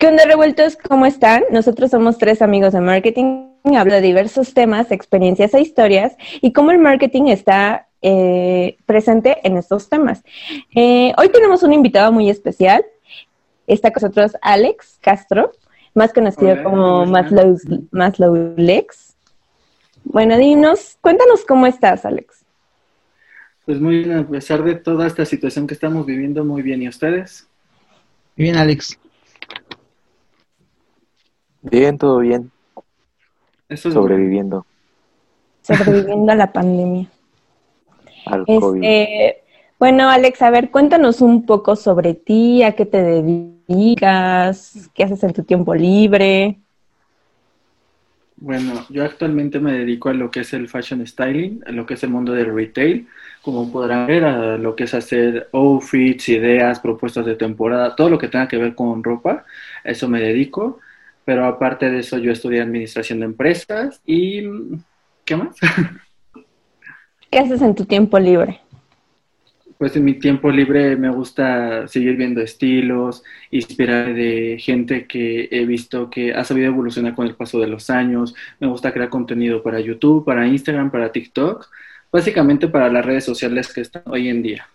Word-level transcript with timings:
¿Qué 0.00 0.08
onda 0.08 0.24
revueltos? 0.24 0.78
¿Cómo 0.78 1.04
están? 1.04 1.42
Nosotros 1.50 1.90
somos 1.90 2.16
tres 2.16 2.40
amigos 2.40 2.72
de 2.72 2.80
marketing. 2.80 3.50
Hablo 3.64 3.92
de 3.92 4.00
diversos 4.00 4.54
temas, 4.54 4.90
experiencias 4.92 5.52
e 5.52 5.60
historias 5.60 6.16
y 6.40 6.54
cómo 6.54 6.70
el 6.70 6.78
marketing 6.78 7.24
está 7.24 7.86
eh, 8.00 8.78
presente 8.86 9.46
en 9.46 9.58
estos 9.58 9.90
temas. 9.90 10.24
Eh, 10.74 11.12
hoy 11.18 11.28
tenemos 11.28 11.62
un 11.62 11.74
invitado 11.74 12.12
muy 12.12 12.30
especial. 12.30 12.82
Está 13.66 13.92
con 13.92 14.00
nosotros 14.00 14.38
Alex 14.40 14.96
Castro, 15.02 15.52
más 15.92 16.14
conocido 16.14 16.62
como 16.62 17.04
Maslow, 17.04 17.58
Maslow 17.90 18.54
Lex. 18.56 19.14
Bueno, 20.04 20.38
dinos, 20.38 20.96
cuéntanos 21.02 21.44
cómo 21.44 21.66
estás, 21.66 22.06
Alex. 22.06 22.42
Pues 23.66 23.78
muy 23.78 23.98
bien, 23.98 24.16
a 24.16 24.26
pesar 24.26 24.64
de 24.64 24.76
toda 24.76 25.06
esta 25.06 25.26
situación 25.26 25.66
que 25.66 25.74
estamos 25.74 26.06
viviendo, 26.06 26.42
muy 26.42 26.62
bien. 26.62 26.80
¿Y 26.80 26.88
ustedes? 26.88 27.46
Muy 28.34 28.44
bien, 28.44 28.56
Alex. 28.56 28.98
Bien, 31.62 31.98
todo 31.98 32.18
bien. 32.18 32.50
Eso 33.68 33.88
es 33.88 33.94
Sobreviviendo 33.94 34.66
Sobreviviendo 35.62 36.32
a 36.32 36.34
la 36.34 36.52
pandemia. 36.52 37.06
al 38.26 38.44
COVID. 38.46 38.82
Este, 38.82 39.42
bueno, 39.78 40.10
Alex, 40.10 40.42
a 40.42 40.50
ver, 40.50 40.70
cuéntanos 40.70 41.22
un 41.22 41.46
poco 41.46 41.74
sobre 41.74 42.14
ti, 42.14 42.62
a 42.62 42.72
qué 42.72 42.84
te 42.84 43.02
dedicas, 43.02 44.90
qué 44.94 45.04
haces 45.04 45.22
en 45.22 45.32
tu 45.32 45.42
tiempo 45.42 45.74
libre. 45.74 46.58
Bueno, 48.36 48.86
yo 48.88 49.04
actualmente 49.04 49.58
me 49.58 49.72
dedico 49.72 50.08
a 50.08 50.14
lo 50.14 50.30
que 50.30 50.40
es 50.40 50.52
el 50.54 50.68
fashion 50.68 51.06
styling, 51.06 51.62
a 51.66 51.72
lo 51.72 51.84
que 51.84 51.94
es 51.94 52.02
el 52.02 52.10
mundo 52.10 52.32
del 52.32 52.54
retail, 52.54 53.06
como 53.42 53.70
podrán 53.70 54.06
ver, 54.06 54.24
a 54.24 54.56
lo 54.56 54.74
que 54.76 54.84
es 54.84 54.94
hacer 54.94 55.48
outfits, 55.52 56.28
ideas, 56.30 56.80
propuestas 56.80 57.26
de 57.26 57.36
temporada, 57.36 57.96
todo 57.96 58.08
lo 58.08 58.18
que 58.18 58.28
tenga 58.28 58.48
que 58.48 58.56
ver 58.56 58.74
con 58.74 59.04
ropa, 59.04 59.44
a 59.84 59.90
eso 59.90 60.08
me 60.08 60.20
dedico. 60.20 60.80
Pero 61.24 61.44
aparte 61.46 61.90
de 61.90 62.00
eso, 62.00 62.18
yo 62.18 62.32
estudié 62.32 62.60
administración 62.60 63.20
de 63.20 63.26
empresas 63.26 64.00
y 64.06 64.42
¿qué 65.24 65.36
más? 65.36 65.56
¿Qué 67.30 67.38
haces 67.38 67.62
en 67.62 67.74
tu 67.74 67.84
tiempo 67.84 68.18
libre? 68.18 68.60
Pues 69.78 69.96
en 69.96 70.04
mi 70.04 70.14
tiempo 70.14 70.50
libre 70.50 70.96
me 70.96 71.08
gusta 71.08 71.88
seguir 71.88 72.16
viendo 72.16 72.42
estilos, 72.42 73.22
inspirar 73.50 74.12
de 74.12 74.58
gente 74.60 75.06
que 75.06 75.48
he 75.50 75.64
visto 75.64 76.10
que 76.10 76.34
ha 76.34 76.44
sabido 76.44 76.66
evolucionar 76.66 77.14
con 77.14 77.26
el 77.26 77.34
paso 77.34 77.58
de 77.60 77.68
los 77.68 77.88
años. 77.88 78.34
Me 78.58 78.66
gusta 78.66 78.92
crear 78.92 79.08
contenido 79.08 79.62
para 79.62 79.80
YouTube, 79.80 80.24
para 80.24 80.46
Instagram, 80.46 80.90
para 80.90 81.12
TikTok, 81.12 81.66
básicamente 82.12 82.68
para 82.68 82.90
las 82.90 83.06
redes 83.06 83.24
sociales 83.24 83.72
que 83.72 83.80
están 83.80 84.02
hoy 84.06 84.28
en 84.28 84.42
día. 84.42 84.68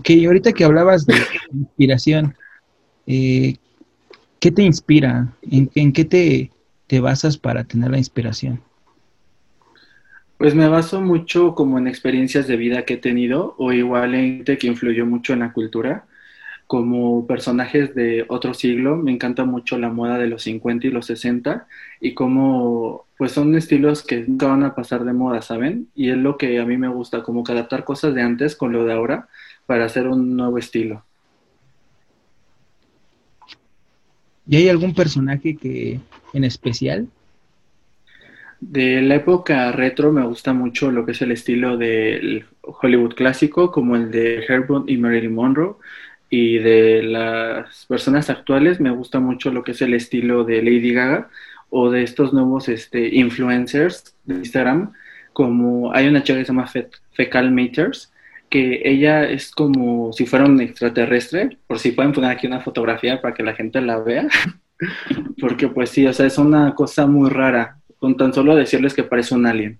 Ok, 0.00 0.08
ahorita 0.24 0.54
que 0.54 0.64
hablabas 0.64 1.04
de 1.04 1.14
inspiración, 1.52 2.34
eh, 3.06 3.56
¿qué 4.38 4.50
te 4.50 4.62
inspira? 4.62 5.28
¿En, 5.42 5.70
en 5.74 5.92
qué 5.92 6.06
te, 6.06 6.50
te 6.86 7.00
basas 7.00 7.36
para 7.36 7.64
tener 7.64 7.90
la 7.90 7.98
inspiración? 7.98 8.62
Pues 10.38 10.54
me 10.54 10.70
baso 10.70 11.02
mucho 11.02 11.54
como 11.54 11.76
en 11.76 11.86
experiencias 11.86 12.46
de 12.46 12.56
vida 12.56 12.86
que 12.86 12.94
he 12.94 12.96
tenido 12.96 13.54
o 13.58 13.72
igual 13.72 14.14
en 14.14 14.36
gente 14.36 14.56
que 14.56 14.68
influyó 14.68 15.04
mucho 15.04 15.34
en 15.34 15.40
la 15.40 15.52
cultura, 15.52 16.06
como 16.66 17.26
personajes 17.26 17.94
de 17.94 18.24
otro 18.28 18.54
siglo. 18.54 18.96
Me 18.96 19.12
encanta 19.12 19.44
mucho 19.44 19.76
la 19.76 19.90
moda 19.90 20.16
de 20.16 20.28
los 20.28 20.44
50 20.44 20.86
y 20.86 20.90
los 20.90 21.04
60 21.04 21.66
y 22.00 22.14
como 22.14 23.04
pues 23.18 23.32
son 23.32 23.54
estilos 23.54 24.02
que 24.02 24.24
nunca 24.26 24.46
van 24.46 24.62
a 24.62 24.74
pasar 24.74 25.04
de 25.04 25.12
moda, 25.12 25.42
¿saben? 25.42 25.88
Y 25.94 26.08
es 26.08 26.16
lo 26.16 26.38
que 26.38 26.58
a 26.58 26.64
mí 26.64 26.78
me 26.78 26.88
gusta, 26.88 27.22
como 27.22 27.44
que 27.44 27.52
adaptar 27.52 27.84
cosas 27.84 28.14
de 28.14 28.22
antes 28.22 28.56
con 28.56 28.72
lo 28.72 28.86
de 28.86 28.94
ahora 28.94 29.28
para 29.70 29.84
hacer 29.84 30.08
un 30.08 30.36
nuevo 30.36 30.58
estilo. 30.58 31.04
¿Y 34.48 34.56
hay 34.56 34.68
algún 34.68 34.94
personaje 34.96 35.56
que 35.56 36.00
en 36.32 36.42
especial? 36.42 37.06
De 38.58 39.00
la 39.00 39.14
época 39.14 39.70
retro 39.70 40.10
me 40.10 40.26
gusta 40.26 40.52
mucho 40.52 40.90
lo 40.90 41.06
que 41.06 41.12
es 41.12 41.22
el 41.22 41.30
estilo 41.30 41.76
del 41.76 42.46
Hollywood 42.62 43.14
clásico, 43.14 43.70
como 43.70 43.94
el 43.94 44.10
de 44.10 44.44
Herb 44.44 44.86
y 44.88 44.96
Marilyn 44.96 45.36
Monroe. 45.36 45.76
Y 46.30 46.58
de 46.58 47.04
las 47.04 47.86
personas 47.86 48.28
actuales 48.28 48.80
me 48.80 48.90
gusta 48.90 49.20
mucho 49.20 49.52
lo 49.52 49.62
que 49.62 49.70
es 49.70 49.82
el 49.82 49.94
estilo 49.94 50.42
de 50.42 50.64
Lady 50.64 50.92
Gaga 50.92 51.28
o 51.68 51.92
de 51.92 52.02
estos 52.02 52.32
nuevos 52.32 52.68
este, 52.68 53.06
influencers 53.14 54.16
de 54.24 54.34
Instagram, 54.34 54.94
como 55.32 55.92
hay 55.94 56.08
una 56.08 56.24
chica 56.24 56.40
que 56.40 56.44
se 56.44 56.52
llama 56.52 56.66
Fe- 56.66 56.90
Fecal 57.12 57.52
Maters, 57.52 58.09
que 58.50 58.82
ella 58.84 59.24
es 59.24 59.52
como 59.52 60.12
si 60.12 60.26
fuera 60.26 60.44
un 60.44 60.60
extraterrestre, 60.60 61.58
por 61.66 61.78
si 61.78 61.92
pueden 61.92 62.12
poner 62.12 62.32
aquí 62.32 62.46
una 62.48 62.60
fotografía 62.60 63.22
para 63.22 63.32
que 63.32 63.44
la 63.44 63.54
gente 63.54 63.80
la 63.80 63.98
vea, 63.98 64.26
porque 65.40 65.68
pues 65.68 65.90
sí, 65.90 66.06
o 66.06 66.12
sea, 66.12 66.26
es 66.26 66.36
una 66.36 66.74
cosa 66.74 67.06
muy 67.06 67.30
rara, 67.30 67.78
con 67.98 68.16
tan 68.16 68.34
solo 68.34 68.56
decirles 68.56 68.92
que 68.92 69.04
parece 69.04 69.34
un 69.34 69.46
alien. 69.46 69.78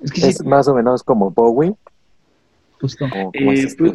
Es 0.00 0.12
que 0.12 0.20
sí, 0.20 0.28
Es 0.28 0.44
más 0.44 0.68
o 0.68 0.74
menos 0.74 1.02
como 1.02 1.30
Bowie, 1.30 1.74
justo. 2.80 3.08
como, 3.08 3.32
como 3.32 3.52
ese 3.52 3.68
Eh, 3.68 3.76
pues. 3.76 3.92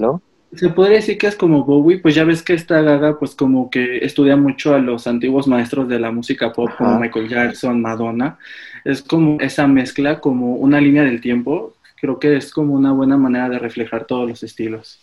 Se 0.55 0.69
podría 0.69 0.95
decir 0.95 1.17
que 1.17 1.27
es 1.27 1.35
como 1.35 1.65
Bowie, 1.65 1.99
pues 1.99 2.15
ya 2.15 2.23
ves 2.23 2.41
que 2.41 2.53
esta 2.53 2.81
Gaga 2.81 3.19
pues 3.19 3.35
como 3.35 3.69
que 3.69 3.97
estudia 3.97 4.37
mucho 4.37 4.73
a 4.73 4.79
los 4.79 5.05
antiguos 5.05 5.45
maestros 5.45 5.89
de 5.89 5.99
la 5.99 6.11
música 6.11 6.53
pop 6.53 6.69
como. 6.77 6.99
Michael 6.99 7.27
Jackson, 7.27 7.81
Madonna. 7.81 8.37
Es 8.85 9.01
como 9.01 9.39
esa 9.41 9.67
mezcla, 9.67 10.21
como 10.21 10.55
una 10.55 10.79
línea 10.79 11.03
del 11.03 11.19
tiempo. 11.19 11.73
Creo 11.99 12.19
que 12.19 12.37
es 12.37 12.51
como 12.51 12.73
una 12.73 12.93
buena 12.93 13.17
manera 13.17 13.49
de 13.49 13.59
reflejar 13.59 14.05
todos 14.05 14.29
los 14.29 14.43
estilos. 14.43 14.99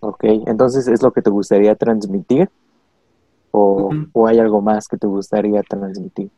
Ok, 0.00 0.24
entonces 0.46 0.86
es 0.88 1.02
lo 1.02 1.12
que 1.12 1.22
te 1.22 1.30
gustaría 1.30 1.74
transmitir 1.74 2.48
o, 3.50 3.90
o 4.12 4.26
hay 4.26 4.38
algo 4.38 4.60
más 4.60 4.86
que 4.86 4.96
te 4.96 5.06
gustaría 5.06 5.62
transmitir. 5.62 6.30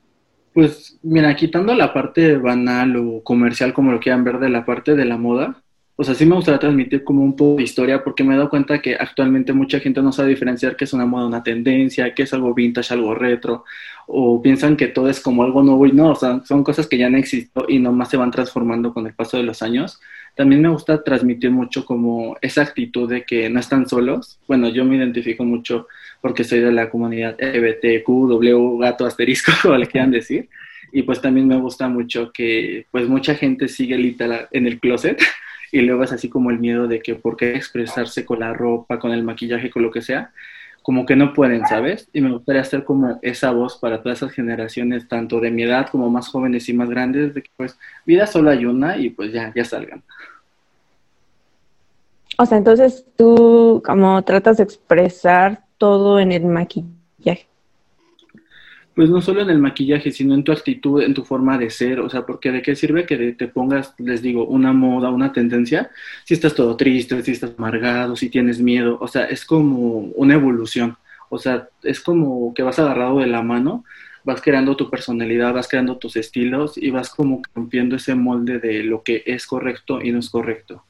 Pues 0.54 0.98
mira, 1.02 1.34
quitando 1.36 1.74
la 1.74 1.92
parte 1.92 2.36
banal 2.36 2.96
o 2.96 3.22
comercial, 3.22 3.72
como 3.72 3.92
lo 3.92 4.00
quieran 4.00 4.24
ver, 4.24 4.38
de 4.38 4.48
la 4.48 4.64
parte 4.64 4.94
de 4.94 5.04
la 5.04 5.16
moda, 5.16 5.62
o 6.00 6.04
sea, 6.04 6.14
sí 6.14 6.24
me 6.24 6.36
gustaría 6.36 6.60
transmitir 6.60 7.02
como 7.02 7.22
un 7.22 7.34
poco 7.34 7.56
de 7.56 7.64
historia, 7.64 8.04
porque 8.04 8.22
me 8.22 8.34
he 8.34 8.36
dado 8.36 8.48
cuenta 8.48 8.80
que 8.80 8.94
actualmente 8.94 9.52
mucha 9.52 9.80
gente 9.80 10.00
no 10.00 10.12
sabe 10.12 10.28
diferenciar 10.28 10.76
qué 10.76 10.84
es 10.84 10.92
una 10.92 11.06
moda, 11.06 11.26
una 11.26 11.42
tendencia, 11.42 12.14
qué 12.14 12.22
es 12.22 12.32
algo 12.32 12.54
vintage, 12.54 12.94
algo 12.94 13.16
retro, 13.16 13.64
o 14.10 14.40
piensan 14.40 14.76
que 14.76 14.88
todo 14.88 15.10
es 15.10 15.20
como 15.20 15.42
algo 15.42 15.62
nuevo 15.62 15.86
y 15.86 15.92
no, 15.92 16.12
o 16.12 16.14
sea, 16.14 16.40
son 16.46 16.64
cosas 16.64 16.86
que 16.86 16.96
ya 16.96 17.10
no 17.10 17.18
existen 17.18 17.64
y 17.68 17.78
nomás 17.78 18.08
se 18.08 18.16
van 18.16 18.30
transformando 18.30 18.94
con 18.94 19.06
el 19.06 19.12
paso 19.12 19.36
de 19.36 19.42
los 19.42 19.60
años. 19.60 20.00
También 20.34 20.62
me 20.62 20.70
gusta 20.70 21.04
transmitir 21.04 21.50
mucho 21.50 21.84
como 21.84 22.38
esa 22.40 22.62
actitud 22.62 23.06
de 23.06 23.24
que 23.24 23.50
no 23.50 23.60
están 23.60 23.86
solos. 23.86 24.40
Bueno, 24.48 24.70
yo 24.70 24.86
me 24.86 24.96
identifico 24.96 25.44
mucho 25.44 25.88
porque 26.22 26.42
soy 26.42 26.60
de 26.60 26.72
la 26.72 26.88
comunidad 26.88 27.36
LGBTQ, 27.38 28.06
W, 28.06 28.78
gato, 28.80 29.04
asterisco, 29.04 29.52
como 29.62 29.76
le 29.76 29.86
quieran 29.86 30.10
decir. 30.10 30.48
Y 30.90 31.02
pues 31.02 31.20
también 31.20 31.46
me 31.46 31.58
gusta 31.58 31.86
mucho 31.88 32.32
que 32.32 32.86
pues 32.90 33.06
mucha 33.06 33.34
gente 33.34 33.68
sigue 33.68 33.98
literal 33.98 34.48
en 34.52 34.66
el 34.66 34.80
closet 34.80 35.20
y 35.70 35.82
luego 35.82 36.04
es 36.04 36.12
así 36.12 36.30
como 36.30 36.50
el 36.50 36.58
miedo 36.58 36.88
de 36.88 37.00
que 37.00 37.14
por 37.14 37.36
qué 37.36 37.54
expresarse 37.54 38.24
con 38.24 38.40
la 38.40 38.54
ropa, 38.54 38.98
con 38.98 39.12
el 39.12 39.22
maquillaje, 39.22 39.68
con 39.68 39.82
lo 39.82 39.90
que 39.90 40.00
sea, 40.00 40.32
como 40.88 41.04
que 41.04 41.16
no 41.16 41.34
pueden, 41.34 41.66
¿sabes? 41.66 42.08
Y 42.14 42.22
me 42.22 42.32
gustaría 42.32 42.64
ser 42.64 42.82
como 42.82 43.18
esa 43.20 43.50
voz 43.50 43.76
para 43.76 44.02
todas 44.02 44.20
esas 44.20 44.32
generaciones, 44.32 45.06
tanto 45.06 45.38
de 45.38 45.50
mi 45.50 45.64
edad 45.64 45.86
como 45.90 46.08
más 46.08 46.28
jóvenes 46.28 46.66
y 46.70 46.72
más 46.72 46.88
grandes, 46.88 47.34
de 47.34 47.42
que 47.42 47.50
pues 47.58 47.78
vida 48.06 48.26
solo 48.26 48.48
hay 48.48 48.64
una 48.64 48.96
y 48.96 49.10
pues 49.10 49.30
ya, 49.30 49.52
ya 49.54 49.66
salgan. 49.66 50.02
O 52.38 52.46
sea, 52.46 52.56
entonces 52.56 53.04
tú 53.16 53.82
como 53.84 54.22
tratas 54.24 54.56
de 54.56 54.62
expresar 54.62 55.62
todo 55.76 56.20
en 56.20 56.32
el 56.32 56.46
maquillaje. 56.46 57.46
Pues 58.98 59.10
no 59.10 59.22
solo 59.22 59.42
en 59.42 59.50
el 59.50 59.60
maquillaje, 59.60 60.10
sino 60.10 60.34
en 60.34 60.42
tu 60.42 60.50
actitud, 60.50 61.00
en 61.00 61.14
tu 61.14 61.22
forma 61.22 61.56
de 61.56 61.70
ser, 61.70 62.00
o 62.00 62.10
sea, 62.10 62.26
porque 62.26 62.50
de 62.50 62.62
qué 62.62 62.74
sirve 62.74 63.06
que 63.06 63.32
te 63.32 63.46
pongas, 63.46 63.94
les 63.98 64.22
digo, 64.22 64.44
una 64.44 64.72
moda, 64.72 65.08
una 65.10 65.32
tendencia, 65.32 65.92
si 66.24 66.34
estás 66.34 66.52
todo 66.52 66.76
triste, 66.76 67.22
si 67.22 67.30
estás 67.30 67.52
amargado, 67.56 68.16
si 68.16 68.28
tienes 68.28 68.60
miedo, 68.60 68.98
o 69.00 69.06
sea, 69.06 69.26
es 69.26 69.44
como 69.44 69.98
una 70.16 70.34
evolución, 70.34 70.96
o 71.28 71.38
sea, 71.38 71.68
es 71.84 72.00
como 72.00 72.52
que 72.54 72.64
vas 72.64 72.80
agarrado 72.80 73.20
de 73.20 73.28
la 73.28 73.40
mano, 73.40 73.84
vas 74.24 74.42
creando 74.42 74.76
tu 74.76 74.90
personalidad, 74.90 75.54
vas 75.54 75.68
creando 75.68 75.96
tus 75.98 76.16
estilos 76.16 76.76
y 76.76 76.90
vas 76.90 77.10
como 77.10 77.40
rompiendo 77.54 77.94
ese 77.94 78.16
molde 78.16 78.58
de 78.58 78.82
lo 78.82 79.04
que 79.04 79.22
es 79.26 79.46
correcto 79.46 80.02
y 80.02 80.10
no 80.10 80.18
es 80.18 80.28
correcto. 80.28 80.82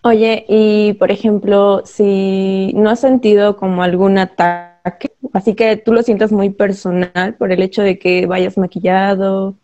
Oye, 0.00 0.46
y 0.48 0.94
por 0.94 1.10
ejemplo, 1.10 1.82
si 1.84 2.72
no 2.74 2.88
has 2.88 3.02
sentido 3.02 3.58
como 3.58 3.82
algún 3.82 4.16
ataque, 4.16 4.73
Así 5.32 5.54
que 5.54 5.76
tú 5.76 5.92
lo 5.92 6.02
sientas 6.02 6.30
muy 6.30 6.50
personal 6.50 7.34
por 7.34 7.50
el 7.50 7.62
hecho 7.62 7.82
de 7.82 7.98
que 7.98 8.26
vayas 8.26 8.58
maquillado. 8.58 9.56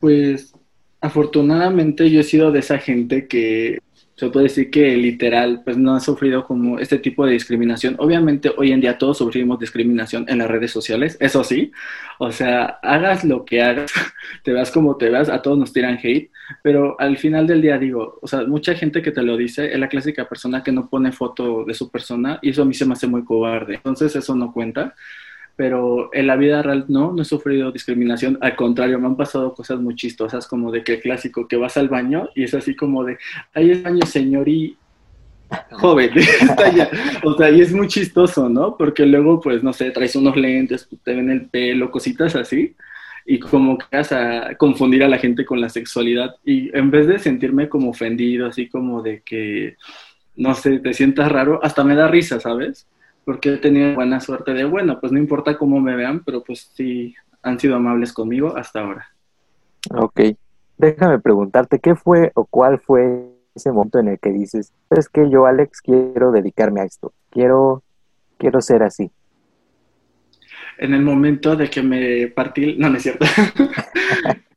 Pues 0.00 0.54
afortunadamente 1.00 2.10
yo 2.10 2.20
he 2.20 2.24
sido 2.24 2.52
de 2.52 2.60
esa 2.60 2.78
gente 2.78 3.26
que 3.26 3.80
se 4.18 4.30
puede 4.30 4.44
decir 4.44 4.70
que 4.70 4.96
literal, 4.96 5.62
pues 5.64 5.76
no 5.76 5.94
ha 5.94 6.00
sufrido 6.00 6.44
como 6.44 6.80
este 6.80 6.98
tipo 6.98 7.24
de 7.24 7.32
discriminación. 7.32 7.94
Obviamente 7.98 8.50
hoy 8.56 8.72
en 8.72 8.80
día 8.80 8.98
todos 8.98 9.18
sufrimos 9.18 9.60
discriminación 9.60 10.24
en 10.28 10.38
las 10.38 10.48
redes 10.48 10.72
sociales, 10.72 11.16
eso 11.20 11.44
sí. 11.44 11.70
O 12.18 12.32
sea, 12.32 12.80
hagas 12.82 13.24
lo 13.24 13.44
que 13.44 13.62
hagas, 13.62 13.92
te 14.42 14.52
veas 14.52 14.72
como 14.72 14.96
te 14.96 15.08
veas, 15.08 15.28
a 15.28 15.40
todos 15.40 15.56
nos 15.56 15.72
tiran 15.72 16.00
hate, 16.02 16.30
pero 16.62 16.98
al 16.98 17.18
final 17.18 17.46
del 17.46 17.62
día 17.62 17.78
digo, 17.78 18.18
o 18.22 18.26
sea, 18.26 18.44
mucha 18.44 18.74
gente 18.74 19.02
que 19.02 19.12
te 19.12 19.22
lo 19.22 19.36
dice 19.36 19.72
es 19.72 19.78
la 19.78 19.88
clásica 19.88 20.28
persona 20.28 20.62
que 20.62 20.72
no 20.72 20.88
pone 20.88 21.12
foto 21.12 21.64
de 21.64 21.74
su 21.74 21.90
persona 21.90 22.38
y 22.42 22.50
eso 22.50 22.62
a 22.62 22.64
mí 22.64 22.74
se 22.74 22.86
me 22.86 22.94
hace 22.94 23.06
muy 23.06 23.24
cobarde. 23.24 23.74
Entonces 23.74 24.14
eso 24.16 24.34
no 24.34 24.52
cuenta. 24.52 24.94
Pero 25.56 26.10
en 26.12 26.28
la 26.28 26.36
vida 26.36 26.62
real 26.62 26.84
no, 26.86 27.12
no 27.12 27.22
he 27.22 27.24
sufrido 27.24 27.72
discriminación, 27.72 28.38
al 28.40 28.54
contrario, 28.54 29.00
me 29.00 29.08
han 29.08 29.16
pasado 29.16 29.54
cosas 29.54 29.80
muy 29.80 29.96
chistosas, 29.96 30.46
como 30.46 30.70
de 30.70 30.84
que 30.84 30.94
el 30.94 31.00
clásico 31.00 31.48
que 31.48 31.56
vas 31.56 31.76
al 31.76 31.88
baño 31.88 32.28
y 32.36 32.44
es 32.44 32.54
así 32.54 32.76
como 32.76 33.02
de, 33.02 33.18
ahí 33.54 33.72
es 33.72 33.82
baño 33.82 34.06
señor 34.06 34.48
y 34.48 34.76
joven, 35.72 36.10
o 37.24 37.34
sea, 37.36 37.50
y 37.50 37.60
es 37.60 37.72
muy 37.72 37.88
chistoso, 37.88 38.48
¿no? 38.48 38.76
Porque 38.76 39.04
luego, 39.04 39.40
pues, 39.40 39.62
no 39.62 39.72
sé, 39.72 39.90
traes 39.90 40.14
unos 40.14 40.36
lentes, 40.36 40.88
te 41.02 41.14
ven 41.14 41.30
el 41.30 41.46
pelo, 41.46 41.90
cositas 41.90 42.36
así, 42.36 42.76
y 43.30 43.38
como 43.38 43.76
que 43.76 43.96
vas 43.96 44.10
a 44.10 44.54
confundir 44.56 45.04
a 45.04 45.08
la 45.08 45.18
gente 45.18 45.44
con 45.44 45.60
la 45.60 45.68
sexualidad, 45.68 46.36
y 46.44 46.76
en 46.76 46.90
vez 46.90 47.06
de 47.06 47.18
sentirme 47.18 47.68
como 47.68 47.90
ofendido, 47.90 48.46
así 48.46 48.68
como 48.68 49.02
de 49.02 49.22
que, 49.22 49.76
no 50.36 50.54
sé, 50.54 50.78
te 50.78 50.94
sientas 50.94 51.30
raro, 51.30 51.60
hasta 51.62 51.84
me 51.84 51.94
da 51.94 52.08
risa, 52.08 52.40
¿sabes? 52.40 52.86
porque 53.28 53.52
he 53.52 53.56
tenido 53.58 53.94
buena 53.94 54.20
suerte 54.20 54.54
de, 54.54 54.64
bueno, 54.64 55.00
pues 55.00 55.12
no 55.12 55.18
importa 55.18 55.58
cómo 55.58 55.80
me 55.80 55.94
vean, 55.94 56.24
pero 56.24 56.42
pues 56.42 56.70
sí 56.72 57.14
han 57.42 57.60
sido 57.60 57.76
amables 57.76 58.14
conmigo 58.14 58.56
hasta 58.56 58.80
ahora. 58.80 59.06
Ok, 59.94 60.18
déjame 60.78 61.18
preguntarte, 61.18 61.78
¿qué 61.78 61.94
fue 61.94 62.32
o 62.34 62.46
cuál 62.46 62.80
fue 62.80 63.28
ese 63.54 63.70
momento 63.70 63.98
en 63.98 64.08
el 64.08 64.18
que 64.18 64.32
dices, 64.32 64.72
es 64.88 65.10
que 65.10 65.28
yo, 65.28 65.44
Alex, 65.44 65.82
quiero 65.82 66.32
dedicarme 66.32 66.80
a 66.80 66.84
esto, 66.84 67.12
quiero, 67.28 67.82
quiero 68.38 68.62
ser 68.62 68.82
así? 68.82 69.10
En 70.78 70.94
el 70.94 71.02
momento 71.02 71.56
de 71.56 71.68
que 71.68 71.82
me 71.82 72.28
partí, 72.28 72.76
no, 72.78 72.88
no 72.88 72.96
es 72.96 73.02
cierto. 73.02 73.26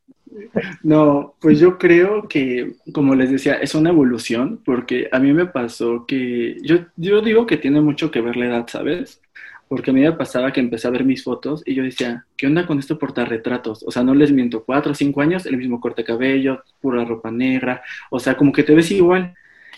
No, 0.83 1.35
pues 1.39 1.59
yo 1.59 1.77
creo 1.77 2.27
que, 2.27 2.73
como 2.93 3.15
les 3.15 3.31
decía, 3.31 3.55
es 3.55 3.75
una 3.75 3.89
evolución, 3.89 4.61
porque 4.63 5.07
a 5.11 5.19
mí 5.19 5.33
me 5.33 5.45
pasó 5.45 6.05
que, 6.05 6.57
yo, 6.63 6.77
yo 6.97 7.21
digo 7.21 7.45
que 7.45 7.57
tiene 7.57 7.81
mucho 7.81 8.11
que 8.11 8.21
ver 8.21 8.37
la 8.37 8.47
edad, 8.47 8.67
¿sabes? 8.67 9.21
Porque 9.67 9.91
a 9.91 9.93
mí 9.93 10.01
me 10.01 10.11
pasaba 10.11 10.51
que 10.51 10.59
empecé 10.59 10.87
a 10.87 10.91
ver 10.91 11.05
mis 11.05 11.23
fotos 11.23 11.63
y 11.65 11.75
yo 11.75 11.83
decía, 11.83 12.25
¿qué 12.35 12.47
onda 12.47 12.67
con 12.67 12.79
esto 12.79 12.99
retratos? 12.99 13.83
O 13.87 13.91
sea, 13.91 14.03
no 14.03 14.13
les 14.13 14.31
miento, 14.31 14.63
cuatro 14.65 14.91
o 14.91 14.95
cinco 14.95 15.21
años, 15.21 15.45
el 15.45 15.57
mismo 15.57 15.79
corte 15.79 16.01
de 16.01 16.07
cabello, 16.07 16.63
pura 16.81 17.05
ropa 17.05 17.31
negra, 17.31 17.81
o 18.09 18.19
sea, 18.19 18.35
como 18.35 18.51
que 18.51 18.63
te 18.63 18.75
ves 18.75 18.91
igual. 18.91 19.33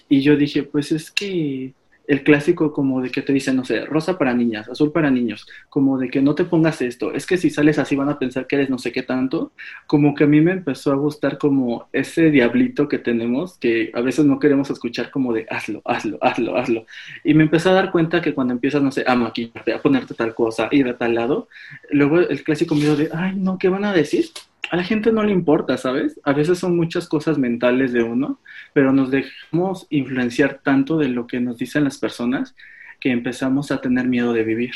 Y 0.10 0.22
yo 0.22 0.36
dije, 0.36 0.64
pues 0.64 0.92
es 0.92 1.12
que 1.12 1.74
el 2.08 2.24
clásico 2.24 2.74
como 2.74 3.02
de 3.02 3.10
que 3.10 3.22
te 3.22 3.34
dicen, 3.34 3.56
no 3.56 3.66
sé, 3.66 3.86
rosa 3.86 4.18
para 4.18 4.34
niñas, 4.34 4.68
azul 4.70 4.92
para 4.92 5.10
niños, 5.10 5.48
como 5.70 5.98
de 5.98 6.10
que 6.10 6.22
no 6.22 6.36
te 6.36 6.44
pongas 6.44 6.82
esto, 6.82 7.14
es 7.14 7.26
que 7.26 7.38
si 7.38 7.50
sales 7.50 7.80
así 7.80 7.96
van 7.96 8.10
a 8.10 8.20
pensar 8.20 8.48
que 8.48 8.56
eres 8.56 8.70
no 8.70 8.78
sé 8.78 8.92
qué 8.92 9.04
tanto, 9.04 9.52
como 9.88 10.14
que 10.14 10.26
a 10.26 10.28
mí 10.28 10.42
me 10.42 10.52
empezó 10.52 10.92
a 10.92 10.96
gustar 10.96 11.38
como 11.38 11.88
ese 11.94 12.30
diablito 12.30 12.88
que 12.88 13.00
tenemos, 13.00 13.58
que 13.58 13.92
a 13.94 14.02
veces 14.02 14.26
no 14.26 14.40
queremos 14.40 14.70
escuchar 14.70 15.12
como 15.12 15.34
de 15.34 15.46
hazlo, 15.50 15.82
hazlo, 15.86 16.18
hazlo, 16.22 16.58
hazlo. 16.58 16.86
Y 17.24 17.34
me 17.34 17.44
empecé 17.44 17.70
a 17.70 17.74
dar 17.74 17.92
cuenta 17.92 18.22
que 18.22 18.34
cuando 18.34 18.54
empiezas, 18.54 18.82
no 18.82 18.92
sé, 18.92 19.04
a 19.08 19.16
maquillarte, 19.16 19.74
a 19.74 19.82
ponerte 19.82 20.14
tal 20.14 20.36
cosa, 20.36 20.68
ir 20.72 20.88
a 20.88 20.98
tal 20.98 21.16
lado, 21.16 21.48
luego 21.92 22.20
el 22.20 22.44
clásico 22.44 22.76
miedo 22.76 22.96
de, 22.96 23.10
ay, 23.14 23.36
no, 23.36 23.58
¿qué 23.58 23.70
van 23.70 23.86
a 23.86 23.94
decir? 23.94 24.26
A 24.74 24.76
la 24.76 24.84
gente 24.84 25.12
no 25.12 25.22
le 25.22 25.32
importa, 25.32 25.78
¿sabes? 25.78 26.20
A 26.24 26.34
veces 26.34 26.58
son 26.58 26.76
muchas 26.76 27.08
cosas 27.08 27.38
mentales 27.38 27.94
de 27.94 28.02
uno, 28.02 28.40
pero 28.74 28.92
nos 28.92 29.12
dejamos 29.12 29.86
influenciar 29.92 30.62
tanto 30.64 30.98
de 30.98 31.10
lo 31.10 31.28
que 31.28 31.40
nos 31.40 31.60
dicen 31.60 31.84
las 31.84 32.00
personas 32.00 32.56
que 33.00 33.12
empezamos 33.12 33.70
a 33.72 33.82
tener 33.82 34.08
miedo 34.08 34.34
de 34.34 34.44
vivir. 34.44 34.74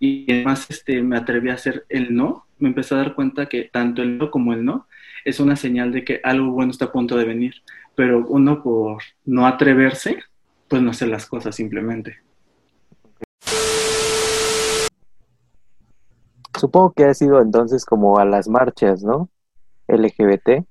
Y 0.00 0.32
además 0.32 0.66
este, 0.70 1.02
me 1.02 1.18
atreví 1.18 1.50
a 1.50 1.54
hacer 1.56 1.84
el 1.90 2.16
no, 2.16 2.46
me 2.58 2.70
empecé 2.70 2.94
a 2.94 2.98
dar 2.98 3.14
cuenta 3.14 3.50
que 3.50 3.64
tanto 3.64 4.00
el 4.00 4.16
no 4.16 4.30
como 4.30 4.54
el 4.54 4.64
no 4.64 4.86
es 5.26 5.40
una 5.40 5.56
señal 5.56 5.92
de 5.92 6.04
que 6.04 6.22
algo 6.24 6.50
bueno 6.52 6.70
está 6.70 6.86
a 6.86 6.92
punto 6.92 7.18
de 7.18 7.26
venir, 7.26 7.56
pero 7.94 8.24
uno 8.28 8.62
por 8.62 9.02
no 9.26 9.46
atreverse, 9.46 10.22
pues 10.68 10.80
no 10.80 10.92
hace 10.92 11.06
las 11.06 11.26
cosas 11.26 11.54
simplemente. 11.54 12.16
Supongo 16.58 16.92
que 16.92 17.04
ha 17.04 17.14
sido 17.14 17.40
entonces 17.40 17.84
como 17.84 18.18
a 18.18 18.24
las 18.24 18.48
marchas, 18.48 19.02
¿no? 19.02 19.30
LGBT. 19.88 20.64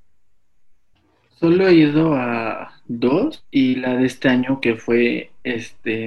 Solo 1.39 1.67
he 1.67 1.73
ido 1.73 2.13
a 2.13 2.73
dos 2.87 3.45
y 3.51 3.75
la 3.75 3.95
de 3.95 4.05
este 4.05 4.29
año 4.29 4.59
que 4.59 4.75
fue 4.75 5.31
este 5.43 6.05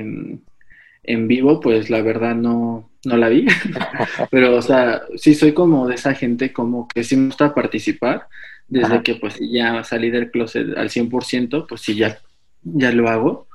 en 1.02 1.28
vivo, 1.28 1.60
pues 1.60 1.90
la 1.90 2.02
verdad 2.02 2.34
no, 2.34 2.90
no 3.04 3.16
la 3.16 3.28
vi. 3.28 3.46
Pero, 4.30 4.56
o 4.56 4.62
sea, 4.62 5.02
sí 5.16 5.34
soy 5.34 5.52
como 5.52 5.86
de 5.86 5.94
esa 5.94 6.14
gente 6.14 6.52
como 6.52 6.86
que 6.88 7.04
sí 7.04 7.16
me 7.16 7.26
gusta 7.26 7.54
participar. 7.54 8.26
Desde 8.68 9.02
que 9.02 9.16
pues 9.16 9.36
ya 9.40 9.82
salí 9.82 10.10
del 10.10 10.30
closet 10.30 10.76
al 10.76 10.90
100%, 10.90 11.66
pues 11.68 11.80
sí 11.80 11.96
ya, 11.96 12.18
ya 12.62 12.92
lo 12.92 13.08
hago. 13.08 13.48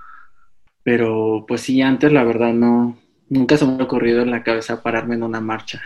Pero 0.83 1.45
pues 1.48 1.62
sí, 1.62 1.81
antes 1.81 2.12
la 2.12 2.25
verdad 2.25 2.54
no, 2.54 2.98
nunca 3.30 3.57
se 3.57 3.66
me 3.66 3.81
ha 3.81 3.86
ocurrido 3.86 4.22
en 4.22 4.31
la 4.31 4.44
cabeza 4.44 4.82
pararme 4.82 5.15
en 5.15 5.24
una 5.24 5.41
marcha. 5.41 5.82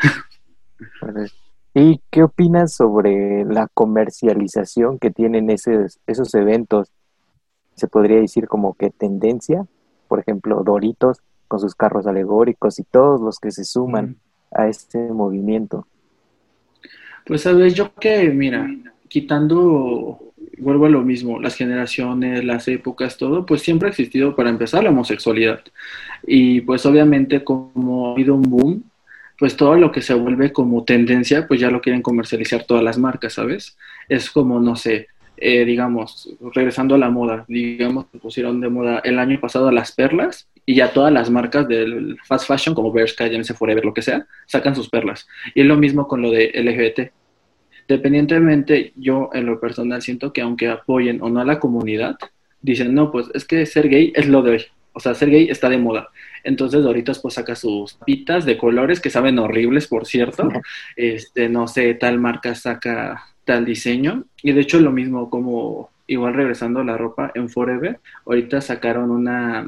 ¿Y 1.74 2.02
qué 2.10 2.24
opinas 2.24 2.76
sobre 2.76 3.46
la 3.46 3.68
comercialización 3.74 5.00
que 5.00 5.12
tienen 5.12 5.50
esos, 5.50 6.00
esos 6.08 6.34
eventos? 6.34 6.92
Se 7.76 7.88
podría 7.88 8.20
decir 8.20 8.48
como 8.48 8.74
que 8.74 8.90
tendencia, 8.90 9.66
por 10.08 10.20
ejemplo, 10.20 10.64
Doritos 10.64 11.22
con 11.48 11.60
sus 11.60 11.76
carros 11.76 12.08
alegóricos 12.08 12.80
y 12.80 12.84
todos 12.84 13.22
los 13.22 13.40
que 13.40 13.52
se 13.52 13.64
suman 13.64 14.18
a 14.52 14.68
este 14.68 14.98
movimiento. 14.98 15.88
Pues 17.26 17.42
sabes, 17.42 17.74
yo 17.76 17.94
que, 17.94 18.30
mira, 18.30 18.68
quitando, 19.08 20.29
vuelvo 20.60 20.86
a 20.86 20.90
lo 20.90 21.02
mismo, 21.02 21.40
las 21.40 21.56
generaciones, 21.56 22.44
las 22.44 22.68
épocas, 22.68 23.18
todo, 23.18 23.46
pues 23.46 23.62
siempre 23.62 23.88
ha 23.88 23.92
existido 23.92 24.36
para 24.36 24.50
empezar 24.50 24.84
la 24.84 24.90
homosexualidad. 24.90 25.62
Y 26.26 26.62
pues 26.62 26.86
obviamente 26.86 27.44
como 27.44 28.10
ha 28.10 28.12
habido 28.14 28.36
un 28.36 28.44
boom, 28.44 28.84
pues 29.38 29.56
todo 29.56 29.76
lo 29.76 29.92
que 29.92 30.02
se 30.02 30.14
vuelve 30.14 30.52
como 30.52 30.84
tendencia, 30.84 31.48
pues 31.48 31.60
ya 31.60 31.72
lo 31.72 31.82
quieren 31.82 32.02
comercializar 32.02 32.66
todas 32.66 32.84
las 32.84 32.98
marcas, 32.98 33.34
¿sabes? 33.34 33.78
Es 34.10 34.30
como, 34.30 34.60
no 34.60 34.76
sé, 34.76 35.08
eh, 35.38 35.64
digamos, 35.64 36.30
regresando 36.54 36.96
a 36.96 36.98
la 36.98 37.10
moda, 37.10 37.46
digamos, 37.48 38.06
pusieron 38.22 38.60
de 38.60 38.68
moda 38.68 39.00
el 39.06 39.18
año 39.18 39.40
pasado 39.40 39.72
las 39.72 39.94
perlas 39.94 40.50
y 40.66 40.76
ya 40.76 40.92
todas 40.92 41.14
las 41.14 41.30
marcas 41.30 41.68
del 41.68 42.18
fast 42.26 42.46
fashion, 42.46 42.76
como 42.76 42.92
Bershka, 42.92 43.26
James 43.26 43.52
Forever, 43.58 43.86
lo 43.86 43.94
que 43.94 44.02
sea, 44.02 44.28
sacan 44.46 44.76
sus 44.76 44.90
perlas. 44.90 45.28
Y 45.56 45.62
es 45.62 45.66
lo 45.66 45.78
mismo 45.78 46.08
con 46.08 46.22
lo 46.22 46.32
de 46.32 46.52
LGBT. 46.54 47.19
Dependientemente, 47.90 48.94
yo 48.96 49.32
en 49.34 49.48
lo 49.48 49.60
personal 49.60 50.04
siento 50.04 50.32
que 50.32 50.42
aunque 50.42 50.68
apoyen 50.68 51.24
o 51.24 51.30
no 51.32 51.42
a 51.42 51.46
la 51.46 51.60
comunidad, 51.60 52.18
dicen, 52.62 52.94
no, 52.94 53.12
pues 53.12 53.32
es 53.34 53.46
que 53.46 53.66
ser 53.66 53.90
gay 53.90 54.14
es 54.16 54.28
lo 54.28 54.44
de 54.44 54.52
hoy. 54.52 54.66
O 54.94 55.00
sea, 55.00 55.16
ser 55.16 55.32
gay 55.32 55.50
está 55.50 55.70
de 55.70 55.80
moda. 55.80 56.10
Entonces 56.44 56.84
Doritos 56.84 57.18
pues 57.18 57.34
saca 57.34 57.56
sus 57.56 57.96
pitas 58.06 58.46
de 58.46 58.60
colores 58.60 59.00
que 59.00 59.10
saben 59.10 59.40
horribles, 59.40 59.88
por 59.88 60.06
cierto. 60.06 60.50
Este, 60.96 61.50
no 61.50 61.68
sé, 61.68 61.96
tal 61.96 62.20
marca 62.20 62.54
saca 62.54 63.24
tal 63.44 63.66
diseño. 63.66 64.26
Y 64.44 64.52
de 64.52 64.62
hecho 64.62 64.80
lo 64.80 64.92
mismo 64.92 65.32
como 65.32 65.90
igual 66.06 66.36
regresando 66.36 66.82
a 66.82 66.84
la 66.84 66.96
ropa 66.96 67.32
en 67.34 67.50
Forever, 67.50 68.00
ahorita 68.28 68.62
sacaron 68.62 69.10
una 69.10 69.68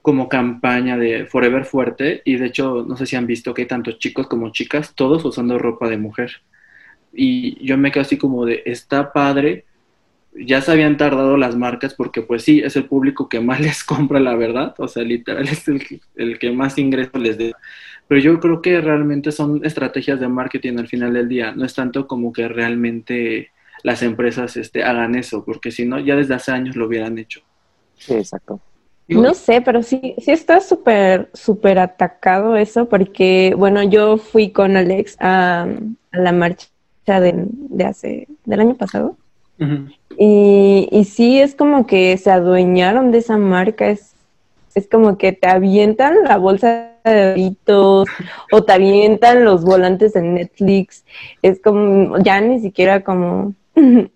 como 0.00 0.30
campaña 0.30 0.96
de 0.96 1.26
Forever 1.26 1.66
fuerte 1.66 2.22
y 2.24 2.36
de 2.36 2.46
hecho 2.46 2.86
no 2.88 2.96
sé 2.96 3.04
si 3.04 3.16
han 3.16 3.26
visto 3.26 3.52
que 3.52 3.62
hay 3.62 3.68
tantos 3.68 3.98
chicos 3.98 4.28
como 4.28 4.50
chicas, 4.50 4.94
todos 4.94 5.26
usando 5.26 5.58
ropa 5.58 5.90
de 5.90 5.98
mujer. 5.98 6.30
Y 7.20 7.64
yo 7.66 7.76
me 7.76 7.90
quedo 7.90 8.02
así 8.02 8.16
como 8.16 8.46
de, 8.46 8.62
está 8.64 9.12
padre 9.12 9.64
ya 10.34 10.60
se 10.60 10.72
habían 10.72 10.96
tardado 10.96 11.36
las 11.36 11.56
marcas 11.56 11.94
porque 11.94 12.22
pues 12.22 12.42
sí, 12.42 12.60
es 12.60 12.76
el 12.76 12.84
público 12.84 13.28
que 13.28 13.40
más 13.40 13.60
les 13.60 13.84
compra 13.84 14.20
la 14.20 14.34
verdad, 14.34 14.74
o 14.78 14.88
sea, 14.88 15.02
literal 15.02 15.48
es 15.48 15.68
el, 15.68 15.82
el 16.16 16.38
que 16.38 16.50
más 16.50 16.78
ingresos 16.78 17.20
les 17.20 17.38
da, 17.38 17.56
Pero 18.06 18.20
yo 18.20 18.40
creo 18.40 18.62
que 18.62 18.80
realmente 18.80 19.32
son 19.32 19.64
estrategias 19.64 20.20
de 20.20 20.28
marketing 20.28 20.78
al 20.78 20.88
final 20.88 21.12
del 21.12 21.28
día, 21.28 21.52
no 21.52 21.64
es 21.64 21.74
tanto 21.74 22.06
como 22.06 22.32
que 22.32 22.48
realmente 22.48 23.50
las 23.82 24.02
empresas 24.02 24.56
este, 24.56 24.82
hagan 24.82 25.14
eso, 25.14 25.44
porque 25.44 25.70
si 25.70 25.84
no, 25.84 25.98
ya 25.98 26.16
desde 26.16 26.34
hace 26.34 26.52
años 26.52 26.76
lo 26.76 26.86
hubieran 26.86 27.16
hecho. 27.18 27.40
Sí, 27.96 28.14
exacto. 28.14 28.60
No 29.06 29.32
sé, 29.32 29.62
pero 29.62 29.82
sí, 29.82 30.14
sí 30.18 30.32
está 30.32 30.60
súper, 30.60 31.30
súper 31.32 31.78
atacado 31.78 32.56
eso, 32.56 32.90
porque, 32.90 33.54
bueno, 33.56 33.82
yo 33.82 34.18
fui 34.18 34.50
con 34.50 34.76
Alex 34.76 35.16
a, 35.18 35.66
a 36.12 36.18
la 36.18 36.32
marcha 36.32 36.66
de, 37.20 37.34
de 37.48 37.84
hace, 37.84 38.28
del 38.44 38.60
año 38.60 38.74
pasado. 38.74 39.16
y, 40.16 40.88
y 40.90 41.04
sí, 41.04 41.40
es 41.40 41.54
como 41.54 41.86
que 41.86 42.16
se 42.16 42.30
adueñaron 42.30 43.10
de 43.10 43.18
esa 43.18 43.38
marca, 43.38 43.88
es, 43.88 44.14
es 44.74 44.88
como 44.88 45.18
que 45.18 45.32
te 45.32 45.48
avientan 45.48 46.24
la 46.24 46.36
bolsa 46.36 46.92
de 47.04 47.28
Doritos 47.30 48.08
o 48.52 48.62
te 48.62 48.72
avientan 48.72 49.44
los 49.44 49.64
volantes 49.64 50.12
de 50.12 50.22
Netflix, 50.22 51.04
es 51.42 51.60
como, 51.60 52.18
ya 52.18 52.40
ni 52.40 52.60
siquiera 52.60 53.02
como 53.02 53.54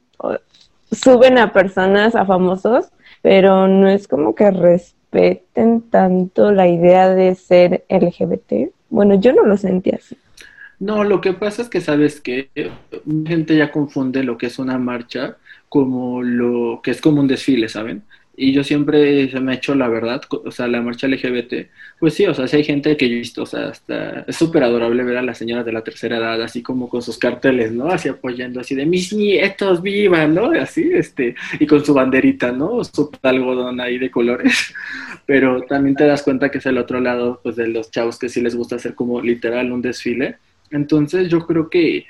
suben 0.93 1.39
a 1.39 1.53
personas, 1.53 2.15
a 2.15 2.25
famosos, 2.25 2.91
pero 3.23 3.69
no 3.69 3.89
es 3.89 4.09
como 4.09 4.35
que 4.35 4.51
respeten 4.51 5.83
tanto 5.83 6.53
la 6.53 6.69
idea 6.69 7.09
de 7.15 7.35
ser 7.35 7.85
LGBT. 7.89 8.73
Bueno, 8.91 9.15
yo 9.15 9.33
no 9.33 9.45
lo 9.45 9.57
sentí 9.57 9.91
así. 9.91 10.17
No, 10.83 11.05
lo 11.05 11.21
que 11.21 11.33
pasa 11.33 11.63
es 11.63 11.69
que 11.69 11.81
sabes 11.81 12.21
que 12.21 12.51
gente 13.25 13.57
ya 13.57 13.71
confunde 13.71 14.25
lo 14.25 14.37
que 14.37 14.47
es 14.47 14.59
una 14.59 14.79
marcha 14.79 15.37
como 15.69 16.25
lo 16.25 16.81
que 16.83 16.91
es 16.91 17.01
como 17.01 17.21
un 17.21 17.29
desfile, 17.29 17.69
¿saben? 17.69 18.03
Y 18.37 18.53
yo 18.53 18.65
siempre 18.65 19.31
se 19.31 19.39
me 19.39 19.53
ha 19.53 19.55
hecho 19.55 19.77
la 19.77 19.87
verdad, 19.89 20.23
o 20.45 20.51
sea, 20.51 20.67
la 20.67 20.83
marcha 20.83 21.07
LGBT, 21.07 21.69
pues 22.01 22.15
sí, 22.15 22.27
o 22.27 22.35
sea, 22.35 22.49
si 22.49 22.57
hay 22.57 22.65
gente 22.65 22.97
que 22.97 23.09
yo 23.09 23.15
he 23.15 23.19
visto, 23.21 23.43
o 23.45 23.47
sea, 23.47 23.69
hasta 23.69 24.23
es 24.27 24.35
súper 24.35 24.65
adorable 24.65 25.05
ver 25.05 25.19
a 25.19 25.23
las 25.23 25.39
señoras 25.39 25.65
de 25.65 25.73
la 25.73 25.85
tercera 25.85 26.17
edad, 26.17 26.43
así 26.43 26.63
como 26.63 26.89
con 26.89 27.01
sus 27.01 27.17
carteles, 27.17 27.71
¿no? 27.71 27.87
Así 27.87 28.09
apoyando, 28.09 28.59
así 28.59 28.75
de 28.75 28.85
mis 28.85 29.13
nietos, 29.13 29.83
vivan, 29.83 30.35
¿no? 30.35 30.51
Así, 30.51 30.91
este, 30.93 31.37
y 31.61 31.67
con 31.69 31.85
su 31.85 31.95
banderita, 31.95 32.51
¿no? 32.51 32.83
Su 32.83 33.09
algodón 33.23 33.81
ahí 33.81 33.99
de 33.99 34.11
colores. 34.11 34.75
Pero 35.27 35.63
también 35.63 35.95
te 35.95 36.07
das 36.07 36.25
cuenta 36.25 36.51
que 36.51 36.59
es 36.59 36.67
el 36.67 36.79
otro 36.79 37.01
lado, 37.01 37.39
pues, 37.41 37.55
de 37.55 37.69
los 37.69 37.93
chavos 37.93 38.19
que 38.19 38.29
sí 38.29 38.41
les 38.41 38.57
gusta 38.57 38.77
hacer 38.77 38.97
como 38.97 39.21
literal 39.21 39.71
un 39.71 39.81
desfile. 39.81 40.39
Entonces, 40.73 41.29
yo 41.29 41.47
creo 41.47 41.71
que 41.71 42.07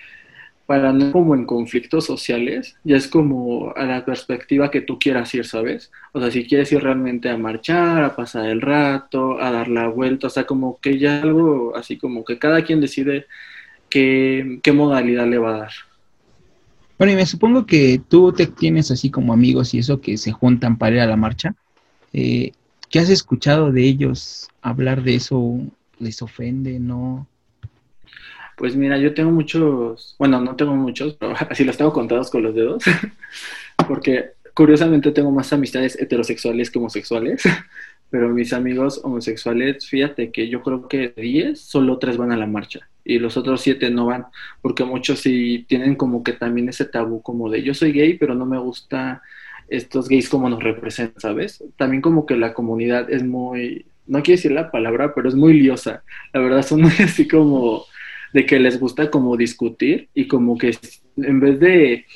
para 0.67 0.93
no 0.93 1.13
como 1.13 1.35
en 1.35 1.45
conflictos 1.45 2.07
sociales, 2.07 2.77
ya 2.85 2.97
es 2.97 3.09
como 3.09 3.75
a 3.77 3.85
la 3.85 4.05
perspectiva 4.05 4.71
que 4.71 4.81
tú 4.81 4.99
quieras 4.99 5.35
ir, 5.35 5.45
¿sabes? 5.45 5.91
O 6.13 6.21
sea, 6.21 6.31
si 6.31 6.47
quieres 6.47 6.73
ir 6.73 6.83
realmente 6.83 7.29
a 7.29 7.37
marchar, 7.37 8.03
a 8.05 8.17
pasar 8.17 8.49
el 8.49 8.61
rato, 8.61 9.41
a 9.41 9.51
dar 9.51 9.69
la 9.69 9.89
vuelta, 9.89 10.29
o 10.29 10.31
sea, 10.31 10.45
como 10.45 10.79
que 10.81 10.99
ya 10.99 11.21
algo 11.21 11.77
así 11.77 11.99
como 11.99 12.25
que 12.25 12.39
cada 12.39 12.63
quien 12.63 12.81
decide 12.81 13.27
qué, 13.91 14.61
qué 14.63 14.73
modalidad 14.73 15.27
le 15.27 15.39
va 15.39 15.57
a 15.57 15.59
dar. 15.59 15.73
Bueno, 16.97 17.13
y 17.13 17.17
me 17.17 17.27
supongo 17.27 17.67
que 17.67 18.01
tú 18.09 18.33
te 18.33 18.47
tienes 18.47 18.91
así 18.91 19.11
como 19.11 19.33
amigos 19.33 19.75
y 19.75 19.79
eso 19.79 20.01
que 20.01 20.17
se 20.17 20.31
juntan 20.33 20.79
para 20.79 20.97
ir 20.97 21.01
a 21.03 21.07
la 21.07 21.17
marcha. 21.17 21.55
Eh, 22.13 22.53
¿Qué 22.89 22.99
has 22.99 23.11
escuchado 23.11 23.73
de 23.73 23.83
ellos 23.85 24.49
hablar 24.61 25.03
de 25.03 25.17
eso? 25.17 25.61
¿Les 25.99 26.23
ofende? 26.23 26.79
¿No? 26.79 27.27
Pues 28.57 28.77
mira, 28.77 28.99
yo 28.99 29.15
tengo 29.15 29.31
muchos, 29.31 30.15
bueno, 30.19 30.41
no 30.41 30.57
tengo 30.57 30.75
muchos, 30.75 31.15
pero 31.21 31.35
así 31.51 31.65
los 31.65 31.77
tengo 31.77 31.93
contados 31.93 32.31
con 32.31 32.43
los 32.43 32.55
dedos, 32.55 32.85
porque 33.89 34.33
curiosamente 34.55 35.13
tengo 35.13 35.31
más 35.31 35.53
amistades 35.53 35.99
heterosexuales 36.01 36.71
que 36.71 36.79
homosexuales, 36.79 37.43
pero 38.11 38.29
mis 38.29 38.53
amigos 38.53 39.01
homosexuales, 39.03 39.87
fíjate 39.89 40.31
que 40.31 40.49
yo 40.49 40.63
creo 40.63 40.87
que 40.89 41.13
de 41.17 41.23
10, 41.23 41.61
solo 41.61 41.99
3 41.99 42.17
van 42.17 42.33
a 42.33 42.37
la 42.37 42.47
marcha 42.47 42.89
y 43.05 43.19
los 43.19 43.37
otros 43.37 43.63
7 43.63 43.91
no 43.91 44.07
van, 44.07 44.27
porque 44.61 44.85
muchos 44.85 45.21
sí 45.21 45.65
tienen 45.69 45.97
como 45.97 46.23
que 46.23 46.33
también 46.33 46.69
ese 46.69 46.85
tabú 46.85 47.23
como 47.23 47.51
de 47.51 47.63
yo 47.63 47.75
soy 47.75 47.93
gay, 47.93 48.17
pero 48.19 48.35
no 48.35 48.47
me 48.47 48.59
gusta 48.59 49.23
estos 49.69 50.09
gays 50.09 50.29
como 50.29 50.49
nos 50.49 50.63
representan, 50.63 51.21
¿sabes? 51.21 51.65
También 51.77 52.03
como 52.03 52.27
que 52.27 52.37
la 52.37 52.53
comunidad 52.53 53.11
es 53.11 53.25
muy, 53.25 53.87
no 54.07 54.23
quiero 54.23 54.37
decir 54.37 54.53
la 54.53 54.71
palabra, 54.71 55.15
pero 55.15 55.29
es 55.29 55.35
muy 55.35 55.55
liosa, 55.55 56.05
la 56.33 56.41
verdad 56.41 56.63
son 56.63 56.83
muy 56.83 56.93
así 57.03 57.27
como 57.27 57.87
de 58.33 58.47
que 58.47 58.59
les 58.59 58.79
gusta 58.79 59.11
como 59.11 59.37
discutir 59.37 60.09
y 60.15 60.27
como 60.27 60.57
que 60.57 60.77
en 61.17 61.41
vez 61.41 61.61
de 61.61 62.07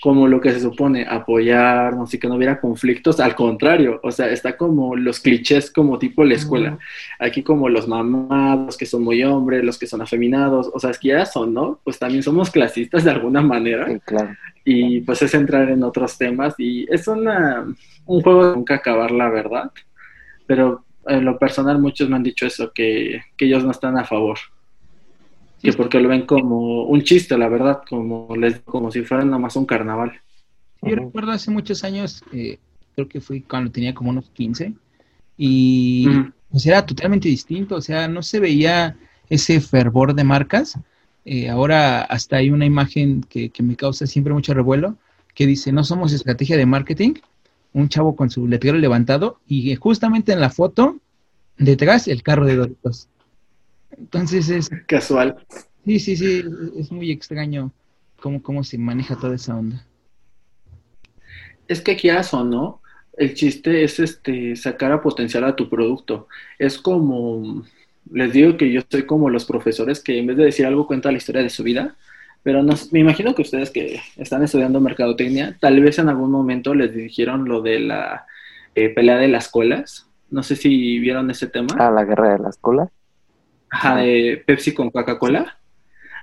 como 0.00 0.28
lo 0.28 0.40
que 0.40 0.52
se 0.52 0.60
supone 0.60 1.06
apoyarnos 1.08 2.14
y 2.14 2.18
que 2.18 2.28
no 2.28 2.36
hubiera 2.36 2.60
conflictos, 2.60 3.18
al 3.18 3.34
contrario, 3.34 3.98
o 4.04 4.12
sea, 4.12 4.30
está 4.30 4.56
como 4.56 4.94
los 4.94 5.18
clichés 5.18 5.72
como 5.72 5.98
tipo 5.98 6.22
la 6.22 6.34
escuela. 6.34 6.78
Aquí 7.18 7.42
como 7.42 7.68
los 7.68 7.88
mamados 7.88 8.76
que 8.76 8.86
son 8.86 9.02
muy 9.02 9.24
hombres, 9.24 9.64
los 9.64 9.76
que 9.76 9.88
son 9.88 10.00
afeminados, 10.00 10.70
o 10.72 10.78
sea, 10.78 10.90
es 10.90 10.98
que 10.98 11.08
ya 11.08 11.26
son, 11.26 11.52
¿no? 11.52 11.80
Pues 11.82 11.98
también 11.98 12.22
somos 12.22 12.50
clasistas 12.50 13.02
de 13.02 13.10
alguna 13.10 13.42
manera. 13.42 13.86
claro. 14.04 14.36
Y 14.64 15.00
pues 15.00 15.22
es 15.22 15.34
entrar 15.34 15.68
en 15.70 15.82
otros 15.82 16.16
temas 16.16 16.54
y 16.58 16.86
es 16.92 17.08
una, 17.08 17.66
un 18.06 18.22
juego 18.22 18.50
de 18.50 18.56
nunca 18.56 18.76
acabar, 18.76 19.10
la 19.10 19.28
verdad. 19.30 19.72
Pero 20.46 20.84
en 21.06 21.24
lo 21.24 21.38
personal 21.38 21.80
muchos 21.80 22.08
me 22.08 22.16
han 22.16 22.22
dicho 22.22 22.46
eso, 22.46 22.70
que, 22.72 23.22
que 23.36 23.46
ellos 23.46 23.64
no 23.64 23.72
están 23.72 23.98
a 23.98 24.04
favor 24.04 24.38
que 25.62 25.72
porque 25.72 26.00
lo 26.00 26.08
ven 26.08 26.26
como 26.26 26.84
un 26.84 27.02
chiste, 27.02 27.36
la 27.36 27.48
verdad, 27.48 27.82
como, 27.88 28.34
les, 28.36 28.60
como 28.60 28.90
si 28.90 29.02
fuera 29.02 29.24
nada 29.24 29.38
más 29.38 29.56
un 29.56 29.66
carnaval. 29.66 30.20
Yo 30.82 30.94
recuerdo 30.94 31.32
hace 31.32 31.50
muchos 31.50 31.82
años, 31.84 32.22
eh, 32.32 32.58
creo 32.94 33.08
que 33.08 33.20
fue 33.20 33.42
cuando 33.42 33.70
tenía 33.70 33.94
como 33.94 34.10
unos 34.10 34.30
15, 34.30 34.74
y 35.36 36.08
pues 36.50 36.66
era 36.66 36.86
totalmente 36.86 37.28
distinto, 37.28 37.76
o 37.76 37.80
sea, 37.80 38.08
no 38.08 38.22
se 38.22 38.40
veía 38.40 38.96
ese 39.28 39.60
fervor 39.60 40.14
de 40.14 40.24
marcas. 40.24 40.78
Eh, 41.24 41.48
ahora 41.48 42.02
hasta 42.02 42.36
hay 42.36 42.50
una 42.50 42.64
imagen 42.64 43.22
que, 43.22 43.50
que 43.50 43.62
me 43.62 43.76
causa 43.76 44.06
siempre 44.06 44.32
mucho 44.32 44.54
revuelo, 44.54 44.96
que 45.34 45.46
dice, 45.46 45.72
no 45.72 45.84
somos 45.84 46.12
estrategia 46.12 46.56
de 46.56 46.66
marketing, 46.66 47.14
un 47.72 47.88
chavo 47.88 48.16
con 48.16 48.30
su 48.30 48.46
letrero 48.46 48.78
levantado, 48.78 49.40
y 49.46 49.74
justamente 49.74 50.32
en 50.32 50.40
la 50.40 50.50
foto, 50.50 50.96
detrás, 51.58 52.08
el 52.08 52.22
carro 52.22 52.46
de 52.46 52.56
Doritos. 52.56 53.08
Entonces 53.98 54.48
es... 54.48 54.70
Casual. 54.86 55.36
Sí, 55.84 55.98
sí, 55.98 56.16
sí, 56.16 56.44
es 56.76 56.92
muy 56.92 57.10
extraño 57.10 57.72
cómo, 58.20 58.42
cómo 58.42 58.64
se 58.64 58.78
maneja 58.78 59.16
toda 59.16 59.36
esa 59.36 59.56
onda. 59.56 59.84
Es 61.66 61.80
que 61.80 61.96
quieras 61.96 62.32
o 62.34 62.44
no, 62.44 62.80
el 63.16 63.34
chiste 63.34 63.84
es 63.84 63.98
este 63.98 64.56
sacar 64.56 64.92
a 64.92 65.02
potencial 65.02 65.44
a 65.44 65.56
tu 65.56 65.68
producto. 65.68 66.28
Es 66.58 66.78
como, 66.78 67.64
les 68.10 68.32
digo 68.32 68.56
que 68.56 68.72
yo 68.72 68.80
soy 68.88 69.04
como 69.04 69.28
los 69.28 69.44
profesores 69.44 70.02
que 70.02 70.18
en 70.18 70.26
vez 70.26 70.36
de 70.36 70.44
decir 70.44 70.66
algo 70.66 70.86
cuenta 70.86 71.10
la 71.10 71.18
historia 71.18 71.42
de 71.42 71.50
su 71.50 71.62
vida, 71.62 71.96
pero 72.42 72.62
no, 72.62 72.74
me 72.92 73.00
imagino 73.00 73.34
que 73.34 73.42
ustedes 73.42 73.70
que 73.70 74.00
están 74.16 74.42
estudiando 74.42 74.80
mercadotecnia, 74.80 75.56
tal 75.60 75.80
vez 75.80 75.98
en 75.98 76.08
algún 76.08 76.30
momento 76.30 76.74
les 76.74 76.94
dijeron 76.94 77.46
lo 77.46 77.60
de 77.60 77.80
la 77.80 78.26
eh, 78.74 78.88
pelea 78.90 79.18
de 79.18 79.28
las 79.28 79.48
colas. 79.48 80.06
No 80.30 80.42
sé 80.42 80.56
si 80.56 80.98
vieron 80.98 81.30
ese 81.30 81.48
tema. 81.48 81.74
Ah, 81.78 81.90
la 81.90 82.04
guerra 82.04 82.32
de 82.32 82.38
las 82.38 82.56
colas. 82.58 82.88
Ajá, 83.70 83.96
de 83.96 84.42
Pepsi 84.46 84.72
con 84.72 84.90
Coca-Cola. 84.90 85.58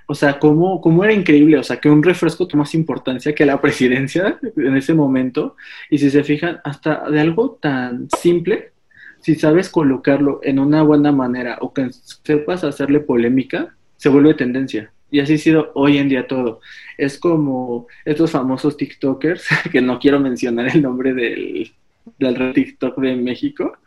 O 0.08 0.14
sea, 0.14 0.38
cómo, 0.38 0.80
cómo 0.80 1.02
era 1.02 1.12
increíble, 1.12 1.58
o 1.58 1.64
sea, 1.64 1.78
que 1.78 1.90
un 1.90 2.02
refresco 2.02 2.46
toma 2.46 2.62
más 2.62 2.74
importancia 2.74 3.34
que 3.34 3.46
la 3.46 3.60
presidencia 3.62 4.38
en 4.56 4.76
ese 4.76 4.94
momento. 4.94 5.56
Y 5.90 5.98
si 5.98 6.10
se 6.10 6.22
fijan, 6.24 6.60
hasta 6.64 7.10
de 7.10 7.20
algo 7.20 7.58
tan 7.60 8.08
simple, 8.20 8.72
si 9.20 9.34
sabes 9.34 9.68
colocarlo 9.68 10.40
en 10.42 10.58
una 10.58 10.82
buena 10.82 11.10
manera 11.10 11.58
o 11.60 11.74
que 11.74 11.88
sepas 12.22 12.62
hacerle 12.62 13.00
polémica, 13.00 13.74
se 13.96 14.08
vuelve 14.08 14.34
tendencia. 14.34 14.92
Y 15.10 15.20
así 15.20 15.34
ha 15.34 15.38
sido 15.38 15.72
hoy 15.74 15.98
en 15.98 16.08
día 16.08 16.26
todo. 16.26 16.60
Es 16.98 17.18
como 17.18 17.86
estos 18.04 18.30
famosos 18.30 18.76
TikTokers, 18.76 19.44
que 19.72 19.80
no 19.80 19.98
quiero 19.98 20.20
mencionar 20.20 20.68
el 20.68 20.82
nombre 20.82 21.12
del, 21.14 21.72
del 22.18 22.52
TikTok 22.52 22.98
de 22.98 23.16
México, 23.16 23.78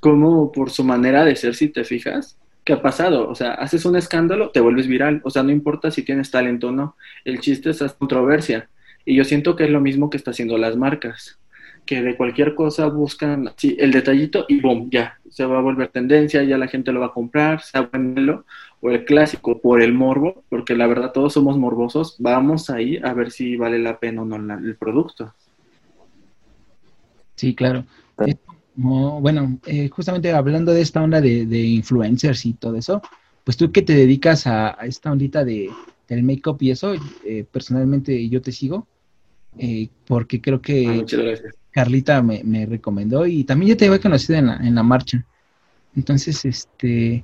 como 0.00 0.52
por 0.52 0.70
su 0.70 0.84
manera 0.84 1.24
de 1.24 1.36
ser, 1.36 1.54
si 1.54 1.68
te 1.68 1.84
fijas, 1.84 2.38
¿qué 2.64 2.72
ha 2.72 2.82
pasado? 2.82 3.28
O 3.28 3.34
sea, 3.34 3.52
haces 3.52 3.84
un 3.84 3.96
escándalo, 3.96 4.50
te 4.50 4.60
vuelves 4.60 4.86
viral. 4.86 5.20
O 5.24 5.30
sea, 5.30 5.42
no 5.42 5.50
importa 5.50 5.90
si 5.90 6.02
tienes 6.02 6.30
talento 6.30 6.68
o 6.68 6.72
no. 6.72 6.96
El 7.24 7.40
chiste 7.40 7.70
es 7.70 7.80
la 7.80 7.88
controversia. 7.90 8.68
Y 9.04 9.14
yo 9.14 9.24
siento 9.24 9.54
que 9.54 9.64
es 9.64 9.70
lo 9.70 9.80
mismo 9.80 10.10
que 10.10 10.16
está 10.16 10.30
haciendo 10.30 10.56
las 10.56 10.76
marcas. 10.76 11.38
Que 11.84 12.02
de 12.02 12.16
cualquier 12.16 12.54
cosa 12.54 12.86
buscan 12.86 13.52
sí, 13.56 13.76
el 13.78 13.92
detallito 13.92 14.46
y 14.48 14.60
boom, 14.60 14.88
ya. 14.90 15.18
Se 15.28 15.44
va 15.44 15.58
a 15.58 15.62
volver 15.62 15.88
tendencia, 15.88 16.42
ya 16.42 16.56
la 16.56 16.68
gente 16.68 16.92
lo 16.92 17.00
va 17.00 17.06
a 17.06 17.12
comprar, 17.12 17.60
sea 17.60 17.82
bueno 17.82 18.44
o 18.80 18.90
el 18.90 19.04
clásico 19.04 19.60
por 19.60 19.82
el 19.82 19.92
morbo, 19.92 20.44
porque 20.48 20.74
la 20.74 20.86
verdad 20.86 21.12
todos 21.12 21.34
somos 21.34 21.58
morbosos. 21.58 22.16
Vamos 22.18 22.70
ahí 22.70 22.98
a 23.02 23.12
ver 23.12 23.30
si 23.30 23.56
vale 23.56 23.78
la 23.78 23.98
pena 23.98 24.22
o 24.22 24.24
no 24.24 24.36
el 24.54 24.76
producto. 24.76 25.34
Sí, 27.34 27.54
claro 27.54 27.84
bueno, 28.76 29.58
eh, 29.66 29.88
justamente 29.88 30.32
hablando 30.32 30.72
de 30.72 30.80
esta 30.80 31.02
onda 31.02 31.20
de, 31.20 31.60
influencers 31.60 32.46
y 32.46 32.54
todo 32.54 32.76
eso, 32.76 33.02
pues 33.44 33.56
tú 33.56 33.70
que 33.70 33.82
te 33.82 33.94
dedicas 33.94 34.46
a, 34.46 34.70
esta 34.82 35.12
ondita 35.12 35.44
de, 35.44 35.70
del 36.08 36.22
make-up 36.22 36.58
y 36.60 36.70
eso, 36.70 36.94
eh, 37.24 37.44
personalmente 37.50 38.28
yo 38.28 38.42
te 38.42 38.52
sigo, 38.52 38.86
eh, 39.58 39.88
porque 40.06 40.40
creo 40.40 40.60
que 40.60 40.88
ah, 40.88 41.48
Carlita 41.70 42.22
me, 42.22 42.66
recomendó 42.66 43.26
y 43.26 43.44
también 43.44 43.70
yo 43.70 43.76
te 43.76 43.86
había 43.86 44.00
conocido 44.00 44.38
en 44.38 44.46
la, 44.46 44.56
en 44.56 44.74
la 44.74 44.82
marcha. 44.82 45.24
Entonces, 45.96 46.44
este, 46.44 47.22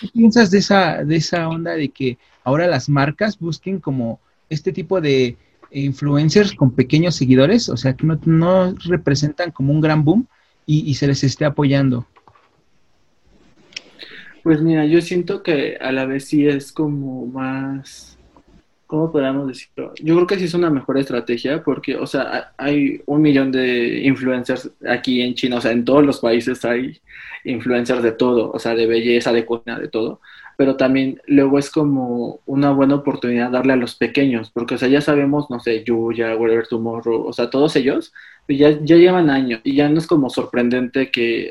¿Qué 0.00 0.08
piensas 0.12 0.50
de 0.50 0.58
esa, 0.58 1.04
de 1.04 1.16
esa 1.16 1.48
onda 1.48 1.72
de 1.72 1.88
que 1.88 2.18
ahora 2.44 2.66
las 2.66 2.88
marcas 2.88 3.38
busquen 3.38 3.80
como 3.80 4.20
este 4.48 4.72
tipo 4.72 5.00
de 5.00 5.36
influencers 5.72 6.52
con 6.54 6.72
pequeños 6.72 7.14
seguidores, 7.16 7.68
o 7.68 7.76
sea, 7.76 7.94
que 7.94 8.06
no, 8.06 8.74
representan 8.84 9.50
como 9.50 9.72
un 9.72 9.80
gran 9.80 10.04
boom 10.04 10.26
y, 10.66 10.88
y 10.90 10.94
se 10.94 11.06
les 11.06 11.24
esté 11.24 11.44
apoyando? 11.44 12.06
Pues 14.42 14.60
mira, 14.60 14.84
yo 14.86 15.00
siento 15.00 15.42
que 15.42 15.76
a 15.80 15.92
la 15.92 16.04
vez 16.04 16.24
sí 16.24 16.46
es 16.48 16.72
como 16.72 17.26
más, 17.26 18.18
¿cómo 18.88 19.12
podríamos 19.12 19.46
decirlo? 19.46 19.92
Yo 20.02 20.16
creo 20.16 20.26
que 20.26 20.38
sí 20.38 20.44
es 20.44 20.54
una 20.54 20.68
mejor 20.68 20.98
estrategia 20.98 21.62
porque, 21.62 21.96
o 21.96 22.06
sea, 22.08 22.52
hay 22.56 23.00
un 23.06 23.22
millón 23.22 23.52
de 23.52 24.00
influencers 24.02 24.68
aquí 24.88 25.22
en 25.22 25.34
China, 25.34 25.58
o 25.58 25.60
sea, 25.60 25.70
en 25.70 25.84
todos 25.84 26.04
los 26.04 26.18
países 26.18 26.64
hay 26.64 27.00
influencers 27.44 28.02
de 28.02 28.12
todo, 28.12 28.50
o 28.50 28.58
sea, 28.58 28.74
de 28.74 28.86
belleza, 28.86 29.32
de 29.32 29.46
cocina, 29.46 29.78
de 29.78 29.88
todo, 29.88 30.20
pero 30.62 30.76
también 30.76 31.20
luego 31.26 31.58
es 31.58 31.70
como 31.70 32.38
una 32.46 32.70
buena 32.70 32.94
oportunidad 32.94 33.50
darle 33.50 33.72
a 33.72 33.76
los 33.76 33.96
pequeños, 33.96 34.48
porque, 34.52 34.76
o 34.76 34.78
sea, 34.78 34.86
ya 34.86 35.00
sabemos, 35.00 35.50
no 35.50 35.58
sé, 35.58 35.82
Yuya, 35.82 36.36
Whatever 36.36 36.68
Tomorrow, 36.68 37.26
o 37.26 37.32
sea, 37.32 37.50
todos 37.50 37.74
ellos 37.74 38.12
ya, 38.46 38.70
ya 38.80 38.94
llevan 38.94 39.28
años 39.28 39.60
y 39.64 39.74
ya 39.74 39.88
no 39.88 39.98
es 39.98 40.06
como 40.06 40.30
sorprendente 40.30 41.10
que 41.10 41.50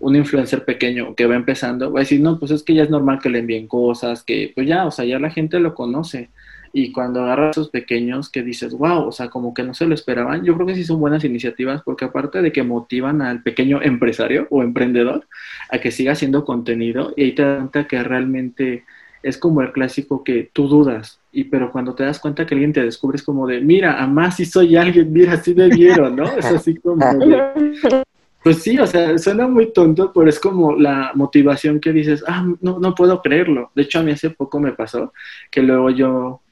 un 0.00 0.16
influencer 0.16 0.64
pequeño 0.64 1.14
que 1.14 1.26
va 1.26 1.36
empezando 1.36 1.92
va 1.92 2.00
a 2.00 2.04
decir, 2.04 2.22
no, 2.22 2.38
pues 2.38 2.50
es 2.50 2.62
que 2.62 2.72
ya 2.72 2.84
es 2.84 2.88
normal 2.88 3.18
que 3.22 3.28
le 3.28 3.40
envíen 3.40 3.68
cosas, 3.68 4.22
que 4.22 4.52
pues 4.54 4.66
ya, 4.66 4.86
o 4.86 4.90
sea, 4.90 5.04
ya 5.04 5.18
la 5.18 5.28
gente 5.28 5.60
lo 5.60 5.74
conoce. 5.74 6.30
Y 6.78 6.92
cuando 6.92 7.22
agarras 7.22 7.46
a 7.46 7.50
esos 7.52 7.70
pequeños 7.70 8.28
que 8.28 8.42
dices, 8.42 8.74
wow, 8.74 9.06
o 9.06 9.10
sea, 9.10 9.30
como 9.30 9.54
que 9.54 9.62
no 9.62 9.72
se 9.72 9.86
lo 9.86 9.94
esperaban, 9.94 10.44
yo 10.44 10.54
creo 10.54 10.66
que 10.66 10.74
sí 10.74 10.84
son 10.84 11.00
buenas 11.00 11.24
iniciativas 11.24 11.80
porque 11.82 12.04
aparte 12.04 12.42
de 12.42 12.52
que 12.52 12.62
motivan 12.64 13.22
al 13.22 13.42
pequeño 13.42 13.80
empresario 13.80 14.46
o 14.50 14.62
emprendedor 14.62 15.26
a 15.70 15.78
que 15.78 15.90
siga 15.90 16.12
haciendo 16.12 16.44
contenido 16.44 17.14
y 17.16 17.22
ahí 17.22 17.32
te 17.34 17.40
das 17.40 17.60
cuenta 17.60 17.88
que 17.88 18.02
realmente 18.02 18.84
es 19.22 19.38
como 19.38 19.62
el 19.62 19.72
clásico 19.72 20.22
que 20.22 20.50
tú 20.52 20.68
dudas, 20.68 21.18
y 21.32 21.44
pero 21.44 21.72
cuando 21.72 21.94
te 21.94 22.04
das 22.04 22.20
cuenta 22.20 22.44
que 22.44 22.54
alguien 22.54 22.74
te 22.74 22.84
descubre 22.84 23.16
es 23.16 23.22
como 23.22 23.46
de, 23.46 23.62
mira, 23.62 23.96
además 23.98 24.36
si 24.36 24.44
soy 24.44 24.76
alguien, 24.76 25.10
mira, 25.10 25.32
así 25.32 25.54
me 25.54 25.68
vieron, 25.68 26.14
¿no? 26.14 26.24
Es 26.24 26.44
así 26.44 26.74
como 26.76 27.02
pues 28.46 28.62
sí, 28.62 28.78
o 28.78 28.86
sea, 28.86 29.18
suena 29.18 29.48
muy 29.48 29.72
tonto, 29.72 30.12
pero 30.14 30.28
es 30.28 30.38
como 30.38 30.76
la 30.76 31.10
motivación 31.14 31.80
que 31.80 31.92
dices, 31.92 32.22
ah, 32.28 32.46
no, 32.60 32.78
no 32.78 32.94
puedo 32.94 33.20
creerlo. 33.20 33.72
De 33.74 33.82
hecho, 33.82 33.98
a 33.98 34.04
mí 34.04 34.12
hace 34.12 34.30
poco 34.30 34.60
me 34.60 34.70
pasó 34.70 35.12
que 35.50 35.62
luego 35.62 35.90
yo, 35.90 36.42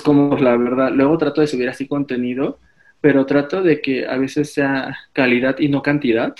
como 0.00 0.36
la 0.36 0.56
verdad, 0.56 0.90
luego 0.92 1.18
trato 1.18 1.40
de 1.40 1.46
subir 1.46 1.68
así 1.68 1.86
contenido, 1.86 2.58
pero 3.00 3.26
trato 3.26 3.62
de 3.62 3.80
que 3.80 4.06
a 4.06 4.16
veces 4.16 4.52
sea 4.52 4.96
calidad 5.12 5.58
y 5.58 5.68
no 5.68 5.82
cantidad. 5.82 6.34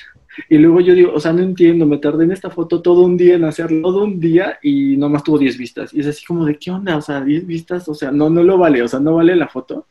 Y 0.49 0.59
luego 0.59 0.81
yo 0.81 0.95
digo, 0.95 1.13
o 1.13 1.21
sea, 1.21 1.33
no 1.33 1.43
entiendo, 1.43 1.87
me 1.87 1.99
tardé 1.99 2.25
en 2.25 2.33
esta 2.33 2.51
foto 2.51 2.81
todo 2.83 3.03
un 3.03 3.17
día 3.17 3.35
en 3.35 3.45
hacerlo, 3.45 3.83
todo 3.83 4.05
un 4.05 4.21
día 4.21 4.59
y 4.63 4.97
nomás 4.97 5.25
tuvo 5.25 5.39
10 5.39 5.59
vistas. 5.59 5.93
Y 5.93 6.01
es 6.01 6.07
así 6.07 6.25
como 6.25 6.45
de, 6.45 6.57
¿qué 6.57 6.71
onda? 6.71 6.97
O 6.97 7.03
sea, 7.03 7.21
10 7.21 7.47
vistas, 7.47 7.89
o 7.89 7.95
sea, 7.95 8.11
no, 8.11 8.31
no 8.31 8.43
lo 8.43 8.57
vale, 8.57 8.83
o 8.83 8.89
sea, 8.89 9.01
no 9.01 9.17
vale 9.17 9.35
la 9.37 9.49
foto. 9.49 9.87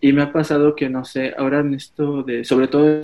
Y 0.00 0.12
me 0.12 0.22
ha 0.22 0.32
pasado 0.32 0.74
que, 0.74 0.88
no 0.88 1.04
sé, 1.04 1.34
ahora 1.36 1.60
en 1.60 1.74
esto 1.74 2.22
de, 2.22 2.44
sobre 2.44 2.68
todo 2.68 3.00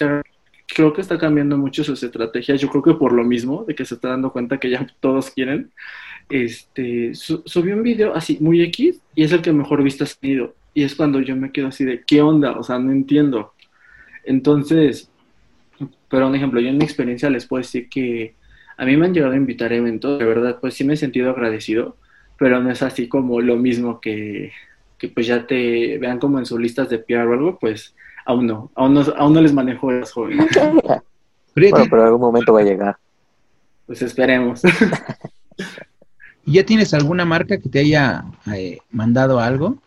creo 0.74 0.92
que 0.92 1.00
está 1.00 1.18
cambiando 1.18 1.56
mucho 1.56 1.84
sus 1.84 2.02
estrategias. 2.02 2.60
Yo 2.60 2.68
creo 2.68 2.82
que 2.82 2.94
por 2.94 3.12
lo 3.12 3.24
mismo, 3.24 3.64
de 3.66 3.74
que 3.74 3.84
se 3.84 3.94
está 3.94 4.08
dando 4.08 4.32
cuenta 4.32 4.58
que 4.58 4.70
ya 4.70 4.86
todos 5.00 5.30
quieren. 5.30 5.72
Este, 6.28 7.14
subió 7.14 7.74
un 7.74 7.82
video 7.82 8.14
así, 8.14 8.38
muy 8.40 8.62
X, 8.62 9.00
y 9.14 9.24
es 9.24 9.32
el 9.32 9.42
que 9.42 9.52
mejor 9.52 9.82
vista 9.82 10.04
ha 10.04 10.08
tenido. 10.20 10.54
Y 10.74 10.84
es 10.84 10.94
cuando 10.94 11.20
yo 11.20 11.36
me 11.36 11.52
quedo 11.52 11.68
así 11.68 11.84
de, 11.84 12.02
¿qué 12.06 12.22
onda? 12.22 12.52
O 12.58 12.62
sea, 12.62 12.78
no 12.78 12.92
entiendo. 12.92 13.52
Entonces, 14.24 15.10
pero 16.08 16.28
un 16.28 16.34
ejemplo, 16.34 16.60
yo 16.60 16.68
en 16.68 16.78
mi 16.78 16.84
experiencia 16.84 17.28
les 17.28 17.46
puedo 17.46 17.60
decir 17.60 17.88
que 17.88 18.34
a 18.76 18.84
mí 18.84 18.96
me 18.96 19.06
han 19.06 19.14
llegado 19.14 19.34
a 19.34 19.36
invitar 19.36 19.72
a 19.72 19.76
eventos, 19.76 20.18
de 20.18 20.24
verdad, 20.24 20.58
pues 20.60 20.74
sí 20.74 20.84
me 20.84 20.94
he 20.94 20.96
sentido 20.96 21.30
agradecido, 21.30 21.96
pero 22.38 22.60
no 22.60 22.70
es 22.70 22.82
así 22.82 23.08
como 23.08 23.40
lo 23.40 23.56
mismo 23.56 24.00
que, 24.00 24.52
que 24.98 25.08
pues 25.08 25.26
ya 25.26 25.46
te 25.46 25.98
vean 25.98 26.18
como 26.18 26.38
en 26.38 26.46
sus 26.46 26.60
listas 26.60 26.88
de 26.88 26.98
PR 26.98 27.26
o 27.26 27.32
algo, 27.32 27.58
pues 27.58 27.94
Aún 28.24 28.46
no, 28.46 28.70
aún 28.74 28.94
no, 28.94 29.00
aún 29.16 29.32
no 29.32 29.40
les 29.40 29.52
manejo 29.52 29.88
jóvenes. 30.12 30.46
bueno, 31.56 31.84
pero 31.90 32.02
en 32.02 32.06
algún 32.06 32.20
momento 32.20 32.52
va 32.52 32.60
a 32.60 32.64
llegar. 32.64 32.96
Pues 33.86 34.02
esperemos. 34.02 34.62
¿Ya 36.44 36.64
tienes 36.64 36.92
alguna 36.94 37.24
marca 37.24 37.58
que 37.58 37.68
te 37.68 37.80
haya 37.80 38.24
eh, 38.54 38.78
mandado 38.90 39.38
algo? 39.38 39.78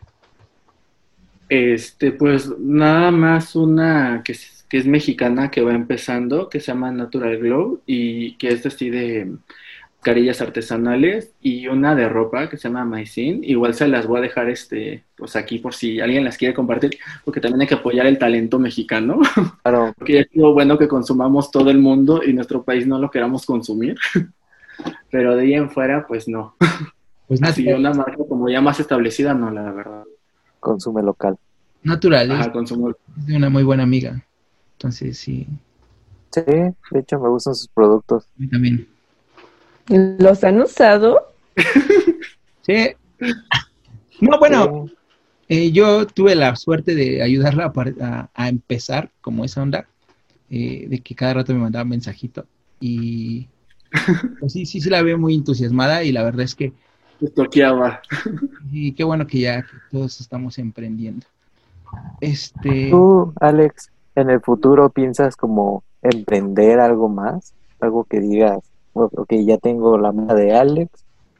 Este, 1.49 2.11
pues 2.11 2.49
nada 2.57 3.11
más 3.11 3.55
una 3.55 4.21
que 4.23 4.31
es, 4.31 4.65
que 4.69 4.77
es 4.77 4.87
mexicana 4.87 5.51
que 5.51 5.61
va 5.61 5.73
empezando, 5.73 6.49
que 6.49 6.59
se 6.59 6.67
llama 6.67 6.91
Natural 6.91 7.37
Glow 7.37 7.81
y 7.85 8.33
que 8.37 8.49
es 8.49 8.65
así 8.65 8.89
de 8.89 9.31
carillas 10.05 10.39
artesanales 10.39 11.33
y 11.41 11.67
una 11.67 11.95
de 11.95 12.07
ropa 12.07 12.47
que 12.47 12.57
se 12.57 12.67
llama 12.67 12.85
Maicin. 12.85 13.43
Igual 13.43 13.73
se 13.73 13.87
las 13.87 14.05
voy 14.05 14.19
a 14.19 14.21
dejar 14.21 14.49
este, 14.49 15.03
pues 15.17 15.35
aquí 15.35 15.57
por 15.57 15.73
si 15.73 15.99
alguien 15.99 16.23
las 16.23 16.37
quiere 16.37 16.53
compartir, 16.53 16.99
porque 17.23 17.41
también 17.41 17.61
hay 17.61 17.67
que 17.67 17.73
apoyar 17.73 18.05
el 18.05 18.19
talento 18.19 18.59
mexicano. 18.59 19.19
Claro. 19.63 19.93
porque 19.97 20.19
es 20.19 20.27
lo 20.33 20.53
bueno 20.53 20.77
que 20.77 20.87
consumamos 20.87 21.49
todo 21.49 21.71
el 21.71 21.79
mundo 21.79 22.21
y 22.23 22.33
nuestro 22.33 22.63
país 22.63 22.85
no 22.85 22.99
lo 22.99 23.09
queramos 23.09 23.45
consumir. 23.45 23.97
Pero 25.11 25.35
de 25.35 25.43
ahí 25.43 25.53
en 25.53 25.69
fuera, 25.69 26.05
pues 26.07 26.27
no. 26.27 26.55
Pues 27.27 27.41
Así 27.41 27.67
una 27.71 27.93
marca 27.93 28.17
como 28.29 28.49
ya 28.49 28.61
más 28.61 28.79
establecida, 28.79 29.33
no, 29.33 29.49
la 29.49 29.71
verdad. 29.71 30.03
Consume 30.59 31.01
local. 31.01 31.37
Natural. 31.83 32.31
Ajá, 32.31 32.51
consumo. 32.51 32.89
Es 32.89 33.25
de 33.25 33.37
una 33.37 33.49
muy 33.49 33.63
buena 33.63 33.83
amiga. 33.83 34.23
Entonces, 34.73 35.17
sí. 35.17 35.47
Sí, 36.31 36.41
de 36.45 36.99
hecho 36.99 37.19
me 37.19 37.29
gustan 37.29 37.55
sus 37.55 37.67
productos. 37.67 38.25
A 38.25 38.27
mí 38.37 38.47
también. 38.47 38.87
¿Los 39.87 40.43
han 40.43 40.61
usado? 40.61 41.31
sí. 42.61 42.89
No, 44.19 44.39
bueno, 44.39 44.87
eh, 45.47 45.71
yo 45.71 46.07
tuve 46.07 46.35
la 46.35 46.55
suerte 46.55 46.95
de 46.95 47.21
ayudarla 47.21 47.71
a, 48.33 48.49
empezar 48.49 49.11
como 49.21 49.45
esa 49.45 49.61
onda, 49.61 49.87
eh, 50.49 50.87
de 50.87 50.99
que 50.99 51.15
cada 51.15 51.35
rato 51.35 51.53
me 51.53 51.59
mandaba 51.59 51.83
un 51.83 51.89
mensajito. 51.89 52.45
Y 52.79 53.47
pues 54.39 54.53
sí, 54.53 54.65
sí, 54.65 54.81
sí 54.81 54.89
la 54.89 55.01
veo 55.01 55.17
muy 55.17 55.35
entusiasmada 55.35 56.03
y 56.03 56.11
la 56.11 56.23
verdad 56.23 56.41
es 56.41 56.55
que... 56.55 56.73
Toqueaba. 57.35 58.01
Y 58.71 58.91
qué 58.91 59.03
bueno 59.03 59.25
que 59.25 59.39
ya 59.39 59.65
todos 59.91 60.19
estamos 60.19 60.57
emprendiendo. 60.57 61.25
Este... 62.21 62.89
¿Tú, 62.89 63.33
Alex, 63.39 63.91
en 64.15 64.29
el 64.29 64.41
futuro 64.41 64.89
piensas 64.89 65.35
como 65.35 65.83
emprender 66.01 66.79
algo 66.79 67.09
más? 67.09 67.53
Algo 67.79 68.03
que 68.03 68.19
digas, 68.19 68.59
ok, 68.93 69.33
ya 69.45 69.57
tengo 69.57 69.97
la 69.97 70.11
mano 70.11 70.33
de 70.35 70.53
Alex, 70.55 70.89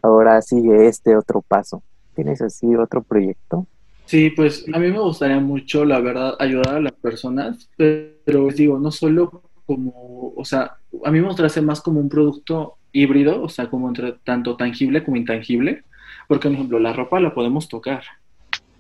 ahora 0.02 0.42
sigue 0.42 0.88
este 0.88 1.16
otro 1.16 1.42
paso. 1.42 1.82
¿Tienes 2.16 2.42
así 2.42 2.76
otro 2.76 3.02
proyecto? 3.02 3.68
Sí, 4.06 4.30
pues 4.30 4.66
a 4.72 4.80
mí 4.80 4.92
me 4.92 5.00
gustaría 5.00 5.40
mucho, 5.40 5.84
la 5.84 6.00
verdad, 6.00 6.36
ayudar 6.40 6.76
a 6.76 6.80
las 6.80 6.94
personas, 6.94 7.70
pero 7.76 8.48
digo, 8.50 8.78
no 8.80 8.92
solo 8.92 9.42
como, 9.66 10.34
o 10.36 10.46
sea, 10.46 10.78
a 11.04 11.12
mí 11.12 11.20
me 11.20 11.28
gustaría 11.28 11.48
hacer 11.48 11.64
más 11.64 11.82
como 11.82 12.00
un 12.00 12.10
producto 12.10 12.78
híbrido, 12.92 13.42
o 13.42 13.50
sea, 13.50 13.70
como 13.70 13.88
entre 13.88 14.14
tanto 14.24 14.56
tangible 14.56 15.04
como 15.04 15.18
intangible, 15.18 15.84
porque, 16.28 16.48
por 16.48 16.56
ejemplo, 16.56 16.80
la 16.80 16.94
ropa 16.94 17.20
la 17.20 17.34
podemos 17.34 17.68
tocar, 17.68 18.04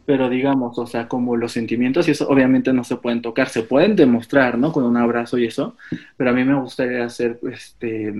pero 0.06 0.30
digamos, 0.30 0.78
o 0.78 0.86
sea, 0.86 1.08
como 1.08 1.36
los 1.36 1.52
sentimientos 1.52 2.08
y 2.08 2.12
eso 2.12 2.28
obviamente 2.30 2.71
no 2.71 2.84
se 2.84 2.98
pueden 2.98 3.21
tocar, 3.21 3.50
se 3.50 3.63
pueden 3.63 3.95
demostrar, 3.95 4.58
¿no? 4.58 4.71
Con 4.71 4.84
un 4.84 4.98
abrazo 4.98 5.38
y 5.38 5.45
eso, 5.45 5.76
pero 6.17 6.30
a 6.30 6.34
mí 6.34 6.43
me 6.43 6.60
gustaría 6.60 7.04
hacer, 7.04 7.39
este, 7.52 8.13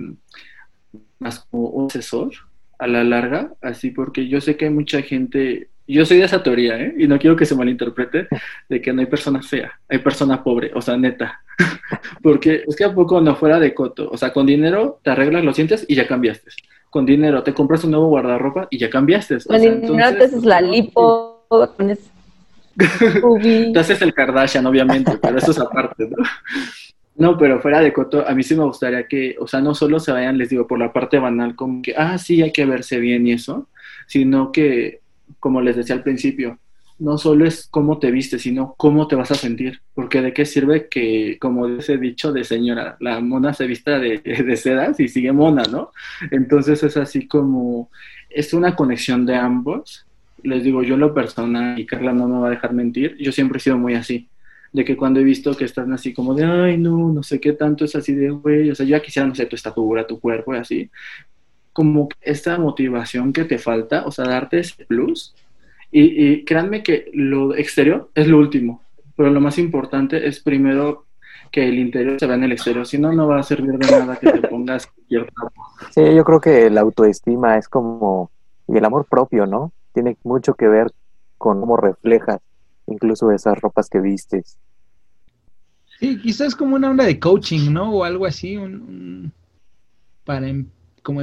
más 1.18 1.40
como 1.40 1.68
un 1.68 1.86
asesor 1.86 2.32
a 2.78 2.86
la 2.86 3.04
larga, 3.04 3.52
así 3.62 3.90
porque 3.90 4.28
yo 4.28 4.40
sé 4.40 4.56
que 4.56 4.66
hay 4.66 4.70
mucha 4.70 5.02
gente, 5.02 5.70
yo 5.94 6.04
soy 6.04 6.18
de 6.18 6.24
esa 6.24 6.42
teoría, 6.42 6.78
¿eh? 6.78 6.94
Y 6.98 7.06
no 7.06 7.18
quiero 7.18 7.36
que 7.36 7.46
se 7.46 7.54
malinterprete 7.54 8.28
de 8.68 8.80
que 8.80 8.92
no 8.92 9.00
hay 9.00 9.06
persona 9.06 9.42
fea, 9.42 9.72
hay 9.88 9.98
persona 9.98 10.42
pobre, 10.42 10.70
o 10.74 10.80
sea, 10.80 10.96
neta. 10.96 11.40
porque 12.22 12.64
es 12.66 12.76
que 12.76 12.84
a 12.84 12.94
poco 12.94 13.20
no 13.20 13.36
fuera 13.36 13.60
de 13.60 13.72
coto, 13.74 14.08
o 14.10 14.16
sea, 14.16 14.32
con 14.32 14.46
dinero 14.46 15.00
te 15.02 15.10
arreglas 15.10 15.44
los 15.44 15.56
dientes 15.56 15.84
y 15.88 15.94
ya 15.94 16.06
cambiaste. 16.06 16.50
Con 16.90 17.06
dinero 17.06 17.42
te 17.42 17.54
compras 17.54 17.84
un 17.84 17.92
nuevo 17.92 18.08
guardarropa 18.08 18.68
y 18.70 18.78
ya 18.78 18.90
cambiaste. 18.90 19.38
Con 19.46 19.60
dinero 19.60 20.16
te 20.16 20.24
haces 20.24 20.44
la 20.44 20.60
lipo 20.60 21.46
Te 23.72 23.78
haces 23.78 24.02
el 24.02 24.12
Kardashian, 24.12 24.66
obviamente, 24.66 25.18
pero 25.20 25.38
eso 25.38 25.50
es 25.50 25.58
aparte, 25.58 26.08
¿no? 26.08 26.16
No, 27.16 27.38
pero 27.38 27.60
fuera 27.60 27.80
de 27.80 27.92
coto, 27.94 28.26
a 28.26 28.34
mí 28.34 28.42
sí 28.42 28.54
me 28.54 28.64
gustaría 28.64 29.08
que, 29.08 29.36
o 29.40 29.46
sea, 29.46 29.62
no 29.62 29.74
solo 29.74 29.98
se 29.98 30.12
vayan, 30.12 30.36
les 30.36 30.50
digo, 30.50 30.66
por 30.66 30.78
la 30.78 30.92
parte 30.92 31.18
banal, 31.18 31.56
como 31.56 31.80
que, 31.80 31.94
ah, 31.96 32.18
sí, 32.18 32.42
hay 32.42 32.52
que 32.52 32.66
verse 32.66 33.00
bien 33.00 33.26
y 33.26 33.32
eso, 33.32 33.68
sino 34.06 34.52
que, 34.52 35.00
como 35.40 35.60
les 35.60 35.76
decía 35.76 35.94
al 35.94 36.02
principio, 36.02 36.58
no 36.98 37.18
solo 37.18 37.46
es 37.46 37.68
cómo 37.70 37.98
te 37.98 38.10
viste, 38.10 38.38
sino 38.38 38.74
cómo 38.78 39.06
te 39.06 39.16
vas 39.16 39.30
a 39.30 39.34
sentir. 39.34 39.80
Porque 39.94 40.22
de 40.22 40.32
qué 40.32 40.46
sirve 40.46 40.88
que, 40.88 41.38
como 41.38 41.66
ese 41.68 41.98
dicho 41.98 42.32
de 42.32 42.44
señora, 42.44 42.96
la 43.00 43.20
mona 43.20 43.52
se 43.52 43.66
vista 43.66 43.98
de, 43.98 44.18
de 44.18 44.56
sedas 44.56 44.98
y 45.00 45.08
sigue 45.08 45.32
mona, 45.32 45.64
¿no? 45.64 45.90
Entonces 46.30 46.82
es 46.82 46.96
así 46.96 47.28
como, 47.28 47.90
es 48.30 48.54
una 48.54 48.74
conexión 48.74 49.26
de 49.26 49.36
ambos 49.36 50.06
les 50.42 50.62
digo, 50.62 50.82
yo 50.82 50.94
en 50.94 51.00
lo 51.00 51.14
personal, 51.14 51.78
y 51.78 51.86
Carla 51.86 52.12
no 52.12 52.28
me 52.28 52.38
va 52.38 52.48
a 52.48 52.50
dejar 52.50 52.72
mentir, 52.72 53.16
yo 53.18 53.32
siempre 53.32 53.58
he 53.58 53.60
sido 53.60 53.78
muy 53.78 53.94
así, 53.94 54.28
de 54.72 54.84
que 54.84 54.96
cuando 54.96 55.20
he 55.20 55.24
visto 55.24 55.56
que 55.56 55.64
están 55.64 55.92
así 55.92 56.12
como 56.12 56.34
de, 56.34 56.44
ay, 56.44 56.78
no, 56.78 57.12
no 57.12 57.22
sé 57.22 57.40
qué 57.40 57.52
tanto 57.52 57.84
es 57.84 57.94
así 57.96 58.14
de, 58.14 58.30
güey, 58.30 58.70
o 58.70 58.74
sea, 58.74 58.84
yo 58.86 58.96
ya 58.96 59.02
quisiera, 59.02 59.26
no 59.26 59.34
sé, 59.34 59.46
tu 59.46 59.56
estatura, 59.56 60.06
tu 60.06 60.20
cuerpo 60.20 60.54
y 60.54 60.58
así, 60.58 60.90
como 61.76 62.08
esta 62.22 62.58
motivación 62.58 63.34
que 63.34 63.44
te 63.44 63.58
falta, 63.58 64.06
o 64.06 64.10
sea, 64.10 64.24
darte 64.24 64.60
ese 64.60 64.86
plus. 64.86 65.34
Y, 65.90 66.00
y 66.24 66.44
créanme 66.46 66.82
que 66.82 67.10
lo 67.12 67.54
exterior 67.54 68.08
es 68.14 68.26
lo 68.28 68.38
último, 68.38 68.80
pero 69.14 69.28
lo 69.28 69.42
más 69.42 69.58
importante 69.58 70.26
es 70.26 70.40
primero 70.40 71.04
que 71.52 71.68
el 71.68 71.78
interior 71.78 72.18
se 72.18 72.26
vea 72.26 72.36
en 72.36 72.44
el 72.44 72.52
exterior, 72.52 72.86
si 72.86 72.96
no, 72.96 73.12
no 73.12 73.28
va 73.28 73.40
a 73.40 73.42
servir 73.42 73.78
de 73.78 73.90
nada 73.90 74.16
que 74.16 74.32
te 74.32 74.48
pongas 74.48 74.86
cualquier 74.86 75.30
Sí, 75.90 76.14
yo 76.14 76.24
creo 76.24 76.40
que 76.40 76.70
la 76.70 76.80
autoestima 76.80 77.58
es 77.58 77.68
como, 77.68 78.30
y 78.66 78.78
el 78.78 78.84
amor 78.86 79.06
propio, 79.06 79.44
¿no? 79.44 79.70
Tiene 79.92 80.16
mucho 80.24 80.54
que 80.54 80.68
ver 80.68 80.90
con 81.36 81.60
cómo 81.60 81.76
reflejas 81.76 82.40
incluso 82.86 83.30
esas 83.32 83.60
ropas 83.60 83.90
que 83.90 84.00
vistes. 84.00 84.56
Sí, 86.00 86.18
quizás 86.22 86.54
como 86.54 86.76
una 86.76 86.90
onda 86.90 87.04
de 87.04 87.20
coaching, 87.20 87.70
¿no? 87.70 87.92
O 87.92 88.04
algo 88.04 88.24
así, 88.24 88.56
un, 88.56 89.30
para 90.24 90.48
em, 90.48 90.66
como 91.06 91.22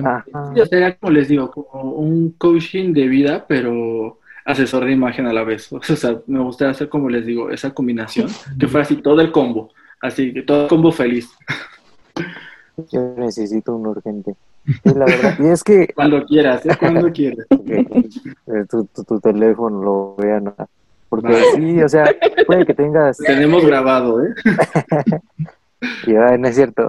como 1.00 1.12
les 1.12 1.28
digo, 1.28 1.52
como 1.52 1.91
un 1.91 2.32
coaching 2.38 2.93
de 2.93 3.08
vida, 3.10 3.46
pero 3.48 4.19
asesor 4.46 4.86
de 4.86 4.93
imagen 4.93 5.28
a 5.28 5.34
la 5.34 5.43
vez. 5.43 5.69
O 5.74 5.82
sea, 5.82 6.22
me 6.26 6.39
gustaría 6.39 6.72
hacer 6.72 6.88
como 6.88 7.10
les 7.10 7.26
digo, 7.26 7.50
esa 7.50 7.74
combinación, 7.74 8.30
que 8.58 8.67
fuera 8.67 8.86
así 8.86 8.96
todo 8.96 9.19
el 9.19 9.32
combo, 9.32 9.74
así 10.02 10.34
que 10.34 10.43
todo 10.43 10.63
el 10.63 10.69
combo 10.69 10.91
feliz. 10.91 11.30
Yo 12.91 13.13
necesito 13.17 13.76
un 13.76 13.88
urgente. 13.88 14.36
Y 14.86 14.93
la 14.93 15.06
verdad, 15.06 15.38
y 15.39 15.48
es 15.48 15.63
que... 15.63 15.88
Cuando 15.96 16.26
quieras, 16.26 16.65
¿eh? 16.65 16.76
cuando 16.80 17.12
quieras. 17.12 17.46
Eh, 18.46 18.65
tu, 18.69 18.86
tu, 18.86 19.19
teléfono 19.19 19.82
lo 19.82 20.15
vean. 20.17 20.54
Porque 21.08 21.41
sí, 21.56 21.82
o 21.82 21.89
sea, 21.89 22.13
puede 22.46 22.65
que 22.65 22.74
tengas... 22.74 23.17
Tenemos 23.17 23.65
grabado, 23.65 24.22
¿eh? 24.24 24.34
no 26.06 26.48
es 26.48 26.56
cierto. 26.56 26.88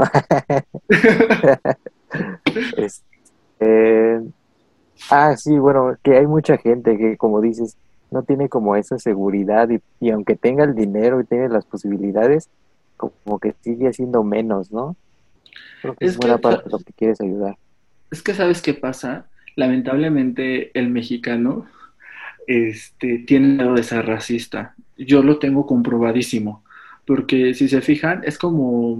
Eh, 3.61 4.20
ah, 5.11 5.37
sí, 5.37 5.57
bueno, 5.57 5.96
que 6.03 6.16
hay 6.18 6.27
mucha 6.27 6.59
gente 6.59 6.98
que, 6.98 7.16
como 7.16 7.40
dices, 7.40 7.79
no 8.11 8.24
tiene 8.24 8.48
como 8.48 8.77
esa 8.77 8.98
seguridad 8.98 9.70
y, 9.70 9.81
y 10.00 10.11
aunque 10.11 10.35
tenga 10.35 10.64
el 10.64 10.74
dinero 10.74 11.20
y 11.20 11.24
tenga 11.24 11.48
las 11.48 11.64
posibilidades, 11.64 12.50
como 12.96 13.38
que 13.38 13.55
sigue 13.61 13.92
siendo 13.92 14.22
menos, 14.24 14.70
¿no? 14.70 14.96
Creo 15.83 15.94
que 15.94 16.07
es, 16.07 16.16
buena 16.16 16.38
para 16.38 16.62
lo 16.66 16.79
que 16.79 16.92
quieres 16.92 17.20
ayudar. 17.20 17.57
Es 18.11 18.22
que 18.22 18.35
sabes 18.35 18.62
qué 18.62 18.74
pasa, 18.74 19.27
lamentablemente 19.57 20.70
el 20.79 20.90
mexicano 20.90 21.66
este, 22.46 23.18
tiene 23.18 23.48
miedo 23.48 23.74
de 23.74 23.83
ser 23.83 24.07
racista. 24.07 24.74
Yo 24.96 25.22
lo 25.22 25.38
tengo 25.38 25.66
comprobadísimo, 25.66 26.62
porque 27.07 27.55
si 27.55 27.68
se 27.68 27.81
fijan, 27.81 28.22
es 28.24 28.38
como, 28.38 28.98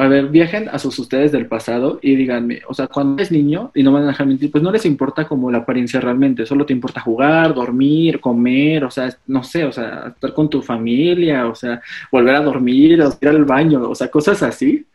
a 0.00 0.08
ver, 0.08 0.28
viajen 0.28 0.68
a 0.70 0.78
sus 0.78 0.98
ustedes 0.98 1.30
del 1.30 1.46
pasado 1.46 1.98
y 2.00 2.14
díganme, 2.14 2.62
o 2.66 2.72
sea, 2.72 2.86
cuando 2.86 3.16
eres 3.16 3.30
niño 3.30 3.70
y 3.74 3.82
no 3.82 3.92
van 3.92 4.04
a 4.04 4.08
dejar 4.08 4.26
mentir, 4.26 4.50
pues 4.50 4.64
no 4.64 4.72
les 4.72 4.86
importa 4.86 5.28
como 5.28 5.50
la 5.50 5.58
apariencia 5.58 6.00
realmente, 6.00 6.46
solo 6.46 6.64
te 6.64 6.72
importa 6.72 7.02
jugar, 7.02 7.52
dormir, 7.52 8.18
comer, 8.18 8.84
o 8.84 8.90
sea, 8.90 9.14
no 9.26 9.44
sé, 9.44 9.64
o 9.64 9.72
sea, 9.72 10.12
estar 10.14 10.32
con 10.32 10.48
tu 10.48 10.62
familia, 10.62 11.46
o 11.48 11.54
sea, 11.54 11.82
volver 12.10 12.34
a 12.34 12.40
dormir, 12.40 13.02
o 13.02 13.12
ir 13.20 13.28
al 13.28 13.44
baño, 13.44 13.90
o 13.90 13.94
sea, 13.94 14.08
cosas 14.08 14.42
así. 14.42 14.86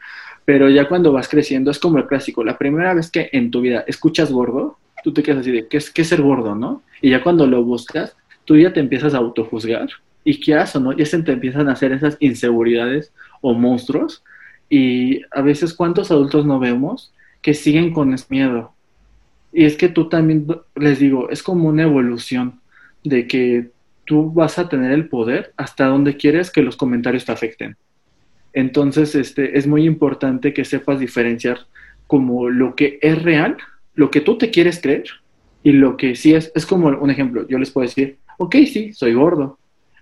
Pero 0.43 0.69
ya 0.69 0.87
cuando 0.87 1.11
vas 1.11 1.27
creciendo 1.27 1.69
es 1.69 1.77
como 1.77 1.99
el 1.99 2.07
clásico, 2.07 2.43
la 2.43 2.57
primera 2.57 2.95
vez 2.95 3.11
que 3.11 3.29
en 3.31 3.51
tu 3.51 3.61
vida 3.61 3.83
escuchas 3.87 4.31
gordo, 4.31 4.79
tú 5.03 5.13
te 5.13 5.21
quedas 5.21 5.41
así 5.41 5.51
de, 5.51 5.67
¿qué 5.67 5.77
es, 5.77 5.91
qué 5.91 6.01
es 6.01 6.07
ser 6.07 6.23
gordo, 6.23 6.55
no? 6.55 6.81
Y 7.01 7.11
ya 7.11 7.21
cuando 7.21 7.45
lo 7.45 7.63
buscas, 7.63 8.15
tú 8.43 8.57
ya 8.57 8.73
te 8.73 8.79
empiezas 8.79 9.13
a 9.13 9.17
autojuzgar 9.17 9.87
y 10.23 10.39
qué 10.39 10.55
haces, 10.55 10.81
¿no? 10.81 10.93
Ya 10.93 11.05
se 11.05 11.21
te 11.21 11.31
empiezan 11.31 11.69
a 11.69 11.73
hacer 11.73 11.91
esas 11.91 12.17
inseguridades 12.19 13.11
o 13.41 13.53
monstruos 13.53 14.23
y 14.69 15.21
a 15.31 15.41
veces 15.41 15.73
cuántos 15.73 16.11
adultos 16.11 16.45
no 16.45 16.59
vemos 16.59 17.13
que 17.41 17.53
siguen 17.53 17.93
con 17.93 18.13
ese 18.13 18.25
miedo. 18.29 18.73
Y 19.53 19.65
es 19.65 19.77
que 19.77 19.87
tú 19.87 20.09
también, 20.09 20.47
les 20.75 20.99
digo, 20.99 21.29
es 21.29 21.43
como 21.43 21.69
una 21.69 21.83
evolución 21.83 22.59
de 23.03 23.27
que 23.27 23.69
tú 24.05 24.31
vas 24.31 24.59
a 24.59 24.67
tener 24.67 24.91
el 24.91 25.07
poder 25.07 25.53
hasta 25.57 25.85
donde 25.85 26.17
quieres 26.17 26.51
que 26.51 26.61
los 26.61 26.75
comentarios 26.75 27.25
te 27.25 27.31
afecten. 27.31 27.77
Entonces, 28.53 29.15
este, 29.15 29.57
es 29.57 29.67
muy 29.67 29.85
importante 29.85 30.53
que 30.53 30.65
sepas 30.65 30.99
diferenciar 30.99 31.59
como 32.07 32.49
lo 32.49 32.75
que 32.75 32.99
es 33.01 33.21
real, 33.21 33.57
lo 33.93 34.09
que 34.11 34.21
tú 34.21 34.37
te 34.37 34.49
quieres 34.49 34.79
creer 34.81 35.05
y 35.63 35.71
lo 35.71 35.97
que 35.97 36.15
sí 36.15 36.33
es, 36.33 36.51
es 36.55 36.65
como 36.65 36.87
un 36.87 37.09
ejemplo, 37.09 37.47
yo 37.47 37.57
les 37.57 37.71
puedo 37.71 37.87
decir, 37.87 38.17
ok, 38.37 38.55
sí, 38.71 38.93
soy 38.93 39.13
gordo, 39.13 39.57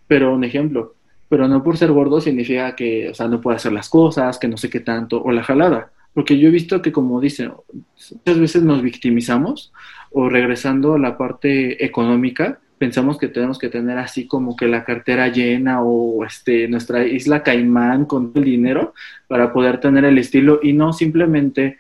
pero 0.08 0.34
un 0.34 0.43
ejemplo, 0.43 0.95
pero 1.34 1.48
no 1.48 1.63
por 1.63 1.78
ser 1.78 1.91
gordo 1.91 2.22
significa 2.22 2.76
que, 2.76 3.10
o 3.10 3.13
sea, 3.15 3.28
no 3.28 3.41
puedo 3.41 3.56
hacer 3.56 3.72
las 3.72 3.89
cosas, 3.89 4.38
que 4.38 4.48
no 4.48 4.56
sé 4.56 4.69
qué 4.69 4.82
tanto, 4.82 5.19
o 5.19 5.32
la 5.32 5.41
jalada. 5.41 5.91
Porque 6.13 6.38
yo 6.38 6.48
he 6.48 6.52
visto 6.52 6.80
que, 6.80 6.91
como 6.91 7.19
dicen, 7.19 7.54
muchas 7.74 8.39
veces 8.39 8.62
nos 8.62 8.84
victimizamos 8.84 9.74
o 10.12 10.30
regresando 10.30 10.93
a 10.93 11.00
la 11.00 11.17
parte 11.17 11.84
económica, 11.84 12.60
pensamos 12.78 13.17
que 13.17 13.30
tenemos 13.30 13.58
que 13.58 13.69
tener 13.69 13.98
así 13.98 14.28
como 14.28 14.56
que 14.56 14.67
la 14.67 14.86
cartera 14.86 15.28
llena 15.30 15.82
o 15.82 16.24
este, 16.24 16.67
nuestra 16.67 17.04
isla 17.04 17.41
Caimán 17.41 18.06
con 18.06 18.32
el 18.36 18.43
dinero 18.43 18.93
para 19.28 19.52
poder 19.52 19.80
tener 19.80 20.06
el 20.06 20.19
estilo 20.19 20.60
y 20.62 20.74
no 20.74 20.93
simplemente, 20.93 21.80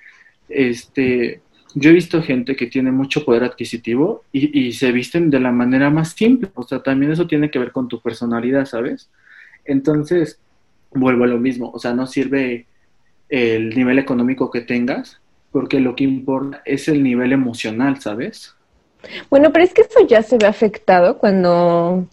este, 0.49 1.41
yo 1.75 1.91
he 1.91 1.93
visto 1.93 2.23
gente 2.23 2.55
que 2.55 2.65
tiene 2.65 2.91
mucho 2.91 3.23
poder 3.23 3.43
adquisitivo 3.43 4.23
y, 4.31 4.67
y 4.67 4.73
se 4.73 4.91
visten 4.91 5.29
de 5.29 5.39
la 5.39 5.51
manera 5.51 5.91
más 5.91 6.13
simple, 6.13 6.49
o 6.55 6.63
sea, 6.63 6.81
también 6.81 7.11
eso 7.11 7.27
tiene 7.27 7.51
que 7.51 7.59
ver 7.59 7.71
con 7.71 7.87
tu 7.87 8.01
personalidad, 8.01 8.65
¿sabes? 8.65 9.11
Entonces, 9.65 10.39
vuelvo 10.91 11.23
a 11.23 11.27
lo 11.27 11.37
mismo, 11.37 11.71
o 11.73 11.79
sea, 11.79 11.93
no 11.93 12.07
sirve 12.07 12.67
el 13.29 13.69
nivel 13.69 13.99
económico 13.99 14.51
que 14.51 14.61
tengas, 14.61 15.19
porque 15.51 15.79
lo 15.79 15.95
que 15.95 16.03
importa 16.03 16.61
es 16.65 16.87
el 16.87 17.03
nivel 17.03 17.31
emocional, 17.31 17.99
¿sabes? 18.01 18.55
Bueno, 19.29 19.51
pero 19.51 19.65
es 19.65 19.73
que 19.73 19.81
eso 19.81 20.05
ya 20.07 20.23
se 20.23 20.37
ve 20.37 20.47
afectado 20.47 21.17
cuando 21.17 22.07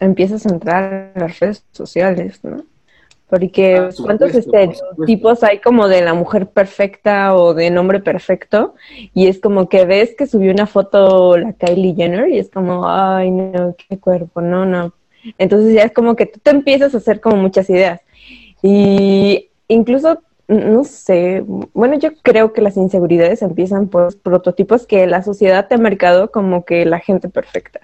empiezas 0.00 0.46
a 0.46 0.50
entrar 0.50 1.12
a 1.14 1.20
las 1.20 1.38
redes 1.38 1.64
sociales, 1.72 2.40
¿no? 2.42 2.64
Porque 3.28 3.76
ah, 3.76 3.90
cuántos 4.02 4.34
estereotipos 4.34 5.44
hay 5.44 5.58
como 5.58 5.86
de 5.86 6.02
la 6.02 6.14
mujer 6.14 6.48
perfecta 6.48 7.36
o 7.36 7.54
de 7.54 7.76
hombre 7.78 8.00
perfecto 8.00 8.74
y 9.14 9.28
es 9.28 9.38
como 9.38 9.68
que 9.68 9.84
ves 9.84 10.16
que 10.18 10.26
subió 10.26 10.50
una 10.50 10.66
foto 10.66 11.36
la 11.36 11.52
Kylie 11.52 11.94
Jenner 11.94 12.28
y 12.28 12.38
es 12.38 12.50
como, 12.50 12.88
ay, 12.88 13.30
no, 13.30 13.76
qué 13.76 13.98
cuerpo, 13.98 14.40
no, 14.40 14.66
no, 14.66 14.92
entonces 15.38 15.74
ya 15.74 15.82
es 15.82 15.92
como 15.92 16.16
que 16.16 16.26
tú 16.26 16.40
te 16.40 16.50
empiezas 16.50 16.94
a 16.94 16.98
hacer 16.98 17.20
como 17.20 17.36
muchas 17.36 17.68
ideas. 17.70 18.00
Y 18.62 19.50
incluso, 19.68 20.22
no 20.48 20.84
sé, 20.84 21.42
bueno, 21.46 21.98
yo 21.98 22.10
creo 22.22 22.52
que 22.52 22.62
las 22.62 22.76
inseguridades 22.76 23.42
empiezan 23.42 23.88
por 23.88 24.18
prototipos 24.20 24.86
que 24.86 25.06
la 25.06 25.22
sociedad 25.22 25.68
te 25.68 25.76
ha 25.76 25.78
marcado 25.78 26.30
como 26.30 26.64
que 26.64 26.84
la 26.84 26.98
gente 26.98 27.28
perfecta. 27.28 27.80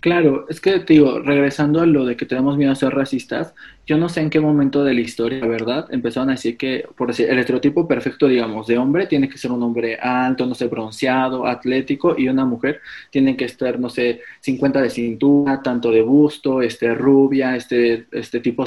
Claro, 0.00 0.46
es 0.48 0.60
que 0.60 0.78
te 0.80 0.94
digo, 0.94 1.18
regresando 1.20 1.80
a 1.80 1.86
lo 1.86 2.04
de 2.04 2.16
que 2.16 2.26
tenemos 2.26 2.56
miedo 2.56 2.72
a 2.72 2.76
ser 2.76 2.94
racistas, 2.94 3.54
yo 3.86 3.98
no 3.98 4.08
sé 4.08 4.20
en 4.20 4.30
qué 4.30 4.40
momento 4.40 4.82
de 4.84 4.94
la 4.94 5.00
historia, 5.00 5.44
¿verdad? 5.46 5.86
Empezaron 5.90 6.30
a 6.30 6.32
decir 6.32 6.56
que, 6.56 6.86
por 6.96 7.08
decir, 7.08 7.28
el 7.28 7.38
estereotipo 7.38 7.86
perfecto, 7.86 8.28
digamos, 8.28 8.66
de 8.66 8.78
hombre 8.78 9.06
tiene 9.06 9.28
que 9.28 9.36
ser 9.36 9.50
un 9.52 9.62
hombre 9.62 9.98
alto, 10.00 10.46
no 10.46 10.54
sé, 10.54 10.68
bronceado, 10.68 11.46
atlético, 11.46 12.14
y 12.16 12.28
una 12.28 12.44
mujer 12.44 12.80
tiene 13.10 13.36
que 13.36 13.44
estar, 13.44 13.78
no 13.78 13.90
sé, 13.90 14.20
50 14.40 14.80
de 14.80 14.90
cintura, 14.90 15.60
tanto 15.62 15.90
de 15.90 16.02
busto, 16.02 16.62
este, 16.62 16.94
rubia, 16.94 17.56
este, 17.56 18.06
este 18.12 18.40
tipo 18.40 18.64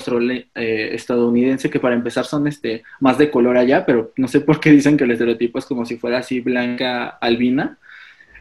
eh, 0.56 0.90
estadounidense, 0.94 1.70
que 1.70 1.80
para 1.80 1.96
empezar 1.96 2.26
son 2.26 2.48
este, 2.48 2.84
más 3.00 3.18
de 3.18 3.32
color 3.32 3.58
allá, 3.58 3.86
pero 3.86 4.12
no 4.18 4.28
sé 4.28 4.42
por 4.42 4.60
qué 4.60 4.72
dicen 4.72 4.98
que 4.98 5.06
el 5.06 5.12
estereotipo 5.12 5.58
es 5.58 5.66
como 5.66 5.86
si 5.86 5.98
fuera 5.98 6.20
así 6.20 6.42
blanca 6.42 7.08
albina 7.08 7.78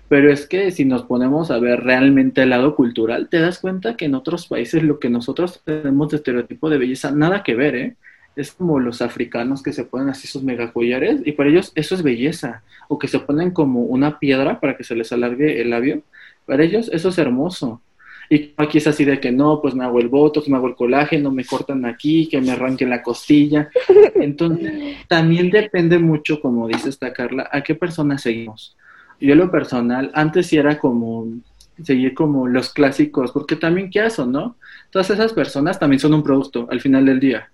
pero 0.09 0.33
es 0.33 0.47
que 0.47 0.71
si 0.71 0.85
nos 0.85 1.03
ponemos 1.03 1.51
a 1.51 1.59
ver 1.59 1.83
realmente 1.83 2.43
el 2.43 2.51
lado 2.51 2.77
cultural, 2.77 3.29
te 3.29 3.41
das 3.41 3.59
cuenta 3.59 3.97
que 3.97 4.05
en 4.05 4.15
otros 4.15 4.47
países 4.47 4.83
lo 4.83 5.01
que 5.01 5.11
nosotros 5.11 5.61
tenemos 5.65 6.11
de 6.11 6.19
estereotipo 6.19 6.71
de 6.71 6.79
belleza, 6.79 7.11
nada 7.11 7.43
que 7.43 7.55
ver, 7.55 7.75
¿eh? 7.75 7.97
Es 8.37 8.53
como 8.53 8.79
los 8.79 9.01
africanos 9.03 9.63
que 9.63 9.73
se 9.73 9.85
ponen 9.85 10.11
así 10.11 10.29
sus 10.29 10.43
megacollares 10.43 11.23
y 11.25 11.33
para 11.33 11.49
ellos 11.49 11.73
eso 11.75 11.95
es 11.95 12.03
belleza. 12.03 12.63
O 12.87 12.99
que 12.99 13.09
se 13.09 13.19
ponen 13.19 13.51
como 13.51 13.83
una 13.83 14.19
piedra 14.19 14.61
para 14.61 14.77
que 14.77 14.85
se 14.85 14.95
les 14.95 15.11
alargue 15.11 15.61
el 15.63 15.71
labio. 15.71 16.03
Para 16.45 16.63
ellos 16.63 16.91
eso 16.93 17.09
es 17.09 17.19
hermoso. 17.19 17.81
Y 18.29 18.53
aquí 18.59 18.79
es 18.79 18.87
así 18.87 19.07
de 19.07 19.21
que 19.21 19.33
no, 19.33 19.63
pues 19.63 19.75
me 19.75 19.85
hago 19.85 20.01
el 20.01 20.09
botox, 20.09 20.49
me 20.49 20.57
hago 20.57 20.69
el 20.69 20.75
colágeno, 20.75 21.31
me 21.31 21.47
cortan 21.47 21.87
aquí, 21.87 22.29
que 22.29 22.41
me 22.41 22.51
arranquen 22.51 22.91
la 22.91 23.03
costilla. 23.03 23.71
Entonces, 24.17 24.97
también 25.09 25.51
depende 25.51 25.99
mucho, 25.99 26.41
como 26.41 26.69
dice 26.69 26.91
esta 26.91 27.15
Carla, 27.15 27.49
a 27.51 27.63
qué 27.63 27.75
persona 27.75 28.19
seguimos 28.19 28.77
yo 29.21 29.35
lo 29.35 29.51
personal, 29.51 30.11
antes 30.15 30.49
sí 30.49 30.57
era 30.57 30.79
como 30.79 31.29
seguir 31.83 32.15
como 32.15 32.47
los 32.49 32.73
clásicos, 32.73 33.33
porque 33.33 33.57
también 33.57 33.91
qué 33.91 34.01
hacen, 34.01 34.33
¿no? 34.33 34.57
Todas 34.91 35.11
esas 35.11 35.33
personas 35.33 35.79
también 35.79 36.01
son 36.01 36.15
un 36.15 36.23
producto 36.23 36.67
al 36.71 36.81
final 36.81 37.05
del 37.05 37.21
día. 37.21 37.51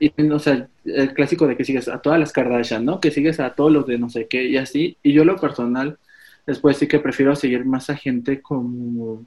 Y, 0.00 0.12
o 0.28 0.38
sea, 0.38 0.68
el 0.84 1.14
clásico 1.14 1.46
de 1.46 1.56
que 1.56 1.64
sigues 1.64 1.88
a 1.88 1.98
todas 1.98 2.18
las 2.18 2.32
Kardashian, 2.32 2.84
¿no? 2.84 3.00
Que 3.00 3.10
sigues 3.10 3.38
a 3.40 3.54
todos 3.54 3.72
los 3.72 3.86
de 3.86 3.98
no 3.98 4.10
sé 4.10 4.26
qué 4.28 4.44
y 4.44 4.56
así. 4.56 4.98
Y 5.02 5.12
yo 5.12 5.24
lo 5.24 5.36
personal, 5.36 5.98
después 6.46 6.76
sí 6.78 6.88
que 6.88 6.98
prefiero 6.98 7.36
seguir 7.36 7.64
más 7.64 7.90
a 7.90 7.96
gente 7.96 8.42
como 8.42 9.24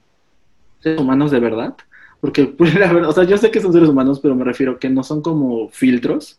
seres 0.80 1.00
humanos 1.00 1.30
de 1.30 1.40
verdad. 1.40 1.74
Porque, 2.20 2.44
pues, 2.58 2.74
la 2.74 2.92
o 3.08 3.12
sea, 3.12 3.24
yo 3.24 3.38
sé 3.38 3.50
que 3.50 3.60
son 3.60 3.72
seres 3.72 3.88
humanos, 3.88 4.20
pero 4.20 4.34
me 4.34 4.44
refiero 4.44 4.78
que 4.78 4.90
no 4.90 5.02
son 5.02 5.22
como 5.22 5.68
filtros. 5.70 6.38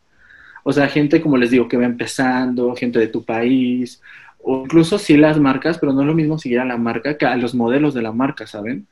O 0.63 0.73
sea, 0.73 0.87
gente, 0.87 1.21
como 1.21 1.37
les 1.37 1.51
digo, 1.51 1.67
que 1.67 1.77
va 1.77 1.85
empezando, 1.85 2.75
gente 2.75 2.99
de 2.99 3.07
tu 3.07 3.23
país, 3.23 4.01
O 4.39 4.63
incluso 4.63 4.97
sí 4.97 5.17
las 5.17 5.39
marcas, 5.39 5.77
pero 5.79 5.93
no 5.93 6.01
es 6.01 6.07
lo 6.07 6.13
mismo 6.15 6.37
seguir 6.39 6.59
a 6.59 6.65
la 6.65 6.77
marca 6.77 7.17
que 7.17 7.25
a 7.25 7.35
los 7.37 7.55
modelos 7.55 7.93
de 7.93 8.01
la 8.01 8.11
marca, 8.11 8.47
¿saben? 8.47 8.87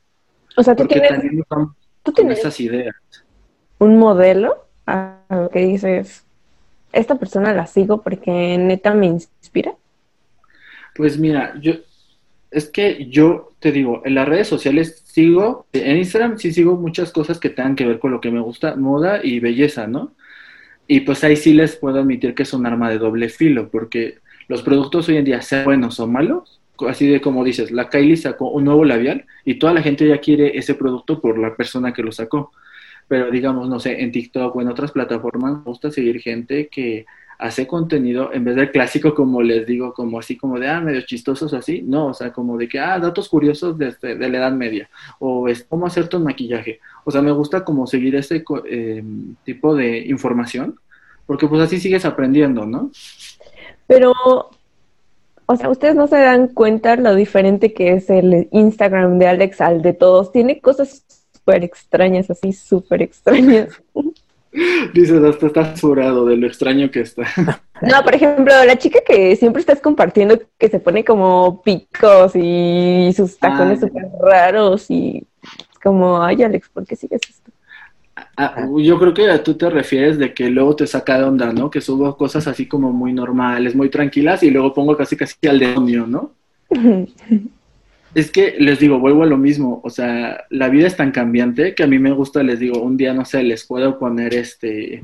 O 0.55 0.63
sea, 0.63 0.75
tú 0.75 0.83
Porque 0.83 0.95
tienes, 0.95 1.09
también 1.09 1.39
estamos 1.39 1.75
tú 2.03 2.13
con 2.13 2.13
tienes 2.13 2.39
esas 2.39 2.59
ideas. 2.59 2.95
un 3.79 3.97
modelo 3.97 4.65
a 4.85 5.19
lo 5.29 5.49
que 5.49 5.59
dices, 5.59 6.25
esta 6.93 7.15
persona 7.15 7.53
la 7.53 7.67
sigo 7.67 8.01
porque 8.01 8.57
neta 8.57 8.93
me 8.93 9.07
inspira. 9.07 9.75
Pues 10.95 11.17
mira, 11.19 11.53
yo 11.61 11.73
es 12.51 12.69
que 12.69 13.07
yo 13.09 13.53
te 13.59 13.71
digo, 13.71 14.01
en 14.05 14.15
las 14.15 14.27
redes 14.27 14.47
sociales 14.47 15.03
sigo, 15.05 15.67
en 15.73 15.97
Instagram 15.97 16.37
sí 16.37 16.53
sigo 16.53 16.75
muchas 16.77 17.11
cosas 17.11 17.39
que 17.39 17.49
tengan 17.49 17.75
que 17.75 17.85
ver 17.85 17.99
con 17.99 18.11
lo 18.11 18.21
que 18.21 18.31
me 18.31 18.39
gusta, 18.39 18.75
moda 18.75 19.19
y 19.23 19.39
belleza, 19.39 19.87
¿no? 19.87 20.13
Y 20.87 21.01
pues 21.01 21.23
ahí 21.23 21.35
sí 21.35 21.53
les 21.53 21.75
puedo 21.75 21.99
admitir 21.99 22.33
que 22.35 22.43
es 22.43 22.53
un 22.53 22.65
arma 22.65 22.89
de 22.89 22.99
doble 22.99 23.29
filo, 23.29 23.69
porque 23.69 24.19
los 24.47 24.61
productos 24.61 25.07
hoy 25.09 25.17
en 25.17 25.25
día, 25.25 25.41
sean 25.41 25.65
buenos 25.65 25.99
o 25.99 26.07
malos, 26.07 26.59
así 26.87 27.07
de 27.07 27.21
como 27.21 27.43
dices, 27.43 27.71
la 27.71 27.89
Kylie 27.89 28.17
sacó 28.17 28.49
un 28.51 28.65
nuevo 28.65 28.85
labial 28.85 29.25
y 29.45 29.55
toda 29.55 29.73
la 29.73 29.81
gente 29.81 30.07
ya 30.07 30.19
quiere 30.19 30.57
ese 30.57 30.75
producto 30.75 31.19
por 31.19 31.37
la 31.37 31.55
persona 31.55 31.93
que 31.93 32.03
lo 32.03 32.11
sacó. 32.11 32.51
Pero 33.07 33.31
digamos, 33.31 33.69
no 33.69 33.79
sé, 33.79 34.01
en 34.01 34.11
TikTok 34.11 34.55
o 34.55 34.61
en 34.61 34.67
otras 34.67 34.91
plataformas 34.91 35.57
me 35.59 35.63
gusta 35.63 35.89
seguir 35.91 36.19
gente 36.19 36.67
que 36.67 37.05
hace 37.39 37.67
contenido 37.67 38.33
en 38.33 38.43
vez 38.43 38.55
del 38.55 38.71
clásico, 38.71 39.13
como 39.13 39.41
les 39.41 39.65
digo, 39.65 39.93
como 39.93 40.19
así 40.19 40.35
como 40.35 40.59
de, 40.59 40.67
ah, 40.67 40.81
medio 40.81 41.01
chistosos 41.01 41.53
así, 41.53 41.83
no, 41.83 42.07
o 42.07 42.13
sea, 42.13 42.33
como 42.33 42.57
de 42.57 42.67
que, 42.67 42.79
ah, 42.79 42.99
datos 42.99 43.29
curiosos 43.29 43.77
de, 43.77 43.89
este- 43.89 44.15
de 44.15 44.29
la 44.29 44.37
Edad 44.39 44.51
Media, 44.51 44.89
o 45.19 45.47
es 45.47 45.63
cómo 45.63 45.85
hacer 45.85 46.07
tu 46.09 46.19
maquillaje. 46.19 46.79
O 47.05 47.11
sea, 47.11 47.21
me 47.21 47.31
gusta 47.31 47.63
como 47.63 47.85
seguir 47.87 48.15
ese 48.15 48.43
eh, 48.69 49.03
tipo 49.45 49.75
de 49.75 49.99
información, 50.07 50.79
porque 51.27 51.47
pues 51.47 51.61
así 51.61 51.79
sigues 51.79 52.05
aprendiendo, 52.05 52.65
¿no? 52.65 52.91
Pero, 53.87 54.13
o 55.45 55.55
sea, 55.55 55.69
ustedes 55.69 55.95
no 55.95 56.07
se 56.07 56.17
dan 56.17 56.49
cuenta 56.49 56.95
lo 56.95 57.15
diferente 57.15 57.73
que 57.73 57.93
es 57.93 58.09
el 58.09 58.47
Instagram 58.51 59.17
de 59.17 59.27
Alex 59.27 59.61
al 59.61 59.81
de 59.81 59.93
todos. 59.93 60.31
Tiene 60.31 60.59
cosas 60.59 61.03
súper 61.33 61.63
extrañas, 61.63 62.29
así 62.29 62.53
súper 62.53 63.01
extrañas. 63.01 63.69
Dices, 64.93 65.23
hasta 65.23 65.47
estás 65.47 65.67
asegurado 65.69 66.25
de 66.25 66.37
lo 66.37 66.47
extraño 66.47 66.89
que 66.89 67.01
está. 67.01 67.23
No, 67.81 68.03
por 68.03 68.15
ejemplo, 68.15 68.53
la 68.65 68.77
chica 68.77 69.01
que 69.05 69.35
siempre 69.35 69.59
estás 69.59 69.79
compartiendo 69.79 70.39
que 70.57 70.67
se 70.67 70.79
pone 70.79 71.05
como 71.05 71.61
picos 71.61 72.31
y 72.33 73.11
sus 73.15 73.37
tacones 73.37 73.81
súper 73.81 74.07
raros 74.19 74.89
y 74.89 75.27
es 75.43 75.79
como, 75.83 76.23
ay, 76.23 76.41
Alex, 76.41 76.69
¿por 76.69 76.87
qué 76.87 76.95
sigues 76.95 77.21
esto? 77.29 77.46
Ah, 78.35 78.67
yo 78.79 78.97
creo 78.97 79.13
que 79.13 79.39
tú 79.39 79.53
te 79.55 79.69
refieres 79.69 80.17
de 80.17 80.33
que 80.33 80.49
luego 80.49 80.75
te 80.75 80.87
saca 80.87 81.19
de 81.19 81.23
onda, 81.25 81.53
¿no? 81.53 81.69
Que 81.69 81.81
subo 81.81 82.17
cosas 82.17 82.47
así 82.47 82.65
como 82.67 82.91
muy 82.91 83.13
normales, 83.13 83.75
muy 83.75 83.89
tranquilas, 83.89 84.41
y 84.41 84.49
luego 84.49 84.73
pongo 84.73 84.97
casi 84.97 85.15
casi 85.15 85.35
al 85.47 85.59
demonio, 85.59 86.07
¿no? 86.07 86.31
Es 88.15 88.31
que 88.31 88.55
les 88.57 88.79
digo, 88.79 88.97
vuelvo 88.97 89.21
a 89.21 89.27
lo 89.27 89.37
mismo, 89.37 89.79
o 89.83 89.91
sea, 89.91 90.45
la 90.49 90.69
vida 90.69 90.87
es 90.87 90.95
tan 90.95 91.11
cambiante 91.11 91.75
que 91.75 91.83
a 91.83 91.87
mí 91.87 91.99
me 91.99 92.13
gusta, 92.13 92.41
les 92.41 92.57
digo, 92.57 92.81
un 92.81 92.97
día, 92.97 93.13
no 93.13 93.25
sé, 93.25 93.43
les 93.43 93.63
puedo 93.63 93.99
poner 93.99 94.33
este, 94.33 95.03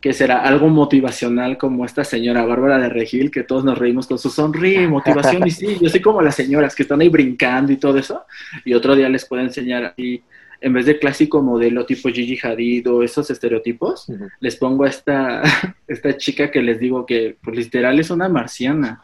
que 0.00 0.12
será 0.12 0.42
algo 0.42 0.68
motivacional 0.68 1.58
como 1.58 1.84
esta 1.84 2.04
señora 2.04 2.44
Bárbara 2.44 2.78
de 2.78 2.90
Regil, 2.90 3.32
que 3.32 3.42
todos 3.42 3.64
nos 3.64 3.76
reímos 3.76 4.06
con 4.06 4.18
su 4.18 4.30
sonríe, 4.30 4.86
motivación, 4.88 5.48
y 5.48 5.50
sí, 5.50 5.78
yo 5.80 5.88
soy 5.88 6.00
como 6.00 6.22
las 6.22 6.36
señoras 6.36 6.76
que 6.76 6.84
están 6.84 7.00
ahí 7.00 7.08
brincando 7.08 7.72
y 7.72 7.76
todo 7.76 7.98
eso, 7.98 8.24
y 8.64 8.74
otro 8.74 8.94
día 8.94 9.08
les 9.08 9.24
puedo 9.24 9.42
enseñar 9.42 9.86
así, 9.86 10.22
en 10.60 10.72
vez 10.72 10.86
de 10.86 10.98
clásico 10.98 11.42
modelo 11.42 11.86
tipo 11.86 12.08
Gigi 12.08 12.38
Hadid 12.42 12.90
o 12.90 13.02
esos 13.02 13.30
estereotipos, 13.30 14.06
les 14.40 14.56
pongo 14.56 14.84
a 14.84 14.88
esta, 14.88 15.42
esta 15.86 16.16
chica 16.16 16.50
que 16.50 16.62
les 16.62 16.80
digo 16.80 17.06
que 17.06 17.36
pues 17.42 17.56
literal 17.56 17.98
es 17.98 18.10
una 18.10 18.28
marciana. 18.28 19.00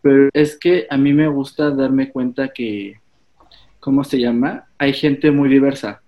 Pero 0.00 0.28
es 0.32 0.58
que 0.58 0.86
a 0.90 0.96
mí 0.96 1.12
me 1.12 1.28
gusta 1.28 1.70
darme 1.70 2.10
cuenta 2.10 2.48
que, 2.48 3.00
¿cómo 3.80 4.04
se 4.04 4.20
llama? 4.20 4.66
Hay 4.78 4.92
gente 4.92 5.30
muy 5.30 5.48
diversa. 5.48 6.02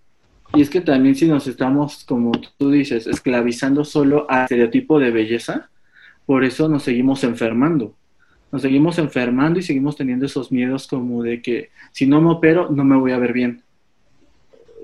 Y 0.55 0.63
es 0.63 0.71
que 0.71 0.81
también 0.81 1.15
si 1.15 1.27
nos 1.27 1.47
estamos, 1.47 2.05
como 2.05 2.33
tú 2.59 2.71
dices, 2.71 3.07
esclavizando 3.07 3.85
solo 3.85 4.27
al 4.31 4.45
estereotipo 4.45 4.99
de 4.99 5.11
belleza, 5.11 5.71
por 6.27 6.45
eso 6.45 6.69
nos 6.69 6.83
seguimos 6.83 7.25
enfermando. 7.25 7.95
Nos 8.53 8.63
seguimos 8.63 8.99
enfermando 8.99 9.59
y 9.59 9.63
seguimos 9.63 9.97
teniendo 9.97 10.27
esos 10.27 10.53
miedos 10.53 10.87
como 10.87 11.23
de 11.23 11.43
que 11.43 11.71
si 11.93 12.07
no 12.07 12.21
me 12.21 12.31
opero, 12.31 12.71
no 12.71 12.85
me 12.85 12.97
voy 12.97 13.13
a 13.13 13.19
ver 13.19 13.33
bien. 13.33 13.63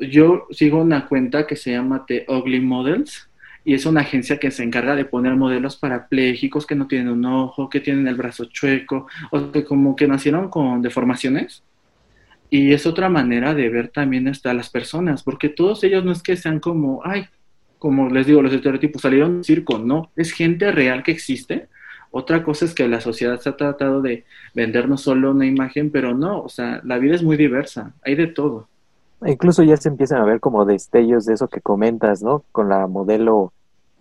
Yo 0.00 0.46
sigo 0.50 0.80
una 0.80 1.06
cuenta 1.06 1.46
que 1.46 1.56
se 1.56 1.72
llama 1.72 2.04
The 2.06 2.26
Ugly 2.28 2.60
Models 2.60 3.28
y 3.64 3.74
es 3.74 3.86
una 3.86 4.00
agencia 4.00 4.38
que 4.38 4.50
se 4.50 4.64
encarga 4.64 4.96
de 4.96 5.04
poner 5.04 5.36
modelos 5.36 5.76
parapléjicos 5.76 6.66
que 6.66 6.74
no 6.74 6.88
tienen 6.88 7.08
un 7.08 7.24
ojo, 7.24 7.68
que 7.68 7.80
tienen 7.80 8.08
el 8.08 8.16
brazo 8.16 8.46
chueco, 8.46 9.06
o 9.30 9.52
que 9.52 9.64
como 9.64 9.94
que 9.94 10.08
nacieron 10.08 10.48
con 10.48 10.82
deformaciones. 10.82 11.62
Y 12.50 12.72
es 12.72 12.86
otra 12.86 13.08
manera 13.08 13.54
de 13.54 13.68
ver 13.68 13.88
también 13.88 14.28
hasta 14.28 14.52
las 14.52 14.68
personas, 14.68 15.22
porque 15.22 15.48
todos 15.48 15.84
ellos 15.84 16.04
no 16.04 16.12
es 16.12 16.22
que 16.22 16.36
sean 16.36 16.60
como, 16.60 17.00
ay, 17.04 17.26
como 17.78 18.10
les 18.10 18.26
digo, 18.26 18.42
los 18.42 18.52
estereotipos 18.52 19.02
salieron 19.02 19.36
del 19.36 19.44
circo, 19.44 19.78
no, 19.78 20.10
es 20.16 20.32
gente 20.32 20.70
real 20.70 21.02
que 21.02 21.12
existe. 21.12 21.68
Otra 22.10 22.42
cosa 22.42 22.64
es 22.64 22.74
que 22.74 22.86
la 22.88 23.00
sociedad 23.00 23.40
se 23.40 23.48
ha 23.48 23.56
tratado 23.56 24.02
de 24.02 24.24
vendernos 24.54 25.02
solo 25.02 25.30
una 25.30 25.46
imagen, 25.46 25.90
pero 25.90 26.14
no, 26.14 26.42
o 26.42 26.48
sea, 26.48 26.80
la 26.84 26.98
vida 26.98 27.14
es 27.14 27.22
muy 27.22 27.36
diversa, 27.36 27.94
hay 28.04 28.16
de 28.16 28.26
todo. 28.26 28.68
Incluso 29.26 29.62
ya 29.62 29.76
se 29.76 29.88
empiezan 29.88 30.20
a 30.20 30.24
ver 30.24 30.40
como 30.40 30.64
destellos 30.64 31.24
de 31.26 31.34
eso 31.34 31.48
que 31.48 31.60
comentas, 31.60 32.22
¿no? 32.22 32.44
Con 32.52 32.68
la 32.68 32.86
modelo 32.86 33.52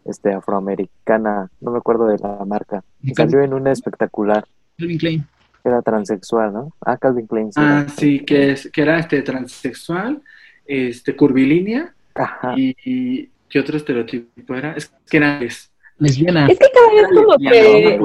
este 0.05 0.33
afroamericana, 0.33 1.49
no 1.61 1.71
me 1.71 1.77
acuerdo 1.77 2.07
de 2.07 2.17
la 2.17 2.43
marca. 2.45 2.83
que 3.05 3.13
Salió 3.13 3.41
en 3.41 3.53
una 3.53 3.71
espectacular, 3.71 4.45
Calvin 4.77 4.97
Klein. 4.97 5.27
era 5.63 5.81
transexual, 5.81 6.53
¿no? 6.53 6.71
Ah, 6.83 6.97
Calvin 6.97 7.27
Klein. 7.27 7.51
sí 7.53 7.59
Ah, 7.63 7.81
era. 7.85 7.89
sí, 7.89 8.19
que, 8.25 8.51
es, 8.53 8.69
que 8.71 8.81
era 8.81 8.97
este 8.99 9.21
transexual, 9.21 10.21
este 10.65 11.15
curvilínea, 11.15 11.93
Ajá. 12.15 12.53
y, 12.57 12.75
y 12.83 13.29
¿qué 13.49 13.59
otro 13.59 13.77
estereotipo 13.77 14.55
era? 14.55 14.73
Es 14.73 14.91
que 15.09 15.17
era 15.17 15.39
es, 15.43 15.71
Lesbiana. 15.99 16.47
Es 16.47 16.57
que 16.57 16.65
cada 16.73 16.89
vez 16.93 17.07
como 17.15 17.37
que, 17.37 17.99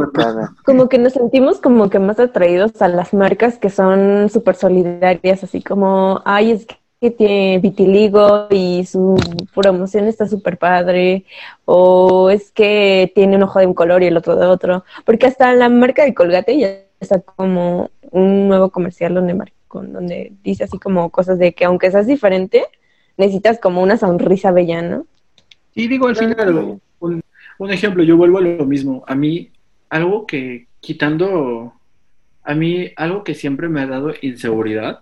como 0.66 0.88
que 0.90 0.98
nos 0.98 1.14
sentimos 1.14 1.60
como 1.60 1.88
que 1.88 1.98
más 1.98 2.18
atraídos 2.20 2.82
a 2.82 2.88
las 2.88 3.14
marcas 3.14 3.58
que 3.58 3.70
son 3.70 4.28
súper 4.28 4.54
solidarias, 4.54 5.42
así 5.44 5.62
como, 5.62 6.20
ay, 6.26 6.50
es 6.52 6.66
que 7.00 7.10
tiene 7.10 7.58
vitiligo 7.58 8.46
y 8.50 8.86
su 8.86 9.16
promoción 9.54 10.06
está 10.06 10.26
súper 10.26 10.58
padre, 10.58 11.24
o 11.64 12.30
es 12.30 12.50
que 12.52 13.12
tiene 13.14 13.36
un 13.36 13.42
ojo 13.42 13.58
de 13.58 13.66
un 13.66 13.74
color 13.74 14.02
y 14.02 14.06
el 14.06 14.16
otro 14.16 14.36
de 14.36 14.46
otro, 14.46 14.84
porque 15.04 15.26
hasta 15.26 15.52
la 15.54 15.68
marca 15.68 16.04
de 16.04 16.14
Colgate 16.14 16.58
ya 16.58 16.78
está 17.00 17.20
como 17.20 17.90
un 18.10 18.48
nuevo 18.48 18.70
comercial 18.70 19.14
donde, 19.14 19.36
donde 19.70 20.32
dice 20.42 20.64
así 20.64 20.78
como 20.78 21.10
cosas 21.10 21.38
de 21.38 21.52
que 21.52 21.66
aunque 21.66 21.90
seas 21.90 22.06
diferente, 22.06 22.64
necesitas 23.16 23.58
como 23.60 23.82
una 23.82 23.98
sonrisa 23.98 24.52
bella, 24.52 24.80
¿no? 24.82 25.06
Sí, 25.74 25.88
digo, 25.88 26.06
al 26.08 26.16
final. 26.16 26.80
Un, 27.00 27.22
un 27.58 27.70
ejemplo, 27.70 28.02
yo 28.02 28.16
vuelvo 28.16 28.38
a 28.38 28.42
lo 28.42 28.64
mismo. 28.64 29.04
A 29.06 29.14
mí, 29.14 29.50
algo 29.90 30.26
que, 30.26 30.66
quitando, 30.80 31.74
a 32.42 32.54
mí, 32.54 32.90
algo 32.96 33.24
que 33.24 33.34
siempre 33.34 33.68
me 33.68 33.82
ha 33.82 33.86
dado 33.86 34.14
inseguridad 34.22 35.00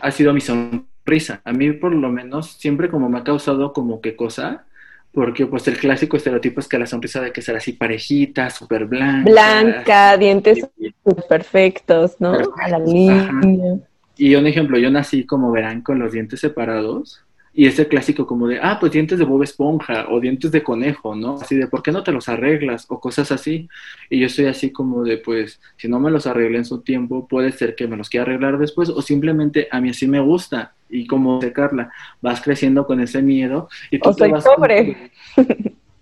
ha 0.00 0.10
sido 0.10 0.32
mi 0.32 0.40
sonrisa. 0.40 1.40
A 1.44 1.52
mí, 1.52 1.72
por 1.72 1.94
lo 1.94 2.10
menos, 2.10 2.52
siempre 2.52 2.88
como 2.88 3.08
me 3.08 3.18
ha 3.18 3.24
causado 3.24 3.72
como 3.72 4.00
que 4.00 4.16
cosa, 4.16 4.64
porque 5.12 5.46
pues 5.46 5.66
el 5.68 5.78
clásico 5.78 6.16
estereotipo 6.16 6.60
es 6.60 6.68
que 6.68 6.78
la 6.78 6.86
sonrisa 6.86 7.20
de 7.20 7.32
que 7.32 7.42
será 7.42 7.58
así 7.58 7.72
parejita, 7.72 8.50
súper 8.50 8.84
blanca. 8.86 9.30
Blanca, 9.30 10.16
dientes 10.16 10.66
súper 11.04 11.24
perfectos, 11.24 12.16
¿no? 12.20 12.32
A 12.62 12.68
la 12.68 12.78
línea. 12.78 13.78
Y 14.16 14.34
un 14.34 14.46
ejemplo, 14.46 14.78
yo 14.78 14.90
nací, 14.90 15.24
como 15.24 15.50
verán, 15.50 15.80
con 15.80 15.98
los 15.98 16.12
dientes 16.12 16.40
separados. 16.40 17.24
Y 17.52 17.66
ese 17.66 17.88
clásico 17.88 18.26
como 18.26 18.46
de, 18.46 18.60
ah, 18.62 18.78
pues 18.78 18.92
dientes 18.92 19.18
de 19.18 19.24
Bob 19.24 19.42
Esponja 19.42 20.06
o 20.10 20.20
dientes 20.20 20.52
de 20.52 20.62
conejo, 20.62 21.14
¿no? 21.16 21.36
Así 21.40 21.56
de, 21.56 21.66
¿por 21.66 21.82
qué 21.82 21.90
no 21.90 22.02
te 22.02 22.12
los 22.12 22.28
arreglas? 22.28 22.86
O 22.88 23.00
cosas 23.00 23.32
así. 23.32 23.68
Y 24.10 24.20
yo 24.20 24.26
estoy 24.26 24.46
así 24.46 24.70
como 24.70 25.02
de, 25.02 25.18
pues, 25.18 25.60
si 25.76 25.88
no 25.88 25.98
me 25.98 26.10
los 26.10 26.26
arreglé 26.26 26.58
en 26.58 26.64
su 26.64 26.82
tiempo, 26.82 27.26
puede 27.26 27.52
ser 27.52 27.74
que 27.74 27.88
me 27.88 27.96
los 27.96 28.08
quiera 28.08 28.24
arreglar 28.24 28.58
después 28.58 28.88
o 28.88 29.02
simplemente 29.02 29.68
a 29.70 29.80
mí 29.80 29.90
así 29.90 30.06
me 30.06 30.20
gusta. 30.20 30.74
Y 30.88 31.06
como 31.06 31.38
de 31.38 31.52
Carla, 31.52 31.92
vas 32.20 32.40
creciendo 32.40 32.86
con 32.86 33.00
ese 33.00 33.22
miedo 33.22 33.68
y 33.90 33.98
tú 33.98 34.10
O 34.10 34.14
te 34.14 34.24
soy 34.24 34.30
vas 34.30 34.44
pobre. 34.44 35.10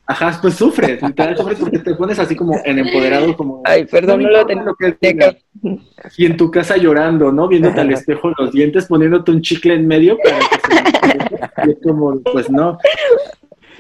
Ajá, 0.09 0.39
pues 0.41 0.55
sufres, 0.55 1.03
literal 1.03 1.37
sufres 1.37 1.59
porque 1.59 1.81
te 1.81 1.95
pones 1.97 2.19
así 2.21 2.37
como 2.37 2.61
en 2.65 2.79
empoderado, 2.79 3.37
como... 3.37 3.63
Ay, 3.65 3.87
perdón, 3.87 4.23
no 4.23 4.31
lo 4.31 4.47
tenía 4.47 4.65
que. 5.01 5.43
Y 6.17 6.27
en 6.27 6.37
tu 6.37 6.49
casa 6.49 6.77
llorando, 6.77 7.33
¿no? 7.33 7.49
Viéndote 7.49 7.81
al 7.81 7.93
espejo 7.93 8.33
los 8.39 8.53
dientes, 8.53 8.87
poniéndote 8.87 9.33
un 9.33 9.43
chicle 9.43 9.75
en 9.75 9.87
medio 9.87 10.17
para 10.19 10.39
que 10.39 10.55
se... 10.61 11.67
y 11.67 11.71
es 11.73 11.79
como, 11.83 12.21
pues 12.21 12.49
no. 12.49 12.79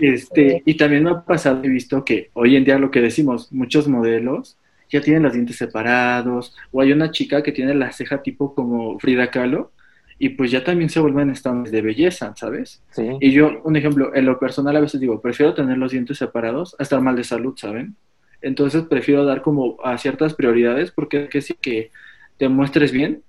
Este, 0.00 0.62
y 0.66 0.74
también 0.74 1.04
me 1.04 1.10
ha 1.10 1.24
pasado, 1.24 1.60
he 1.62 1.68
visto 1.68 2.04
que 2.04 2.30
hoy 2.34 2.56
en 2.56 2.64
día 2.64 2.78
lo 2.78 2.90
que 2.90 3.00
decimos, 3.00 3.52
muchos 3.52 3.86
modelos 3.86 4.58
ya 4.90 5.00
tienen 5.00 5.22
los 5.22 5.32
dientes 5.32 5.56
separados, 5.56 6.54
o 6.70 6.80
hay 6.80 6.92
una 6.92 7.10
chica 7.10 7.42
que 7.42 7.52
tiene 7.52 7.74
la 7.74 7.92
ceja 7.92 8.22
tipo 8.22 8.54
como 8.54 8.98
Frida 8.98 9.30
Kahlo, 9.30 9.72
y 10.18 10.31
pues 10.31 10.50
ya 10.50 10.64
también 10.64 10.88
se 10.88 11.00
vuelven 11.00 11.31
estándares 11.31 11.72
de 11.72 11.83
belleza, 11.83 12.35
¿sabes? 12.37 12.83
Sí. 12.90 13.07
Y 13.20 13.33
yo, 13.33 13.61
un 13.64 13.76
ejemplo, 13.76 14.14
en 14.14 14.24
lo 14.24 14.38
personal 14.38 14.76
a 14.76 14.81
veces 14.81 15.00
digo, 15.00 15.20
prefiero 15.20 15.55
tener 15.55 15.76
los 15.76 15.92
dientes 15.92 16.18
separados 16.18 16.74
a 16.79 16.83
estar 16.83 17.00
mal 17.00 17.16
de 17.16 17.24
salud, 17.24 17.55
¿saben? 17.57 17.96
Entonces 18.40 18.85
prefiero 18.85 19.24
dar 19.24 19.42
como 19.42 19.76
a 19.85 19.98
ciertas 19.98 20.35
prioridades 20.35 20.90
porque 20.90 21.29
que 21.29 21.42
sí 21.42 21.55
que 21.61 21.90
te 22.38 22.48
muestres 22.48 22.92
bien 22.92 23.22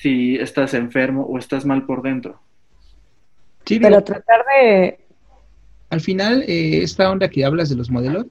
si 0.00 0.36
estás 0.36 0.74
enfermo 0.74 1.22
o 1.22 1.38
estás 1.38 1.64
mal 1.64 1.86
por 1.86 2.02
dentro. 2.02 2.40
Sí, 3.64 3.80
Pero 3.80 3.96
digo, 3.96 4.04
tratar 4.04 4.44
de... 4.46 4.98
al 5.90 6.00
final, 6.00 6.42
eh, 6.42 6.82
esta 6.82 7.10
onda 7.10 7.28
que 7.28 7.44
hablas 7.44 7.68
de 7.68 7.76
los 7.76 7.90
modelos, 7.90 8.26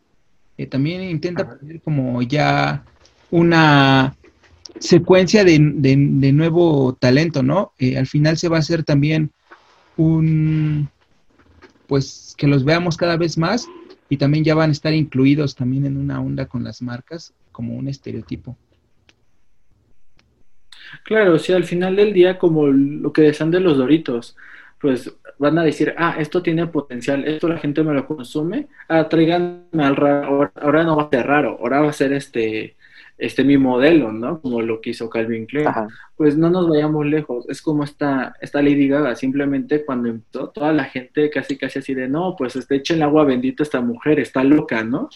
eh, 0.57 0.65
también 0.65 1.03
intenta 1.03 1.57
poner 1.57 1.81
como 1.81 2.21
ya 2.21 2.83
una 3.29 4.15
secuencia 4.79 5.43
de, 5.43 5.59
de- 5.59 5.95
de 5.97 6.31
nuevo 6.33 6.95
talento, 6.99 7.43
¿no? 7.43 7.73
Eh, 7.79 7.97
al 7.97 8.07
final 8.07 8.37
se 8.37 8.49
va 8.49 8.57
a 8.57 8.59
hacer 8.61 8.83
también 8.83 9.31
un, 9.97 10.89
pues 11.87 12.35
que 12.37 12.47
los 12.47 12.63
veamos 12.63 12.97
cada 12.97 13.17
vez 13.17 13.37
más 13.37 13.67
y 14.09 14.17
también 14.17 14.43
ya 14.43 14.55
van 14.55 14.69
a 14.69 14.73
estar 14.73 14.93
incluidos 14.93 15.55
también 15.55 15.85
en 15.85 15.97
una 15.97 16.21
onda 16.21 16.45
con 16.47 16.63
las 16.63 16.81
marcas 16.81 17.33
como 17.51 17.75
un 17.75 17.87
estereotipo. 17.87 18.57
Claro, 21.03 21.37
sí, 21.39 21.51
al 21.53 21.65
final 21.65 21.95
del 21.95 22.13
día, 22.13 22.37
como 22.37 22.67
lo 22.67 23.11
que 23.11 23.21
decían 23.23 23.51
de 23.51 23.59
los 23.59 23.77
Doritos, 23.77 24.37
pues 24.79 25.13
van 25.39 25.57
a 25.57 25.63
decir, 25.63 25.93
ah, 25.97 26.15
esto 26.19 26.41
tiene 26.41 26.67
potencial, 26.67 27.25
esto 27.27 27.47
la 27.49 27.57
gente 27.57 27.83
me 27.83 27.93
lo 27.93 28.05
consume, 28.07 28.67
ah, 28.87 29.09
tráiganme 29.09 29.83
al 29.83 29.95
raro, 29.95 30.51
ahora 30.55 30.83
no 30.83 30.95
va 30.95 31.03
a 31.03 31.09
ser 31.09 31.27
raro, 31.27 31.57
ahora 31.59 31.81
va 31.81 31.89
a 31.89 31.93
ser 31.93 32.13
este, 32.13 32.76
este 33.17 33.43
mi 33.43 33.57
modelo, 33.57 34.11
¿no? 34.11 34.39
Como 34.41 34.61
lo 34.61 34.79
que 34.81 34.91
hizo 34.91 35.09
Calvin 35.09 35.45
Klein. 35.45 35.67
Ajá. 35.67 35.87
Pues 36.15 36.37
no 36.37 36.49
nos 36.49 36.69
vayamos 36.69 37.05
lejos, 37.05 37.45
es 37.49 37.61
como 37.61 37.83
esta, 37.83 38.35
esta 38.41 38.61
Lady 38.61 38.87
Gaga, 38.87 39.15
simplemente 39.15 39.85
cuando 39.85 40.09
empezó, 40.09 40.49
toda 40.49 40.71
la 40.73 40.85
gente 40.85 41.29
casi 41.29 41.57
casi 41.57 41.79
así 41.79 41.93
de, 41.93 42.07
no, 42.07 42.35
pues 42.37 42.55
este, 42.55 42.75
echen 42.75 43.03
agua 43.03 43.23
bendita 43.25 43.63
esta 43.63 43.81
mujer, 43.81 44.19
está 44.19 44.43
loca, 44.43 44.83
¿no? 44.83 45.09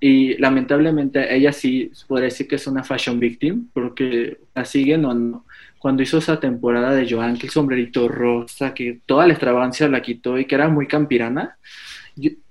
Y 0.00 0.36
lamentablemente 0.38 1.34
ella 1.34 1.52
sí 1.52 1.90
podría 2.06 2.26
decir 2.26 2.46
que 2.46 2.56
es 2.56 2.66
una 2.66 2.84
fashion 2.84 3.18
victim, 3.18 3.68
porque 3.72 4.38
la 4.54 4.64
siguen 4.64 5.04
o 5.04 5.14
no. 5.14 5.46
Cuando 5.78 6.02
hizo 6.02 6.18
esa 6.18 6.40
temporada 6.40 6.92
de 6.94 7.08
Joan, 7.08 7.36
que 7.36 7.46
el 7.46 7.52
sombrerito 7.52 8.08
rosa, 8.08 8.74
que 8.74 9.00
toda 9.06 9.26
la 9.26 9.34
extravagancia 9.34 9.88
la 9.88 10.02
quitó 10.02 10.38
y 10.38 10.46
que 10.46 10.54
era 10.54 10.68
muy 10.68 10.86
campirana, 10.86 11.58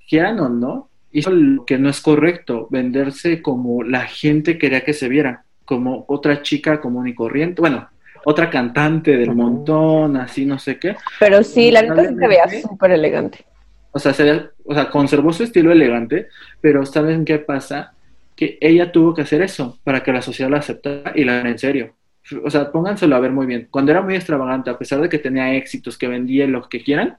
quieran 0.07 0.39
o 0.39 0.49
no, 0.49 0.89
hizo 1.13 1.31
lo 1.31 1.65
que 1.65 1.77
no 1.77 1.89
es 1.89 2.01
correcto, 2.01 2.67
venderse 2.71 3.41
como 3.41 3.83
la 3.83 4.01
gente 4.07 4.57
quería 4.57 4.83
que 4.83 4.93
se 4.93 5.07
viera, 5.09 5.45
como 5.65 6.05
otra 6.07 6.41
chica 6.41 6.81
común 6.81 7.07
y 7.07 7.15
corriente, 7.15 7.61
bueno, 7.61 7.87
otra 8.25 8.49
cantante 8.49 9.17
del 9.17 9.33
montón, 9.35 10.17
así 10.17 10.45
no 10.45 10.59
sé 10.59 10.79
qué, 10.79 10.95
Pero 11.19 11.43
sí, 11.43 11.71
la 11.71 11.81
neta 11.81 12.03
se 12.05 12.27
veía 12.27 12.47
súper 12.61 12.91
elegante. 12.91 13.45
o 13.91 13.99
sea, 13.99 14.13
se 14.13 14.23
ve- 14.23 14.49
o 14.65 14.73
sea, 14.73 14.89
conservó 14.89 15.31
su 15.33 15.43
estilo 15.43 15.71
elegante, 15.71 16.27
pero 16.61 16.85
¿saben 16.85 17.25
qué 17.25 17.39
pasa? 17.39 17.93
Que 18.35 18.57
ella 18.61 18.91
tuvo 18.91 19.13
que 19.13 19.21
hacer 19.21 19.41
eso 19.41 19.79
para 19.83 20.01
que 20.03 20.11
la 20.11 20.21
sociedad 20.21 20.49
la 20.51 20.57
aceptara 20.57 21.11
y 21.15 21.23
la 21.23 21.41
en 21.41 21.59
serio. 21.59 21.95
O 22.43 22.49
sea, 22.49 22.71
pónganselo 22.71 23.15
a 23.15 23.19
ver 23.19 23.31
muy 23.31 23.45
bien. 23.45 23.67
Cuando 23.69 23.91
era 23.91 24.01
muy 24.01 24.15
extravagante, 24.15 24.69
a 24.69 24.77
pesar 24.77 25.01
de 25.01 25.09
que 25.09 25.19
tenía 25.19 25.53
éxitos, 25.55 25.97
que 25.97 26.07
vendía 26.07 26.47
lo 26.47 26.67
que 26.69 26.81
quieran, 26.83 27.17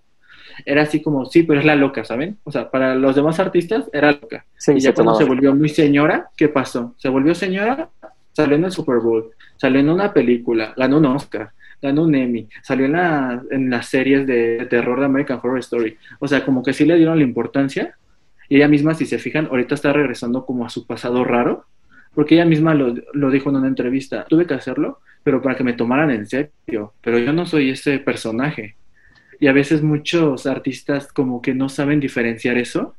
era 0.65 0.83
así 0.83 1.03
como, 1.03 1.27
sí, 1.27 1.43
pero 1.43 1.61
es 1.61 1.67
la 1.67 1.77
loca, 1.77 2.05
¿saben? 2.05 2.39
O 2.45 2.53
sea, 2.53 2.71
para 2.71 2.95
los 2.95 3.15
demás 3.17 3.39
artistas 3.41 3.89
era 3.93 4.13
loca. 4.13 4.45
Sí, 4.57 4.73
y 4.73 4.81
ya 4.81 4.91
se 4.91 4.95
cuando 4.95 5.13
tomaba. 5.13 5.19
se 5.19 5.25
volvió 5.25 5.55
muy 5.55 5.69
señora, 5.69 6.29
¿qué 6.37 6.49
pasó? 6.49 6.95
Se 6.99 7.09
volvió 7.09 7.35
señora, 7.35 7.89
salió 8.33 8.57
en 8.57 8.65
el 8.65 8.73
Super 8.73 8.99
Bowl, 8.99 9.31
salió 9.57 9.81
en 9.81 9.89
una 9.91 10.13
película, 10.13 10.75
ganó 10.77 10.99
un 10.99 11.07
Oscar, 11.07 11.51
ganó 11.81 12.05
un 12.05 12.15
Emmy, 12.15 12.49
salió 12.63 12.87
en, 12.87 12.93
la- 12.93 13.43
en 13.51 13.71
las 13.71 13.87
series 13.87 14.27
de 14.27 14.67
terror 14.71 14.99
de 15.01 15.07
American 15.07 15.39
Horror 15.43 15.59
Story. 15.61 15.97
O 16.19 16.27
sea, 16.29 16.45
como 16.45 16.63
que 16.63 16.73
sí 16.73 16.85
le 16.85 16.97
dieron 16.97 17.19
la 17.19 17.25
importancia. 17.25 17.95
Y 18.49 18.57
ella 18.57 18.69
misma, 18.69 18.95
si 18.95 19.07
se 19.07 19.19
fijan, 19.19 19.47
ahorita 19.47 19.75
está 19.75 19.93
regresando 19.93 20.45
como 20.45 20.67
a 20.67 20.69
su 20.71 20.87
pasado 20.87 21.25
raro. 21.25 21.65
Porque 22.15 22.35
ella 22.37 22.45
misma 22.45 22.75
lo, 22.75 22.95
lo 23.13 23.31
dijo 23.31 23.51
en 23.51 23.57
una 23.57 23.69
entrevista. 23.69 24.25
Tuve 24.29 24.47
que 24.47 24.55
hacerlo, 24.55 25.01
pero 25.23 25.43
para 25.43 25.57
que 25.57 25.65
me 25.65 25.73
tomaran 25.73 26.11
en 26.11 26.27
serio. 26.27 26.93
Pero 27.03 27.19
yo 27.19 27.33
no 27.33 27.45
soy 27.47 27.71
ese 27.71 27.99
personaje. 27.99 28.77
Y 29.41 29.47
a 29.49 29.53
veces 29.53 29.83
muchos 29.83 30.47
artistas 30.47 31.13
como 31.13 31.43
que 31.43 31.55
no 31.55 31.69
saben 31.69 32.01
diferenciar 32.01 32.57
eso. 32.59 32.95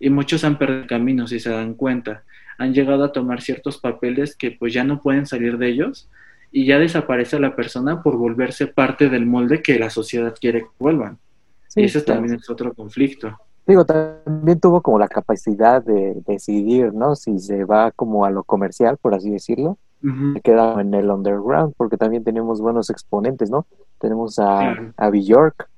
Y 0.00 0.10
muchos 0.10 0.44
han 0.44 0.58
perdido 0.58 0.86
camino, 0.86 1.26
si 1.26 1.40
se 1.40 1.50
dan 1.50 1.74
cuenta. 1.74 2.22
Han 2.58 2.72
llegado 2.74 3.04
a 3.04 3.12
tomar 3.12 3.40
ciertos 3.42 3.78
papeles 3.78 4.36
que 4.36 4.50
pues 4.52 4.72
ya 4.74 4.84
no 4.84 5.00
pueden 5.00 5.26
salir 5.26 5.58
de 5.58 5.68
ellos. 5.68 6.08
Y 6.50 6.66
ya 6.66 6.78
desaparece 6.78 7.38
la 7.38 7.54
persona 7.54 8.02
por 8.02 8.16
volverse 8.16 8.66
parte 8.68 9.08
del 9.08 9.26
molde 9.26 9.62
que 9.62 9.78
la 9.78 9.90
sociedad 9.90 10.34
quiere 10.40 10.60
que 10.62 10.68
vuelvan. 10.78 11.18
Sí, 11.66 11.82
y 11.82 11.88
claro. 11.90 12.04
también 12.06 12.34
es 12.36 12.48
otro 12.48 12.72
conflicto. 12.72 13.36
Digo, 13.66 13.84
también 13.84 14.58
tuvo 14.58 14.80
como 14.80 14.98
la 14.98 15.08
capacidad 15.08 15.82
de 15.84 16.22
decidir, 16.26 16.94
¿no? 16.94 17.14
Si 17.14 17.38
se 17.38 17.64
va 17.64 17.90
como 17.90 18.24
a 18.24 18.30
lo 18.30 18.42
comercial, 18.44 18.96
por 18.96 19.14
así 19.14 19.28
decirlo, 19.30 19.76
Ujú. 20.02 20.32
se 20.32 20.40
queda 20.40 20.80
en 20.80 20.94
el 20.94 21.10
underground, 21.10 21.74
porque 21.76 21.98
también 21.98 22.24
tenemos 22.24 22.62
buenos 22.62 22.88
exponentes, 22.88 23.50
¿no? 23.50 23.66
Tenemos 24.00 24.38
a, 24.38 24.44
Claro. 24.72 24.92
a 24.96 25.10
Bjork, 25.10 25.68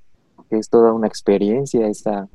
es 0.50 0.68
toda 0.68 0.92
una 0.92 1.06
experiencia, 1.06 1.86
esa, 1.88 2.28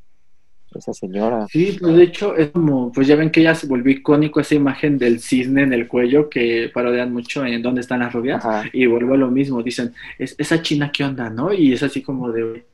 esa 0.74 0.94
señora. 0.94 1.48
Sí, 1.50 1.78
pues 1.80 1.96
de 1.96 2.04
hecho 2.04 2.36
es 2.36 2.50
como, 2.50 2.92
pues 2.92 3.08
ya 3.08 3.16
ven 3.16 3.32
que 3.32 3.44
ya 3.44 3.56
se 3.56 3.68
volvió 3.68 3.92
icónico 3.92 4.40
esa 4.40 4.56
imagen 4.56 4.98
del 4.98 5.20
cisne 5.20 5.64
en 5.64 5.74
el 5.74 5.88
cuello 5.88 6.30
que 6.30 6.70
parodian 6.74 7.14
mucho 7.14 7.46
en 7.46 7.62
dónde 7.62 7.82
están 7.82 8.00
las 8.00 8.14
rubias 8.14 8.46
Ajá. 8.46 8.70
y 8.74 8.86
vuelvo 8.86 9.14
a 9.14 9.18
lo 9.18 9.32
mismo, 9.32 9.64
dicen, 9.64 9.94
es, 10.18 10.36
esa 10.38 10.62
china 10.62 10.92
qué 10.92 11.04
onda, 11.04 11.30
¿no? 11.30 11.54
Y 11.54 11.74
es 11.74 11.84
así 11.84 12.02
como 12.02 12.32
de, 12.32 12.66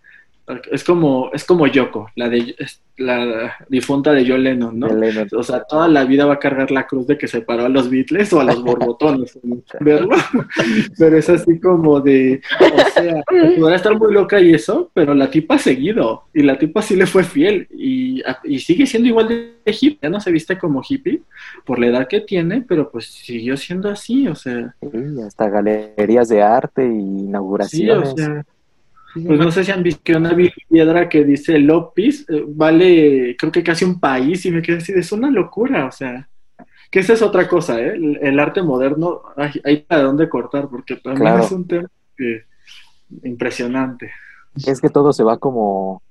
es 0.72 0.84
como, 0.84 1.30
es 1.34 1.44
como 1.44 1.68
Yoko, 1.68 2.10
la 2.16 2.30
de, 2.30 2.56
la 2.98 3.56
difunta 3.70 4.12
de 4.14 4.26
John 4.28 4.44
Lennon, 4.44 4.78
¿no? 4.78 4.88
Lennon. 4.88 5.28
O 5.36 5.44
sea, 5.44 5.64
toda 5.64 5.88
la 5.88 6.06
vida 6.06 6.26
va 6.26 6.34
a 6.34 6.40
cargar 6.40 6.72
la 6.72 6.88
cruz 6.88 7.08
de 7.08 7.18
que 7.18 7.28
separó 7.28 7.66
a 7.66 7.70
los 7.70 7.90
Beatles 7.90 8.32
o 8.34 8.40
a 8.40 8.44
los 8.44 8.64
borbotones, 8.64 9.40
verlo. 9.80 10.16
Pero 10.98 11.18
es 11.18 11.30
así 11.30 11.60
como 11.60 12.00
de, 12.00 12.42
o 12.60 12.90
sea, 12.92 13.24
podrá 13.60 13.76
estar 13.76 13.98
muy 13.98 14.14
loca 14.14 14.40
y 14.40 14.54
eso, 14.54 14.90
pero 14.94 15.14
la 15.14 15.30
tipa 15.30 15.56
ha 15.56 15.60
seguido. 15.60 16.24
Y 16.34 16.44
la 16.44 16.58
tipa 16.58 16.82
sí 16.82 16.96
le 16.96 17.06
fue 17.06 17.24
fiel. 17.24 17.68
Y, 17.72 18.22
y 18.44 18.60
sigue 18.60 18.86
siendo 18.86 19.10
igual 19.10 19.28
de 19.28 19.54
hippie. 19.66 20.00
Ya 20.02 20.10
no 20.10 20.20
se 20.20 20.32
viste 20.32 20.58
como 20.58 20.82
hippie 20.88 21.22
por 21.66 21.80
la 21.80 21.88
edad 21.88 22.08
que 22.08 22.22
tiene, 22.22 22.62
pero 22.62 22.92
pues 22.92 23.06
siguió 23.06 23.58
siendo 23.58 23.90
así, 23.90 24.28
o 24.28 24.36
sea. 24.36 24.76
Sí, 24.82 25.22
hasta 25.26 25.50
galerías 25.50 26.30
de 26.30 26.42
arte 26.42 26.86
y 26.86 27.02
Sí, 27.02 27.26
inauguraciones. 27.26 28.10
o 28.10 28.18
sea. 28.18 28.46
Pues 29.13 29.39
no 29.39 29.52
sé 29.52 29.63
si 29.63 29.71
han 29.71 29.84
visto 29.84 30.02
que 30.04 30.15
una 30.15 30.36
piedra 30.69 31.10
que 31.10 31.24
dice 31.26 31.60
Lopis 31.60 32.26
eh, 32.30 32.43
vale, 32.47 33.36
creo 33.38 33.52
que 33.52 33.63
casi 33.63 33.84
un 33.86 34.00
país, 34.00 34.45
y 34.45 34.52
me 34.52 34.62
quedé 34.62 34.78
así, 34.78 34.93
es 34.93 35.12
una 35.12 35.30
locura, 35.30 35.86
o 35.86 35.91
sea, 35.91 36.30
que 36.89 37.00
esa 37.00 37.13
es 37.13 37.21
otra 37.21 37.47
cosa, 37.47 37.80
¿eh? 37.82 37.93
El, 37.95 38.17
el 38.21 38.39
arte 38.39 38.62
moderno, 38.62 39.21
hay, 39.36 39.52
hay 39.63 39.78
para 39.82 40.04
dónde 40.04 40.30
cortar, 40.30 40.69
porque 40.69 40.95
también 40.97 41.24
Claro. 41.24 41.43
es 41.43 41.52
un 41.52 41.67
tema 41.67 41.88
que- 42.17 42.43
impresionante. 43.24 44.12
Es 44.65 44.80
que 44.82 44.89
todo 44.89 45.12
se 45.13 45.24
va 45.24 45.38
como, 45.38 46.02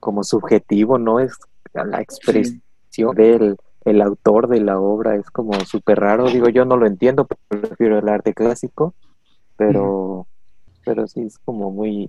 como 0.00 0.24
subjetivo, 0.24 0.98
¿no? 0.98 1.20
Es 1.20 1.36
la 1.74 2.00
expresión 2.00 2.62
del 3.14 3.56
el 3.84 4.00
autor 4.02 4.48
de 4.48 4.60
la 4.60 4.80
obra, 4.80 5.14
es 5.16 5.30
como 5.30 5.52
súper 5.64 6.00
raro. 6.00 6.26
Digo, 6.28 6.48
yo 6.48 6.64
no 6.64 6.76
lo 6.76 6.86
entiendo, 6.86 7.26
prefiero 7.48 7.98
el 7.98 8.08
arte 8.08 8.34
clásico, 8.34 8.94
pero, 9.56 10.26
pero 10.84 11.06
sí 11.06 11.20
es 11.20 11.38
como 11.38 11.70
muy 11.70 12.08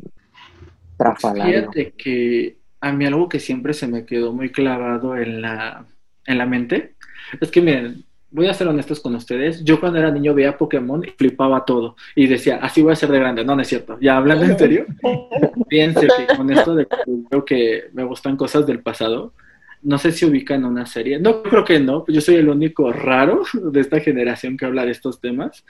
trafalario. 0.98 1.72
Fíjate 1.72 1.94
que 1.98 2.58
a 2.82 2.92
mí 2.92 3.06
algo 3.06 3.30
que 3.30 3.40
siempre 3.40 3.74
se 3.74 3.88
me 3.88 4.06
quedó 4.06 4.34
muy 4.34 4.52
clavado 4.52 5.18
en 5.18 5.42
la, 5.42 5.86
en 6.26 6.38
la 6.38 6.46
mente 6.46 6.96
es 7.40 7.52
que, 7.52 7.62
miren, 7.62 8.06
voy 8.30 8.48
a 8.48 8.54
ser 8.54 8.68
honestos 8.68 9.00
con 9.00 9.16
ustedes. 9.16 9.64
Yo 9.64 9.80
cuando 9.80 10.00
era 10.00 10.12
niño 10.12 10.34
veía 10.34 10.58
Pokémon 10.58 11.04
y 11.04 11.10
flipaba 11.10 11.66
todo 11.66 11.96
y 12.16 12.28
decía, 12.28 12.60
así 12.62 12.82
voy 12.82 12.94
a 12.94 12.96
ser 12.96 13.10
de 13.10 13.20
grande. 13.20 13.44
No, 13.44 13.56
no 13.56 13.62
es 13.62 13.68
cierto. 13.68 13.98
Ya 14.00 14.18
hablando 14.18 14.46
en 14.46 14.58
serio, 14.58 14.86
piense 15.70 16.08
que 16.08 16.36
con 16.36 16.52
esto 16.52 16.76
de 16.76 16.86
que 16.86 16.96
creo 17.30 17.46
que 17.46 17.84
me 17.94 18.04
gustan 18.04 18.38
cosas 18.38 18.66
del 18.66 18.82
pasado, 18.82 19.34
no 19.82 19.98
sé 19.98 20.12
si 20.12 20.26
ubican 20.26 20.66
una 20.66 20.86
serie. 20.86 21.20
No, 21.20 21.44
creo 21.44 21.64
que 21.64 21.80
no. 21.80 22.06
Yo 22.08 22.22
soy 22.22 22.36
el 22.36 22.50
único 22.50 22.92
raro 22.92 23.44
de 23.54 23.80
esta 23.80 24.00
generación 24.00 24.58
que 24.58 24.66
habla 24.66 24.86
de 24.86 24.92
estos 24.92 25.22
temas, 25.22 25.66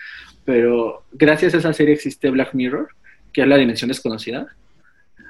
pero 0.45 1.03
gracias 1.11 1.53
a 1.53 1.57
esa 1.57 1.73
serie 1.73 1.93
existe 1.93 2.29
Black 2.29 2.53
Mirror, 2.53 2.89
que 3.31 3.41
es 3.41 3.47
la 3.47 3.57
dimensión 3.57 3.89
desconocida. 3.89 4.47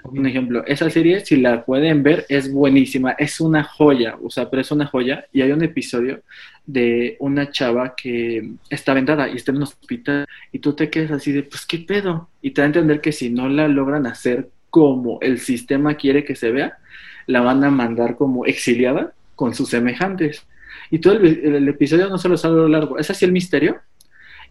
Un 0.04 0.26
ejemplo, 0.26 0.64
esa 0.66 0.90
serie, 0.90 1.26
si 1.26 1.38
la 1.38 1.66
pueden 1.66 2.02
ver, 2.02 2.26
es 2.30 2.52
buenísima, 2.52 3.12
es 3.12 3.42
una 3.42 3.64
joya, 3.64 4.18
o 4.24 4.30
sea, 4.30 4.50
pero 4.50 4.62
es 4.62 4.72
una 4.72 4.86
joya. 4.86 5.26
Y 5.34 5.42
hay 5.42 5.52
un 5.52 5.64
episodio 5.64 6.22
de 6.66 7.18
una 7.20 7.52
chava 7.52 7.96
que 7.96 8.52
está 8.70 8.94
vendada 8.94 9.30
y 9.30 9.36
está 9.36 9.52
en 9.52 9.58
un 9.58 9.64
hospital 9.64 10.26
y 10.52 10.60
tú 10.60 10.74
te 10.74 10.90
quedas 10.90 11.12
así 11.12 11.32
de, 11.32 11.44
pues, 11.44 11.66
¿qué 11.66 11.80
pedo? 11.80 12.30
Y 12.42 12.52
te 12.52 12.62
da 12.62 12.66
a 12.66 12.68
entender 12.68 13.02
que 13.02 13.12
si 13.12 13.30
no 13.30 13.50
la 13.50 13.68
logran 13.68 14.06
hacer 14.08 14.50
como 14.70 15.20
el 15.22 15.40
sistema 15.40 15.96
quiere 15.96 16.24
que 16.24 16.36
se 16.36 16.52
vea, 16.52 16.78
la 17.26 17.42
van 17.42 17.64
a 17.64 17.70
mandar 17.70 18.16
como 18.16 18.46
exiliada 18.46 19.14
con 19.36 19.54
sus 19.54 19.70
semejantes. 19.70 20.46
Y 20.90 21.00
todo 21.00 21.14
el, 21.14 21.68
episodio 21.68 22.10
no 22.10 22.18
solo 22.18 22.38
sale 22.38 22.56
a 22.56 22.58
lo 22.58 22.68
largo, 22.68 22.98
es 22.98 23.10
así 23.10 23.26
el 23.26 23.32
misterio. 23.32 23.78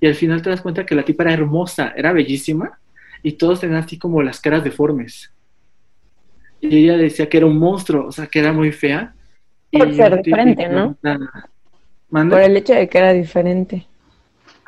Y 0.01 0.07
al 0.07 0.15
final 0.15 0.43
te 0.43 0.51
das 0.51 0.61
cuenta 0.61 0.85
que 0.85 0.95
la 0.95 1.05
tipa 1.05 1.25
era 1.25 1.33
hermosa, 1.33 1.95
era 1.97 2.13
bellísima 2.13 2.79
y 3.23 3.33
todos 3.33 3.61
tenían 3.61 3.83
así 3.83 3.99
como 3.99 4.23
las 4.23 4.41
caras 4.41 4.63
deformes. 4.63 5.33
Y 6.61 6.85
ella 6.85 6.97
decía 6.97 7.29
que 7.29 7.37
era 7.37 7.47
un 7.47 7.59
monstruo, 7.59 8.07
o 8.07 8.13
sea, 8.13 8.27
que 8.27 8.39
era 8.39 8.53
muy 8.53 8.73
fea. 8.73 9.15
Por 9.71 9.89
Y 9.89 9.95
ser 9.95 10.23
diferente, 10.23 10.69
¿no? 10.69 10.97
Por 12.09 12.41
el 12.41 12.57
hecho 12.57 12.75
de 12.75 12.89
que 12.89 12.99
era 12.99 13.13
diferente. 13.13 13.87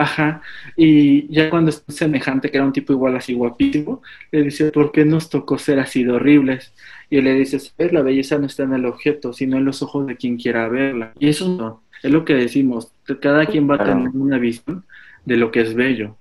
Ajá, 0.01 0.43
y 0.77 1.27
ya 1.35 1.51
cuando 1.51 1.71
es 1.71 1.83
semejante, 1.89 2.53
que 2.53 2.57
era 2.57 2.65
un 2.65 2.73
tipo 2.73 2.93
igual 2.93 3.17
así 3.17 3.35
guapísimo, 3.35 4.01
le 4.31 4.45
dice, 4.45 4.71
¿por 4.71 4.93
qué 4.93 5.05
nos 5.05 5.29
tocó 5.29 5.59
ser 5.59 5.81
así 5.81 6.05
de 6.05 6.13
horribles? 6.13 6.73
Y 7.11 7.19
él 7.19 7.25
le 7.25 7.35
dice, 7.35 7.59
la 7.91 8.03
belleza 8.03 8.39
no 8.39 8.47
está 8.47 8.63
en 8.63 8.75
el 8.75 8.87
objeto, 8.87 9.33
sino 9.33 9.57
en 9.57 9.65
los 9.65 9.83
ojos 9.83 10.07
de 10.07 10.17
quien 10.17 10.37
quiera 10.37 10.69
verla. 10.69 11.13
Y 11.19 11.29
eso 11.29 11.49
no, 11.49 11.83
es 12.01 12.13
lo 12.13 12.25
que 12.25 12.35
decimos, 12.35 12.93
cada 13.21 13.45
quien 13.47 13.69
va 13.69 13.75
a 13.75 13.85
tener 13.85 14.11
una 14.11 14.39
visión 14.39 14.85
de 15.25 15.37
lo 15.37 15.51
que 15.51 15.63
es 15.63 15.75
bello. 15.75 16.17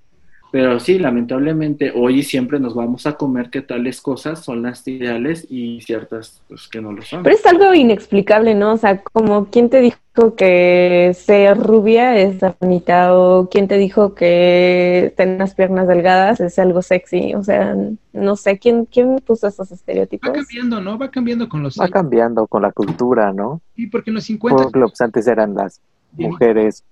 Pero 0.52 0.80
sí, 0.80 0.98
lamentablemente 0.98 1.91
hoy 1.93 2.20
y 2.20 2.24
siempre 2.24 2.60
nos 2.60 2.74
vamos 2.74 3.06
a 3.06 3.18
comer 3.18 3.50
que 3.50 3.62
tales 3.62 4.02
cosas 4.02 4.43
son 4.43 4.64
las 4.64 4.88
ideales 4.88 5.45
y 5.50 5.82
ciertas 5.82 6.41
pues 6.48 6.68
que 6.68 6.82
no 6.82 6.93
lo 6.93 7.02
son. 7.02 7.24
Pero 7.24 7.36
es 7.36 7.45
algo 7.45 7.74
inexplicable, 7.74 8.56
¿no? 8.56 8.74
O 8.74 8.78
sea, 8.78 9.02
como 9.02 9.48
quién 9.48 9.70
te 9.70 9.82
dijo 9.82 10.36
que 10.36 11.12
ser 11.16 11.58
rubia 11.58 12.18
es 12.18 12.38
bonita 12.60 13.16
o 13.16 13.50
quién 13.50 13.68
te 13.68 13.78
dijo 13.78 14.16
que 14.16 15.14
tener 15.18 15.38
las 15.38 15.54
piernas 15.54 15.88
delgadas 15.88 16.39
es 16.39 16.58
algo 16.60 16.82
sexy, 16.82 17.36
o 17.36 17.43
sea, 17.43 17.76
no 18.14 18.36
sé 18.36 18.58
quién 18.58 18.86
quién 18.86 19.18
puso 19.18 19.48
esos 19.48 19.72
estereotipos. 19.72 20.30
Va 20.30 20.34
cambiando, 20.34 20.82
¿no? 20.82 20.98
Va 20.98 21.12
cambiando 21.12 21.50
con 21.50 21.62
los 21.62 21.78
Va 21.80 21.89
cambiando 21.89 22.48
con 22.48 22.62
la 22.62 22.72
cultura, 22.72 23.34
¿no? 23.34 23.62
Sí, 23.76 23.88
porque 23.88 24.12
en 24.12 24.16
los 24.16 24.24
50 24.24 24.70
pues, 24.72 25.02
antes 25.02 25.28
eran 25.28 25.54
las 25.54 25.82
mujeres 26.14 26.84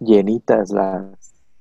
llenitas, 0.00 0.70
las 0.70 1.04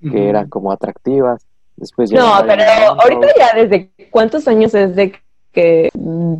que 0.01 0.29
eran 0.29 0.49
como 0.49 0.71
atractivas. 0.71 1.45
Después 1.75 2.11
no, 2.11 2.43
pero 2.45 2.63
ahorita 3.01 3.27
ya 3.37 3.53
desde 3.55 3.89
cuántos 4.09 4.47
años 4.47 4.73
es 4.73 4.95
de 4.95 5.13
que 5.51 5.89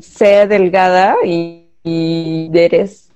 sea 0.02 0.48
delgada 0.48 1.16
y, 1.26 1.68
eres 2.54 3.10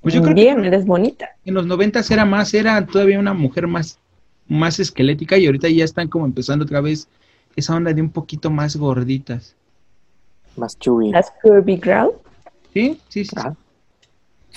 pues 0.00 0.34
bien, 0.34 0.64
eres 0.64 0.86
bonita. 0.86 1.30
En 1.44 1.54
los 1.54 1.66
noventas 1.66 2.10
era 2.10 2.24
más, 2.24 2.54
era 2.54 2.84
todavía 2.86 3.18
una 3.18 3.34
mujer 3.34 3.66
más, 3.66 3.98
más 4.46 4.78
esquelética 4.78 5.36
y 5.36 5.46
ahorita 5.46 5.68
ya 5.68 5.84
están 5.84 6.08
como 6.08 6.26
empezando 6.26 6.64
otra 6.64 6.80
vez 6.80 7.08
esa 7.56 7.74
onda 7.74 7.92
de 7.92 8.02
un 8.02 8.10
poquito 8.10 8.50
más 8.50 8.76
gorditas. 8.76 9.56
Más 10.56 10.78
chubby. 10.78 11.10
Más 11.10 11.32
curvy 11.42 11.76
girl. 11.76 12.12
Sí, 12.72 13.00
sí, 13.08 13.24
sí. 13.24 13.36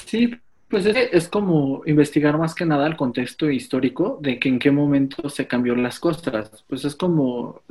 Sí, 0.05 0.39
pues 0.69 0.85
es, 0.85 1.27
como 1.27 1.81
investigar 1.85 2.37
más 2.37 2.53
que 2.53 2.65
nada 2.65 2.85
el 2.85 2.95
contexto 2.95 3.49
histórico 3.49 4.19
de 4.21 4.39
que 4.39 4.49
en 4.49 4.59
qué 4.59 4.69
momento 4.69 5.27
se 5.29 5.47
cambió 5.47 5.75
las 5.75 5.99
costas. 5.99 6.63
Pues 6.67 6.85
es 6.85 6.95
como, 6.95 7.61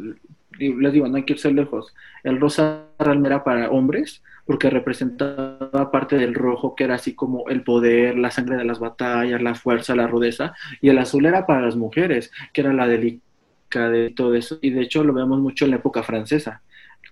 les 0.58 0.92
digo, 0.92 1.06
no 1.06 1.16
hay 1.16 1.24
que 1.24 1.34
irse 1.34 1.52
lejos. 1.52 1.94
El 2.24 2.40
rosa 2.40 2.86
era 2.98 3.44
para 3.44 3.70
hombres 3.70 4.22
porque 4.44 4.68
representaba 4.68 5.90
parte 5.92 6.16
del 6.16 6.34
rojo 6.34 6.74
que 6.74 6.84
era 6.84 6.96
así 6.96 7.14
como 7.14 7.48
el 7.48 7.62
poder, 7.62 8.18
la 8.18 8.32
sangre 8.32 8.56
de 8.56 8.64
las 8.64 8.80
batallas, 8.80 9.40
la 9.42 9.54
fuerza, 9.54 9.94
la 9.94 10.08
rudeza. 10.08 10.54
Y 10.80 10.88
el 10.88 10.98
azul 10.98 11.24
era 11.26 11.46
para 11.46 11.60
las 11.62 11.76
mujeres, 11.76 12.32
que 12.52 12.62
era 12.62 12.72
la 12.72 12.88
delicadeza 12.88 13.28
de 13.76 14.10
todo 14.10 14.34
eso. 14.34 14.58
Y 14.60 14.70
de 14.70 14.82
hecho 14.82 15.04
lo 15.04 15.12
vemos 15.12 15.38
mucho 15.38 15.66
en 15.66 15.72
la 15.72 15.76
época 15.76 16.02
francesa. 16.02 16.62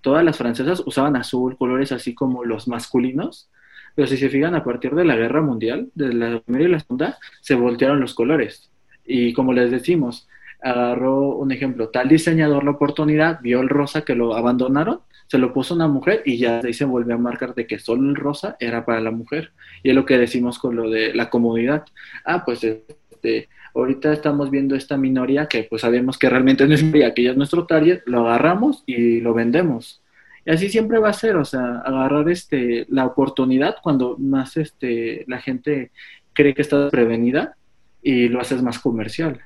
Todas 0.02 0.24
las 0.24 0.36
francesas 0.36 0.82
usaban 0.84 1.14
azul, 1.14 1.56
colores 1.56 1.92
así 1.92 2.14
como 2.14 2.44
los 2.44 2.66
masculinos 2.66 3.48
pero 3.96 4.06
si 4.06 4.18
se 4.18 4.28
fijan, 4.28 4.54
a 4.54 4.62
partir 4.62 4.94
de 4.94 5.04
la 5.04 5.16
guerra 5.16 5.40
mundial, 5.40 5.88
de 5.94 6.12
la 6.12 6.40
primera 6.40 6.68
y 6.68 6.72
la 6.72 6.80
segunda, 6.80 7.18
se 7.40 7.54
voltearon 7.54 7.98
los 7.98 8.14
colores. 8.14 8.70
Y 9.06 9.32
como 9.32 9.54
les 9.54 9.70
decimos, 9.70 10.28
agarró 10.62 11.34
un 11.36 11.50
ejemplo, 11.50 11.88
tal 11.88 12.08
diseñador 12.08 12.62
la 12.62 12.72
oportunidad, 12.72 13.40
vio 13.40 13.60
el 13.60 13.70
rosa 13.70 14.02
que 14.02 14.14
lo 14.14 14.36
abandonaron, 14.36 15.00
se 15.28 15.38
lo 15.38 15.52
puso 15.52 15.74
una 15.74 15.88
mujer 15.88 16.22
y 16.24 16.36
ya 16.36 16.60
ahí 16.62 16.74
se 16.74 16.84
volvió 16.84 17.14
a 17.14 17.18
marcar 17.18 17.54
de 17.54 17.66
que 17.66 17.78
solo 17.78 18.08
el 18.08 18.16
rosa 18.16 18.56
era 18.60 18.84
para 18.84 19.00
la 19.00 19.10
mujer. 19.10 19.52
Y 19.82 19.90
es 19.90 19.96
lo 19.96 20.04
que 20.04 20.18
decimos 20.18 20.58
con 20.58 20.76
lo 20.76 20.90
de 20.90 21.14
la 21.14 21.30
comodidad. 21.30 21.84
Ah, 22.24 22.44
pues 22.44 22.62
este, 22.62 23.48
ahorita 23.74 24.12
estamos 24.12 24.50
viendo 24.50 24.74
esta 24.74 24.96
minoría 24.96 25.46
que 25.46 25.64
pues 25.64 25.82
sabemos 25.82 26.18
que 26.18 26.28
realmente 26.28 26.66
no 26.66 26.74
es 26.74 26.82
minoría, 26.82 27.14
que 27.14 27.28
es 27.28 27.36
nuestro 27.36 27.66
target, 27.66 28.02
lo 28.06 28.28
agarramos 28.28 28.84
y 28.86 29.20
lo 29.20 29.34
vendemos. 29.34 30.02
Y 30.46 30.52
así 30.52 30.68
siempre 30.70 31.00
va 31.00 31.08
a 31.08 31.12
ser, 31.12 31.36
o 31.36 31.44
sea, 31.44 31.80
agarrar 31.80 32.28
este 32.30 32.86
la 32.88 33.04
oportunidad 33.04 33.76
cuando 33.82 34.16
más 34.16 34.56
este 34.56 35.24
la 35.26 35.40
gente 35.40 35.90
cree 36.32 36.54
que 36.54 36.62
está 36.62 36.88
prevenida 36.88 37.56
y 38.00 38.28
lo 38.28 38.40
haces 38.40 38.62
más 38.62 38.78
comercial. 38.78 39.40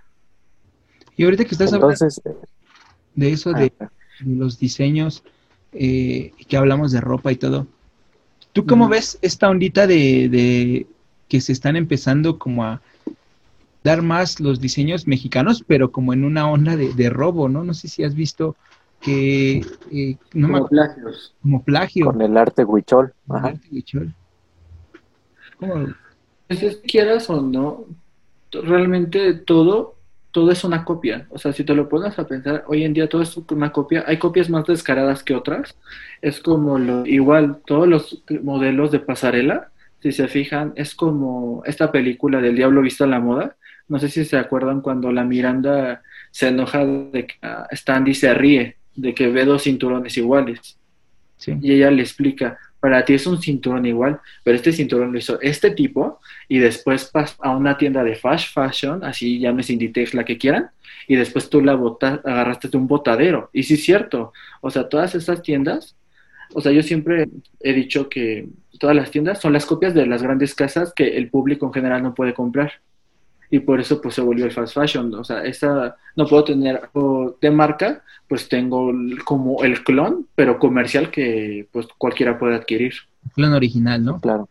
Y 1.16 1.24
ahorita 1.24 1.46
que 1.46 1.54
estás 1.54 1.72
hablando 1.72 1.96
de 3.14 3.32
eso, 3.32 3.52
de, 3.54 3.72
ah, 3.80 3.88
los 4.26 4.58
diseños, 4.58 5.24
eh, 5.72 6.32
que 6.46 6.56
hablamos 6.58 6.92
de 6.92 7.00
ropa 7.00 7.32
y 7.32 7.36
todo, 7.36 7.66
¿tú 8.52 8.66
cómo 8.66 8.86
ves 8.88 9.18
esta 9.22 9.48
ondita 9.48 9.86
de, 9.86 10.28
de 10.28 10.86
que 11.28 11.40
se 11.40 11.52
están 11.52 11.76
empezando 11.76 12.38
como 12.38 12.64
a 12.64 12.82
dar 13.82 14.02
más 14.02 14.38
los 14.38 14.60
diseños 14.60 15.06
mexicanos, 15.06 15.64
pero 15.66 15.90
como 15.92 16.12
en 16.12 16.24
una 16.24 16.50
onda 16.50 16.76
de, 16.76 16.92
de 16.92 17.08
robo, 17.08 17.48
¿no? 17.48 17.64
No 17.64 17.72
sé 17.72 17.88
si 17.88 18.04
has 18.04 18.14
visto 18.14 18.56
que 19.00 19.64
eh, 19.90 20.16
no 20.34 20.48
como 20.48 20.68
plagios. 20.68 21.34
Como 21.42 21.62
plagio. 21.62 22.06
Con 22.06 22.22
el 22.22 22.36
arte 22.36 22.64
huichol. 22.64 23.12
Ajá. 23.28 23.48
arte 23.48 23.68
huichol. 23.72 24.14
¿Cómo? 25.58 25.94
Pues 26.46 26.80
quieras 26.84 27.30
o 27.30 27.40
no, 27.40 27.86
realmente 28.50 29.34
todo, 29.34 29.96
todo 30.32 30.50
es 30.50 30.64
una 30.64 30.84
copia. 30.84 31.26
O 31.30 31.38
sea, 31.38 31.52
si 31.52 31.64
te 31.64 31.74
lo 31.74 31.88
pones 31.88 32.18
a 32.18 32.26
pensar, 32.26 32.64
hoy 32.66 32.84
en 32.84 32.92
día 32.92 33.08
todo 33.08 33.22
es 33.22 33.36
una 33.36 33.72
copia. 33.72 34.04
Hay 34.06 34.18
copias 34.18 34.50
más 34.50 34.66
descaradas 34.66 35.22
que 35.22 35.34
otras. 35.34 35.76
Es 36.20 36.40
como 36.40 36.78
lo, 36.78 37.06
igual, 37.06 37.60
todos 37.64 37.86
los 37.86 38.22
modelos 38.42 38.90
de 38.90 39.00
pasarela, 39.00 39.70
si 40.00 40.12
se 40.12 40.28
fijan, 40.28 40.72
es 40.76 40.94
como 40.94 41.62
esta 41.66 41.92
película 41.92 42.40
del 42.40 42.56
diablo 42.56 42.82
visto 42.82 43.04
a 43.04 43.06
la 43.06 43.20
moda. 43.20 43.56
No 43.86 43.98
sé 43.98 44.08
si 44.08 44.24
se 44.24 44.38
acuerdan 44.38 44.80
cuando 44.80 45.12
la 45.12 45.24
Miranda 45.24 46.02
se 46.30 46.48
enoja 46.48 46.84
de 46.84 47.26
que 47.26 47.34
uh, 47.46 47.66
Stanley 47.70 48.14
se 48.14 48.32
ríe 48.34 48.79
de 48.94 49.14
que 49.14 49.28
ve 49.28 49.44
dos 49.44 49.62
cinturones 49.62 50.16
iguales. 50.16 50.76
Y 51.46 51.72
ella 51.72 51.90
le 51.90 52.02
explica, 52.02 52.58
para 52.80 53.04
ti 53.04 53.14
es 53.14 53.26
un 53.26 53.40
cinturón 53.40 53.86
igual, 53.86 54.20
pero 54.42 54.56
este 54.56 54.72
cinturón 54.72 55.12
lo 55.12 55.18
hizo 55.18 55.40
este 55.40 55.70
tipo 55.70 56.20
y 56.48 56.58
después 56.58 57.06
pasa 57.06 57.36
a 57.40 57.56
una 57.56 57.78
tienda 57.78 58.04
de 58.04 58.14
fast 58.14 58.52
fashion, 58.52 59.04
así 59.04 59.38
llames 59.38 59.70
Inditex, 59.70 60.14
la 60.14 60.24
que 60.24 60.38
quieran, 60.38 60.70
y 61.08 61.16
después 61.16 61.48
tú 61.48 61.60
la 61.60 61.74
botas, 61.74 62.20
agarraste 62.24 62.68
de 62.68 62.76
un 62.76 62.86
botadero. 62.86 63.50
Y 63.52 63.62
sí 63.62 63.74
es 63.74 63.84
cierto, 63.84 64.32
o 64.60 64.70
sea, 64.70 64.88
todas 64.88 65.14
esas 65.14 65.42
tiendas, 65.42 65.96
o 66.52 66.60
sea, 66.60 66.72
yo 66.72 66.82
siempre 66.82 67.28
he 67.60 67.72
dicho 67.72 68.08
que 68.08 68.48
todas 68.78 68.96
las 68.96 69.10
tiendas 69.10 69.40
son 69.40 69.52
las 69.52 69.66
copias 69.66 69.94
de 69.94 70.06
las 70.06 70.22
grandes 70.22 70.54
casas 70.54 70.92
que 70.94 71.16
el 71.16 71.30
público 71.30 71.66
en 71.66 71.72
general 71.72 72.02
no 72.02 72.14
puede 72.14 72.34
comprar 72.34 72.80
y 73.50 73.58
por 73.60 73.80
eso 73.80 74.00
pues 74.00 74.14
se 74.14 74.20
volvió 74.20 74.44
el 74.44 74.52
fast 74.52 74.74
fashion. 74.74 75.12
O 75.14 75.24
sea, 75.24 75.42
esa, 75.44 75.96
no 76.16 76.26
puedo 76.26 76.44
tener 76.44 76.76
algo 76.76 77.36
de 77.40 77.50
marca, 77.50 78.04
pues 78.28 78.48
tengo 78.48 78.92
como 79.24 79.62
el 79.64 79.82
clon, 79.82 80.28
pero 80.34 80.58
comercial 80.58 81.10
que 81.10 81.68
pues 81.72 81.86
cualquiera 81.98 82.38
puede 82.38 82.54
adquirir. 82.54 82.94
clon 83.34 83.52
original, 83.52 84.04
¿no? 84.04 84.20
Claro. 84.20 84.48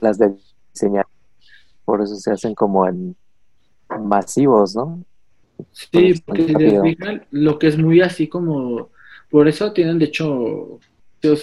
Las 0.00 0.18
de 0.18 0.34
diseñar. 0.72 1.06
Por 1.84 2.02
eso 2.02 2.14
se 2.16 2.30
hacen 2.30 2.54
como 2.54 2.86
en 2.86 3.16
masivos, 4.00 4.76
¿no? 4.76 5.02
Sí, 5.72 6.14
porque 6.24 6.96
lo 7.30 7.58
que 7.58 7.66
es 7.66 7.78
muy 7.78 8.00
así 8.00 8.28
como, 8.28 8.90
por 9.30 9.48
eso 9.48 9.72
tienen 9.72 9.98
de 9.98 10.06
hecho 10.06 10.78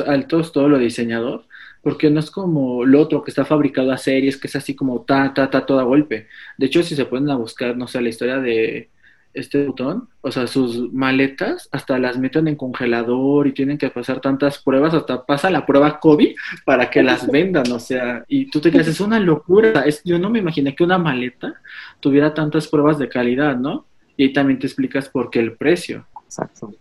altos 0.06 0.52
todo 0.52 0.70
lo 0.70 0.78
diseñador, 0.78 1.46
porque 1.84 2.10
no 2.10 2.22
es 2.22 2.32
como 2.32 2.86
lo 2.86 3.02
otro 3.02 3.22
que 3.22 3.30
está 3.30 3.44
fabricado 3.44 3.92
a 3.92 3.98
series, 3.98 4.38
que 4.38 4.48
es 4.48 4.56
así 4.56 4.74
como 4.74 5.02
ta, 5.02 5.34
ta, 5.34 5.50
ta, 5.50 5.66
todo 5.66 5.82
a 5.82 5.84
golpe. 5.84 6.28
De 6.58 6.68
hecho, 6.68 6.82
si 6.82 6.96
se 6.96 7.06
ponen 7.06 7.30
a 7.30 7.36
buscar, 7.36 7.76
no 7.76 7.88
sé, 7.88 8.02
la 8.02 8.10
historia 8.10 8.40
de 8.40 8.90
este 9.34 9.66
botón, 9.66 10.08
o 10.22 10.32
sea, 10.32 10.48
sus 10.48 10.94
maletas 10.94 11.68
hasta 11.72 12.00
las 12.00 12.18
meten 12.18 12.48
en 12.48 12.56
congelador 12.56 13.48
y 13.48 13.52
tienen 13.52 13.78
que 13.78 13.90
pasar 13.90 14.22
tantas 14.22 14.60
pruebas, 14.60 14.94
hasta 14.94 15.26
pasa 15.26 15.50
la 15.50 15.66
prueba 15.66 16.00
COVID 16.00 16.36
para 16.66 16.90
que 16.90 17.04
las 17.04 17.30
vendan, 17.30 17.70
o 17.72 17.80
sea, 17.80 18.24
y 18.28 18.50
tú 18.50 18.62
te 18.62 18.72
quedas, 18.72 18.88
es 18.88 19.02
una 19.02 19.20
locura, 19.20 19.82
es, 19.82 20.02
yo 20.06 20.20
no 20.20 20.30
me 20.30 20.40
imaginé 20.40 20.76
que 20.76 20.84
una 20.84 21.00
maleta 21.00 21.56
tuviera 22.00 22.34
tantas 22.34 22.68
pruebas 22.68 22.98
de 22.98 23.10
calidad, 23.10 23.58
¿no? 23.58 23.88
Y 24.16 24.26
ahí 24.26 24.34
también 24.34 24.60
te 24.60 24.68
explicas 24.68 25.10
por 25.10 25.30
qué 25.30 25.40
el 25.40 25.58
precio. 25.58 26.06
Exacto. 26.28 26.74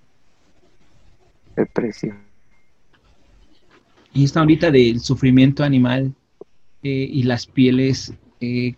El 1.57 1.67
precio. 1.67 2.15
Y 4.15 4.25
esta 4.25 4.41
ahorita 4.41 4.71
del 4.71 5.01
sufrimiento 5.01 5.65
animal 5.65 6.13
eh, 6.83 7.09
y 7.11 7.23
las 7.23 7.47
pieles, 7.47 8.13
eh, 8.41 8.75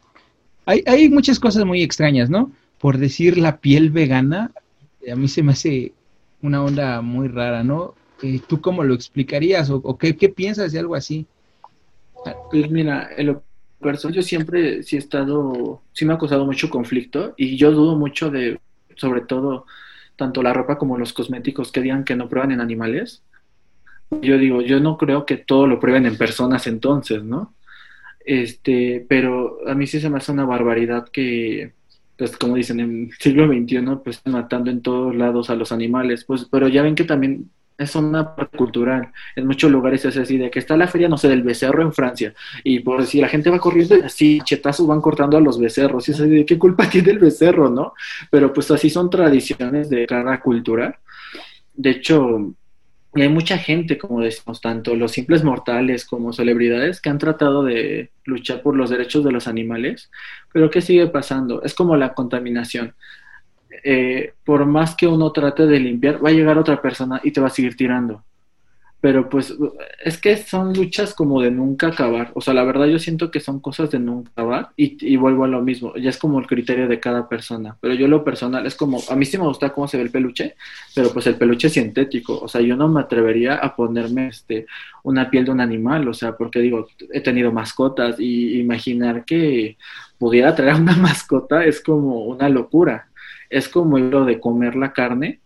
hay, 0.67 0.83
hay, 0.87 1.09
muchas 1.09 1.41
cosas 1.41 1.65
muy 1.65 1.83
extrañas, 1.83 2.31
¿no? 2.31 2.53
Por 2.79 2.99
decir 2.99 3.39
la 3.39 3.59
piel 3.59 3.91
vegana, 3.91 4.53
a 5.11 5.17
mí 5.17 5.29
se 5.29 5.43
me 5.43 5.53
hace 5.53 5.93
una 6.43 6.63
onda 6.63 7.01
muy 7.01 7.29
rara, 7.29 7.65
¿no? 7.65 7.95
Eh, 8.23 8.41
¿Tú 8.47 8.61
cómo 8.61 8.85
lo 8.85 8.95
explicarías 8.95 9.71
o, 9.71 9.99
qué, 9.99 10.15
piensas 10.29 10.73
de 10.73 10.79
algo 10.79 10.95
así? 10.95 11.27
Pues 12.51 12.71
mira, 12.71 13.11
en 13.17 13.27
lo 13.27 13.43
personal 13.81 14.15
yo 14.15 14.23
siempre 14.23 14.83
sí 14.83 14.97
he 14.97 14.99
estado, 14.99 15.83
sí 15.93 16.05
me 16.05 16.15
ha 16.15 16.19
causado 16.19 16.47
mucho 16.47 16.71
conflicto 16.71 17.35
y 17.37 17.57
yo 17.57 17.73
dudo 17.73 17.97
mucho 17.97 18.31
de, 18.31 18.61
sobre 18.97 19.23
todo, 19.23 19.67
tanto 20.17 20.43
la 20.43 20.53
ropa 20.53 20.79
como 20.79 20.97
los 20.97 21.13
cosméticos 21.13 21.73
que 21.73 21.81
digan 21.81 22.05
que 22.05 22.17
no 22.17 22.29
prueban 22.29 22.53
en 22.53 22.61
animales 22.61 23.23
yo 24.11 24.39
digo, 24.39 24.61
yo 24.63 24.81
no 24.81 24.97
creo 24.97 25.27
que 25.27 25.37
todo 25.37 25.67
lo 25.67 25.81
prueben 25.81 26.07
en 26.07 26.17
personas 26.17 26.67
entonces, 26.67 27.23
¿no? 27.23 27.55
Este, 28.25 29.05
pero 29.09 29.59
a 29.69 29.75
mí 29.75 29.87
sí 29.87 30.01
se 30.01 30.09
me 30.09 30.19
hace 30.19 30.33
una 30.33 30.47
barbaridad 30.47 31.09
que, 31.09 31.73
pues 32.17 32.37
como 32.37 32.57
dicen, 32.57 32.81
en 32.81 33.05
el 33.05 33.13
siglo 33.19 33.47
XXI, 33.47 33.83
pues 34.03 34.23
matando 34.25 34.71
en 34.71 34.83
todos 34.83 35.15
lados 35.15 35.51
a 35.51 35.55
los 35.55 35.73
animales, 35.73 36.25
pues, 36.25 36.47
pero 36.51 36.69
ya 36.69 36.83
ven 36.83 36.95
que 36.95 37.05
también 37.05 37.51
es 37.77 37.95
una 37.97 38.35
parte 38.35 38.57
cultural. 38.57 39.13
En 39.37 39.47
muchos 39.47 39.71
lugares 39.71 40.05
es 40.05 40.17
así, 40.17 40.39
de 40.39 40.51
que 40.51 40.61
está 40.61 40.77
la 40.77 40.87
feria, 40.87 41.09
no 41.09 41.19
sé, 41.19 41.29
del 41.29 41.43
becerro 41.43 41.83
en 41.83 41.93
Francia, 41.93 42.33
y 42.63 42.81
por 42.81 43.05
si 43.05 43.21
la 43.21 43.29
gente 43.29 43.51
va 43.51 43.59
corriendo 43.59 43.97
así, 44.05 44.41
chetazos 44.45 44.87
van 44.87 45.01
cortando 45.01 45.37
a 45.37 45.41
los 45.41 45.59
becerros, 45.59 46.09
y 46.09 46.13
es 46.13 46.19
de 46.19 46.47
qué 46.47 46.59
culpa 46.59 46.89
tiene 46.91 47.11
el 47.11 47.19
becerro, 47.19 47.69
¿no? 47.69 47.95
Pero 48.31 48.53
pues 48.53 48.71
así 48.71 48.91
son 48.91 49.11
tradiciones 49.11 49.91
de 49.91 50.07
cada 50.07 50.41
cultura. 50.41 50.99
De 51.75 51.91
hecho, 51.91 52.55
hay 53.23 53.29
mucha 53.29 53.59
gente, 53.59 53.99
como 53.99 54.21
decimos, 54.21 54.61
tanto 54.61 54.95
los 54.95 55.13
simples 55.13 55.45
mortales 55.45 56.05
como 56.05 56.33
celebridades, 56.33 57.01
que 57.01 57.11
han 57.11 57.19
tratado 57.19 57.63
de 57.63 58.11
luchar 58.25 58.63
por 58.63 58.77
los 58.77 58.91
derechos 58.91 59.25
de 59.25 59.33
los 59.33 59.47
animales, 59.47 60.11
pero 60.53 60.71
¿qué 60.71 60.81
sigue 60.81 61.07
pasando? 61.07 61.63
Es 61.63 61.75
como 61.75 61.97
la 61.97 62.15
contaminación 62.15 62.95
eh, 63.83 64.33
por 64.45 64.65
más 64.67 64.95
que 64.95 65.07
uno 65.07 65.33
trate 65.33 65.67
de 65.67 65.81
limpiar, 65.81 66.25
va 66.25 66.31
a 66.31 66.33
llegar 66.33 66.59
otra 66.59 66.81
persona 66.81 67.21
y 67.23 67.33
te 67.33 67.41
va 67.41 67.49
a 67.49 67.51
seguir 67.51 67.77
tirando. 67.77 68.25
Pero 69.05 69.29
pues 69.29 69.55
es 70.03 70.17
que 70.17 70.35
son 70.39 70.73
luchas 70.73 71.13
como 71.13 71.43
de 71.43 71.51
nunca 71.51 71.89
acabar. 71.89 72.31
O 72.33 72.41
sea, 72.41 72.55
la 72.55 72.65
verdad 72.65 72.87
yo 72.87 72.99
siento 72.99 73.31
que 73.31 73.39
son 73.39 73.61
cosas 73.61 73.91
de 73.91 73.99
nunca 73.99 74.31
acabar 74.31 74.71
y, 74.77 75.15
vuelvo 75.17 75.45
a 75.45 75.49
lo 75.49 75.61
mismo. 75.61 75.95
Ya 75.97 76.09
es 76.09 76.17
como 76.17 76.39
el 76.39 76.47
criterio 76.47 76.89
de 76.89 77.01
cada 77.01 77.29
persona. 77.29 77.77
Pero 77.83 77.93
yo 77.93 78.09
lo 78.09 78.25
personal 78.25 78.65
es 78.65 78.75
como, 78.75 79.03
a 79.11 79.15
mí 79.15 79.27
sí 79.27 79.37
me 79.37 79.45
gusta 79.45 79.75
cómo 79.75 79.89
se 79.89 79.99
ve 79.99 80.05
el 80.05 80.11
peluche, 80.11 80.57
pero 80.95 81.13
pues 81.13 81.27
el 81.27 81.35
peluche 81.35 81.67
es 81.67 81.75
sintético. 81.75 82.41
O 82.41 82.49
sea, 82.49 82.63
yo 82.63 82.77
no 82.77 82.89
me 82.89 83.03
atrevería 83.03 83.57
a 83.57 83.77
ponerme 83.77 84.29
este, 84.29 84.65
una 85.03 85.29
piel 85.29 85.45
de 85.45 85.51
un 85.51 85.61
animal. 85.61 86.09
O 86.09 86.15
sea, 86.15 86.35
porque 86.35 86.61
digo, 86.61 86.89
he 87.13 87.21
tenido 87.21 87.53
mascotas 87.53 88.19
y 88.19 88.59
imaginar 88.59 89.27
que 89.27 89.77
pudiera 90.17 90.55
traer 90.55 90.81
una 90.81 90.97
mascota 90.97 91.63
es 91.67 91.83
como 91.83 92.25
una 92.25 92.49
locura 92.49 93.09
es 93.51 93.69
como 93.69 93.99
lo 93.99 94.25
de 94.25 94.41
comer 94.41 94.77
la 94.77 94.95
carne. 94.95 95.41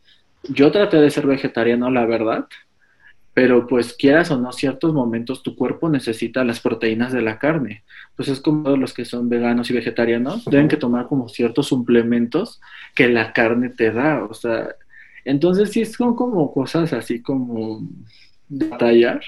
Yo 0.44 0.70
traté 0.70 0.98
de 0.98 1.10
ser 1.10 1.26
vegetariano, 1.26 1.90
la 1.90 2.06
verdad, 2.06 2.46
pero 3.38 3.68
pues 3.68 3.94
quieras 3.94 4.32
o 4.32 4.36
no, 4.36 4.50
ciertos 4.52 4.92
momentos 4.92 5.44
tu 5.44 5.54
cuerpo 5.54 5.88
necesita 5.88 6.42
las 6.42 6.58
proteínas 6.58 7.12
de 7.12 7.22
la 7.22 7.38
carne. 7.38 7.84
Pues 8.16 8.28
es 8.28 8.40
como 8.40 8.76
los 8.76 8.92
que 8.92 9.04
son 9.04 9.28
veganos 9.28 9.70
y 9.70 9.74
vegetarianos, 9.74 10.44
deben 10.46 10.66
que 10.66 10.76
tomar 10.76 11.06
como 11.06 11.28
ciertos 11.28 11.68
suplementos 11.68 12.60
que 12.96 13.06
la 13.06 13.32
carne 13.32 13.68
te 13.68 13.92
da, 13.92 14.24
o 14.24 14.34
sea, 14.34 14.74
entonces 15.24 15.70
sí 15.70 15.84
son 15.84 16.16
como 16.16 16.52
cosas 16.52 16.92
así 16.92 17.22
como 17.22 17.86
batallar. 18.48 19.20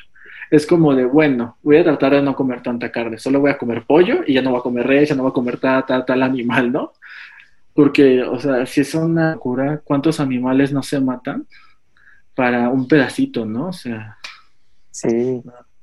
Es 0.50 0.66
como 0.66 0.92
de, 0.92 1.04
bueno, 1.04 1.56
voy 1.62 1.76
a 1.76 1.84
tratar 1.84 2.14
de 2.14 2.22
no 2.22 2.34
comer 2.34 2.64
tanta 2.64 2.90
carne, 2.90 3.16
solo 3.16 3.38
voy 3.38 3.52
a 3.52 3.58
comer 3.58 3.84
pollo 3.86 4.24
y 4.26 4.34
ya 4.34 4.42
no 4.42 4.50
voy 4.50 4.58
a 4.58 4.62
comer 4.64 4.88
res, 4.88 5.11
ya 5.11 5.14
no 5.14 5.22
voy 5.22 5.30
a 5.30 5.34
comer 5.34 5.58
tal, 5.58 5.86
tal, 5.86 6.04
tal 6.04 6.24
animal, 6.24 6.72
¿no? 6.72 6.94
Porque, 7.74 8.24
o 8.24 8.40
sea, 8.40 8.66
si 8.66 8.80
es 8.80 8.92
una 8.92 9.36
cura, 9.36 9.80
¿cuántos 9.84 10.18
animales 10.18 10.72
no 10.72 10.82
se 10.82 10.98
matan 10.98 11.46
para 12.35 12.68
un 12.68 12.89
pedacito, 12.89 13.45
no? 13.45 13.68
O 13.68 13.72
sea, 13.72 14.18
sí. 14.91 15.43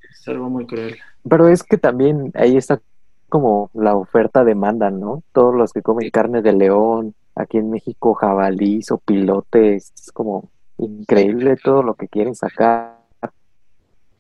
Es 0.10 0.28
algo 0.28 0.50
muy 0.50 0.66
cruel. 0.66 0.98
Pero 1.28 1.48
es 1.48 1.64
que 1.64 1.78
también 1.78 2.32
ahí 2.36 2.58
está 2.58 2.82
como 3.30 3.70
la 3.74 3.95
oferta-demanda, 3.95 4.89
¿no? 4.89 5.24
Todos 5.34 5.54
los 5.56 5.74
que 5.74 5.82
comen 5.82 6.10
carne 6.10 6.41
de 6.41 6.54
león, 6.54 7.14
aquí 7.36 7.58
en 7.58 7.70
México 7.70 8.14
jabalís 8.14 8.91
o 8.91 8.98
pilotes, 8.98 9.91
es 9.93 10.12
como 10.12 10.50
increíble 10.78 11.58
todo 11.62 11.84
lo 11.84 11.95
que 11.95 12.08
quieren 12.08 12.36
sacar. 12.36 12.98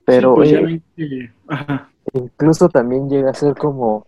Pero 0.05 0.35
pues 0.35 0.81
incluso 2.13 2.69
también 2.69 3.09
llega 3.09 3.31
a 3.31 3.33
ser 3.33 3.55
como 3.55 4.07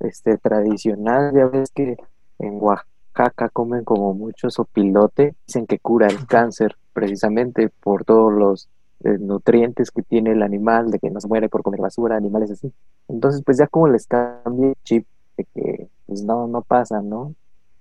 este 0.00 0.38
tradicional, 0.38 1.32
ya 1.34 1.46
ves 1.46 1.70
que 1.70 1.96
en 2.38 2.58
Oaxaca 2.60 3.48
comen 3.50 3.84
como 3.84 4.12
mucho 4.14 4.50
sopilote, 4.50 5.34
dicen 5.46 5.66
que 5.66 5.78
cura 5.78 6.08
el 6.08 6.26
cáncer 6.26 6.76
precisamente 6.96 7.68
por 7.68 8.06
todos 8.06 8.32
los 8.32 8.70
eh, 9.04 9.18
nutrientes 9.20 9.90
que 9.90 10.00
tiene 10.00 10.32
el 10.32 10.42
animal, 10.42 10.90
de 10.90 10.98
que 10.98 11.10
no 11.10 11.20
se 11.20 11.28
muere 11.28 11.50
por 11.50 11.62
comer 11.62 11.82
basura, 11.82 12.16
animales 12.16 12.50
así. 12.50 12.72
Entonces, 13.06 13.42
pues 13.44 13.58
ya 13.58 13.66
como 13.66 13.88
les 13.88 14.06
cambia 14.06 14.68
el 14.68 14.74
chip 14.82 15.06
de 15.36 15.44
que 15.44 15.88
pues 16.06 16.22
no, 16.22 16.46
no 16.46 16.62
pasa, 16.62 17.02
¿no? 17.02 17.34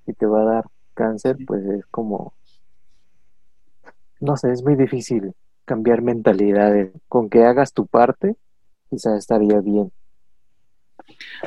Y 0.06 0.12
te 0.12 0.26
va 0.26 0.42
a 0.42 0.46
dar 0.46 0.66
cáncer, 0.94 1.38
pues 1.48 1.64
es 1.64 1.86
como, 1.86 2.34
no 4.20 4.36
sé, 4.36 4.52
es 4.52 4.62
muy 4.62 4.76
difícil 4.76 5.34
cambiar 5.64 6.02
mentalidades. 6.02 6.92
Con 7.08 7.30
que 7.30 7.46
hagas 7.46 7.72
tu 7.72 7.88
parte, 7.88 8.36
quizás 8.90 9.18
estaría 9.18 9.62
bien. 9.62 9.94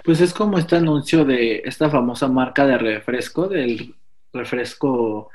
Pues 0.06 0.22
es 0.22 0.32
como 0.32 0.56
este 0.56 0.76
anuncio 0.76 1.26
de 1.26 1.58
esta 1.66 1.90
famosa 1.90 2.28
marca 2.28 2.66
de 2.66 2.78
refresco, 2.78 3.46
del 3.46 3.94
refresco 4.32 5.28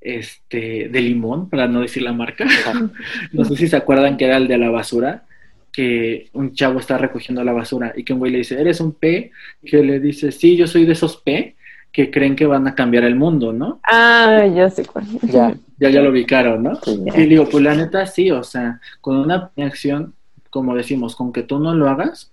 este 0.00 0.88
de 0.88 1.00
limón, 1.00 1.48
para 1.48 1.66
no 1.66 1.80
decir 1.80 2.02
la 2.02 2.12
marca. 2.12 2.46
no 3.32 3.44
sé 3.44 3.56
si 3.56 3.68
se 3.68 3.76
acuerdan 3.76 4.16
que 4.16 4.24
era 4.24 4.36
el 4.36 4.48
de 4.48 4.58
la 4.58 4.70
basura, 4.70 5.24
que 5.72 6.28
un 6.32 6.52
chavo 6.54 6.80
está 6.80 6.98
recogiendo 6.98 7.44
la 7.44 7.52
basura 7.52 7.92
y 7.96 8.04
que 8.04 8.12
un 8.12 8.18
güey 8.18 8.32
le 8.32 8.38
dice, 8.38 8.60
¿eres 8.60 8.80
un 8.80 8.92
P? 8.92 9.30
Que 9.64 9.82
le 9.82 10.00
dice, 10.00 10.32
sí, 10.32 10.56
yo 10.56 10.66
soy 10.66 10.84
de 10.84 10.92
esos 10.92 11.16
P 11.18 11.56
que 11.92 12.10
creen 12.10 12.36
que 12.36 12.46
van 12.46 12.68
a 12.68 12.74
cambiar 12.74 13.04
el 13.04 13.16
mundo, 13.16 13.52
¿no? 13.52 13.80
Ah, 13.82 14.46
ya 14.54 14.70
sé 14.70 14.84
cuál. 14.84 15.06
Ya, 15.22 15.54
ya, 15.78 15.90
ya 15.90 16.00
lo 16.00 16.10
ubicaron, 16.10 16.62
¿no? 16.62 16.78
Y 16.86 17.26
digo, 17.26 17.48
pues 17.48 17.64
la 17.64 17.74
neta 17.74 18.06
sí, 18.06 18.30
o 18.30 18.44
sea, 18.44 18.80
con 19.00 19.16
una 19.16 19.50
acción, 19.56 20.14
como 20.50 20.76
decimos, 20.76 21.16
con 21.16 21.32
que 21.32 21.42
tú 21.42 21.58
no 21.58 21.74
lo 21.74 21.88
hagas, 21.88 22.30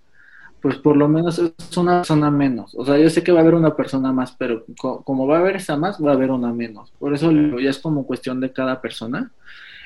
pues 0.61 0.75
por 0.77 0.97
lo 0.97 1.07
menos 1.07 1.39
es 1.39 1.77
una 1.77 1.99
persona 1.99 2.31
menos. 2.31 2.73
O 2.75 2.85
sea, 2.85 2.97
yo 2.97 3.09
sé 3.09 3.23
que 3.23 3.31
va 3.31 3.39
a 3.39 3.41
haber 3.41 3.55
una 3.55 3.75
persona 3.75 4.11
más, 4.11 4.35
pero 4.37 4.65
como 4.75 5.27
va 5.27 5.37
a 5.37 5.39
haber 5.39 5.57
esa 5.57 5.77
más, 5.77 6.03
va 6.03 6.11
a 6.11 6.13
haber 6.15 6.31
una 6.31 6.51
menos. 6.53 6.91
Por 6.99 7.13
eso 7.13 7.31
ya 7.31 7.69
es 7.69 7.79
como 7.79 8.05
cuestión 8.05 8.39
de 8.39 8.51
cada 8.51 8.81
persona. 8.81 9.31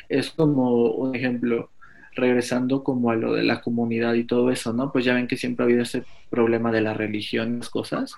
Es 0.10 0.32
como 0.32 0.92
un 0.92 1.16
ejemplo, 1.16 1.70
regresando 2.16 2.84
como 2.84 3.12
a 3.12 3.16
lo 3.16 3.34
de 3.34 3.44
la 3.44 3.62
comunidad 3.62 4.14
y 4.14 4.24
todo 4.24 4.52
eso, 4.52 4.74
¿no? 4.74 4.92
Pues 4.92 5.06
ya 5.06 5.14
ven 5.14 5.28
que 5.28 5.38
siempre 5.38 5.64
ha 5.64 5.68
habido 5.68 5.84
ese 5.84 6.04
problema 6.30 6.72
de 6.72 6.82
la 6.82 6.94
religión 6.94 7.54
y 7.54 7.58
las 7.58 7.70
cosas. 7.70 8.16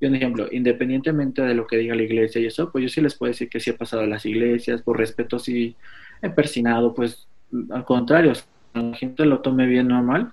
Y 0.00 0.06
un 0.06 0.16
ejemplo, 0.16 0.48
independientemente 0.50 1.42
de 1.42 1.54
lo 1.54 1.66
que 1.66 1.76
diga 1.76 1.94
la 1.94 2.02
iglesia 2.02 2.40
y 2.40 2.46
eso, 2.46 2.72
pues 2.72 2.82
yo 2.82 2.88
sí 2.88 3.00
les 3.00 3.14
puedo 3.14 3.30
decir 3.30 3.48
que 3.48 3.60
sí 3.60 3.70
he 3.70 3.74
pasado 3.74 4.02
a 4.02 4.06
las 4.06 4.26
iglesias, 4.26 4.82
por 4.82 4.98
respeto 4.98 5.38
sí 5.38 5.76
he 6.20 6.30
persinado, 6.30 6.92
pues 6.92 7.28
al 7.70 7.84
contrario, 7.84 8.32
la 8.74 8.94
gente 8.94 9.24
lo 9.26 9.40
tome 9.40 9.66
bien 9.66 9.92
o 9.92 10.02
mal, 10.02 10.32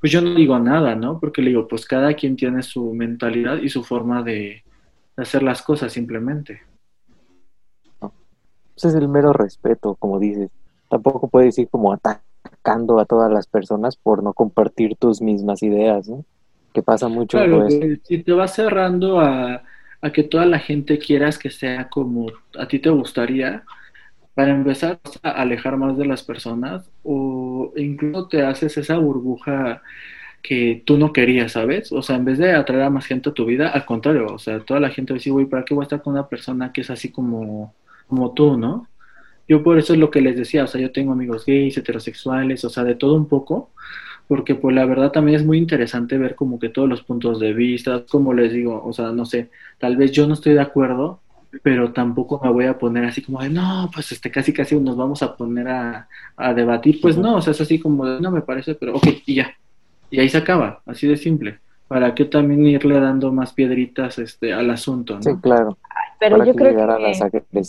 pues 0.00 0.12
yo 0.12 0.20
no 0.22 0.34
digo 0.34 0.58
nada, 0.58 0.94
¿no? 0.94 1.20
Porque 1.20 1.42
le 1.42 1.50
digo, 1.50 1.68
pues 1.68 1.84
cada 1.86 2.14
quien 2.14 2.36
tiene 2.36 2.62
su 2.62 2.94
mentalidad 2.94 3.58
y 3.58 3.68
su 3.68 3.84
forma 3.84 4.22
de, 4.22 4.62
hacer 5.16 5.42
las 5.42 5.62
cosas 5.62 5.92
simplemente. 5.92 6.62
Ese 8.76 8.88
es 8.88 8.94
el 8.94 9.08
mero 9.08 9.32
respeto, 9.32 9.94
como 9.96 10.18
dices. 10.18 10.50
Tampoco 10.88 11.28
puedes 11.28 11.58
ir 11.58 11.68
como 11.68 11.92
atacando 11.92 12.98
a 12.98 13.04
todas 13.04 13.30
las 13.30 13.46
personas 13.46 13.96
por 13.96 14.22
no 14.22 14.32
compartir 14.32 14.96
tus 14.96 15.20
mismas 15.20 15.62
ideas, 15.62 16.08
¿no? 16.08 16.24
Que 16.72 16.82
pasa 16.82 17.08
mucho. 17.08 17.36
Claro, 17.36 17.68
si 17.68 18.22
te 18.22 18.32
vas 18.32 18.54
cerrando 18.54 19.20
a, 19.20 19.62
a 20.00 20.12
que 20.12 20.22
toda 20.22 20.46
la 20.46 20.58
gente 20.58 20.98
quieras 20.98 21.38
que 21.38 21.50
sea 21.50 21.88
como 21.88 22.26
a 22.58 22.66
ti 22.66 22.78
te 22.78 22.90
gustaría, 22.90 23.64
para 24.34 24.52
empezar 24.52 25.00
a 25.22 25.30
alejar 25.30 25.76
más 25.76 25.98
de 25.98 26.06
las 26.06 26.22
personas 26.22 26.90
o 27.02 27.39
incluso 27.76 28.28
te 28.28 28.42
haces 28.42 28.76
esa 28.78 28.98
burbuja 28.98 29.82
que 30.42 30.82
tú 30.86 30.98
no 30.98 31.12
querías, 31.12 31.52
¿sabes? 31.52 31.92
O 31.92 32.02
sea, 32.02 32.16
en 32.16 32.24
vez 32.24 32.38
de 32.38 32.52
atraer 32.52 32.84
a 32.84 32.90
más 32.90 33.06
gente 33.06 33.30
a 33.30 33.34
tu 33.34 33.44
vida, 33.46 33.68
al 33.68 33.84
contrario, 33.84 34.26
o 34.26 34.38
sea, 34.38 34.60
toda 34.60 34.80
la 34.80 34.90
gente 34.90 35.14
decir, 35.14 35.32
güey, 35.32 35.46
¿para 35.46 35.64
qué 35.64 35.74
voy 35.74 35.82
a 35.82 35.84
estar 35.84 36.02
con 36.02 36.14
una 36.14 36.28
persona 36.28 36.72
que 36.72 36.80
es 36.82 36.90
así 36.90 37.10
como, 37.10 37.74
como 38.06 38.32
tú, 38.32 38.56
¿no? 38.56 38.88
Yo 39.48 39.62
por 39.62 39.78
eso 39.78 39.92
es 39.92 39.98
lo 39.98 40.10
que 40.10 40.20
les 40.20 40.36
decía, 40.36 40.64
o 40.64 40.66
sea, 40.66 40.80
yo 40.80 40.92
tengo 40.92 41.12
amigos 41.12 41.44
gays, 41.44 41.76
heterosexuales, 41.76 42.64
o 42.64 42.70
sea, 42.70 42.84
de 42.84 42.94
todo 42.94 43.14
un 43.14 43.28
poco, 43.28 43.70
porque 44.28 44.54
pues 44.54 44.74
la 44.76 44.86
verdad 44.86 45.10
también 45.10 45.36
es 45.40 45.44
muy 45.44 45.58
interesante 45.58 46.16
ver 46.16 46.36
como 46.36 46.58
que 46.60 46.68
todos 46.68 46.88
los 46.88 47.02
puntos 47.02 47.40
de 47.40 47.52
vista, 47.52 48.04
como 48.08 48.32
les 48.32 48.52
digo, 48.52 48.82
o 48.84 48.92
sea, 48.92 49.10
no 49.10 49.24
sé, 49.24 49.50
tal 49.78 49.96
vez 49.96 50.12
yo 50.12 50.26
no 50.28 50.34
estoy 50.34 50.54
de 50.54 50.60
acuerdo, 50.60 51.20
pero 51.62 51.92
tampoco 51.92 52.40
me 52.42 52.50
voy 52.50 52.66
a 52.66 52.78
poner 52.78 53.04
así 53.04 53.22
como 53.22 53.42
de, 53.42 53.50
no, 53.50 53.90
pues 53.92 54.12
este 54.12 54.30
casi 54.30 54.52
casi 54.52 54.78
nos 54.78 54.96
vamos 54.96 55.22
a 55.22 55.36
poner 55.36 55.68
a, 55.68 56.08
debatir, 56.54 57.00
pues 57.00 57.16
no, 57.16 57.36
o 57.36 57.42
sea, 57.42 57.52
es 57.52 57.60
así 57.60 57.78
como 57.78 58.06
de, 58.06 58.20
no 58.20 58.30
me 58.30 58.42
parece, 58.42 58.74
pero 58.74 58.96
ok, 58.96 59.06
y 59.26 59.34
ya, 59.34 59.52
y 60.10 60.20
ahí 60.20 60.28
se 60.28 60.38
acaba, 60.38 60.80
así 60.86 61.06
de 61.06 61.16
simple. 61.16 61.58
¿Para 61.88 62.14
qué 62.14 62.24
también 62.24 62.64
irle 62.66 63.00
dando 63.00 63.32
más 63.32 63.52
piedritas 63.52 64.18
este 64.18 64.52
al 64.52 64.70
asunto? 64.70 65.16
¿no? 65.16 65.22
Sí, 65.22 65.30
claro. 65.42 65.76
Pero 66.20 66.44
yo 66.44 66.54
creo 66.54 66.72
que, 66.72 67.62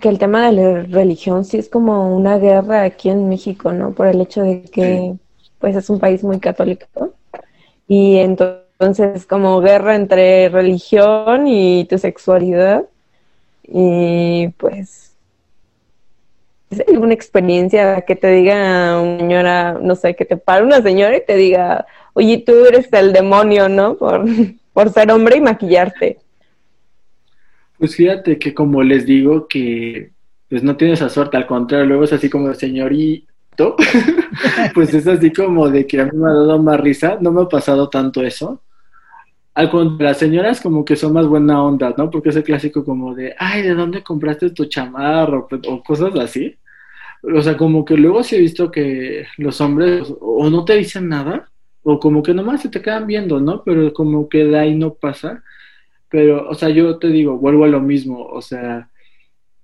que 0.00 0.08
el 0.08 0.18
tema 0.20 0.46
de 0.46 0.52
la 0.52 0.82
religión 0.84 1.44
sí 1.44 1.58
es 1.58 1.68
como 1.68 2.16
una 2.16 2.38
guerra 2.38 2.84
aquí 2.84 3.08
en 3.10 3.28
México, 3.28 3.72
¿no? 3.72 3.90
Por 3.90 4.06
el 4.06 4.20
hecho 4.20 4.42
de 4.42 4.62
que 4.62 5.16
pues 5.58 5.74
es 5.74 5.90
un 5.90 5.98
país 5.98 6.22
muy 6.22 6.38
católico. 6.38 6.86
Y 7.88 8.18
entonces 8.18 8.67
entonces, 8.80 9.26
como 9.26 9.60
guerra 9.60 9.96
entre 9.96 10.48
religión 10.50 11.48
y 11.48 11.84
tu 11.86 11.98
sexualidad. 11.98 12.84
Y 13.64 14.48
pues, 14.56 15.16
alguna 16.86 17.12
experiencia 17.12 18.02
que 18.02 18.14
te 18.14 18.30
diga 18.30 19.00
una 19.00 19.18
señora, 19.18 19.78
no 19.82 19.96
sé, 19.96 20.14
que 20.14 20.24
te 20.24 20.36
pare 20.36 20.64
una 20.64 20.80
señora 20.80 21.16
y 21.16 21.24
te 21.26 21.34
diga, 21.34 21.86
oye, 22.12 22.38
tú 22.46 22.52
eres 22.66 22.88
el 22.92 23.12
demonio, 23.12 23.68
¿no? 23.68 23.96
Por, 23.96 24.24
por 24.72 24.90
ser 24.90 25.10
hombre 25.10 25.38
y 25.38 25.40
maquillarte. 25.40 26.18
Pues 27.78 27.96
fíjate 27.96 28.38
que 28.38 28.54
como 28.54 28.82
les 28.84 29.06
digo 29.06 29.48
que 29.48 30.12
pues 30.48 30.62
no 30.62 30.76
tienes 30.76 31.00
esa 31.00 31.08
suerte, 31.08 31.36
al 31.36 31.46
contrario, 31.46 31.86
luego 31.86 32.04
es 32.04 32.12
así 32.12 32.30
como 32.30 32.54
señorito, 32.54 33.76
pues 34.74 34.94
es 34.94 35.06
así 35.08 35.32
como 35.32 35.68
de 35.68 35.84
que 35.84 36.00
a 36.00 36.04
mí 36.04 36.12
me 36.14 36.30
ha 36.30 36.32
dado 36.32 36.62
más 36.62 36.80
risa, 36.80 37.18
no 37.20 37.32
me 37.32 37.42
ha 37.42 37.48
pasado 37.48 37.88
tanto 37.88 38.22
eso. 38.22 38.62
Al 39.58 39.70
contrario, 39.70 40.04
las 40.04 40.18
señoras 40.18 40.60
como 40.60 40.84
que 40.84 40.94
son 40.94 41.12
más 41.14 41.26
buena 41.26 41.60
onda, 41.64 41.92
¿no? 41.98 42.08
Porque 42.10 42.28
es 42.28 42.36
el 42.36 42.44
clásico 42.44 42.84
como 42.84 43.12
de, 43.16 43.34
ay, 43.38 43.62
¿de 43.62 43.74
dónde 43.74 44.04
compraste 44.04 44.50
tu 44.50 44.66
chamarro? 44.66 45.48
O 45.66 45.82
cosas 45.82 46.14
así. 46.14 46.54
O 47.22 47.42
sea, 47.42 47.56
como 47.56 47.84
que 47.84 47.96
luego 47.96 48.22
sí 48.22 48.36
he 48.36 48.38
visto 48.38 48.70
que 48.70 49.26
los 49.36 49.60
hombres 49.60 50.14
o 50.20 50.48
no 50.48 50.64
te 50.64 50.76
dicen 50.76 51.08
nada, 51.08 51.50
o 51.82 51.98
como 51.98 52.22
que 52.22 52.34
nomás 52.34 52.62
se 52.62 52.68
te 52.68 52.80
quedan 52.80 53.08
viendo, 53.08 53.40
¿no? 53.40 53.64
Pero 53.64 53.92
como 53.92 54.28
que 54.28 54.44
de 54.44 54.56
ahí 54.56 54.76
no 54.76 54.94
pasa. 54.94 55.42
Pero, 56.08 56.48
o 56.48 56.54
sea, 56.54 56.68
yo 56.68 56.98
te 56.98 57.08
digo, 57.08 57.36
vuelvo 57.36 57.64
a 57.64 57.68
lo 57.68 57.80
mismo, 57.80 58.26
o 58.26 58.40
sea, 58.40 58.90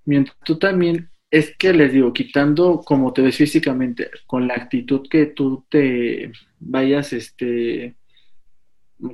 mientras 0.07 0.36
tú 0.45 0.59
también, 0.59 1.09
es 1.30 1.57
que 1.57 1.72
les 1.72 1.92
digo, 1.92 2.12
quitando 2.12 2.80
como 2.84 3.12
te 3.12 3.22
ves 3.22 3.36
físicamente, 3.36 4.11
con 4.26 4.49
la 4.49 4.55
actitud 4.55 5.07
que 5.09 5.26
tú 5.26 5.64
te 5.70 6.32
vayas, 6.59 7.12
este, 7.12 7.95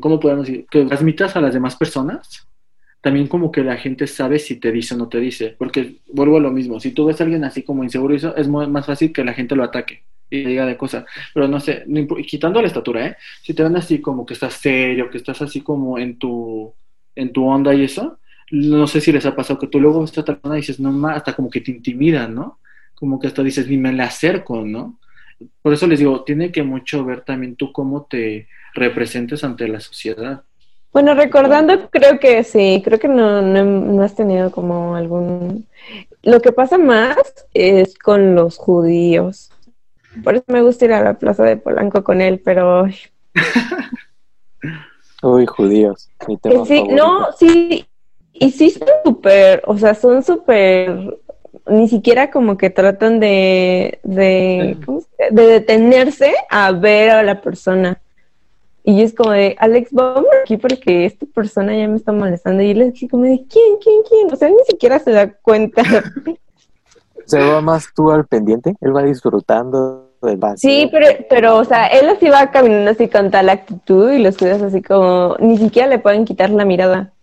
¿cómo 0.01 0.20
podemos 0.20 0.47
decir? 0.47 0.66
Que 0.70 0.85
transmitas 0.85 1.37
a 1.37 1.41
las 1.41 1.55
demás 1.55 1.76
personas, 1.76 2.47
también 3.01 3.28
como 3.28 3.51
que 3.51 3.64
la 3.64 3.76
gente 3.76 4.07
sabe 4.07 4.39
si 4.39 4.57
te 4.57 4.70
dice 4.70 4.95
o 4.95 4.99
no 4.99 5.09
te 5.09 5.20
dice, 5.20 5.55
porque 5.59 5.97
vuelvo 6.12 6.37
a 6.37 6.41
lo 6.41 6.51
mismo, 6.51 6.81
si 6.81 6.93
tú 6.93 7.07
ves 7.07 7.20
a 7.20 7.24
alguien 7.24 7.45
así 7.45 7.62
como 7.62 7.83
inseguro, 7.83 8.14
eso 8.14 8.37
es 8.37 8.47
más 8.49 8.87
fácil 8.87 9.12
que 9.12 9.24
la 9.24 9.33
gente 9.33 9.57
lo 9.57 9.64
ataque 9.64 10.03
y 10.28 10.45
diga 10.45 10.64
de 10.64 10.76
cosas, 10.76 11.05
pero 11.35 11.49
no 11.49 11.59
sé, 11.59 11.85
quitando 12.26 12.61
la 12.61 12.68
estatura, 12.68 13.07
¿eh? 13.07 13.16
Si 13.43 13.53
te 13.53 13.62
ven 13.62 13.76
así 13.76 14.01
como 14.01 14.24
que 14.24 14.35
estás 14.35 14.55
serio, 14.55 15.11
que 15.11 15.18
estás 15.18 15.43
así 15.43 15.61
como 15.61 15.99
en 15.99 16.18
tu 16.18 16.72
en 17.16 17.33
tu 17.33 17.45
onda 17.45 17.74
y 17.74 17.85
eso, 17.85 18.18
no 18.53 18.87
sé 18.87 19.01
si 19.01 19.12
les 19.12 19.26
ha 19.26 19.35
pasado 19.35 19.59
que 19.59 19.66
tú 19.66 19.81
luego 19.81 20.01
ves 20.01 20.16
a 20.16 20.20
otra 20.20 20.37
persona 20.37 20.57
y 20.57 20.61
dices, 20.61 20.78
no 20.78 20.93
más, 20.93 21.16
hasta 21.16 21.35
como 21.35 21.51
que 21.51 21.61
te 21.61 21.72
intimida, 21.72 22.28
¿no? 22.28 22.59
Como 22.95 23.18
que 23.18 23.26
hasta 23.26 23.43
dices, 23.43 23.66
ni 23.68 23.76
me 23.76 23.93
le 23.93 24.03
acerco, 24.03 24.62
¿no? 24.64 24.99
Por 25.62 25.72
eso 25.72 25.87
les 25.87 25.99
digo, 25.99 26.22
tiene 26.22 26.53
que 26.53 26.62
mucho 26.62 27.05
ver 27.05 27.22
también 27.22 27.57
tú 27.57 27.72
cómo 27.72 28.07
te 28.09 28.49
representes 28.75 29.45
ante 29.45 29.68
la 29.68 29.81
sociedad. 29.81 30.43
Bueno, 30.93 31.14
recordando, 31.14 31.89
creo 31.91 32.18
que 32.18 32.43
sí, 32.43 32.83
creo 32.85 32.99
que 32.99 33.07
no, 33.09 33.43
no, 33.43 34.03
has 34.03 34.16
tenido 34.16 34.51
como 34.51 34.97
algún... 34.97 35.66
Lo 36.23 36.41
que 36.41 36.53
pasa 36.53 36.79
más 36.79 37.16
es 37.55 37.97
con 37.97 38.35
los 38.35 38.57
judíos. 38.57 39.53
Por 40.25 40.35
eso 40.35 40.45
me 40.49 40.62
gusta 40.62 40.87
ir 40.87 40.93
a 40.93 41.03
la 41.03 41.14
plaza 41.14 41.45
de 41.45 41.57
Polanco 41.57 42.03
con 42.03 42.21
él, 42.21 42.41
pero... 42.45 42.87
Uy, 45.23 45.47
judíos. 45.47 46.11
sí, 46.66 46.83
no, 46.89 47.29
sí, 47.39 47.87
y 48.33 48.51
sí 48.51 48.71
son 48.71 48.89
súper, 49.05 49.62
o 49.66 49.77
sea, 49.77 49.95
son 49.95 50.25
súper, 50.25 51.18
ni 51.68 51.89
siquiera 51.89 52.31
como 52.31 52.57
que 52.57 52.71
tratan 52.71 53.21
de, 53.21 54.01
de, 54.03 54.77
de 55.31 55.43
detenerse 55.47 56.35
a 56.49 56.73
ver 56.73 57.11
a 57.11 57.23
la 57.23 57.43
persona. 57.43 58.01
Y 58.83 59.03
es 59.03 59.14
como 59.14 59.33
de, 59.33 59.57
Alex, 59.59 59.93
vamos 59.93 60.26
aquí 60.43 60.57
porque 60.57 61.05
esta 61.05 61.26
persona 61.26 61.76
ya 61.76 61.87
me 61.87 61.97
está 61.97 62.12
molestando. 62.12 62.62
Y 62.62 62.70
él 62.70 62.83
es 62.83 63.11
como 63.11 63.24
de, 63.24 63.45
¿quién, 63.49 63.76
quién, 63.83 64.03
quién? 64.09 64.33
O 64.33 64.37
sea, 64.37 64.49
ni 64.49 64.64
siquiera 64.66 64.99
se 64.99 65.11
da 65.11 65.31
cuenta. 65.31 65.83
¿Se 67.26 67.39
va 67.39 67.61
más 67.61 67.89
tú 67.95 68.11
al 68.11 68.26
pendiente? 68.26 68.74
Él 68.81 68.97
va 68.97 69.03
disfrutando 69.03 70.11
Sí, 70.57 70.89
pero, 70.93 71.07
pero, 71.31 71.57
o 71.57 71.64
sea, 71.64 71.87
él 71.87 72.09
así 72.09 72.28
va 72.28 72.51
caminando 72.51 72.91
así 72.91 73.09
con 73.09 73.31
tal 73.31 73.49
actitud 73.49 74.12
y 74.12 74.18
los 74.18 74.37
cuidas 74.37 74.61
así 74.61 74.83
como, 74.83 75.37
ni 75.39 75.57
siquiera 75.57 75.89
le 75.89 75.99
pueden 75.99 76.26
quitar 76.26 76.51
la 76.51 76.66
mirada. 76.66 77.14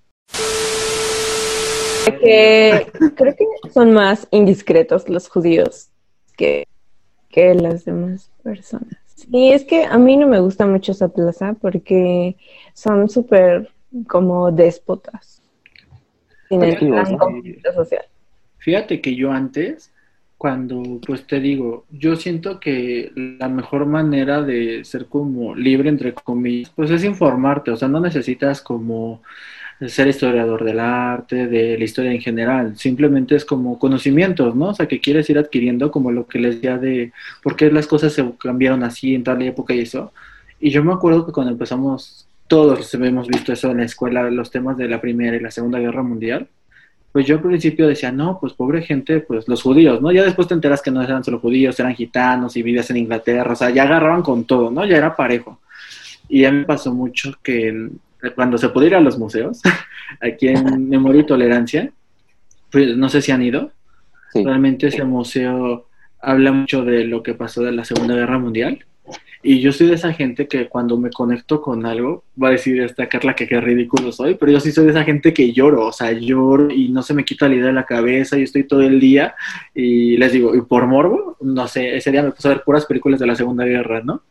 Que, 2.19 2.87
creo 3.15 3.35
que 3.35 3.45
son 3.71 3.91
más 3.91 4.27
indiscretos 4.31 5.09
los 5.09 5.29
judíos 5.29 5.89
que, 6.35 6.65
que 7.29 7.53
las 7.53 7.85
demás 7.85 8.31
personas. 8.41 9.06
Sí, 9.17 9.51
es 9.51 9.65
que 9.65 9.83
a 9.83 9.97
mí 9.97 10.15
no 10.15 10.27
me 10.27 10.39
gusta 10.39 10.67
mucho 10.67 10.91
esa 10.91 11.07
plaza 11.07 11.55
porque 11.59 12.37
son 12.73 13.09
súper 13.09 13.71
como 14.07 14.51
déspotas. 14.51 15.41
social. 17.73 18.05
Fíjate 18.59 19.01
que 19.01 19.15
yo 19.15 19.31
antes 19.31 19.91
cuando, 20.37 21.01
pues 21.05 21.25
te 21.25 21.39
digo, 21.39 21.85
yo 21.89 22.15
siento 22.15 22.59
que 22.59 23.11
la 23.15 23.49
mejor 23.49 23.87
manera 23.87 24.43
de 24.43 24.83
ser 24.85 25.07
como 25.07 25.55
libre, 25.55 25.89
entre 25.89 26.13
comillas, 26.13 26.71
pues 26.75 26.91
es 26.91 27.03
informarte, 27.03 27.71
o 27.71 27.75
sea, 27.75 27.87
no 27.87 27.99
necesitas 27.99 28.61
como 28.61 29.23
ser 29.85 30.07
historiador 30.07 30.63
del 30.63 30.79
arte, 30.79 31.47
de 31.47 31.77
la 31.77 31.83
historia 31.83 32.11
en 32.11 32.19
general, 32.19 32.75
simplemente 32.77 33.35
es 33.35 33.45
como 33.45 33.77
conocimientos, 33.77 34.55
¿no? 34.55 34.69
O 34.69 34.73
sea, 34.73 34.87
que 34.87 34.99
quieres 34.99 35.29
ir 35.29 35.37
adquiriendo 35.37 35.91
como 35.91 36.11
lo 36.11 36.25
que 36.25 36.39
les 36.39 36.55
decía 36.55 36.77
de 36.77 37.11
por 37.43 37.55
qué 37.55 37.71
las 37.71 37.85
cosas 37.85 38.13
se 38.13 38.25
cambiaron 38.39 38.83
así 38.83 39.13
en 39.13 39.23
tal 39.23 39.41
época 39.43 39.73
y 39.75 39.81
eso. 39.81 40.11
Y 40.59 40.71
yo 40.71 40.83
me 40.83 40.93
acuerdo 40.93 41.25
que 41.25 41.31
cuando 41.31 41.51
empezamos, 41.51 42.27
todos 42.47 42.91
hemos 42.95 43.27
visto 43.27 43.53
eso 43.53 43.69
en 43.69 43.77
la 43.77 43.85
escuela, 43.85 44.29
los 44.31 44.49
temas 44.49 44.77
de 44.77 44.87
la 44.87 44.99
Primera 44.99 45.37
y 45.37 45.41
la 45.41 45.51
Segunda 45.51 45.79
Guerra 45.79 46.01
Mundial, 46.01 46.47
pues 47.11 47.25
yo 47.25 47.35
al 47.35 47.41
principio 47.41 47.87
decía, 47.87 48.11
no, 48.11 48.39
pues 48.39 48.53
pobre 48.53 48.81
gente, 48.81 49.19
pues 49.21 49.47
los 49.47 49.61
judíos, 49.61 50.01
¿no? 50.01 50.11
Ya 50.11 50.23
después 50.23 50.47
te 50.47 50.53
enteras 50.53 50.81
que 50.81 50.91
no 50.91 51.01
eran 51.01 51.23
solo 51.23 51.39
judíos, 51.39 51.79
eran 51.79 51.95
gitanos 51.95 52.55
y 52.57 52.63
vivías 52.63 52.89
en 52.89 52.97
Inglaterra, 52.97 53.53
o 53.53 53.55
sea, 53.55 53.69
ya 53.69 53.83
agarraban 53.83 54.21
con 54.21 54.45
todo, 54.45 54.71
¿no? 54.71 54.85
Ya 54.85 54.97
era 54.97 55.15
parejo. 55.15 55.59
Y 56.29 56.41
ya 56.41 56.51
me 56.51 56.65
pasó 56.65 56.93
mucho 56.93 57.33
que 57.41 57.89
cuando 58.31 58.57
se 58.57 58.69
puede 58.69 58.87
ir 58.87 58.95
a 58.95 59.01
los 59.01 59.17
museos, 59.17 59.61
aquí 60.21 60.47
en 60.47 60.89
Memoria 60.89 61.21
y 61.21 61.25
Tolerancia, 61.25 61.91
pues 62.71 62.95
no 62.97 63.09
sé 63.09 63.21
si 63.21 63.31
han 63.31 63.41
ido, 63.41 63.71
realmente 64.33 64.87
ese 64.87 65.03
museo 65.03 65.87
habla 66.21 66.51
mucho 66.51 66.83
de 66.83 67.05
lo 67.05 67.23
que 67.23 67.33
pasó 67.33 67.63
de 67.63 67.71
la 67.71 67.85
Segunda 67.85 68.15
Guerra 68.15 68.39
Mundial. 68.39 68.85
Y 69.43 69.61
yo 69.61 69.71
soy 69.71 69.87
de 69.87 69.93
esa 69.93 70.11
gente 70.13 70.47
que 70.47 70.67
cuando 70.67 70.97
me 70.97 71.11
conecto 71.11 71.61
con 71.61 71.85
algo, 71.85 72.25
va 72.41 72.49
a 72.49 72.51
decir 72.51 72.81
esta 72.81 73.07
Carla 73.07 73.35
que 73.35 73.47
qué 73.47 73.61
ridículo 73.61 74.11
soy, 74.11 74.35
pero 74.35 74.51
yo 74.51 74.59
sí 74.59 74.71
soy 74.71 74.85
de 74.85 74.91
esa 74.91 75.03
gente 75.03 75.33
que 75.33 75.53
lloro, 75.53 75.85
o 75.85 75.93
sea, 75.93 76.11
lloro 76.11 76.71
y 76.71 76.89
no 76.89 77.03
se 77.03 77.13
me 77.13 77.23
quita 77.23 77.47
la 77.47 77.55
idea 77.55 77.67
de 77.67 77.73
la 77.73 77.85
cabeza 77.85 78.37
y 78.37 78.43
estoy 78.43 78.63
todo 78.63 78.81
el 78.81 78.99
día 78.99 79.35
y 79.73 80.17
les 80.17 80.31
digo, 80.31 80.55
y 80.55 80.61
por 80.61 80.87
morbo, 80.87 81.37
no 81.39 81.67
sé, 81.67 81.95
ese 81.95 82.11
día 82.11 82.23
me 82.23 82.31
puse 82.31 82.47
a 82.47 82.51
ver 82.51 82.63
puras 82.63 82.85
películas 82.85 83.19
de 83.19 83.27
la 83.27 83.35
Segunda 83.35 83.63
Guerra, 83.63 84.01
¿no? 84.03 84.23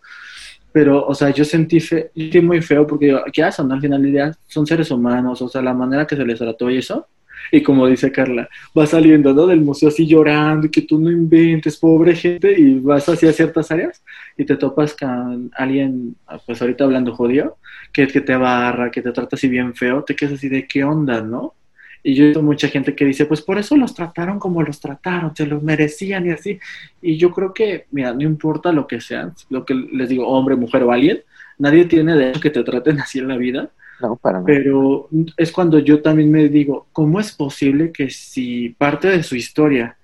Pero, 0.77 1.07
o 1.07 1.15
sea, 1.15 1.31
yo 1.31 1.43
sentí, 1.43 1.81
fe, 1.81 2.11
sentí 2.15 2.39
muy 2.43 2.61
feo 2.61 2.87
porque, 2.87 3.19
¿qué 3.33 3.43
hacen? 3.43 3.73
Al 3.73 3.81
final 3.81 4.03
del 4.03 4.13
día 4.13 4.39
son 4.47 4.67
seres 4.67 4.91
humanos, 4.91 5.41
o 5.41 5.49
sea, 5.49 5.63
la 5.63 5.73
manera 5.73 6.07
que 6.07 6.15
se 6.17 6.23
les 6.23 6.39
trató 6.39 6.71
y 6.71 6.77
eso, 6.77 7.07
y 7.51 7.63
como 7.63 7.87
dice 7.87 8.13
Carla, 8.13 8.47
vas 8.75 8.91
saliendo 8.91 9.33
¿no? 9.33 9.47
del 9.47 9.63
museo 9.63 9.89
así 9.89 10.07
llorando 10.07 10.71
que 10.71 10.83
tú 10.83 11.01
no 11.01 11.11
inventes, 11.11 11.79
pobre 11.79 12.15
gente, 12.15 12.61
y 12.61 12.79
vas 12.79 13.09
hacia 13.09 13.33
ciertas 13.33 13.71
áreas 13.71 14.03
y 14.37 14.45
te 14.45 14.55
topas 14.59 14.95
con 14.95 15.51
alguien, 15.55 16.15
pues 16.45 16.61
ahorita 16.61 16.85
hablando 16.85 17.17
judío, 17.17 17.57
que, 17.91 18.07
que 18.07 18.21
te 18.21 18.37
barra, 18.37 18.91
que 18.91 19.01
te 19.01 19.13
trata 19.13 19.37
así 19.37 19.49
bien 19.49 19.75
feo, 19.75 20.05
te 20.05 20.15
quedas 20.15 20.35
así 20.35 20.51
de 20.51 20.67
qué 20.69 20.85
onda, 20.85 21.23
¿no? 21.23 21.55
Y 22.03 22.15
yo 22.15 22.25
he 22.25 22.27
visto 22.29 22.43
mucha 22.43 22.69
gente 22.69 22.95
que 22.95 23.05
dice, 23.05 23.27
pues 23.27 23.43
por 23.43 23.59
eso 23.59 23.77
los 23.77 23.95
trataron 23.95 24.39
como 24.39 24.63
los 24.63 24.81
trataron, 24.81 25.35
se 25.35 25.47
los 25.47 25.63
merecían 25.63 26.27
y 26.27 26.31
así. 26.31 26.59
Y 27.03 27.17
yo 27.17 27.33
creo 27.33 27.53
que, 27.53 27.87
mira, 27.91 28.13
no 28.13 28.23
importa 28.23 28.73
lo 28.73 28.87
que 28.87 29.01
sean, 29.01 29.35
lo 29.51 29.65
que 29.65 29.75
les 29.75 30.09
digo, 30.09 30.29
hombre, 30.29 30.57
mujer 30.57 30.83
o 30.85 30.93
alguien, 30.93 31.23
nadie 31.59 31.85
tiene 31.87 32.15
derecho 32.15 32.41
que 32.41 32.51
te 32.51 32.63
traten 32.63 33.01
así 33.01 33.19
en 33.19 33.29
la 33.29 33.37
vida 33.37 33.71
no, 34.01 34.17
para 34.17 34.45
Pero 34.45 35.09
es 35.37 35.53
cuando 35.53 35.79
yo 35.79 36.03
también 36.03 36.31
me 36.31 36.49
digo, 36.49 36.87
¿cómo 36.93 37.21
es 37.21 37.33
posible 37.33 37.93
que 37.93 38.11
si 38.11 38.71
parte 38.71 39.09
de 39.09 39.23
su 39.23 39.37
historia 39.37 39.97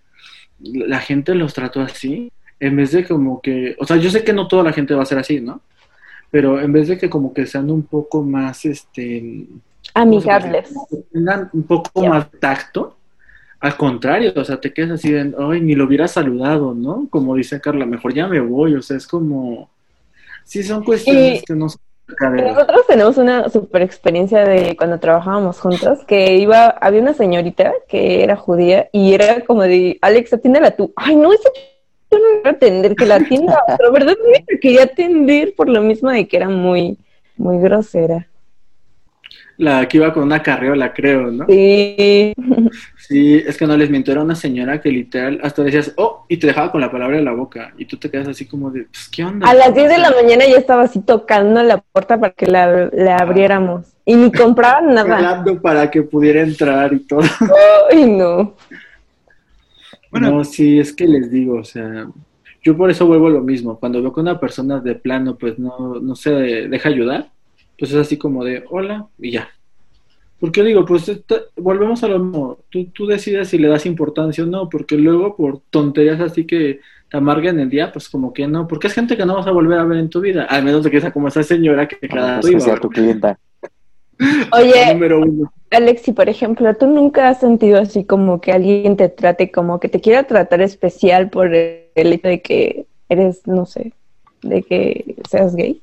la 0.58 1.00
gente 1.00 1.34
los 1.34 1.54
trató 1.54 1.80
así, 1.80 2.30
en 2.60 2.76
vez 2.76 2.92
de 2.92 3.04
como 3.04 3.42
que, 3.42 3.76
o 3.80 3.84
sea, 3.84 3.96
yo 3.96 4.10
sé 4.10 4.22
que 4.22 4.32
no 4.32 4.46
toda 4.46 4.62
la 4.62 4.72
gente 4.72 4.94
va 4.94 5.02
a 5.02 5.06
ser 5.06 5.18
así, 5.18 5.40
¿no? 5.40 5.60
Pero 6.30 6.60
en 6.60 6.72
vez 6.72 6.88
de 6.88 6.96
que 6.96 7.10
como 7.10 7.34
que 7.34 7.46
sean 7.46 7.70
un 7.70 7.82
poco 7.82 8.22
más, 8.22 8.64
este... 8.64 9.46
Amigables. 9.94 10.72
Tengan 11.12 11.50
un 11.52 11.62
poco 11.64 12.06
más 12.06 12.30
tacto, 12.40 12.96
al 13.60 13.76
contrario, 13.76 14.32
o 14.34 14.44
sea, 14.44 14.60
te 14.60 14.72
quedas 14.72 14.92
así 14.92 15.12
de, 15.12 15.34
ay, 15.38 15.60
ni 15.60 15.74
lo 15.74 15.84
hubiera 15.84 16.08
saludado, 16.08 16.74
¿no? 16.74 17.06
Como 17.10 17.36
dice 17.36 17.60
Carla, 17.60 17.86
mejor 17.86 18.12
ya 18.12 18.26
me 18.26 18.40
voy, 18.40 18.74
o 18.74 18.82
sea, 18.82 18.96
es 18.96 19.06
como... 19.06 19.70
Sí, 20.44 20.62
son 20.64 20.84
cuestiones 20.84 21.44
que 21.46 21.54
no 21.54 21.68
nosotros 22.20 22.86
tenemos 22.86 23.16
una 23.16 23.48
super 23.48 23.82
experiencia 23.82 24.44
de 24.44 24.76
cuando 24.76 24.98
trabajábamos 24.98 25.60
juntos, 25.60 26.00
que 26.06 26.36
iba, 26.36 26.66
había 26.66 27.00
una 27.00 27.14
señorita 27.14 27.72
que 27.88 28.22
era 28.22 28.36
judía 28.36 28.88
y 28.92 29.14
era 29.14 29.42
como 29.42 29.62
de, 29.62 29.98
Alex, 30.02 30.32
atiéndela 30.32 30.72
tú. 30.72 30.92
Ay, 30.96 31.16
no, 31.16 31.32
esa 31.32 31.48
yo 32.10 32.18
no 32.18 32.48
a 32.48 32.50
atender, 32.50 32.94
que 32.94 33.06
la 33.06 33.16
atienda, 33.16 33.58
pero 33.78 33.92
verdad 33.92 34.16
quería 34.60 34.84
atender 34.84 35.54
por 35.56 35.68
lo 35.68 35.80
mismo 35.80 36.10
de 36.10 36.28
que 36.28 36.36
era 36.36 36.48
muy, 36.48 36.98
muy 37.36 37.58
grosera. 37.58 38.28
La 39.58 39.86
que 39.86 39.98
iba 39.98 40.12
con 40.12 40.24
una 40.24 40.42
carriola, 40.42 40.92
creo, 40.92 41.30
¿no? 41.30 41.46
Sí. 41.46 42.32
Sí, 42.96 43.34
es 43.34 43.58
que 43.58 43.66
no 43.66 43.76
les 43.76 43.90
miento, 43.90 44.10
era 44.10 44.22
una 44.22 44.34
señora 44.34 44.80
que 44.80 44.88
literal 44.88 45.38
hasta 45.42 45.62
decías, 45.62 45.92
oh, 45.96 46.24
y 46.28 46.38
te 46.38 46.46
dejaba 46.46 46.70
con 46.70 46.80
la 46.80 46.90
palabra 46.90 47.18
en 47.18 47.24
la 47.24 47.32
boca. 47.32 47.74
Y 47.76 47.84
tú 47.84 47.98
te 47.98 48.10
quedas 48.10 48.28
así 48.28 48.46
como 48.46 48.70
de, 48.70 48.84
pues, 48.84 49.08
¿qué 49.08 49.24
onda? 49.24 49.46
A 49.46 49.52
las 49.52 49.74
10 49.74 49.90
de 49.90 49.98
la 49.98 50.10
mañana 50.12 50.46
ya 50.46 50.56
estaba 50.56 50.84
así 50.84 51.00
tocando 51.00 51.62
la 51.62 51.78
puerta 51.78 52.18
para 52.18 52.32
que 52.32 52.46
la, 52.46 52.88
la 52.92 53.16
abriéramos. 53.16 53.86
Y 54.06 54.14
ni 54.14 54.32
compraban 54.32 54.86
nada. 54.94 55.16
Hablando 55.16 55.60
para 55.60 55.90
que 55.90 56.02
pudiera 56.02 56.40
entrar 56.42 56.92
y 56.94 57.00
todo. 57.00 57.20
Ay, 57.90 58.10
no. 58.10 58.54
Bueno. 60.10 60.30
No, 60.30 60.44
sí, 60.44 60.78
es 60.78 60.92
que 60.92 61.06
les 61.06 61.30
digo, 61.30 61.56
o 61.56 61.64
sea, 61.64 62.06
yo 62.62 62.76
por 62.76 62.90
eso 62.90 63.06
vuelvo 63.06 63.26
a 63.26 63.30
lo 63.30 63.40
mismo. 63.42 63.78
Cuando 63.78 64.00
veo 64.00 64.12
que 64.12 64.20
una 64.20 64.38
persona 64.38 64.78
de 64.80 64.94
plano, 64.94 65.36
pues 65.36 65.58
no, 65.58 66.00
no 66.00 66.14
se 66.14 66.30
deja 66.30 66.88
ayudar, 66.88 67.30
pues 67.82 67.90
es 67.90 67.98
así 67.98 68.16
como 68.16 68.44
de, 68.44 68.62
hola, 68.70 69.08
y 69.18 69.32
ya. 69.32 69.48
Porque 70.38 70.62
digo, 70.62 70.84
pues 70.84 71.08
esta- 71.08 71.40
volvemos 71.56 72.04
a 72.04 72.06
lo 72.06 72.20
mismo. 72.20 72.58
Tú, 72.70 72.84
tú 72.92 73.06
decides 73.08 73.48
si 73.48 73.58
le 73.58 73.66
das 73.66 73.86
importancia 73.86 74.44
o 74.44 74.46
no, 74.46 74.68
porque 74.68 74.94
luego 74.96 75.34
por 75.34 75.62
tonterías 75.68 76.20
así 76.20 76.46
que 76.46 76.78
te 77.10 77.16
amarguen 77.16 77.58
el 77.58 77.68
día, 77.68 77.90
pues 77.90 78.08
como 78.08 78.32
que 78.32 78.46
no, 78.46 78.68
porque 78.68 78.86
es 78.86 78.92
gente 78.92 79.16
que 79.16 79.26
no 79.26 79.34
vas 79.34 79.48
a 79.48 79.50
volver 79.50 79.80
a 79.80 79.84
ver 79.84 79.98
en 79.98 80.08
tu 80.10 80.20
vida, 80.20 80.44
al 80.44 80.62
menos 80.62 80.84
de 80.84 80.92
que 80.92 81.00
sea 81.00 81.10
como 81.10 81.26
esa 81.26 81.42
señora 81.42 81.88
que 81.88 82.08
cada 82.08 82.40
Pues 82.40 82.54
que 82.54 82.60
sea 82.60 82.76
tu 82.76 82.88
clienta. 82.88 83.36
Oye, 84.52 84.92
número 84.94 85.22
uno. 85.22 85.52
Alexi, 85.72 86.12
por 86.12 86.28
ejemplo, 86.28 86.72
¿tú 86.76 86.86
nunca 86.86 87.30
has 87.30 87.40
sentido 87.40 87.80
así 87.80 88.04
como 88.04 88.40
que 88.40 88.52
alguien 88.52 88.96
te 88.96 89.08
trate 89.08 89.50
como 89.50 89.80
que 89.80 89.88
te 89.88 90.00
quiera 90.00 90.22
tratar 90.22 90.60
especial 90.60 91.30
por 91.30 91.52
el 91.52 91.88
hecho 91.96 92.28
de 92.28 92.40
que 92.42 92.86
eres, 93.08 93.44
no 93.48 93.66
sé, 93.66 93.92
de 94.40 94.62
que 94.62 95.16
seas 95.28 95.56
gay? 95.56 95.82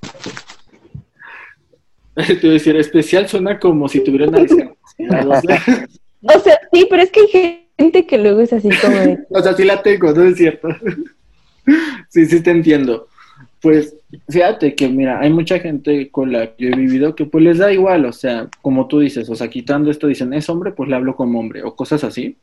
Te 2.16 2.34
iba 2.42 2.50
a 2.50 2.54
decir, 2.54 2.76
especial 2.76 3.28
suena 3.28 3.60
como 3.60 3.88
si 3.88 4.04
tuviera 4.04 4.28
una 4.28 4.40
discapacidad. 4.40 4.78
O 5.02 5.42
sea, 5.42 5.88
O 6.22 6.40
sea, 6.40 6.60
sí, 6.74 6.88
pero 6.90 7.02
es 7.02 7.12
que 7.12 7.22
hay 7.22 7.68
gente 7.78 8.06
que 8.06 8.18
luego 8.18 8.42
es 8.42 8.52
así 8.52 8.70
como 8.82 8.98
de, 8.98 9.20
o 9.30 9.42
sea, 9.42 9.54
sí 9.54 9.64
la 9.64 9.82
tengo, 9.82 10.12
no 10.12 10.24
es 10.24 10.36
cierto. 10.36 10.68
Sí, 12.10 12.26
sí 12.26 12.44
te 12.44 12.52
entiendo. 12.52 13.08
Pues 13.62 13.96
fíjate 14.28 14.76
que, 14.76 14.90
mira, 14.90 15.20
hay 15.20 15.32
mucha 15.32 15.60
gente 15.60 16.10
con 16.12 16.32
la 16.32 16.56
que 16.56 16.66
yo 16.66 16.70
he 16.70 16.76
vivido 16.76 17.16
que 17.16 17.26
pues 17.26 17.44
les 17.44 17.58
da 17.58 17.72
igual, 17.72 18.06
o 18.06 18.14
sea, 18.14 18.50
como 18.62 18.88
tú 18.88 19.00
dices, 19.00 19.30
o 19.30 19.36
sea, 19.36 19.50
quitando 19.50 19.92
esto, 19.92 20.08
dicen, 20.08 20.34
es 20.34 20.50
hombre, 20.50 20.72
pues 20.72 20.90
le 20.90 20.96
hablo 20.96 21.16
como 21.16 21.40
hombre, 21.40 21.64
o 21.64 21.76
cosas 21.76 22.04
así. 22.04 22.38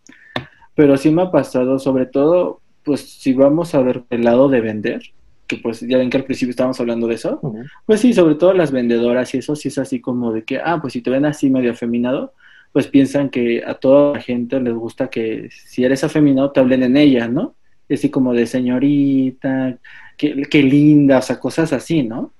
Pero 0.75 0.97
sí 0.97 1.11
me 1.11 1.23
ha 1.23 1.31
pasado, 1.31 1.79
sobre 1.79 2.07
todo, 2.07 2.61
pues 2.85 3.01
si 3.01 3.33
vamos 3.33 3.75
a 3.75 3.81
ver 3.81 4.05
el 4.11 4.25
lado 4.25 4.49
de 4.49 4.61
vender, 4.61 5.03
que 5.47 5.57
pues 5.59 5.81
ya 5.81 5.99
ven 5.99 6.11
que 6.11 6.17
al 6.17 6.25
principio 6.25 6.51
estábamos 6.51 6.81
hablando 6.81 7.07
de 7.07 7.15
eso, 7.15 7.41
pues 7.85 8.01
sí, 8.01 8.13
sobre 8.13 8.35
todo 8.35 8.53
las 8.53 8.71
vendedoras 8.73 9.35
y 9.35 9.39
eso 9.39 9.57
sí 9.57 9.69
es 9.69 9.79
así 9.79 10.01
como 10.01 10.33
de 10.33 10.43
que, 10.43 10.59
ah, 10.59 10.79
pues 10.81 10.93
si 10.93 11.03
te 11.03 11.11
ven 11.11 11.25
así 11.25 11.51
medio 11.51 11.71
afeminado, 11.73 12.33
pues 12.73 12.89
piensan 12.89 13.31
que 13.31 13.63
a 13.65 13.75
toda 13.75 14.15
la 14.15 14.21
gente 14.21 14.61
les 14.61 14.75
gusta 14.75 15.09
que 15.09 15.49
si 15.51 15.85
eres 15.85 16.05
afeminado 16.05 16.51
te 16.51 16.61
hablen 16.61 16.83
en 16.83 16.97
ella, 16.97 17.29
¿no? 17.29 17.55
Así 17.89 18.11
como 18.11 18.35
de 18.35 18.47
señorita, 18.47 19.79
qué, 20.17 20.43
qué 20.51 20.63
linda, 20.63 21.19
o 21.19 21.23
sea, 21.23 21.39
cosas 21.39 21.73
así, 21.73 22.03
¿no? 22.03 22.33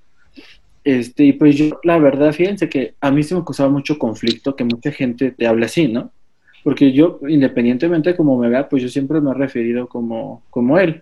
Este, 0.83 1.25
y 1.25 1.33
pues 1.33 1.57
yo, 1.57 1.79
la 1.83 1.97
verdad, 1.99 2.31
fíjense 2.31 2.69
que 2.69 2.93
a 3.01 3.11
mí 3.11 3.21
se 3.21 3.35
me 3.35 3.43
causaba 3.43 3.69
mucho 3.69 3.99
conflicto 3.99 4.55
que 4.55 4.63
mucha 4.63 4.91
gente 4.91 5.31
te 5.31 5.45
hable 5.45 5.65
así, 5.65 5.87
¿no? 5.87 6.11
Porque 6.63 6.93
yo, 6.93 7.19
independientemente 7.27 8.11
de 8.11 8.15
cómo 8.15 8.37
me 8.37 8.47
vea, 8.49 8.69
pues 8.69 8.83
yo 8.83 8.89
siempre 8.89 9.19
me 9.19 9.31
he 9.31 9.33
referido 9.33 9.87
como, 9.87 10.43
como 10.49 10.79
él. 10.79 11.01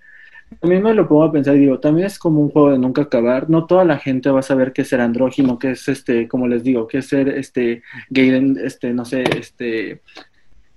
También 0.59 0.83
me 0.83 0.93
lo 0.93 1.07
pongo 1.07 1.23
a 1.23 1.31
pensar 1.31 1.55
y 1.55 1.59
digo, 1.59 1.79
también 1.79 2.07
es 2.07 2.19
como 2.19 2.41
un 2.41 2.49
juego 2.49 2.71
de 2.71 2.79
nunca 2.79 3.03
acabar. 3.03 3.49
No 3.49 3.65
toda 3.65 3.85
la 3.85 3.97
gente 3.97 4.29
va 4.29 4.39
a 4.39 4.43
saber 4.43 4.73
qué 4.73 4.81
es 4.81 4.89
ser 4.89 5.01
andrógino, 5.01 5.59
qué 5.59 5.71
es 5.71 5.87
este, 5.87 6.27
como 6.27 6.47
les 6.47 6.63
digo, 6.63 6.87
qué 6.87 6.99
es 6.99 7.07
ser 7.07 7.29
este 7.29 7.83
gay, 8.09 8.55
este, 8.63 8.93
no 8.93 9.05
sé, 9.05 9.23
este 9.37 10.01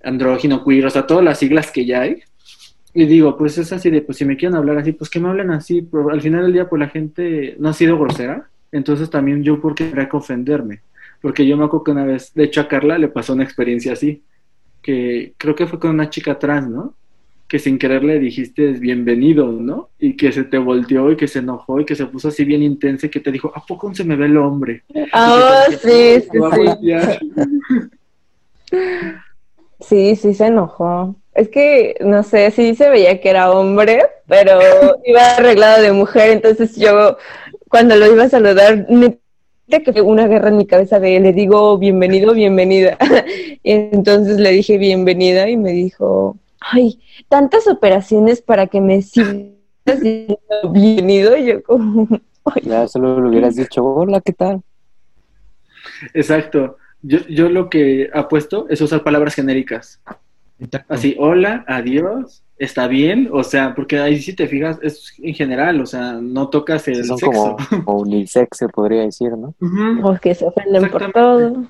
andrógino, 0.03 0.63
queer, 0.63 0.85
o 0.85 0.89
sea, 0.89 1.05
todas 1.05 1.23
las 1.23 1.39
siglas 1.39 1.71
que 1.71 1.85
ya 1.85 2.01
hay. 2.01 2.21
Y 2.93 3.05
digo, 3.05 3.37
pues 3.37 3.57
es 3.57 3.71
así 3.71 3.89
de, 3.89 4.01
pues 4.01 4.17
si 4.17 4.25
me 4.25 4.35
quieren 4.35 4.57
hablar 4.57 4.77
así, 4.77 4.93
pues 4.93 5.09
que 5.09 5.19
me 5.19 5.29
hablen 5.29 5.51
así, 5.51 5.81
pero 5.81 6.09
al 6.09 6.21
final 6.21 6.43
del 6.43 6.53
día, 6.53 6.67
pues 6.67 6.79
la 6.79 6.89
gente 6.89 7.55
no 7.59 7.69
ha 7.69 7.73
sido 7.73 7.99
grosera, 7.99 8.49
entonces 8.71 9.09
también 9.09 9.43
yo, 9.43 9.61
¿por 9.61 9.75
qué 9.75 9.85
tendría 9.85 10.09
que 10.09 10.17
ofenderme? 10.17 10.81
Porque 11.21 11.45
yo 11.45 11.57
me 11.57 11.65
acuerdo 11.65 11.83
que 11.83 11.91
una 11.91 12.05
vez, 12.05 12.33
de 12.33 12.45
hecho 12.45 12.61
a 12.61 12.67
Carla 12.67 12.97
le 12.97 13.09
pasó 13.09 13.33
una 13.33 13.43
experiencia 13.43 13.93
así, 13.93 14.23
que 14.81 15.33
creo 15.37 15.55
que 15.55 15.67
fue 15.67 15.79
con 15.79 15.91
una 15.91 16.09
chica 16.09 16.39
trans, 16.39 16.69
¿no? 16.69 16.95
Que 17.49 17.57
sin 17.59 17.79
querer 17.79 18.03
le 18.03 18.19
dijiste 18.19 18.67
bienvenido, 18.73 19.51
¿no? 19.51 19.89
Y 19.99 20.15
que 20.15 20.31
se 20.31 20.43
te 20.43 20.59
volteó 20.59 21.11
y 21.11 21.17
que 21.17 21.27
se 21.27 21.39
enojó 21.39 21.81
y 21.81 21.85
que 21.85 21.95
se 21.95 22.05
puso 22.05 22.27
así 22.27 22.45
bien 22.45 22.61
intensa 22.61 23.07
y 23.07 23.09
que 23.09 23.19
te 23.19 23.31
dijo, 23.31 23.51
¿a 23.55 23.65
poco 23.65 23.93
se 23.93 24.03
me 24.03 24.15
ve 24.15 24.27
el 24.27 24.37
hombre? 24.37 24.83
ah, 25.13 25.63
te 25.67 25.77
sí, 25.77 26.21
sí, 26.21 26.29
"Te 26.31 26.39
va 26.39 26.49
a 26.49 26.51
sí. 26.51 26.57
voltear". 26.57 27.19
Sí, 29.81 30.15
sí 30.15 30.33
se 30.33 30.47
enojó. 30.47 31.15
Es 31.33 31.49
que, 31.49 31.95
no 32.01 32.23
sé, 32.23 32.51
sí 32.51 32.75
se 32.75 32.89
veía 32.89 33.21
que 33.21 33.29
era 33.29 33.51
hombre, 33.51 34.01
pero 34.27 34.59
iba 35.05 35.21
arreglado 35.37 35.81
de 35.81 35.93
mujer, 35.93 36.31
entonces 36.31 36.75
yo 36.75 37.17
cuando 37.69 37.95
lo 37.95 38.11
iba 38.11 38.23
a 38.25 38.29
saludar, 38.29 38.85
que 39.69 39.93
fue 39.93 40.01
una 40.01 40.27
guerra 40.27 40.49
en 40.49 40.57
mi 40.57 40.65
cabeza 40.65 40.99
de 40.99 41.19
le 41.19 41.33
digo 41.33 41.77
bienvenido, 41.77 42.33
bienvenida. 42.33 42.97
Y 43.63 43.71
entonces 43.71 44.39
le 44.39 44.51
dije 44.51 44.77
bienvenida 44.77 45.49
y 45.49 45.57
me 45.57 45.71
dijo, 45.71 46.37
ay, 46.59 46.99
tantas 47.27 47.67
operaciones 47.67 48.41
para 48.41 48.67
que 48.67 48.81
me 48.81 48.97
diciendo 48.97 49.55
bienvenido. 50.71 51.37
Y 51.37 51.45
yo 51.47 51.63
como, 51.63 52.07
ay, 52.45 52.61
Ya 52.63 52.87
solo 52.87 53.21
le 53.21 53.29
hubieras 53.29 53.55
dicho, 53.55 53.83
hola, 53.83 54.21
¿qué 54.21 54.33
tal? 54.33 54.61
Exacto. 56.13 56.77
Yo, 57.01 57.19
yo 57.29 57.49
lo 57.49 57.69
que 57.69 58.09
apuesto 58.13 58.67
es 58.69 58.81
usar 58.81 59.03
palabras 59.03 59.35
genéricas. 59.35 60.01
Exacto. 60.59 60.93
Así, 60.93 61.15
hola, 61.17 61.63
adiós, 61.67 62.43
está 62.57 62.87
bien, 62.87 63.29
o 63.31 63.43
sea, 63.43 63.73
porque 63.73 63.97
ahí 63.97 64.19
si 64.19 64.35
te 64.35 64.47
fijas, 64.47 64.77
es 64.81 65.13
en 65.19 65.33
general, 65.33 65.79
o 65.79 65.85
sea, 65.85 66.13
no 66.13 66.49
tocas 66.49 66.85
el 66.89 67.05
Son 67.05 67.17
sexo. 67.17 67.55
como, 67.69 67.99
unisex, 68.01 68.57
se 68.57 68.67
podría 68.67 69.03
decir, 69.03 69.31
¿no? 69.31 69.55
O 70.03 70.15
que 70.15 70.35
se 70.35 70.45
ofenden 70.45 70.89
por 70.91 71.11
todo. 71.13 71.65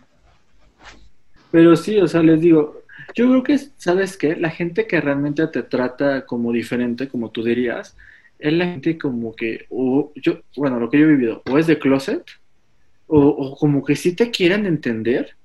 Pero 1.51 1.75
sí, 1.75 1.99
o 1.99 2.07
sea, 2.07 2.23
les 2.23 2.41
digo, 2.41 2.78
yo 3.15 3.29
creo 3.29 3.43
que, 3.43 3.57
¿sabes 3.77 4.17
qué? 4.17 4.35
La 4.35 4.49
gente 4.49 4.87
que 4.87 5.01
realmente 5.01 5.47
te 5.47 5.63
trata 5.63 6.25
como 6.25 6.51
diferente, 6.51 7.07
como 7.07 7.31
tú 7.31 7.43
dirías, 7.43 7.95
es 8.39 8.53
la 8.53 8.65
gente 8.65 8.97
como 8.97 9.35
que, 9.35 9.65
o 9.69 10.11
yo, 10.15 10.41
bueno, 10.55 10.79
lo 10.79 10.89
que 10.89 10.99
yo 10.99 11.05
he 11.05 11.09
vivido, 11.09 11.43
o 11.49 11.57
es 11.57 11.67
de 11.67 11.79
closet, 11.79 12.23
o, 13.07 13.19
o 13.19 13.55
como 13.57 13.83
que 13.83 13.95
sí 13.95 14.15
te 14.15 14.31
quieren 14.31 14.65
entender, 14.65 15.35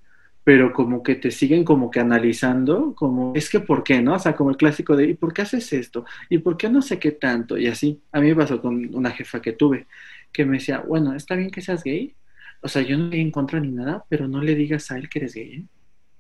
pero 0.45 0.73
como 0.73 1.03
que 1.03 1.15
te 1.15 1.31
siguen 1.31 1.65
como 1.65 1.91
que 1.91 2.01
analizando, 2.01 2.95
como, 2.95 3.33
es 3.35 3.49
que 3.49 3.61
¿por 3.61 3.83
qué, 3.83 4.03
no? 4.03 4.15
O 4.15 4.19
sea, 4.19 4.37
como 4.37 4.51
el 4.51 4.57
clásico 4.59 4.95
de, 4.95 5.07
¿y 5.09 5.15
por 5.15 5.33
qué 5.33 5.43
haces 5.43 5.73
esto? 5.73 6.05
¿Y 6.29 6.39
por 6.39 6.57
qué 6.59 6.69
no 6.69 6.83
sé 6.83 6.99
qué 6.99 7.13
tanto? 7.13 7.57
Y 7.57 7.67
así, 7.67 8.01
a 8.13 8.21
mí 8.21 8.29
me 8.29 8.37
pasó 8.37 8.61
con 8.61 8.95
una 8.95 9.11
jefa 9.11 9.41
que 9.41 9.53
tuve, 9.53 9.87
que 10.33 10.45
me 10.45 10.59
decía, 10.59 10.81
bueno, 10.81 11.15
está 11.15 11.35
bien 11.35 11.51
que 11.51 11.63
seas 11.63 11.83
gay, 11.83 12.15
o 12.61 12.69
sea, 12.69 12.83
yo 12.83 12.99
no 12.99 13.05
estoy 13.07 13.21
en 13.21 13.31
contra 13.31 13.59
ni 13.59 13.71
nada, 13.71 14.05
pero 14.09 14.29
no 14.29 14.43
le 14.43 14.55
digas 14.55 14.91
a 14.91 14.99
él 14.99 15.09
que 15.09 15.21
eres 15.21 15.35
gay, 15.35 15.53
¿eh? 15.55 15.65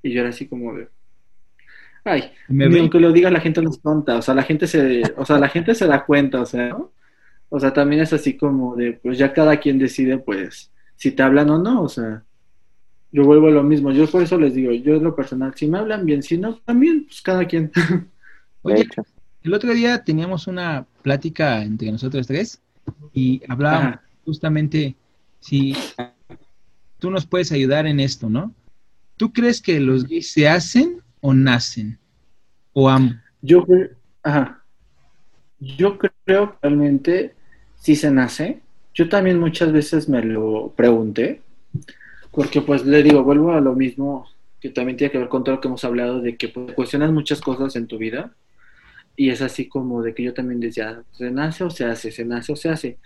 Y 0.03 0.13
yo 0.13 0.21
era 0.21 0.31
así 0.31 0.47
como 0.47 0.75
de, 0.75 0.89
ay, 2.05 2.33
Me 2.49 2.69
ni 2.69 2.79
aunque 2.79 3.01
lo 3.01 3.13
diga 3.13 3.31
la 3.31 3.41
gente 3.41 3.63
no 3.63 3.71
es 3.71 3.81
tonta, 3.81 4.17
o 4.17 4.23
sea, 4.23 4.35
la 4.35 4.43
gente 4.43 4.67
se, 4.67 5.03
o 5.17 5.25
sea, 5.25 5.39
la 5.39 5.49
gente 5.49 5.75
se 5.75 5.87
da 5.87 6.05
cuenta, 6.05 6.43
o 6.43 6.47
sea, 6.47 6.69
¿no? 6.69 6.93
O 7.49 7.61
sea, 7.61 7.73
también 7.73 8.03
es 8.03 8.13
así 8.13 8.37
como 8.37 8.77
de, 8.77 8.93
pues 8.95 9.17
ya 9.19 9.33
cada 9.33 9.59
quien 9.59 9.79
decide, 9.79 10.19
pues, 10.19 10.71
si 10.97 11.13
te 11.13 11.23
hablan 11.23 11.51
o 11.51 11.59
no, 11.59 11.83
o 11.83 11.89
sea, 11.89 12.23
yo 13.13 13.25
vuelvo 13.25 13.49
a 13.49 13.53
lo 13.53 13.63
mismo, 13.63 13.93
yo 13.93 14.07
por 14.09 14.23
eso 14.23 14.39
les 14.39 14.55
digo, 14.55 14.73
yo 14.73 14.97
es 14.97 15.03
lo 15.03 15.15
personal, 15.15 15.55
si 15.55 15.69
me 15.69 15.79
hablan 15.79 16.05
bien, 16.05 16.23
si 16.23 16.37
no, 16.37 16.57
también, 16.57 17.05
pues 17.05 17.23
cada 17.23 17.47
quien. 17.47 17.71
Oye, 18.63 18.89
el 19.43 19.55
otro 19.55 19.73
día 19.73 20.03
teníamos 20.03 20.47
una 20.47 20.87
plática 21.03 21.63
entre 21.63 21.93
nosotros 21.93 22.27
tres 22.27 22.61
y 23.13 23.43
hablábamos 23.47 23.95
Ajá. 23.95 24.03
justamente 24.25 24.97
si 25.39 25.77
tú 26.99 27.11
nos 27.11 27.27
puedes 27.27 27.53
ayudar 27.53 27.87
en 27.87 28.01
esto, 28.01 28.31
¿no? 28.31 28.55
¿Tú 29.17 29.33
crees 29.33 29.61
que 29.61 29.79
los 29.79 30.09
gays 30.09 30.33
se 30.33 30.49
hacen 30.49 31.04
o 31.27 31.33
nacen? 31.33 31.99
O 32.75 32.87
ambos. 32.87 33.17
Yo, 33.41 33.65
ajá. 34.23 34.63
Yo 35.59 35.97
creo 35.97 36.53
que 36.53 36.59
realmente 36.61 37.35
si 37.77 37.97
se 37.97 38.11
nace. 38.11 38.61
Yo 38.93 39.09
también 39.09 39.41
muchas 39.41 39.73
veces 39.73 40.07
me 40.07 40.23
lo 40.23 40.75
pregunté, 40.77 41.41
porque 42.31 42.61
pues 42.61 42.85
le 42.85 43.03
digo, 43.03 43.25
vuelvo 43.25 43.53
a 43.53 43.61
lo 43.63 43.75
mismo, 43.75 44.29
que 44.61 44.69
también 44.69 44.99
tiene 44.99 45.11
que 45.11 45.19
ver 45.19 45.29
con 45.29 45.45
todo 45.45 45.55
lo 45.55 45.61
que 45.63 45.69
hemos 45.69 45.83
hablado, 45.85 46.21
de 46.21 46.37
que 46.37 46.49
pues, 46.49 46.73
cuestionas 46.75 47.11
muchas 47.11 47.41
cosas 47.41 47.75
en 47.77 47.87
tu 47.87 47.97
vida, 47.97 48.35
y 49.17 49.31
es 49.31 49.41
así 49.41 49.67
como 49.67 50.03
de 50.03 50.15
que 50.15 50.25
yo 50.25 50.35
también 50.35 50.61
decía, 50.61 51.03
¿se 51.13 51.31
nace 51.31 51.65
o 51.65 51.71
se 51.71 51.87
hace? 51.87 52.13
¿Se 52.13 52.25
nace 52.27 52.53
o 52.53 52.57
se 52.57 52.69
hace? 52.69 52.99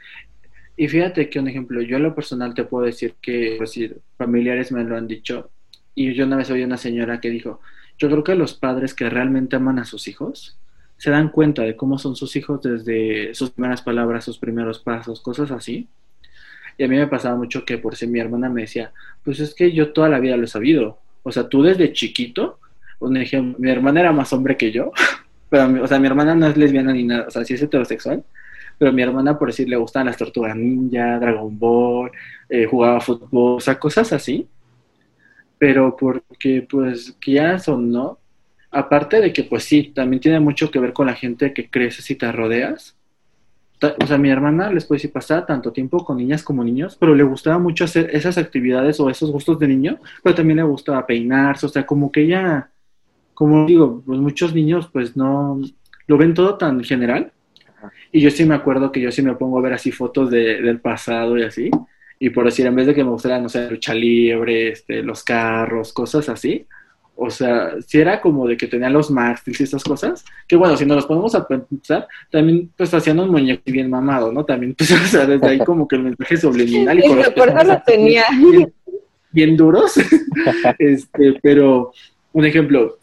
Y 0.76 0.88
fíjate 0.88 1.30
que 1.30 1.38
un 1.38 1.46
ejemplo, 1.46 1.82
yo 1.82 1.98
en 1.98 2.02
lo 2.02 2.14
personal 2.16 2.52
te 2.52 2.64
puedo 2.64 2.84
decir 2.84 3.14
que, 3.22 3.54
pues, 3.58 3.78
familiares 4.16 4.72
me 4.72 4.82
lo 4.82 4.96
han 4.96 5.06
dicho, 5.06 5.50
y 5.94 6.12
yo 6.14 6.26
una 6.26 6.36
vez 6.36 6.50
oí 6.50 6.64
una 6.64 6.76
señora 6.76 7.20
que 7.20 7.30
dijo, 7.30 7.60
yo 7.98 8.08
creo 8.08 8.24
que 8.24 8.34
los 8.34 8.54
padres 8.54 8.94
que 8.94 9.10
realmente 9.10 9.56
aman 9.56 9.78
a 9.78 9.84
sus 9.84 10.08
hijos 10.08 10.56
se 10.96 11.10
dan 11.10 11.28
cuenta 11.28 11.62
de 11.62 11.76
cómo 11.76 11.98
son 11.98 12.16
sus 12.16 12.34
hijos 12.36 12.62
desde 12.62 13.34
sus 13.34 13.50
primeras 13.50 13.82
palabras, 13.82 14.24
sus 14.24 14.38
primeros 14.38 14.78
pasos, 14.80 15.20
cosas 15.20 15.50
así. 15.50 15.88
Y 16.76 16.84
a 16.84 16.88
mí 16.88 16.96
me 16.96 17.06
pasaba 17.06 17.36
mucho 17.36 17.64
que 17.64 17.78
por 17.78 17.96
si 17.96 18.06
mi 18.06 18.20
hermana 18.20 18.48
me 18.48 18.62
decía, 18.62 18.92
pues 19.24 19.40
es 19.40 19.54
que 19.54 19.72
yo 19.72 19.92
toda 19.92 20.08
la 20.08 20.20
vida 20.20 20.36
lo 20.36 20.44
he 20.44 20.48
sabido. 20.48 20.98
O 21.22 21.32
sea, 21.32 21.48
tú 21.48 21.62
desde 21.62 21.92
chiquito, 21.92 22.58
un 23.00 23.16
ejemplo, 23.16 23.58
mi 23.58 23.70
hermana 23.70 24.00
era 24.00 24.12
más 24.12 24.32
hombre 24.32 24.56
que 24.56 24.72
yo, 24.72 24.92
pero, 25.50 25.82
o 25.82 25.86
sea, 25.86 25.98
mi 25.98 26.06
hermana 26.06 26.34
no 26.34 26.46
es 26.46 26.56
lesbiana 26.56 26.92
ni 26.92 27.04
nada, 27.04 27.26
o 27.28 27.30
sea, 27.30 27.44
sí 27.44 27.54
es 27.54 27.62
heterosexual, 27.62 28.24
pero 28.78 28.92
mi 28.92 29.02
hermana, 29.02 29.38
por 29.38 29.48
decir, 29.48 29.68
le 29.68 29.76
gustan 29.76 30.06
las 30.06 30.16
tortugas 30.16 30.56
ninja, 30.56 31.18
Dragon 31.18 31.58
Ball, 31.58 32.12
eh, 32.48 32.64
jugaba 32.66 33.00
fútbol, 33.00 33.56
o 33.56 33.60
sea, 33.60 33.78
cosas 33.78 34.12
así. 34.12 34.48
Pero 35.58 35.96
porque, 35.96 36.66
pues, 36.68 37.16
que 37.20 37.32
ya 37.32 37.58
son, 37.58 37.90
¿no? 37.90 38.18
Aparte 38.70 39.20
de 39.20 39.32
que, 39.32 39.44
pues 39.44 39.64
sí, 39.64 39.92
también 39.94 40.20
tiene 40.20 40.40
mucho 40.40 40.70
que 40.70 40.78
ver 40.78 40.92
con 40.92 41.06
la 41.06 41.14
gente 41.14 41.52
que 41.52 41.70
creces 41.70 42.10
y 42.10 42.16
te 42.16 42.30
rodeas. 42.30 42.96
O 44.02 44.06
sea, 44.06 44.18
mi 44.18 44.28
hermana, 44.28 44.72
les 44.72 44.84
puedo 44.84 44.96
decir, 44.96 45.12
pasaba 45.12 45.46
tanto 45.46 45.72
tiempo 45.72 46.04
con 46.04 46.16
niñas 46.16 46.42
como 46.42 46.64
niños, 46.64 46.96
pero 46.98 47.14
le 47.14 47.22
gustaba 47.22 47.58
mucho 47.58 47.84
hacer 47.84 48.10
esas 48.12 48.36
actividades 48.36 48.98
o 48.98 49.08
esos 49.08 49.30
gustos 49.30 49.58
de 49.60 49.68
niño, 49.68 49.98
pero 50.22 50.34
también 50.34 50.56
le 50.56 50.64
gustaba 50.64 51.06
peinarse, 51.06 51.66
o 51.66 51.68
sea, 51.68 51.86
como 51.86 52.10
que 52.10 52.22
ella, 52.22 52.70
como 53.34 53.66
digo, 53.66 54.02
pues 54.04 54.18
muchos 54.18 54.52
niños 54.52 54.88
pues 54.92 55.16
no 55.16 55.60
lo 56.08 56.18
ven 56.18 56.34
todo 56.34 56.56
tan 56.58 56.82
general. 56.82 57.32
Y 58.10 58.20
yo 58.20 58.30
sí 58.30 58.44
me 58.44 58.54
acuerdo 58.56 58.90
que 58.90 59.00
yo 59.00 59.12
sí 59.12 59.22
me 59.22 59.34
pongo 59.36 59.58
a 59.58 59.62
ver 59.62 59.74
así 59.74 59.92
fotos 59.92 60.30
de, 60.30 60.60
del 60.60 60.80
pasado 60.80 61.38
y 61.38 61.44
así, 61.44 61.70
y 62.18 62.30
por 62.30 62.44
decir, 62.44 62.66
en 62.66 62.74
vez 62.74 62.86
de 62.86 62.94
que 62.94 63.04
me 63.04 63.10
gustara, 63.10 63.38
no 63.38 63.48
sé, 63.48 63.70
lucha 63.70 63.94
libre, 63.94 64.70
este, 64.70 65.02
los 65.02 65.22
carros, 65.22 65.92
cosas 65.92 66.28
así, 66.28 66.66
o 67.20 67.30
sea, 67.30 67.72
si 67.84 67.98
era 67.98 68.20
como 68.20 68.46
de 68.46 68.56
que 68.56 68.68
tenían 68.68 68.92
los 68.92 69.10
mástiles 69.10 69.60
y 69.60 69.64
esas 69.64 69.82
cosas, 69.82 70.24
que 70.46 70.54
bueno, 70.54 70.76
si 70.76 70.86
nos 70.86 70.98
los 70.98 71.06
ponemos 71.06 71.34
a 71.34 71.48
pensar, 71.48 72.06
también 72.30 72.70
pues 72.76 72.94
hacían 72.94 73.18
un 73.18 73.30
muñeco 73.30 73.62
bien 73.66 73.90
mamado, 73.90 74.32
¿no? 74.32 74.44
También, 74.44 74.72
pues, 74.78 74.92
o 74.92 74.96
sea, 74.98 75.26
desde 75.26 75.48
ahí 75.48 75.58
como 75.58 75.88
que 75.88 75.96
el 75.96 76.04
mensaje 76.04 76.36
subliminal 76.36 76.96
y 76.96 77.02
por 77.34 77.48
eso 77.48 77.64
lo 77.64 77.82
tenía. 77.84 78.24
Bien, 79.32 79.56
duros, 79.56 79.94
este, 80.78 81.38
pero 81.42 81.92
un 82.32 82.46
ejemplo, 82.46 82.98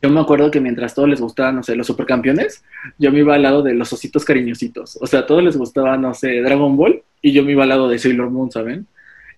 yo 0.00 0.10
me 0.10 0.20
acuerdo 0.20 0.50
que 0.50 0.60
mientras 0.60 0.94
todos 0.94 1.08
les 1.08 1.20
gustaban, 1.20 1.56
no 1.56 1.62
sé, 1.62 1.74
los 1.74 1.86
supercampeones, 1.86 2.64
yo 2.98 3.10
me 3.10 3.20
iba 3.20 3.34
al 3.34 3.42
lado 3.42 3.62
de 3.62 3.74
los 3.74 3.92
ositos 3.92 4.24
cariñositos. 4.24 4.98
O 5.00 5.06
sea, 5.06 5.20
a 5.20 5.26
todos 5.26 5.42
les 5.42 5.56
gustaba, 5.56 5.96
no 5.96 6.14
sé, 6.14 6.40
Dragon 6.40 6.76
Ball 6.76 7.02
y 7.20 7.32
yo 7.32 7.42
me 7.42 7.52
iba 7.52 7.64
al 7.64 7.70
lado 7.70 7.88
de 7.88 7.98
Sailor 7.98 8.30
Moon, 8.30 8.50
¿saben? 8.50 8.86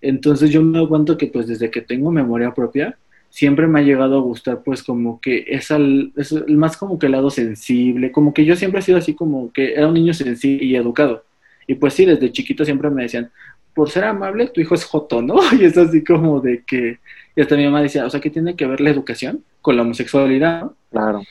Entonces 0.03 0.51
yo 0.51 0.63
me 0.63 0.87
cuenta 0.87 1.17
que 1.17 1.27
pues 1.27 1.47
desde 1.47 1.71
que 1.71 1.81
tengo 1.81 2.11
memoria 2.11 2.53
propia, 2.53 2.97
siempre 3.31 3.67
me 3.67 3.81
ha 3.81 3.83
llegado 3.83 4.19
a 4.19 4.23
gustar 4.23 4.63
pues 4.63 4.83
como 4.83 5.21
que 5.21 5.45
es, 5.49 5.71
al, 5.71 6.13
es 6.17 6.33
más 6.49 6.77
como 6.77 6.99
que 6.99 7.07
el 7.07 7.13
lado 7.13 7.31
sensible, 7.31 8.13
como 8.13 8.35
que 8.35 8.45
yo 8.45 8.57
siempre 8.57 8.81
he 8.81 8.83
sido 8.83 8.99
así 8.99 9.15
como 9.15 9.53
que 9.53 9.75
era 9.75 9.87
un 9.87 9.95
niño 9.95 10.13
sensible 10.13 10.65
y 10.65 10.77
educado. 10.77 11.25
Y 11.67 11.75
pues 11.77 11.95
sí, 11.95 12.05
desde 12.05 12.33
chiquito 12.33 12.65
siempre 12.65 12.91
me 12.91 13.03
decían, 13.05 13.31
por 13.75 13.89
ser 13.91 14.05
amable, 14.05 14.49
tu 14.49 14.61
hijo 14.61 14.75
es 14.75 14.85
joto, 14.85 15.23
¿no? 15.23 15.37
Y 15.59 15.65
es 15.65 15.79
así 15.79 16.03
como 16.03 16.41
de 16.41 16.65
que, 16.67 16.99
y 17.37 17.41
hasta 17.41 17.57
mi 17.57 17.65
mamá 17.65 17.83
decía, 17.83 18.07
o 18.07 18.11
sea, 18.11 18.21
que 18.21 18.31
tiene 18.31 18.57
que 18.57 18.67
ver 18.67 18.81
la 18.81 18.91
educación 18.91 19.45
con 19.61 19.77
la 19.77 19.83
homosexualidad, 19.83 20.63
¿no? 20.63 20.75
Claro. 20.91 21.23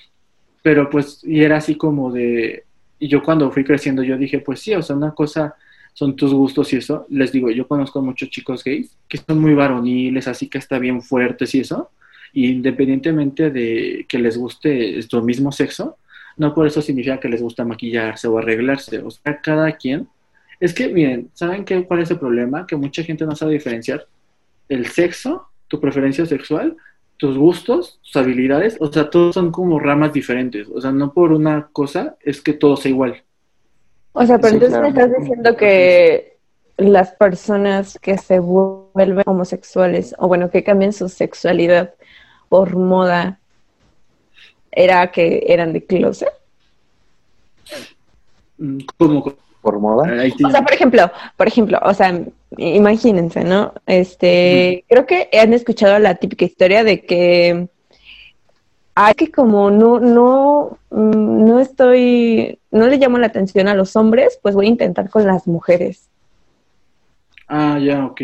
Pero 0.62 0.89
pues, 0.89 1.22
y 1.24 1.41
era 1.41 1.58
así 1.58 1.76
como 1.76 2.12
de, 2.12 2.64
y 3.00 3.08
yo 3.08 3.24
cuando 3.24 3.52
fui 3.52 3.64
creciendo, 3.64 4.04
yo 4.04 4.18
dije, 4.18 4.39
pues 4.39 4.60
sí, 4.60 4.74
o 4.74 4.82
sea, 4.82 4.95
una 4.95 5.12
cosa 5.12 5.56
son 5.93 6.16
tus 6.16 6.34
gustos 6.34 6.72
y 6.74 6.78
eso. 6.78 7.06
Les 7.10 7.32
digo, 7.32 7.52
yo 7.52 7.68
conozco 7.68 8.00
a 8.00 8.02
muchos 8.02 8.30
chicos 8.30 8.64
gays 8.64 8.95
que 9.08 9.18
son 9.18 9.39
muy 9.39 9.54
varoniles, 9.54 10.28
así 10.28 10.47
que 10.47 10.58
está 10.58 10.80
bien 10.80 11.02
fuertes 11.02 11.54
y 11.56 11.60
eso. 11.60 11.89
Y 12.32 12.50
independientemente 12.50 13.50
de 13.50 14.06
que 14.08 14.18
les 14.20 14.38
guste 14.38 15.02
su 15.02 15.22
mismo 15.22 15.52
sexo, 15.52 15.97
no 16.38 16.54
por 16.54 16.68
eso 16.68 16.82
significa 16.82 17.20
que 17.20 17.28
les 17.28 17.41
gusta 17.41 17.66
maquillarse 17.66 18.30
o 18.30 18.38
arreglarse. 18.38 19.00
O 19.00 19.12
sea, 19.12 19.41
cada 19.41 19.72
quien. 19.74 20.08
Es 20.62 20.74
que, 20.74 20.88
miren, 20.88 21.30
¿saben 21.34 21.66
qué, 21.66 21.84
cuál 21.86 22.02
es 22.02 22.12
el 22.12 22.20
problema? 22.20 22.66
Que 22.66 22.78
mucha 22.78 23.04
gente 23.04 23.26
no 23.26 23.36
sabe 23.36 23.54
diferenciar 23.54 24.08
el 24.70 24.86
sexo, 24.88 25.49
tu 25.70 25.80
preferencia 25.80 26.26
sexual, 26.26 26.76
tus 27.15 27.38
gustos, 27.38 27.99
tus 28.03 28.15
habilidades. 28.17 28.76
O 28.82 28.91
sea, 28.91 29.09
todos 29.09 29.36
son 29.36 29.51
como 29.51 29.80
ramas 29.80 30.11
diferentes. 30.11 30.67
O 30.67 30.82
sea, 30.82 30.91
no 30.91 31.13
por 31.13 31.32
una 31.32 31.70
cosa 31.72 32.17
es 32.22 32.41
que 32.41 32.53
todo 32.53 32.76
sea 32.76 32.91
igual. 32.91 33.24
O 34.11 34.26
sea, 34.26 34.38
pero 34.39 34.55
entonces 34.55 34.82
me 34.82 34.89
estás 34.89 35.11
diciendo 35.17 35.55
que 35.55 36.38
las 36.78 37.11
personas 37.13 37.97
que 38.01 38.17
se 38.17 38.39
vuelven 38.39 39.24
homosexuales, 39.26 40.15
o 40.17 40.28
bueno, 40.28 40.49
que 40.49 40.63
cambian 40.63 40.93
su 40.93 41.07
sexualidad 41.09 41.93
por 42.49 42.76
moda, 42.76 43.39
era 44.72 45.11
que 45.11 45.43
eran 45.47 45.74
de 45.74 45.86
closet. 45.86 46.30
¿Cómo? 48.97 49.36
¿Por 49.70 49.80
moda? 49.80 50.11
O 50.43 50.49
sea, 50.49 50.63
por 50.63 50.74
ejemplo, 50.74 51.11
por 51.38 51.47
ejemplo, 51.47 51.80
o 51.84 51.93
sea, 51.93 52.20
imagínense, 52.57 53.43
¿no? 53.43 53.72
Este, 53.86 54.84
creo 54.89 55.05
que 55.05 55.30
han 55.39 55.53
escuchado 55.53 55.99
la 55.99 56.15
típica 56.15 56.43
historia 56.43 56.84
de 56.84 57.05
que 57.05 57.67
hay 58.95 59.13
que 59.13 59.30
como 59.30 59.70
no, 59.70 59.99
no, 59.99 60.80
mm, 60.89 61.45
no 61.45 61.59
estoy, 61.59 62.57
no 62.72 62.88
le 62.88 62.97
llamo 62.97 63.20
la 63.20 63.28
atención 63.28 63.67
a 63.67 63.76
los 63.76 63.95
hombres, 63.95 64.39
pues 64.41 64.55
voy 64.55 64.65
a 64.65 64.70
intentar 64.70 65.07
con 65.11 65.28
las 65.28 65.45
mujeres. 65.45 66.09
Ah, 67.47 67.78
ya, 67.80 68.07
ok. 68.07 68.22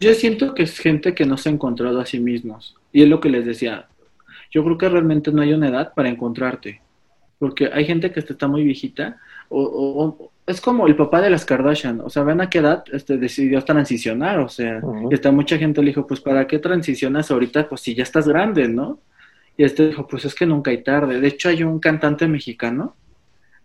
Yo 0.00 0.12
siento 0.14 0.54
que 0.54 0.64
es 0.64 0.76
gente 0.76 1.14
que 1.14 1.24
no 1.24 1.36
se 1.36 1.50
ha 1.50 1.52
encontrado 1.52 2.00
a 2.00 2.06
sí 2.06 2.18
mismos. 2.18 2.74
Y 2.90 3.04
es 3.04 3.08
lo 3.08 3.20
que 3.20 3.30
les 3.30 3.46
decía. 3.46 3.86
Yo 4.50 4.64
creo 4.64 4.76
que 4.76 4.88
realmente 4.88 5.30
no 5.30 5.40
hay 5.40 5.52
una 5.52 5.68
edad 5.68 5.94
para 5.94 6.08
encontrarte. 6.08 6.82
Porque 7.38 7.70
hay 7.72 7.84
gente 7.84 8.10
que 8.10 8.20
está 8.20 8.48
muy 8.48 8.64
viejita 8.64 9.20
o, 9.52 10.30
es 10.46 10.60
como 10.60 10.86
el 10.86 10.96
papá 10.96 11.20
de 11.20 11.30
las 11.30 11.44
Kardashian, 11.44 12.00
o 12.00 12.10
sea, 12.10 12.24
ven 12.24 12.40
a 12.40 12.50
qué 12.50 12.58
edad 12.58 12.84
este, 12.92 13.16
decidió 13.16 13.62
transicionar, 13.62 14.40
o 14.40 14.48
sea, 14.48 14.80
y 15.10 15.14
está 15.14 15.30
mucha 15.30 15.56
gente 15.56 15.80
le 15.80 15.88
dijo, 15.88 16.06
pues, 16.06 16.20
¿para 16.20 16.46
qué 16.46 16.58
transicionas 16.58 17.30
ahorita? 17.30 17.68
Pues 17.68 17.80
si 17.80 17.94
ya 17.94 18.02
estás 18.02 18.26
grande, 18.26 18.68
¿no? 18.68 18.98
Y 19.56 19.64
este 19.64 19.88
dijo, 19.88 20.06
pues 20.08 20.24
es 20.24 20.34
que 20.34 20.46
nunca 20.46 20.70
hay 20.70 20.82
tarde. 20.82 21.20
De 21.20 21.28
hecho, 21.28 21.48
hay 21.48 21.62
un 21.62 21.78
cantante 21.78 22.26
mexicano 22.26 22.96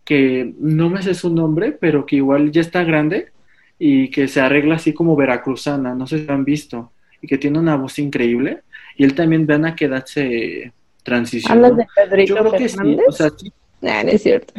que 0.04 0.54
no 0.60 0.90
me 0.90 1.02
sé 1.02 1.14
su 1.14 1.34
nombre, 1.34 1.72
pero 1.72 2.06
que 2.06 2.18
igual 2.18 2.52
ya 2.52 2.62
está 2.62 2.84
grande 2.84 3.32
y 3.80 4.10
que 4.10 4.28
se 4.28 4.42
arregla 4.42 4.76
así 4.76 4.94
como 4.94 5.16
veracruzana, 5.16 5.96
no 5.96 6.08
sé 6.08 6.20
si 6.20 6.26
lo 6.26 6.34
han 6.34 6.46
visto, 6.46 6.92
y 7.22 7.28
que 7.28 7.38
tiene 7.38 7.60
una 7.60 7.76
voz 7.76 8.00
increíble. 8.00 8.62
Y 8.96 9.04
él 9.04 9.16
también, 9.16 9.46
vean 9.46 9.66
a 9.66 9.76
qué 9.76 9.86
edad 9.86 10.06
se 10.06 10.74
transicionó. 11.04 11.68
¿Hablas 11.68 11.78
de 11.78 11.88
Pedrito 11.96 12.36
Yo 12.36 12.40
creo 12.42 12.52
que 12.54 12.70
sí, 12.70 12.98
o 13.08 13.12
sea, 13.12 13.30
sí. 13.36 13.52
no 13.82 13.90
es 13.90 14.24
cierto. 14.24 14.54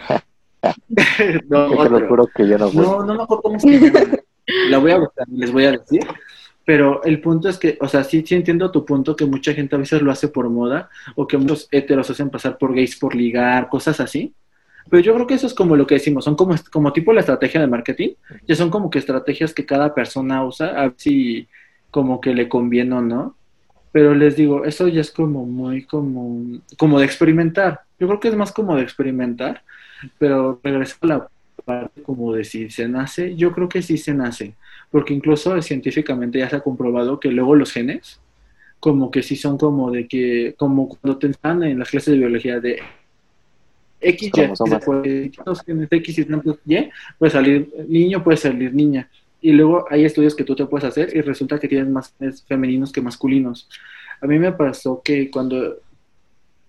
no, 1.49 1.83
te 1.83 1.91
lo 1.91 2.09
juro 2.09 2.27
que 2.35 2.49
yo 2.49 2.59
no 2.59 2.69
fui. 2.71 2.83
No, 2.83 3.05
no 3.05 3.15
me 3.15 3.23
acuerdo 3.23 3.43
cómo 3.43 3.61
se 3.61 3.79
llama. 3.79 4.01
La 4.71 4.79
voy 4.79 4.93
a 4.93 4.99
buscar, 4.99 5.27
les 5.29 5.53
voy 5.53 5.65
a 5.67 5.73
decir. 5.73 6.01
Pero 6.65 7.03
el 7.05 7.21
punto 7.21 7.49
es 7.49 7.57
que, 7.57 7.79
o 7.81 7.89
sea, 7.89 8.05
sí, 8.05 8.23
sí 8.27 8.35
entiendo 8.35 8.71
tu 8.71 8.85
punto 8.85 9.17
que 9.17 9.25
mucha 9.25 9.55
gente 9.55 9.75
a 9.75 9.79
veces 9.79 10.03
lo 10.03 10.11
hace 10.11 10.29
por 10.29 10.51
moda 10.51 10.91
o 11.17 11.27
que 11.27 11.39
muchos 11.39 11.67
heteros 11.71 12.11
hacen 12.11 12.29
pasar 12.29 12.59
por 12.59 12.75
gays 12.75 12.97
por 12.99 13.15
ligar, 13.15 13.71
cosas 13.71 14.01
así. 14.01 14.35
Pero 14.91 15.03
yo 15.03 15.15
creo 15.15 15.27
que 15.27 15.35
eso 15.35 15.47
es 15.47 15.55
como 15.55 15.77
lo 15.77 15.87
que 15.87 15.95
decimos, 15.95 16.25
son 16.25 16.35
como, 16.35 16.55
como 16.71 16.93
tipo 16.93 17.13
la 17.13 17.21
estrategia 17.21 17.61
de 17.61 17.67
marketing, 17.67 18.11
ya 18.47 18.55
son 18.55 18.71
como 18.71 18.91
que 18.91 18.99
estrategias 18.99 19.55
que 19.55 19.67
cada 19.67 19.95
persona 19.95 20.45
usa, 20.45 20.69
a 20.79 20.83
ver 20.83 20.95
si 20.97 21.49
como 21.91 22.21
que 22.21 22.35
le 22.35 22.49
conviene 22.49 22.95
o 22.95 23.01
no. 23.01 23.37
Pero 23.91 24.15
les 24.15 24.37
digo, 24.37 24.67
eso 24.67 24.89
ya 24.89 25.01
es 25.01 25.11
como 25.11 25.47
muy 25.47 25.85
como, 25.87 26.61
como 26.77 26.99
de 26.99 27.07
experimentar. 27.07 27.81
Yo 27.99 28.07
creo 28.09 28.21
que 28.21 28.29
es 28.29 28.37
más 28.37 28.53
como 28.53 28.77
de 28.77 28.83
experimentar 28.83 29.63
pero 30.19 30.61
regreso 30.63 30.97
a 31.01 31.07
la 31.07 31.29
parte 31.65 32.03
como 32.03 32.33
de 32.33 32.45
si 32.45 32.71
se 32.71 32.89
nace, 32.89 33.37
yo 33.37 33.53
creo 33.53 33.69
que 33.69 33.83
sí 33.83 33.99
se 33.99 34.15
nace, 34.15 34.55
porque 34.91 35.13
incluso 35.13 35.61
científicamente 35.63 36.39
ya 36.39 36.49
se 36.49 36.57
ha 36.57 36.61
comprobado 36.61 37.21
que 37.21 37.31
luego 37.31 37.55
los 37.55 37.73
genes, 37.73 38.21
como 38.81 39.11
que 39.11 39.23
sí 39.23 39.37
son 39.37 39.59
como 39.59 39.91
de 39.91 40.07
que, 40.07 40.55
como 40.57 40.89
cuando 40.89 41.19
te 41.19 41.27
enseñan 41.27 41.65
en 41.65 41.79
las 41.79 41.91
clases 41.91 42.13
de 42.13 42.19
biología 42.19 42.61
de 42.61 42.81
X, 44.01 44.31
Y, 44.33 44.41
X 45.91 46.19
Y, 46.19 46.91
puede 47.19 47.31
salir 47.31 47.69
niño, 47.89 48.23
puede 48.23 48.37
salir 48.37 48.73
niña. 48.73 49.09
Y 49.41 49.53
luego 49.53 49.87
hay 49.91 50.05
estudios 50.05 50.35
que 50.35 50.45
tú 50.45 50.55
te 50.55 50.67
puedes 50.67 50.85
hacer 50.85 51.15
y 51.15 51.21
resulta 51.21 51.59
que 51.59 51.69
tienes 51.69 51.89
más 51.89 52.15
femeninos 52.47 52.93
que 52.93 53.01
masculinos. 53.01 53.69
A 54.21 54.27
mí 54.27 54.39
me 54.39 54.53
pasó 54.53 55.01
que 55.03 55.31
cuando 55.31 55.77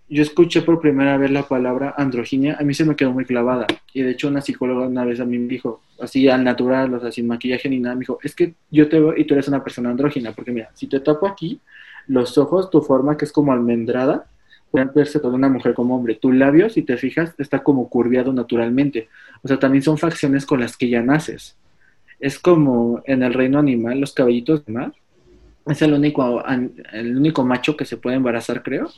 yo 0.10 0.24
escuché 0.24 0.64
por 0.64 0.82
primera 0.82 1.18
vez 1.18 1.30
la 1.30 1.44
palabra 1.44 1.94
androginia, 1.96 2.58
a 2.60 2.64
mí 2.64 2.74
se 2.74 2.84
me 2.84 2.96
quedó 2.96 3.12
muy 3.12 3.26
clavada. 3.26 3.68
Y 3.94 4.02
de 4.02 4.12
hecho 4.12 4.28
una 4.28 4.42
psicóloga 4.42 4.88
una 4.88 5.06
vez 5.06 5.20
a 5.20 5.26
mí 5.26 5.38
me 5.38 5.48
dijo, 5.48 5.82
así 6.02 6.28
al 6.28 6.44
natural, 6.44 6.94
o 6.96 7.00
sea, 7.00 7.12
sin 7.12 7.28
maquillaje 7.28 7.70
ni 7.70 7.80
nada, 7.80 7.96
me 7.96 8.02
dijo, 8.02 8.18
es 8.24 8.34
que 8.34 8.56
yo 8.72 8.90
te 8.90 9.00
veo 9.00 9.16
y 9.16 9.26
tú 9.26 9.36
eres 9.36 9.48
una 9.48 9.64
persona 9.64 9.92
andrógina, 9.92 10.32
porque 10.32 10.52
mira, 10.52 10.72
si 10.74 10.88
te 10.88 11.00
tapo 11.00 11.28
aquí, 11.28 11.60
los 12.08 12.38
ojos, 12.40 12.72
tu 12.72 12.82
forma 12.82 13.18
que 13.18 13.26
es 13.26 13.32
como 13.32 13.54
almendrada, 13.54 14.26
pueden 14.72 14.92
verse 14.94 15.20
toda 15.20 15.36
una 15.36 15.50
mujer 15.50 15.76
como 15.76 15.96
hombre. 15.96 16.16
Tu 16.16 16.32
labio, 16.32 16.70
si 16.70 16.82
te 16.82 16.98
fijas, 16.98 17.36
está 17.38 17.60
como 17.60 17.88
curviado 17.90 18.34
naturalmente. 18.34 19.10
O 19.44 19.48
sea, 19.48 19.58
también 19.58 19.84
son 19.84 19.98
facciones 19.98 20.46
con 20.46 20.60
las 20.60 20.76
que 20.76 20.90
ya 20.90 21.02
naces. 21.02 21.56
Es 22.20 22.40
como 22.40 23.02
en 23.06 23.24
el 23.24 23.34
reino 23.34 23.60
animal, 23.60 24.00
los 24.00 24.14
caballitos 24.14 24.66
de 24.66 24.74
mar. 24.74 24.94
Es 25.68 25.82
el 25.82 25.94
único, 25.94 26.44
el 26.94 27.18
único 27.18 27.46
macho 27.46 27.78
que 27.78 27.86
se 27.86 27.98
puede 27.98 28.16
embarazar, 28.16 28.64
creo 28.64 28.90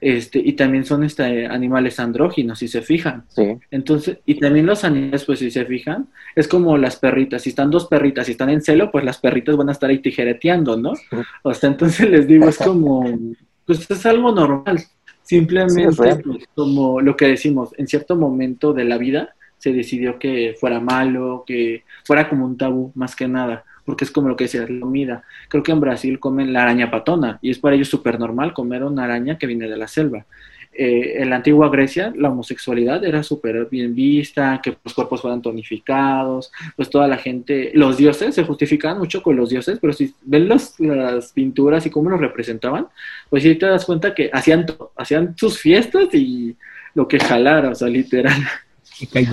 este, 0.00 0.38
y 0.38 0.52
también 0.52 0.84
son 0.84 1.04
este, 1.04 1.46
animales 1.46 1.98
andróginos, 1.98 2.58
si 2.58 2.68
se 2.68 2.82
fijan. 2.82 3.24
Sí. 3.28 3.56
Entonces, 3.70 4.18
y 4.26 4.38
también 4.38 4.66
los 4.66 4.84
animales, 4.84 5.24
pues 5.24 5.38
si 5.38 5.50
se 5.50 5.64
fijan, 5.64 6.08
es 6.34 6.48
como 6.48 6.76
las 6.76 6.96
perritas, 6.96 7.42
si 7.42 7.50
están 7.50 7.70
dos 7.70 7.86
perritas 7.86 8.28
y 8.28 8.32
están 8.32 8.50
en 8.50 8.62
celo, 8.62 8.90
pues 8.90 9.04
las 9.04 9.18
perritas 9.18 9.56
van 9.56 9.68
a 9.68 9.72
estar 9.72 9.90
ahí 9.90 9.98
tijereteando, 9.98 10.76
¿no? 10.76 10.92
O 11.42 11.54
sea, 11.54 11.70
entonces 11.70 12.10
les 12.10 12.26
digo, 12.26 12.48
es 12.48 12.58
como, 12.58 13.04
pues 13.64 13.90
es 13.90 14.06
algo 14.06 14.32
normal, 14.32 14.80
simplemente 15.22 15.96
pues, 15.96 16.48
como 16.54 17.00
lo 17.00 17.16
que 17.16 17.28
decimos, 17.28 17.70
en 17.78 17.86
cierto 17.86 18.16
momento 18.16 18.72
de 18.72 18.84
la 18.84 18.98
vida 18.98 19.34
se 19.58 19.72
decidió 19.72 20.18
que 20.18 20.54
fuera 20.60 20.80
malo, 20.80 21.44
que 21.46 21.84
fuera 22.04 22.28
como 22.28 22.44
un 22.44 22.58
tabú, 22.58 22.92
más 22.94 23.16
que 23.16 23.26
nada 23.26 23.64
porque 23.86 24.04
es 24.04 24.10
como 24.10 24.28
lo 24.28 24.36
que 24.36 24.44
decía, 24.44 24.66
la 24.68 24.80
comida. 24.80 25.22
Creo 25.48 25.62
que 25.62 25.72
en 25.72 25.80
Brasil 25.80 26.20
comen 26.20 26.52
la 26.52 26.64
araña 26.64 26.90
patona 26.90 27.38
y 27.40 27.50
es 27.50 27.58
para 27.58 27.76
ellos 27.76 27.88
súper 27.88 28.18
normal 28.18 28.52
comer 28.52 28.84
una 28.84 29.04
araña 29.04 29.38
que 29.38 29.46
viene 29.46 29.68
de 29.68 29.76
la 29.76 29.88
selva. 29.88 30.26
Eh, 30.78 31.22
en 31.22 31.30
la 31.30 31.36
antigua 31.36 31.70
Grecia 31.70 32.12
la 32.14 32.28
homosexualidad 32.28 33.02
era 33.02 33.22
súper 33.22 33.66
bien 33.70 33.94
vista, 33.94 34.60
que 34.62 34.76
los 34.84 34.92
cuerpos 34.92 35.22
fueran 35.22 35.40
tonificados, 35.40 36.52
pues 36.74 36.90
toda 36.90 37.08
la 37.08 37.16
gente, 37.16 37.70
los 37.72 37.96
dioses 37.96 38.34
se 38.34 38.44
justificaban 38.44 38.98
mucho 38.98 39.22
con 39.22 39.36
los 39.36 39.48
dioses, 39.48 39.78
pero 39.80 39.94
si 39.94 40.14
ven 40.22 40.48
las 40.48 41.32
pinturas 41.32 41.86
y 41.86 41.90
cómo 41.90 42.10
los 42.10 42.20
representaban, 42.20 42.88
pues 43.30 43.42
sí 43.42 43.54
te 43.54 43.64
das 43.64 43.86
cuenta 43.86 44.14
que 44.14 44.28
hacían, 44.30 44.66
hacían 44.96 45.34
sus 45.38 45.58
fiestas 45.58 46.12
y 46.12 46.54
lo 46.92 47.08
que 47.08 47.20
jalara, 47.20 47.70
o 47.70 47.74
sea, 47.74 47.88
literal. 47.88 48.42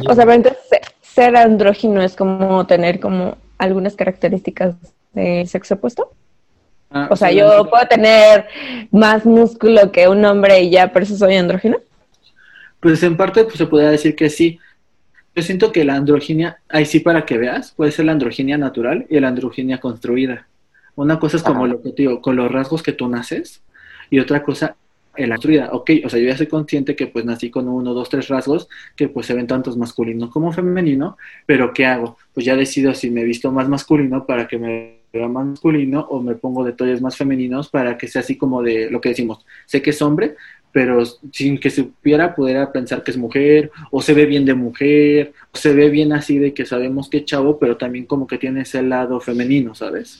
O 0.09 0.13
sea, 0.13 0.25
pero 0.25 0.33
entonces 0.33 0.61
ser 1.01 1.35
andrógino 1.35 2.01
es 2.01 2.15
como 2.15 2.65
tener 2.67 2.99
como 2.99 3.37
algunas 3.57 3.95
características 3.95 4.75
del 5.13 5.47
sexo 5.47 5.75
opuesto? 5.75 6.11
Ah, 6.89 7.07
o 7.09 7.15
sea, 7.15 7.31
yo 7.31 7.67
puedo 7.69 7.87
tener 7.87 8.47
más 8.91 9.25
músculo 9.25 9.91
que 9.91 10.07
un 10.07 10.23
hombre 10.25 10.61
y 10.61 10.69
ya, 10.69 10.91
por 10.91 11.01
eso 11.01 11.17
soy 11.17 11.35
andrógino. 11.35 11.77
Pues 12.79 13.01
en 13.01 13.17
parte 13.17 13.43
pues, 13.45 13.57
se 13.57 13.65
podría 13.65 13.89
decir 13.89 14.15
que 14.15 14.29
sí. 14.29 14.59
Yo 15.35 15.41
siento 15.41 15.71
que 15.71 15.83
la 15.83 15.95
androginia, 15.95 16.59
ahí 16.69 16.85
sí 16.85 16.99
para 16.99 17.25
que 17.25 17.39
veas, 17.39 17.71
puede 17.71 17.91
ser 17.91 18.05
la 18.05 18.11
androginia 18.11 18.57
natural 18.57 19.07
y 19.09 19.19
la 19.19 19.29
androginia 19.29 19.79
construida. 19.79 20.47
Una 20.95 21.19
cosa 21.19 21.37
es 21.37 21.43
como 21.43 21.65
lo 21.65 21.81
que 21.81 21.89
te 21.89 22.03
digo, 22.03 22.21
con 22.21 22.35
los 22.35 22.51
rasgos 22.51 22.83
que 22.83 22.91
tú 22.91 23.07
naces, 23.07 23.63
y 24.11 24.19
otra 24.19 24.43
cosa 24.43 24.75
en 25.15 25.29
la 25.29 25.35
construida. 25.35 25.69
Ok, 25.71 25.91
o 26.05 26.09
sea, 26.09 26.19
yo 26.19 26.27
ya 26.27 26.37
soy 26.37 26.47
consciente 26.47 26.95
que 26.95 27.07
pues 27.07 27.25
nací 27.25 27.49
con 27.49 27.67
uno, 27.67 27.93
dos, 27.93 28.09
tres 28.09 28.27
rasgos 28.27 28.67
que 28.95 29.09
pues 29.09 29.25
se 29.25 29.33
ven 29.33 29.47
tantos 29.47 29.77
masculino 29.77 30.29
como 30.29 30.51
femenino, 30.51 31.17
pero 31.45 31.73
¿qué 31.73 31.85
hago? 31.85 32.17
Pues 32.33 32.45
ya 32.45 32.55
decido 32.55 32.93
si 32.93 33.09
me 33.09 33.23
visto 33.23 33.51
más 33.51 33.69
masculino 33.69 34.25
para 34.25 34.47
que 34.47 34.57
me 34.57 34.99
vea 35.11 35.27
masculino 35.27 36.01
o 36.09 36.21
me 36.21 36.35
pongo 36.35 36.63
detalles 36.63 37.01
más 37.01 37.15
femeninos 37.15 37.69
para 37.69 37.97
que 37.97 38.07
sea 38.07 38.21
así 38.21 38.37
como 38.37 38.63
de 38.63 38.89
lo 38.89 38.99
que 38.99 39.09
decimos, 39.09 39.45
sé 39.67 39.81
que 39.81 39.91
es 39.91 40.01
hombre, 40.01 40.35
pero 40.71 41.03
sin 41.31 41.59
que 41.59 41.69
supiera 41.69 42.33
pudiera 42.33 42.71
pensar 42.71 43.03
que 43.03 43.11
es 43.11 43.17
mujer, 43.17 43.71
o 43.91 44.01
se 44.01 44.15
ve 44.15 44.25
bien 44.25 44.43
de 44.43 44.55
mujer, 44.55 45.33
o 45.53 45.57
se 45.57 45.71
ve 45.71 45.89
bien 45.89 46.13
así 46.13 46.39
de 46.39 46.51
que 46.53 46.65
sabemos 46.65 47.09
que 47.09 47.17
es 47.17 47.25
chavo, 47.25 47.59
pero 47.59 47.77
también 47.77 48.05
como 48.05 48.25
que 48.25 48.39
tiene 48.39 48.61
ese 48.61 48.81
lado 48.81 49.19
femenino, 49.19 49.75
¿sabes? 49.75 50.19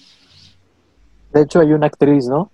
De 1.34 1.41
hecho 1.41 1.60
hay 1.60 1.74
una 1.74 1.88
actriz, 1.88 2.28
¿no? 2.28 2.52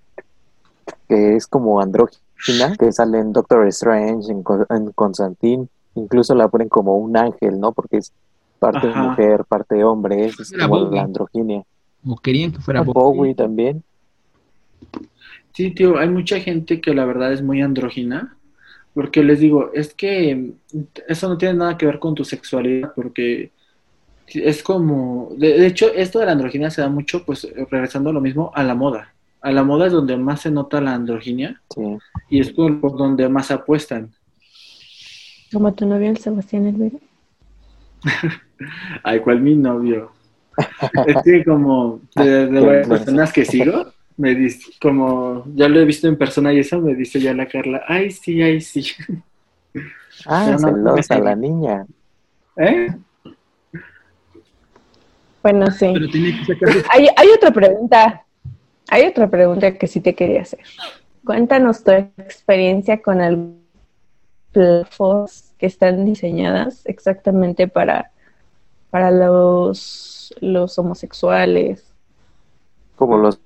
Que 1.10 1.36
es 1.36 1.46
como 1.46 1.82
andrógina 1.82 2.29
que 2.78 2.92
sale 2.92 3.20
en 3.20 3.34
Doctor 3.34 3.68
Strange, 3.68 4.32
en, 4.32 4.44
en 4.70 4.92
Constantine, 4.94 5.68
incluso 5.96 6.36
la 6.36 6.48
ponen 6.48 6.70
como 6.70 6.98
un 6.98 7.16
ángel, 7.18 7.60
¿no? 7.60 7.72
Porque 7.72 7.98
es 7.98 8.14
parte 8.60 8.88
mujer, 8.88 9.46
parte 9.46 9.84
hombre, 9.84 10.26
es, 10.26 10.54
como 10.60 10.92
la 10.92 11.04
androginia. 11.04 11.64
O 12.06 12.16
querían 12.18 12.52
que 12.52 12.60
fuera 12.60 12.82
Bowie. 12.82 13.36
también. 13.36 13.84
Sí, 15.54 15.72
tío, 15.72 15.98
hay 15.98 16.10
mucha 16.10 16.40
gente 16.40 16.80
que 16.80 16.94
la 16.94 17.06
verdad 17.06 17.34
es 17.34 17.42
muy 17.42 17.62
andrógina, 17.62 18.38
porque 18.94 19.24
les 19.24 19.40
digo, 19.40 19.72
es 19.74 19.94
que 19.94 20.54
eso 21.08 21.30
no 21.30 21.38
tiene 21.38 21.56
nada 21.56 21.78
que 21.78 21.86
ver 21.86 22.00
con 22.00 22.16
tu 22.16 22.24
sexualidad, 22.24 22.94
porque 22.96 23.52
es 24.28 24.64
como, 24.64 25.30
de, 25.38 25.66
hecho, 25.66 25.92
esto 25.94 26.20
de 26.20 26.28
la 26.28 26.34
androginia 26.34 26.70
se 26.70 26.82
da 26.82 26.90
mucho, 26.90 27.26
pues, 27.26 27.48
regresando 27.70 28.12
a 28.12 28.14
lo 28.14 28.22
mismo, 28.22 28.52
a 28.54 28.64
la 28.64 28.76
moda 28.76 29.14
a 29.42 29.52
la 29.52 29.64
moda 29.64 29.88
es 29.88 29.94
donde 29.94 30.18
más 30.18 30.42
se 30.42 30.52
nota 30.52 30.82
la 30.82 30.94
androginia 30.94 31.62
y 32.30 32.40
es 32.40 32.52
por, 32.52 32.80
donde 32.98 33.30
más 33.30 33.52
apuestan. 33.52 34.12
Como 35.52 35.74
tu 35.74 35.86
novio 35.86 36.10
el 36.10 36.18
Sebastián 36.18 36.68
Elvira. 36.68 37.00
Ay, 39.04 39.20
¿cuál 39.22 39.42
mi 39.42 39.56
novio? 39.56 40.12
es 41.08 41.18
que 41.24 41.46
como 41.46 42.02
de, 42.16 42.48
de 42.48 42.86
personas 42.86 43.32
que 43.32 43.46
sigo, 43.46 43.94
me 44.18 44.36
dice, 44.36 44.72
como 44.82 45.46
ya 45.56 45.70
lo 45.70 45.80
he 45.80 45.86
visto 45.86 46.08
en 46.08 46.18
persona 46.18 46.52
y 46.52 46.60
eso 46.60 46.82
me 46.82 46.94
dice 46.94 47.22
ya 47.22 47.34
la 47.34 47.48
Carla, 47.48 47.84
ay 47.88 48.12
sí, 48.12 48.42
ay 48.42 48.60
sí. 48.60 48.86
Ah, 50.26 50.58
celosa 50.60 51.20
la 51.20 51.36
niña. 51.36 51.86
¿Eh? 52.58 52.90
Bueno, 55.42 55.72
sí. 55.72 55.86
hay, 56.92 57.08
hay 57.16 57.28
otra 57.34 57.52
pregunta. 57.52 58.26
Hay 58.90 59.06
otra 59.06 59.30
pregunta 59.30 59.78
que 59.78 59.88
sí 59.88 60.02
te 60.02 60.16
quería 60.16 60.42
hacer. 60.42 60.60
Cuéntanos 61.26 61.84
tu 61.84 61.92
experiencia 61.92 63.02
con 63.02 63.22
el 63.22 63.60
plataformas 64.52 65.54
que 65.58 65.66
están 65.66 66.06
diseñadas 66.06 66.86
exactamente 66.86 67.68
para, 67.68 68.12
para 68.90 69.12
los, 69.12 70.34
los 70.40 70.78
homosexuales. 70.80 71.86
Como 72.96 73.18
los 73.18 73.40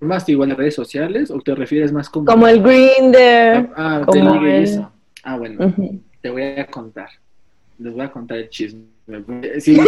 más 0.00 0.28
igual 0.28 0.50
en 0.50 0.56
redes 0.56 0.74
sociales 0.74 1.30
o 1.30 1.40
te 1.40 1.54
refieres 1.54 1.90
más 1.90 2.10
como 2.10 2.26
como 2.26 2.46
el 2.46 2.62
Grinder 2.62 3.70
ah, 3.74 4.00
ah 4.00 4.02
como 4.04 4.34
el... 4.34 4.86
ah 5.22 5.38
bueno 5.38 5.74
te 6.20 6.30
voy 6.30 6.42
a 6.42 6.66
contar 6.66 7.08
les 7.78 7.92
voy 7.94 8.02
a 8.02 8.12
contar 8.12 8.36
el 8.36 8.50
chisme 8.50 8.84
sí, 9.60 9.80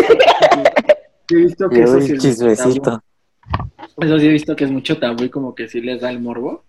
he 1.30 1.34
visto 1.36 1.68
que 1.68 1.82
eso 1.82 2.00
sí 2.00 2.16
chismecito 2.16 3.02
eso 3.98 4.18
sí 4.18 4.26
he 4.26 4.30
visto 4.30 4.56
que 4.56 4.64
es 4.64 4.70
mucho 4.70 4.98
tabú 4.98 5.24
y 5.24 5.30
como 5.30 5.54
que 5.54 5.68
sí 5.68 5.80
les 5.80 6.00
da 6.00 6.10
el 6.10 6.20
morbo. 6.20 6.64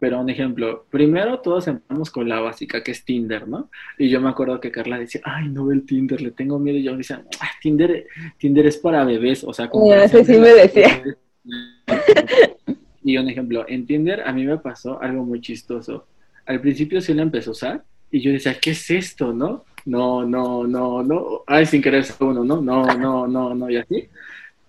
Pero 0.00 0.20
un 0.20 0.30
ejemplo, 0.30 0.86
primero 0.90 1.40
todos 1.40 1.68
empezamos 1.68 2.10
con 2.10 2.26
la 2.26 2.40
básica 2.40 2.82
que 2.82 2.92
es 2.92 3.04
Tinder, 3.04 3.46
¿no? 3.46 3.68
Y 3.98 4.08
yo 4.08 4.22
me 4.22 4.30
acuerdo 4.30 4.58
que 4.58 4.70
Carla 4.70 4.98
decía, 4.98 5.20
ay, 5.24 5.48
no 5.50 5.66
ve 5.66 5.74
el 5.74 5.84
Tinder, 5.84 6.20
le 6.22 6.30
tengo 6.30 6.58
miedo. 6.58 6.78
Y 6.78 6.84
yo 6.84 6.96
decía, 6.96 7.22
ah, 7.40 7.50
Tinder, 7.60 8.06
Tinder 8.38 8.66
es 8.66 8.78
para 8.78 9.04
bebés, 9.04 9.44
o 9.44 9.52
sea, 9.52 9.68
como... 9.68 9.94
No, 9.94 10.08
sí 10.08 10.38
me 10.38 10.48
decía. 10.48 11.02
Y 13.04 13.16
un 13.16 13.28
ejemplo, 13.28 13.64
en 13.68 13.86
Tinder 13.86 14.22
a 14.22 14.32
mí 14.32 14.44
me 14.44 14.58
pasó 14.58 15.02
algo 15.02 15.24
muy 15.24 15.40
chistoso. 15.40 16.06
Al 16.46 16.60
principio 16.60 17.00
sí 17.00 17.12
la 17.14 17.22
empezó 17.22 17.50
a 17.50 17.52
usar 17.52 17.84
y 18.10 18.20
yo 18.20 18.30
decía, 18.30 18.58
¿qué 18.60 18.70
es 18.70 18.90
esto, 18.90 19.32
no? 19.32 19.64
No, 19.84 20.24
no, 20.24 20.66
no, 20.66 21.02
no. 21.02 21.42
Ay, 21.46 21.66
sin 21.66 21.82
querer 21.82 22.04
uno, 22.20 22.44
¿no? 22.44 22.60
No, 22.60 22.86
no, 22.96 23.26
no, 23.26 23.54
no, 23.54 23.70
y 23.70 23.76
así. 23.76 24.08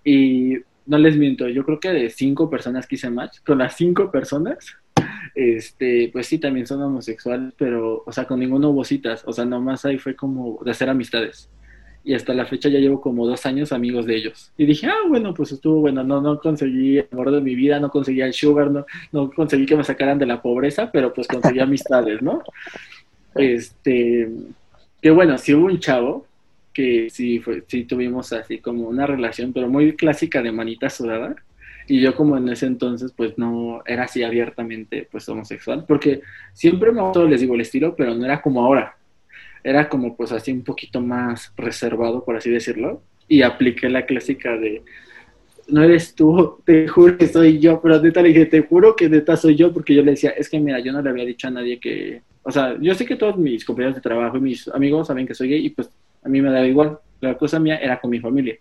Y 0.04 0.56
no 0.86 0.98
les 0.98 1.16
miento, 1.16 1.48
yo 1.48 1.64
creo 1.64 1.80
que 1.80 1.90
de 1.90 2.10
cinco 2.10 2.50
personas 2.50 2.86
que 2.86 2.96
hice 2.96 3.10
match, 3.10 3.38
con 3.44 3.58
las 3.58 3.76
cinco 3.76 4.10
personas, 4.10 4.76
este, 5.34 6.10
pues 6.12 6.26
sí, 6.26 6.38
también 6.38 6.66
son 6.66 6.82
homosexuales, 6.82 7.52
pero, 7.56 8.02
o 8.06 8.12
sea, 8.12 8.26
con 8.26 8.40
ninguno 8.40 8.70
hubo 8.70 8.84
citas, 8.84 9.22
o 9.26 9.32
sea, 9.32 9.44
nomás 9.44 9.84
ahí 9.84 9.98
fue 9.98 10.14
como 10.14 10.60
de 10.64 10.70
hacer 10.70 10.88
amistades. 10.88 11.50
Y 12.06 12.12
hasta 12.12 12.34
la 12.34 12.44
fecha 12.44 12.68
ya 12.68 12.78
llevo 12.78 13.00
como 13.00 13.26
dos 13.26 13.46
años 13.46 13.72
amigos 13.72 14.04
de 14.04 14.16
ellos. 14.16 14.52
Y 14.58 14.66
dije, 14.66 14.86
ah, 14.88 15.08
bueno, 15.08 15.32
pues 15.32 15.52
estuvo 15.52 15.80
bueno, 15.80 16.04
no, 16.04 16.20
no 16.20 16.38
conseguí 16.38 16.98
el 16.98 17.08
amor 17.10 17.30
de 17.30 17.40
mi 17.40 17.54
vida, 17.54 17.80
no 17.80 17.90
conseguí 17.90 18.20
el 18.20 18.34
sugar, 18.34 18.70
no, 18.70 18.84
no 19.10 19.30
conseguí 19.30 19.64
que 19.64 19.76
me 19.76 19.84
sacaran 19.84 20.18
de 20.18 20.26
la 20.26 20.42
pobreza, 20.42 20.92
pero 20.92 21.14
pues 21.14 21.26
conseguí 21.26 21.60
amistades, 21.60 22.22
¿no? 22.22 22.42
Este, 23.36 24.30
que 25.02 25.10
bueno, 25.10 25.36
si 25.38 25.54
hubo 25.54 25.66
un 25.66 25.80
chavo 25.80 26.24
que 26.74 27.08
sí, 27.10 27.38
fue, 27.38 27.64
sí 27.66 27.84
tuvimos 27.84 28.32
así 28.32 28.58
como 28.58 28.88
una 28.88 29.06
relación, 29.06 29.52
pero 29.52 29.68
muy 29.68 29.94
clásica 29.96 30.42
de 30.42 30.52
manita 30.52 30.90
sudada. 30.90 31.36
Y 31.86 32.00
yo 32.00 32.14
como 32.14 32.36
en 32.36 32.48
ese 32.48 32.66
entonces 32.66 33.12
pues 33.16 33.38
no 33.38 33.82
era 33.86 34.04
así 34.04 34.22
abiertamente 34.22 35.08
pues 35.10 35.28
homosexual, 35.28 35.84
porque 35.86 36.22
siempre 36.52 36.92
me 36.92 37.02
gustó, 37.02 37.26
les 37.26 37.40
digo, 37.40 37.54
el 37.54 37.60
estilo, 37.60 37.94
pero 37.96 38.14
no 38.14 38.24
era 38.24 38.42
como 38.42 38.64
ahora. 38.64 38.96
Era 39.62 39.88
como 39.88 40.16
pues 40.16 40.32
así 40.32 40.52
un 40.52 40.64
poquito 40.64 41.00
más 41.00 41.52
reservado, 41.56 42.24
por 42.24 42.36
así 42.36 42.50
decirlo. 42.50 43.02
Y 43.28 43.42
apliqué 43.42 43.88
la 43.88 44.04
clásica 44.04 44.56
de, 44.56 44.82
no 45.68 45.82
eres 45.82 46.14
tú, 46.14 46.58
te 46.64 46.88
juro 46.88 47.16
que 47.16 47.26
soy 47.26 47.58
yo, 47.58 47.80
pero 47.80 48.00
neta 48.00 48.22
le 48.22 48.28
dije, 48.28 48.46
te 48.46 48.62
juro 48.62 48.94
que 48.96 49.08
neta 49.08 49.36
soy 49.36 49.56
yo, 49.56 49.72
porque 49.72 49.94
yo 49.94 50.02
le 50.02 50.12
decía, 50.12 50.30
es 50.30 50.48
que 50.48 50.60
mira, 50.60 50.78
yo 50.80 50.92
no 50.92 51.00
le 51.00 51.10
había 51.10 51.24
dicho 51.24 51.48
a 51.48 51.50
nadie 51.50 51.78
que, 51.78 52.22
o 52.42 52.50
sea, 52.50 52.76
yo 52.80 52.94
sé 52.94 53.06
que 53.06 53.16
todos 53.16 53.38
mis 53.38 53.64
compañeros 53.64 53.94
de 53.94 54.02
trabajo 54.02 54.36
y 54.36 54.40
mis 54.40 54.68
amigos 54.68 55.06
saben 55.06 55.26
que 55.26 55.34
soy 55.34 55.48
gay 55.48 55.66
y 55.66 55.70
pues 55.70 55.90
a 56.24 56.28
mí 56.28 56.40
me 56.40 56.50
daba 56.50 56.66
igual. 56.66 56.98
La 57.20 57.36
cosa 57.36 57.58
mía 57.58 57.76
era 57.76 58.00
con 58.00 58.10
mi 58.10 58.20
familia. 58.20 58.58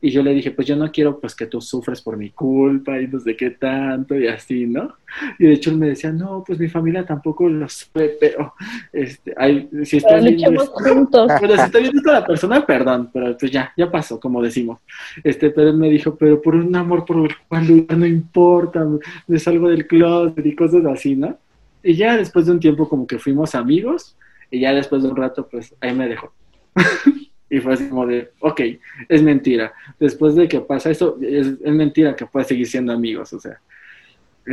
Y 0.00 0.10
yo 0.10 0.22
le 0.22 0.32
dije, 0.32 0.52
pues 0.52 0.68
yo 0.68 0.76
no 0.76 0.92
quiero 0.92 1.18
pues 1.18 1.34
que 1.34 1.46
tú 1.46 1.60
sufres 1.60 2.00
por 2.00 2.16
mi 2.16 2.30
culpa 2.30 3.00
y 3.00 3.08
no 3.08 3.18
sé 3.18 3.36
qué 3.36 3.50
tanto 3.50 4.16
y 4.16 4.28
así, 4.28 4.64
¿no? 4.64 4.94
Y 5.40 5.46
de 5.46 5.54
hecho 5.54 5.70
él 5.70 5.76
me 5.76 5.88
decía, 5.88 6.12
no, 6.12 6.44
pues 6.46 6.56
mi 6.60 6.68
familia 6.68 7.04
tampoco 7.04 7.48
lo 7.48 7.68
sabe, 7.68 8.16
pero 8.20 8.54
este, 8.92 9.34
hay, 9.36 9.68
si 9.84 9.96
está 9.96 10.18
viendo 10.18 10.64
juntos. 10.66 11.32
Pero 11.40 11.56
si 11.56 11.62
está 11.62 11.78
viendo 11.80 12.12
la 12.12 12.24
persona, 12.24 12.64
perdón, 12.64 13.10
pero 13.12 13.36
pues 13.36 13.50
ya, 13.50 13.72
ya 13.76 13.90
pasó, 13.90 14.20
como 14.20 14.40
decimos. 14.40 14.78
Este, 15.24 15.50
pero 15.50 15.70
él 15.70 15.76
me 15.76 15.90
dijo, 15.90 16.14
pero 16.14 16.40
por 16.40 16.54
un 16.54 16.76
amor 16.76 17.04
por 17.04 17.16
el 17.28 17.34
cual 17.48 17.86
no 17.98 18.06
importa, 18.06 18.86
me 19.26 19.38
salgo 19.40 19.68
del 19.68 19.88
closet 19.88 20.46
y 20.46 20.54
cosas 20.54 20.84
así, 20.86 21.16
¿no? 21.16 21.36
Y 21.82 21.94
ya 21.94 22.16
después 22.16 22.46
de 22.46 22.52
un 22.52 22.60
tiempo 22.60 22.88
como 22.88 23.04
que 23.04 23.18
fuimos 23.18 23.56
amigos 23.56 24.16
y 24.48 24.60
ya 24.60 24.72
después 24.72 25.02
de 25.02 25.08
un 25.08 25.16
rato 25.16 25.48
pues 25.48 25.74
ahí 25.80 25.92
me 25.92 26.08
dejó. 26.08 26.32
y 27.50 27.60
fue 27.60 27.74
así 27.74 27.88
como 27.88 28.06
de, 28.06 28.30
ok, 28.40 28.60
es 29.08 29.22
mentira. 29.22 29.72
Después 29.98 30.34
de 30.34 30.48
que 30.48 30.60
pasa 30.60 30.90
eso, 30.90 31.18
es, 31.20 31.46
es 31.62 31.72
mentira 31.72 32.14
que 32.14 32.26
pueda 32.26 32.44
seguir 32.44 32.66
siendo 32.66 32.92
amigos, 32.92 33.32
o 33.32 33.40
sea. 33.40 33.60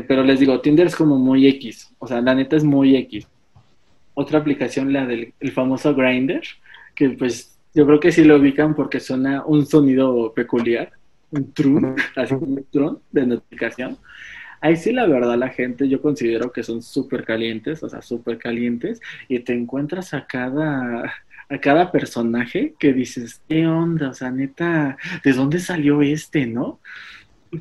Pero 0.07 0.23
les 0.23 0.39
digo, 0.39 0.59
Tinder 0.59 0.87
es 0.87 0.95
como 0.95 1.17
muy 1.17 1.47
X, 1.47 1.93
o 1.99 2.07
sea, 2.07 2.19
la 2.21 2.35
neta 2.35 2.57
es 2.57 2.63
muy 2.63 2.95
X. 2.97 3.27
Otra 4.13 4.39
aplicación, 4.39 4.91
la 4.91 5.05
del 5.05 5.33
el 5.39 5.51
famoso 5.51 5.95
Grinder, 5.95 6.41
que 6.93 7.09
pues 7.09 7.57
yo 7.73 7.85
creo 7.85 7.99
que 7.99 8.11
sí 8.11 8.23
lo 8.23 8.37
ubican 8.37 8.73
porque 8.73 8.99
suena 8.99 9.45
un 9.45 9.65
sonido 9.65 10.33
peculiar, 10.33 10.91
un 11.31 11.53
trun, 11.53 11.95
así 12.15 12.33
como 12.33 12.55
un 12.55 12.65
trun 12.71 12.99
de 13.11 13.25
notificación. 13.25 13.97
Ahí 14.61 14.77
sí, 14.77 14.93
la 14.93 15.05
verdad, 15.05 15.37
la 15.37 15.49
gente 15.49 15.87
yo 15.87 16.01
considero 16.01 16.51
que 16.51 16.63
son 16.63 16.81
súper 16.81 17.23
calientes, 17.25 17.83
o 17.83 17.89
sea, 17.89 18.01
súper 18.01 18.37
calientes, 18.37 19.01
y 19.27 19.39
te 19.39 19.53
encuentras 19.53 20.13
a 20.13 20.25
cada, 20.25 21.13
a 21.49 21.59
cada 21.59 21.91
personaje 21.91 22.73
que 22.79 22.93
dices, 22.93 23.41
¿qué 23.47 23.67
onda? 23.67 24.09
O 24.09 24.13
sea, 24.13 24.31
neta, 24.31 24.97
¿de 25.23 25.33
dónde 25.33 25.59
salió 25.59 26.01
este, 26.01 26.45
no? 26.45 26.79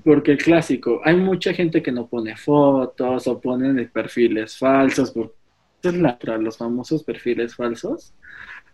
Porque 0.04 0.32
el 0.32 0.38
clásico, 0.38 1.00
hay 1.04 1.16
mucha 1.16 1.52
gente 1.52 1.82
que 1.82 1.92
no 1.92 2.06
pone 2.06 2.36
fotos 2.36 3.26
o 3.26 3.40
ponen 3.40 3.88
perfiles 3.92 4.58
falsos, 4.58 5.10
porque 5.12 5.34
es 5.82 5.94
la, 5.94 6.18
los 6.38 6.56
famosos 6.56 7.04
perfiles 7.04 7.54
falsos. 7.54 8.12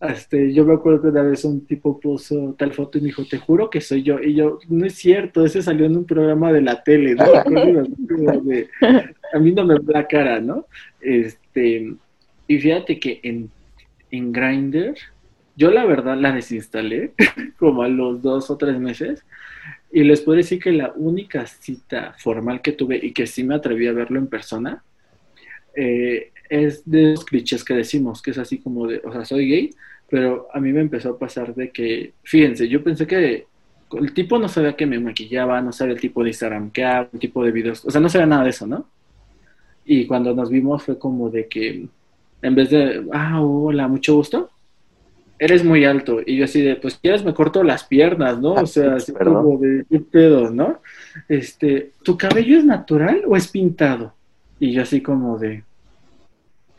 Este, 0.01 0.55
yo 0.55 0.65
me 0.65 0.75
acuerdo 0.75 1.03
que 1.03 1.09
una 1.09 1.23
vez 1.23 1.45
un 1.45 1.67
tipo 1.67 2.01
puso 2.01 2.55
tal 2.59 2.73
foto 2.73 2.97
y 2.97 3.03
me 3.03 3.09
dijo, 3.09 3.27
te 3.27 3.37
juro 3.37 3.69
que 3.69 3.83
soy 3.83 4.03
yo. 4.03 4.19
Y 4.19 4.35
yo, 4.35 4.59
no 4.69 4.87
es 4.87 4.95
cierto, 4.95 5.45
ese 5.45 5.61
salió 5.61 5.85
en 5.85 5.97
un 5.97 6.07
programa 6.07 6.53
de 6.53 6.63
la 6.63 6.83
tele, 6.83 7.17
¿no? 7.17 7.25
A 9.33 9.39
mí 9.39 9.53
no 9.53 9.65
me 9.65 9.75
ve 9.75 9.93
la 9.93 10.09
cara, 10.09 10.41
¿no? 10.41 10.67
Este, 11.01 11.95
y 12.49 12.59
fíjate 12.59 12.99
que 12.99 13.21
en, 13.23 13.49
en 14.11 14.33
Grindr, 14.33 14.95
yo 15.57 15.71
la 15.71 15.85
verdad 15.85 16.17
la 16.17 16.33
desinstalé 16.33 17.13
como 17.59 17.83
a 17.83 17.89
los 17.89 18.23
dos 18.23 18.51
o 18.51 18.57
tres 18.57 18.79
meses. 18.79 19.25
Y 19.93 20.05
les 20.05 20.21
puedo 20.21 20.37
decir 20.37 20.61
que 20.61 20.73
la 20.73 20.93
única 20.95 21.47
cita 21.47 22.15
formal 22.19 22.63
que 22.63 22.73
tuve 22.73 22.99
y 23.03 23.13
que 23.13 23.27
sí 23.27 23.43
me 23.43 23.57
atreví 23.57 23.87
a 23.89 23.93
verlo 23.93 24.19
en 24.19 24.29
persona, 24.29 24.83
eh, 25.75 26.31
es 26.49 26.89
de 26.89 27.13
los 27.13 27.25
clichés 27.25 27.65
que 27.65 27.75
decimos, 27.75 28.23
que 28.23 28.33
es 28.33 28.39
así 28.39 28.59
como 28.59 28.87
de, 28.87 29.01
o 29.05 29.13
sea, 29.13 29.25
soy 29.25 29.49
gay, 29.49 29.71
pero 30.09 30.49
a 30.53 30.61
mí 30.61 30.73
me 30.73 30.81
empezó 30.81 31.11
a 31.11 31.19
pasar 31.19 31.55
de 31.55 31.71
que, 31.71 32.13
fíjense, 32.25 32.69
yo 32.69 32.83
pensé 32.83 33.07
que 33.07 33.47
el 33.93 34.13
tipo 34.13 34.39
no 34.39 34.49
sabía 34.49 34.75
que 34.77 34.87
me 34.87 34.99
maquillaba, 34.99 35.61
no 35.61 35.73
sabía 35.73 35.95
el 35.95 36.01
tipo 36.01 36.23
de 36.23 36.31
Instagram 36.31 36.71
que 36.71 36.85
hago, 36.85 37.09
el 37.13 37.21
tipo 37.21 37.45
de 37.45 37.53
videos, 37.53 37.85
o 37.85 37.91
sea, 37.91 38.01
no 38.01 38.09
sabía 38.09 38.27
nada 38.27 38.45
de 38.45 38.51
eso, 38.51 38.67
¿no? 38.67 38.87
Y 39.85 40.07
cuando 40.07 40.35
nos 40.35 40.51
vimos 40.51 40.83
fue 40.83 40.99
como 40.99 41.31
de 41.31 41.47
que, 41.47 41.87
en 42.43 42.55
vez 42.55 42.71
de, 42.71 43.07
ah, 43.13 43.41
hola, 43.43 43.89
mucho 43.89 44.15
gusto, 44.15 44.51
eres 45.39 45.65
muy 45.65 45.85
alto. 45.85 46.21
Y 46.25 46.37
yo 46.37 46.45
así 46.45 46.61
de, 46.61 46.77
pues 46.77 46.99
quieres 47.03 47.25
me 47.25 47.35
corto 47.35 47.65
las 47.65 47.85
piernas, 47.85 48.39
¿no? 48.39 48.53
O 48.53 48.67
sea, 48.67 48.95
así 48.95 49.13
como 49.13 49.59
de, 49.59 49.85
¿qué 49.91 49.99
pedo, 50.01 50.51
no? 50.51 50.81
Este, 51.29 51.93
¿tu 52.03 52.17
cabello 52.17 52.59
es 52.59 52.65
natural 52.65 53.23
o 53.27 53.37
es 53.37 53.49
pintado? 53.49 54.15
Y 54.59 54.73
yo 54.73 54.83
así 54.83 55.01
como 55.01 55.39
de, 55.39 55.65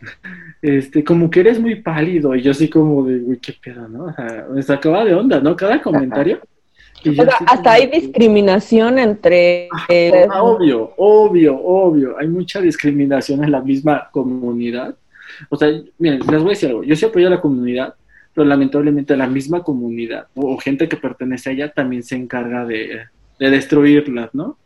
este, 0.62 1.04
como 1.04 1.30
que 1.30 1.40
eres 1.42 1.60
muy 1.60 1.76
pálido, 1.76 2.36
y 2.36 2.42
yo 2.42 2.52
así 2.52 2.70
como 2.70 3.04
de, 3.04 3.20
uy, 3.20 3.40
qué 3.40 3.54
pedo, 3.62 3.88
¿no? 3.88 4.06
O 4.06 4.14
sea, 4.14 4.48
me 4.54 4.62
sacaba 4.62 5.04
de 5.04 5.16
onda, 5.16 5.40
¿no? 5.40 5.56
Cada 5.56 5.82
comentario. 5.82 6.40
O 7.10 7.14
sea, 7.14 7.26
hasta 7.48 7.72
hay 7.72 7.88
discriminación 7.88 9.00
entre... 9.00 9.70
Ah, 10.30 10.44
obvio, 10.44 10.94
obvio, 10.98 11.60
obvio. 11.60 12.16
Hay 12.20 12.28
mucha 12.28 12.62
discriminación 12.62 13.44
en 13.44 13.52
la 13.52 13.62
misma 13.62 14.10
comunidad. 14.12 14.96
O 15.50 15.58
sea, 15.58 15.70
miren, 15.98 16.20
les 16.20 16.42
voy 16.42 16.48
a 16.48 16.50
decir 16.50 16.70
algo. 16.70 16.84
Yo 16.84 16.96
sí 16.96 17.06
apoyo 17.06 17.28
a 17.28 17.32
la 17.32 17.42
comunidad, 17.42 17.96
pero 18.34 18.46
lamentablemente 18.46 19.18
la 19.18 19.28
misma 19.28 19.64
comunidad 19.64 20.28
o 20.36 20.58
gente 20.58 20.88
que 20.88 20.98
pertenece 20.98 21.50
a 21.50 21.54
ella 21.54 21.72
también 21.72 22.04
se 22.04 22.16
encarga 22.16 22.66
de, 22.66 23.02
de 23.40 23.50
destruirlas, 23.50 24.34
¿no? 24.34 24.58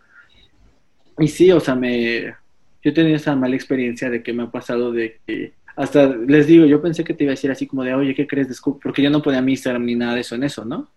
Y 1.18 1.28
sí, 1.28 1.52
o 1.52 1.60
sea, 1.60 1.76
me, 1.76 2.36
yo 2.84 2.92
he 2.92 2.92
tenido 2.92 3.16
esa 3.16 3.36
mala 3.36 3.56
experiencia 3.56 4.10
de 4.10 4.22
que 4.22 4.34
me 4.34 4.44
ha 4.44 4.52
pasado 4.52 4.92
de 4.92 5.20
que 5.26 5.54
hasta 5.76 6.08
les 6.08 6.48
digo, 6.48 6.66
yo 6.66 6.82
pensé 6.82 7.04
que 7.04 7.14
te 7.14 7.24
iba 7.24 7.32
a 7.32 7.36
decir 7.36 7.52
así 7.52 7.68
como 7.68 7.84
de, 7.84 7.94
oye, 7.94 8.16
¿qué 8.16 8.28
crees? 8.28 8.62
Porque 8.82 9.02
yo 9.02 9.10
no 9.10 9.22
ponía 9.22 9.42
mi 9.42 9.54
Instagram 9.54 9.86
ni 9.86 9.96
nada 9.96 10.16
de 10.16 10.22
eso 10.22 10.36
en 10.36 10.44
eso, 10.44 10.64
¿no? 10.64 10.90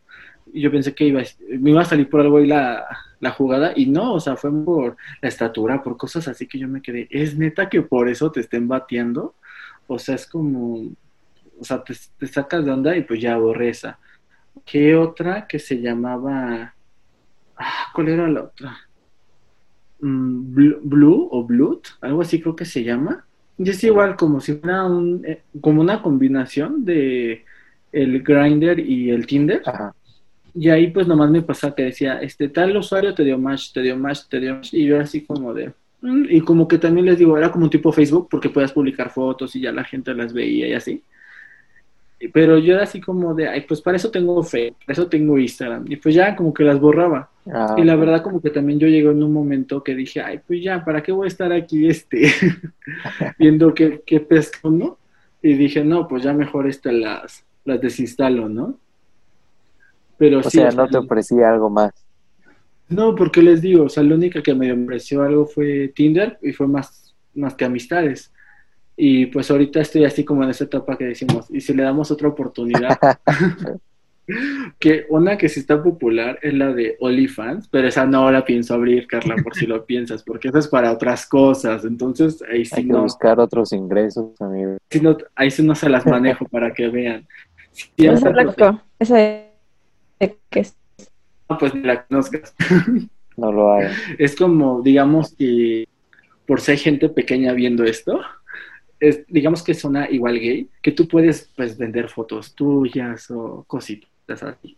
Y 0.53 0.61
yo 0.61 0.71
pensé 0.71 0.95
que 0.95 1.05
iba, 1.05 1.23
me 1.59 1.71
iba 1.71 1.83
a 1.83 1.85
salir 1.85 2.09
por 2.09 2.21
algo 2.21 2.39
ahí 2.39 2.47
la, 2.47 2.85
la 3.21 3.31
jugada 3.31 3.73
y 3.75 3.87
no, 3.87 4.15
o 4.15 4.21
sea, 4.21 4.37
fue 4.37 4.51
por 4.65 4.97
la 5.21 5.29
estatura, 5.29 5.83
por 5.83 5.97
cosas 5.97 6.29
así 6.29 6.47
que 6.47 6.59
yo 6.59 6.69
me 6.69 6.83
quedé, 6.83 7.09
¿es 7.11 7.37
neta 7.37 7.69
que 7.69 7.83
por 7.83 8.09
eso 8.09 8.31
te 8.31 8.41
estén 8.41 8.69
bateando? 8.69 9.35
O 9.89 9.99
sea, 9.99 10.15
es 10.15 10.27
como, 10.27 10.93
o 11.59 11.65
sea, 11.65 11.83
te, 11.83 11.95
te 12.19 12.27
sacas 12.29 12.65
de 12.65 12.71
onda 12.71 12.97
y 12.97 13.03
pues 13.03 13.21
ya 13.21 13.37
borré 13.37 13.71
esa. 13.71 13.99
¿Qué 14.65 14.95
otra 14.95 15.47
que 15.47 15.59
se 15.59 15.81
llamaba, 15.81 16.75
ah, 17.57 17.87
¿cuál 17.95 18.09
era 18.09 18.29
la 18.29 18.43
otra? 18.45 18.79
Blue, 20.01 21.29
o 21.33 21.45
Blood, 21.45 21.81
algo 22.01 22.23
así 22.23 22.41
creo 22.41 22.55
que 22.55 22.65
se 22.65 22.85
llama. 22.85 23.25
Y 23.57 23.69
es 23.69 23.83
igual 23.83 24.15
como 24.17 24.41
si 24.41 24.55
fuera 24.55 24.85
un, 24.85 25.25
eh, 25.27 25.43
como 25.61 25.81
una 25.81 26.01
combinación 26.01 26.85
de 26.85 27.45
el 27.91 28.23
Grinder 28.23 28.79
y 28.79 29.11
el 29.11 29.27
Tinder. 29.27 29.63
Y 30.55 30.69
ahí 30.71 30.89
pues 30.91 31.07
nomás 31.07 31.31
me 31.31 31.43
pasaba 31.43 31.75
que 31.75 31.85
decía, 31.85 32.21
este 32.21 32.49
tal 32.49 32.77
usuario 32.77 33.15
te 33.15 33.25
dio 33.25 33.39
match, 33.39 33.73
te 33.73 33.83
dio 33.83 33.97
match, 33.97 34.29
te 34.29 34.41
dio 34.41 34.55
match. 34.55 34.75
Y 34.75 34.87
yo 34.87 35.01
así 35.01 35.25
como 35.25 35.53
de... 35.55 35.73
Mm", 36.01 36.25
y 36.31 36.41
como 36.41 36.69
que 36.69 36.79
también 36.79 37.07
les 37.07 37.19
digo, 37.19 37.37
era 37.37 37.51
como 37.51 37.65
un 37.65 37.71
tipo 37.71 37.93
Facebook 37.93 38.29
porque 38.31 38.51
puedas 38.51 38.73
publicar 38.73 39.11
fotos 39.11 39.55
y 39.57 39.61
ya 39.61 39.73
la 39.73 39.85
gente 39.85 40.15
las 40.15 40.33
veía 40.33 40.69
y 40.69 40.73
así. 40.75 41.03
Pero 42.33 42.59
yo 42.59 42.75
era 42.75 42.83
así 42.83 43.01
como 43.01 43.33
de, 43.33 43.49
ay, 43.49 43.61
pues 43.61 43.81
para 43.81 43.97
eso 43.97 44.11
tengo 44.11 44.43
Facebook, 44.43 44.79
para 44.85 44.93
eso 44.93 45.07
tengo 45.07 45.39
Instagram. 45.39 45.85
Y 45.89 45.97
pues 45.97 46.17
ya 46.17 46.35
como 46.35 46.53
que 46.53 46.65
las 46.65 46.81
borraba. 46.81 47.31
Ah, 47.47 47.77
y 47.79 47.85
la 47.85 47.95
verdad 47.95 48.23
como 48.23 48.41
que 48.41 48.51
también 48.51 48.81
yo 48.81 48.89
llegué 48.89 49.09
en 49.09 49.23
un 49.23 49.33
momento 49.33 49.85
que 49.85 49.95
dije, 49.95 50.21
ay, 50.21 50.41
pues 50.45 50.63
ya, 50.63 50.85
¿para 50.85 51.03
qué 51.03 51.13
voy 51.13 51.27
a 51.27 51.29
estar 51.29 51.53
aquí 51.53 51.87
este 51.87 52.33
viendo 53.39 53.73
qué, 53.73 54.03
qué 54.05 54.19
pesco, 54.19 54.69
no? 54.69 54.99
Y 55.41 55.55
dije, 55.55 55.85
no, 55.85 56.09
pues 56.09 56.25
ya 56.25 56.33
mejor 56.33 56.69
este 56.69 56.93
las, 56.93 57.45
las 57.65 57.81
desinstalo, 57.81 58.49
¿no? 58.49 58.75
Pero 60.17 60.41
o 60.41 60.43
sí, 60.43 60.59
sea, 60.59 60.73
no 60.73 60.89
te 60.89 60.99
ofrecía 60.99 61.51
algo 61.51 61.71
más. 61.71 61.93
No, 62.89 63.15
porque 63.15 63.43
les 63.43 63.61
digo, 63.63 63.85
o 63.85 63.89
sea, 63.89 64.03
la 64.03 64.15
única 64.15 64.43
que 64.43 64.55
me 64.55 64.73
ofreció 64.73 65.23
algo 65.23 65.47
fue 65.47 65.89
Tinder 65.95 66.39
y 66.43 66.53
fue 66.53 66.67
más, 66.67 67.15
más 67.35 67.55
que 67.55 67.65
amistades. 67.65 68.33
Y 68.97 69.27
pues 69.27 69.51
ahorita 69.51 69.81
estoy 69.81 70.05
así 70.05 70.25
como 70.25 70.43
en 70.43 70.51
esa 70.51 70.65
etapa 70.65 70.97
que 70.99 71.05
decimos, 71.05 71.47
y 71.51 71.61
si 71.61 71.73
le 71.75 71.83
damos 71.85 72.11
otra 72.11 72.29
oportunidad, 72.29 72.99
que 74.79 75.07
una 75.09 75.39
que 75.39 75.49
sí 75.49 75.61
está 75.61 75.83
popular 75.83 76.39
es 76.43 76.53
la 76.53 76.73
de 76.73 76.97
OnlyFans, 77.01 77.69
pero 77.69 77.89
esa 77.89 78.05
no 78.07 78.31
la 78.31 78.45
pienso 78.45 78.75
abrir, 78.75 79.07
Carla, 79.07 79.37
por 79.43 79.55
si 79.55 79.67
lo 79.67 79.85
piensas, 79.87 80.23
porque 80.23 80.49
esa 80.49 80.59
es 80.59 80.69
para 80.69 80.93
otras 80.93 81.27
cosas, 81.27 81.85
entonces 81.85 82.43
ahí 82.51 82.65
sí 82.65 82.75
Hay 82.77 82.87
que 82.87 82.93
no, 82.93 83.03
buscar 83.03 83.41
otros 83.41 83.73
ingresos, 83.73 84.39
amigo. 84.41 84.77
sí 84.91 85.01
no- 85.01 85.17
ahí 85.35 85.51
sí 85.51 85.63
no 85.63 85.75
se 85.75 85.89
las 85.89 86.05
manejo 86.07 86.45
para 86.47 86.75
que 86.75 86.89
vean. 86.89 87.27
Si 87.73 87.91
Esa 87.99 88.31
esa 89.01 89.21
de 90.21 90.37
que 90.51 90.61
es- 90.61 90.77
pues 91.59 91.75
ni 91.75 91.83
la 91.83 92.05
conozcas. 92.05 92.55
No 93.37 93.53
lo 93.53 93.71
hagan. 93.71 93.93
Es 94.19 94.35
como, 94.35 94.83
digamos 94.83 95.33
que 95.33 95.87
por 96.45 96.61
ser 96.61 96.77
gente 96.77 97.09
pequeña 97.09 97.53
viendo 97.53 97.85
esto, 97.85 98.21
es, 98.99 99.25
digamos 99.29 99.63
que 99.63 99.75
suena 99.75 100.11
igual 100.11 100.41
gay, 100.41 100.69
que 100.83 100.91
tú 100.91 101.07
puedes 101.07 101.51
pues 101.57 101.79
vender 101.79 102.09
fotos 102.09 102.55
tuyas 102.55 103.31
o 103.31 103.65
cositas 103.69 104.43
así. 104.43 104.77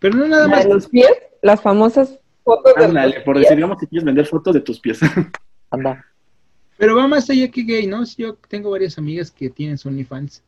Pero 0.00 0.16
no 0.16 0.26
nada 0.26 0.48
más. 0.48 0.64
de 0.64 0.74
los 0.74 0.88
pies, 0.88 1.12
las 1.42 1.60
famosas 1.60 2.18
fotos 2.42 2.74
de 2.76 2.84
Ándale, 2.86 3.14
los 3.16 3.24
por 3.24 3.34
pies. 3.36 3.44
decir, 3.44 3.56
digamos 3.56 3.78
que 3.78 3.86
quieres 3.86 4.04
vender 4.04 4.26
fotos 4.26 4.54
de 4.54 4.60
tus 4.62 4.80
pies. 4.80 4.98
Anda. 5.70 6.04
Pero 6.76 6.96
va 6.96 7.06
más 7.06 7.28
allá 7.30 7.48
que 7.50 7.62
gay, 7.62 7.86
¿no? 7.86 8.02
Yo 8.16 8.34
tengo 8.48 8.70
varias 8.70 8.98
amigas 8.98 9.30
que 9.30 9.50
tienen 9.50 9.78
su 9.78 9.88
OnlyFans. 9.88 10.42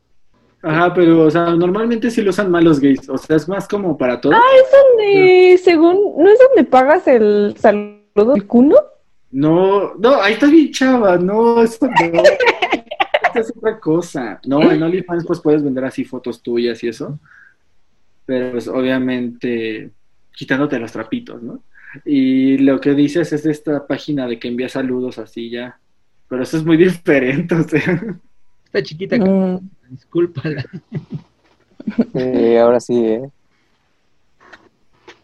Ajá, 0.63 0.93
pero, 0.93 1.25
o 1.25 1.29
sea, 1.29 1.53
normalmente 1.55 2.09
sí 2.09 2.21
lo 2.21 2.29
usan 2.29 2.49
más 2.49 2.63
los 2.63 2.79
gays. 2.79 3.09
O 3.09 3.17
sea, 3.17 3.35
es 3.35 3.49
más 3.49 3.67
como 3.67 3.97
para 3.97 4.21
todos. 4.21 4.35
Es 4.35 4.71
donde, 4.71 5.59
según, 5.61 6.23
¿no 6.23 6.29
es 6.29 6.39
donde 6.39 6.63
pagas 6.63 7.05
el 7.05 7.53
saludo 7.57 8.33
del 8.33 8.47
cuno? 8.47 8.77
No, 9.29 9.93
no, 9.95 10.21
ahí 10.21 10.33
está 10.33 10.47
bien 10.47 10.71
chava. 10.71 11.17
No, 11.17 11.61
eso 11.61 11.85
no. 11.85 12.23
Esta 12.23 13.39
es 13.39 13.53
otra 13.57 13.77
cosa. 13.77 14.39
No, 14.45 14.71
en 14.71 14.81
OnlyFans 14.81 15.25
pues 15.27 15.41
puedes 15.41 15.61
vender 15.61 15.83
así 15.83 16.05
fotos 16.05 16.41
tuyas 16.41 16.81
y 16.81 16.87
eso. 16.87 17.19
Pero 18.25 18.51
pues 18.51 18.69
obviamente 18.69 19.91
quitándote 20.31 20.79
los 20.79 20.93
trapitos, 20.93 21.43
¿no? 21.43 21.61
Y 22.05 22.57
lo 22.59 22.79
que 22.79 22.93
dices 22.93 23.33
es 23.33 23.45
esta 23.45 23.85
página 23.85 24.27
de 24.27 24.39
que 24.39 24.47
envía 24.47 24.69
saludos 24.69 25.17
así 25.17 25.49
ya. 25.49 25.77
Pero 26.29 26.43
eso 26.43 26.55
es 26.55 26.63
muy 26.63 26.77
diferente, 26.85 27.53
o 27.53 27.67
sea. 27.67 28.17
Esta 28.73 28.81
chiquita, 28.87 29.17
Mm, 29.17 29.59
discúlpala. 29.89 30.65
Eh, 32.15 32.57
ahora 32.59 32.79
sí, 32.79 33.05
¿eh? 33.05 33.29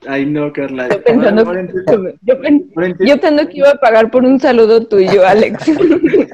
Ay, 0.05 0.25
no, 0.25 0.51
Carla. 0.53 0.89
Yo 0.89 1.01
pensando, 1.03 1.41
Ahora- 1.41 1.49
ahora 1.49 1.59
entiendo- 1.61 2.13
yo, 2.21 2.41
pen- 2.41 2.69
ahora 2.75 2.87
entiendo. 2.87 3.15
yo 3.15 3.21
pensando 3.21 3.49
que 3.49 3.57
iba 3.57 3.69
a 3.71 3.75
pagar 3.79 4.11
por 4.11 4.23
un 4.25 4.39
saludo 4.39 4.85
tuyo, 4.85 5.25
Alex. 5.25 5.63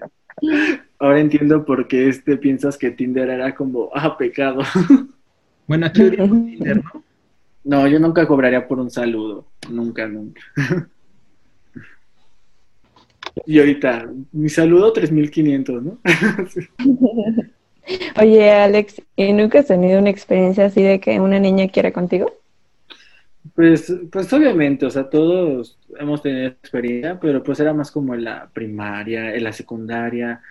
Ahora 1.00 1.20
entiendo 1.20 1.64
por 1.66 1.88
qué 1.88 2.10
este 2.10 2.38
piensas 2.38 2.78
que 2.78 2.90
Tinder 2.92 3.30
era 3.30 3.54
como, 3.56 3.90
ah, 3.94 4.18
pecado. 4.18 4.62
Bueno, 5.68 5.86
aquí 5.88 6.04
diríamos 6.04 6.46
Tinder, 6.46 6.78
¿no? 6.84 7.04
No, 7.64 7.88
yo 7.88 8.00
nunca 8.00 8.28
cobraría 8.28 8.68
por 8.68 8.80
un 8.80 8.92
saludo. 8.92 9.46
Nunca, 9.70 10.08
nunca. 10.08 10.42
Y 13.46 13.60
ahorita, 13.60 14.10
mi 14.32 14.50
saludo 14.50 14.94
3500, 14.94 15.84
¿no? 15.84 15.98
Oye, 18.20 18.52
Alex, 18.52 19.02
¿y 19.16 19.34
nunca 19.34 19.60
has 19.60 19.68
tenido 19.68 20.00
una 20.00 20.10
experiencia 20.10 20.66
así 20.66 20.82
de 20.82 21.00
que 21.00 21.20
una 21.20 21.40
niña 21.40 21.68
quiera 21.68 21.92
contigo? 21.92 22.34
Pues, 23.54 23.94
pues 24.12 24.32
obviamente, 24.34 24.86
o 24.86 24.90
sea, 24.90 25.10
todos 25.10 25.78
hemos 26.00 26.22
tenido 26.22 26.48
experiencia, 26.48 27.20
pero 27.20 27.44
pues 27.44 27.60
era 27.60 27.74
más 27.74 27.92
como 27.92 28.16
en 28.16 28.24
la 28.24 28.50
primaria, 28.52 29.36
en 29.36 29.44
la 29.44 29.54
secundaria. 29.54 30.42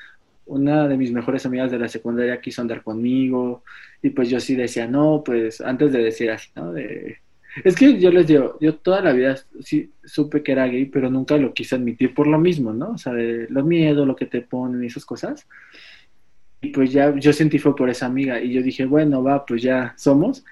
Una 0.46 0.86
de 0.86 0.96
mis 0.96 1.10
mejores 1.10 1.44
amigas 1.44 1.70
de 1.70 1.78
la 1.78 1.88
secundaria 1.88 2.40
quiso 2.40 2.62
andar 2.62 2.82
conmigo 2.82 3.64
y 4.00 4.10
pues 4.10 4.28
yo 4.28 4.38
sí 4.38 4.54
decía, 4.54 4.86
no, 4.86 5.22
pues 5.24 5.60
antes 5.60 5.92
de 5.92 6.04
decir 6.04 6.30
así, 6.30 6.50
¿no? 6.54 6.72
De, 6.72 7.18
es 7.62 7.76
que 7.76 8.00
yo 8.00 8.10
les 8.10 8.26
digo, 8.26 8.56
yo 8.60 8.74
toda 8.76 9.00
la 9.00 9.12
vida 9.12 9.36
sí 9.60 9.92
supe 10.04 10.42
que 10.42 10.52
era 10.52 10.66
gay, 10.66 10.86
pero 10.86 11.10
nunca 11.10 11.36
lo 11.36 11.52
quise 11.52 11.76
admitir 11.76 12.14
por 12.14 12.26
lo 12.26 12.38
mismo, 12.38 12.72
¿no? 12.72 12.92
O 12.92 12.98
sea, 12.98 13.12
de 13.12 13.46
los 13.48 13.64
miedos, 13.64 14.06
lo 14.06 14.16
que 14.16 14.26
te 14.26 14.40
ponen 14.40 14.82
y 14.82 14.86
esas 14.86 15.04
cosas. 15.04 15.46
Y 16.60 16.70
pues 16.70 16.92
ya 16.92 17.14
yo 17.14 17.32
sentí 17.32 17.58
fue 17.58 17.76
por 17.76 17.90
esa 17.90 18.06
amiga 18.06 18.40
y 18.40 18.52
yo 18.52 18.62
dije, 18.62 18.86
bueno, 18.86 19.22
va, 19.22 19.44
pues 19.44 19.62
ya 19.62 19.94
somos. 19.96 20.44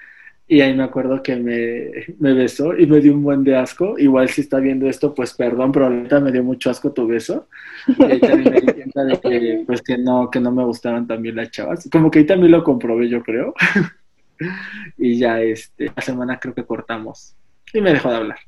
Y 0.47 0.61
ahí 0.61 0.75
me 0.75 0.83
acuerdo 0.83 1.23
que 1.23 1.37
me, 1.37 2.15
me 2.19 2.35
besó 2.35 2.77
y 2.77 2.87
me 2.87 3.01
dio 3.01 3.15
un 3.15 3.23
buen 3.23 3.43
de 3.43 3.57
asco. 3.57 3.99
Igual 3.99 4.29
si 4.29 4.43
está 4.43 4.59
viendo 4.59 4.87
esto, 4.87 5.15
pues 5.15 5.33
perdón, 5.33 5.73
pero 5.73 5.87
ahorita 5.87 6.21
me 6.21 6.31
dio 6.31 6.45
mucho 6.45 6.69
asco 6.69 6.93
tu 6.93 7.07
beso. 7.07 7.49
Y 7.87 8.05
ahí 8.05 8.21
también 8.21 8.53
me 8.53 8.61
di 8.61 8.73
cuenta 8.73 9.05
de 9.05 9.65
pues 9.67 9.81
que 9.81 9.97
no, 9.97 10.31
que 10.31 10.41
no 10.41 10.53
me 10.53 10.65
gustaban 10.65 11.07
también 11.07 11.37
las 11.37 11.51
chavas. 11.51 11.89
Como 11.91 12.11
que 12.11 12.19
ahí 12.21 12.27
también 12.27 12.53
lo 12.53 12.63
comprobé, 12.63 13.09
yo 13.09 13.23
creo. 13.23 13.55
y 14.99 15.19
ya 15.19 15.41
este, 15.41 15.93
la 15.95 16.03
semana 16.03 16.39
creo 16.39 16.55
que 16.55 16.65
cortamos. 16.65 17.37
Y 17.73 17.81
me 17.81 17.93
dejó 17.93 18.11
de 18.11 18.17
hablar. 18.17 18.39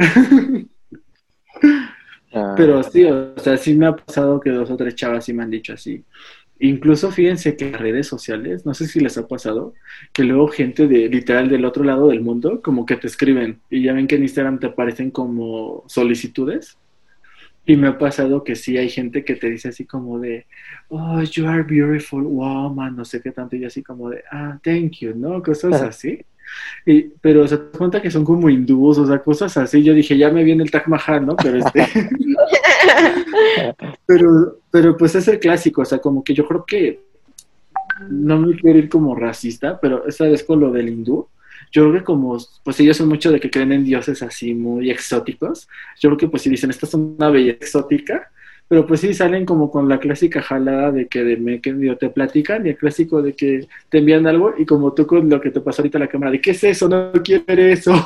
Ah, 2.37 2.55
Pero 2.57 2.83
sí, 2.83 3.05
o 3.05 3.39
sea, 3.39 3.57
sí 3.57 3.75
me 3.75 3.87
ha 3.87 3.95
pasado 3.95 4.41
que 4.41 4.51
dos 4.51 4.69
o 4.69 4.77
tres 4.77 4.97
chavas 4.97 5.25
sí 5.25 5.33
me 5.33 5.45
han 5.45 5.51
dicho 5.51 5.73
así. 5.73 6.05
Incluso 6.59 7.11
fíjense 7.11 7.57
que 7.57 7.67
en 7.67 7.73
las 7.73 7.81
redes 7.81 8.07
sociales, 8.07 8.65
no 8.65 8.75
sé 8.75 8.87
si 8.87 9.01
les 9.01 9.19
ha 9.19 9.29
pasado, 9.29 9.75
que 10.13 10.25
luego 10.25 10.49
gente 10.49 10.87
de 10.87 11.09
literal 11.09 11.49
del 11.49 11.65
otro 11.65 11.85
lado 11.85 12.09
del 12.09 12.23
mundo 12.23 12.61
como 12.63 12.87
que 12.87 12.97
te 12.97 13.07
escriben 13.07 13.61
y 13.71 13.83
ya 13.83 13.93
ven 13.93 14.07
que 14.07 14.17
en 14.17 14.23
Instagram 14.23 14.59
te 14.59 14.69
aparecen 14.69 15.11
como 15.11 15.85
solicitudes. 15.87 16.79
Y 17.67 17.77
me 17.77 17.89
ha 17.89 17.99
pasado 17.99 18.45
que 18.45 18.57
sí 18.57 18.77
hay 18.77 18.91
gente 18.91 19.25
que 19.25 19.37
te 19.37 19.51
dice 19.51 19.69
así 19.69 19.87
como 19.87 20.19
de, 20.19 20.47
oh, 20.89 21.23
you 21.23 21.47
are 21.47 21.63
beautiful 21.63 22.23
woman, 22.23 22.97
no 22.97 23.05
sé 23.05 23.23
qué 23.23 23.31
tanto, 23.31 23.57
y 23.57 23.65
así 23.65 23.83
como 23.83 24.11
de, 24.11 24.23
ah, 24.31 24.59
thank 24.63 24.99
you, 25.01 25.15
¿no? 25.15 25.43
Cosas 25.43 25.81
así. 25.81 26.21
Y, 26.85 27.03
pero 27.23 27.49
se 27.49 27.57
das 27.57 27.67
cuenta 27.77 28.03
que 28.03 28.11
son 28.11 28.25
como 28.25 28.51
hindús, 28.51 28.99
o 28.99 29.07
sea, 29.07 29.19
cosas 29.21 29.57
así. 29.57 29.83
Yo 29.83 29.95
dije, 29.95 30.17
ya 30.17 30.31
me 30.31 30.45
viene 30.45 30.63
el 30.63 30.71
Taj 30.71 30.87
Mahal, 30.89 31.25
¿no? 31.25 31.37
Pero 31.37 31.59
este. 31.59 31.87
pero, 34.07 34.59
pero 34.71 34.97
pues 34.97 35.15
es 35.15 35.29
el 35.29 35.39
clásico, 35.39 35.83
o 35.83 35.85
sea, 35.85 35.99
como 35.99 36.23
que 36.23 36.35
yo 36.35 36.47
creo 36.47 36.65
que 36.65 37.01
no 38.09 38.39
me 38.39 38.57
quiero 38.57 38.79
ir 38.79 38.89
como 38.89 39.15
racista, 39.15 39.79
pero 39.81 40.07
esta 40.07 40.25
vez 40.25 40.45
con 40.45 40.61
lo 40.61 40.71
del 40.71 40.89
hindú, 40.89 41.29
yo 41.75 41.83
creo 41.83 41.93
que 41.95 42.05
como, 42.05 42.39
pues 42.63 42.79
ellos 42.79 42.97
son 42.97 43.09
mucho 43.09 43.33
de 43.33 43.41
que 43.41 43.51
creen 43.51 43.73
en 43.73 43.85
dioses 43.85 44.23
así 44.23 44.55
muy 44.55 44.91
exóticos, 44.91 45.69
yo 46.01 46.09
creo 46.11 46.17
que 46.17 46.29
pues 46.29 46.43
si 46.43 46.49
dicen, 46.49 46.71
esta 46.71 46.87
es 46.87 46.95
una 46.95 47.31
belleza 47.31 47.59
exótica, 47.61 48.31
pero 48.69 48.87
pues 48.87 49.01
sí 49.01 49.13
salen 49.13 49.45
como 49.45 49.73
con 49.73 49.89
la 49.89 49.99
clásica 49.99 50.41
jalada 50.41 50.93
de 50.93 51.09
que 51.09 51.25
de 51.25 51.37
me, 51.37 51.61
que 51.61 51.73
te 51.99 52.11
platican 52.11 52.65
y 52.65 52.71
el 52.71 52.77
clásico 52.77 53.21
de 53.21 53.35
que 53.35 53.67
te 53.89 53.99
envían 53.99 54.27
algo 54.29 54.55
y 54.57 54.65
como 54.65 54.95
tú 54.95 55.05
con 55.05 55.29
lo 55.29 55.41
que 55.41 55.51
te 55.51 55.61
pasó 55.61 55.83
ahorita 55.83 55.99
a 55.99 56.03
la 56.03 56.07
cámara, 56.07 56.31
de 56.31 56.41
qué 56.41 56.53
es 56.53 56.63
eso, 56.63 56.89
no 56.89 57.11
quiero 57.25 57.45
ver 57.45 57.59
eso. 57.59 57.93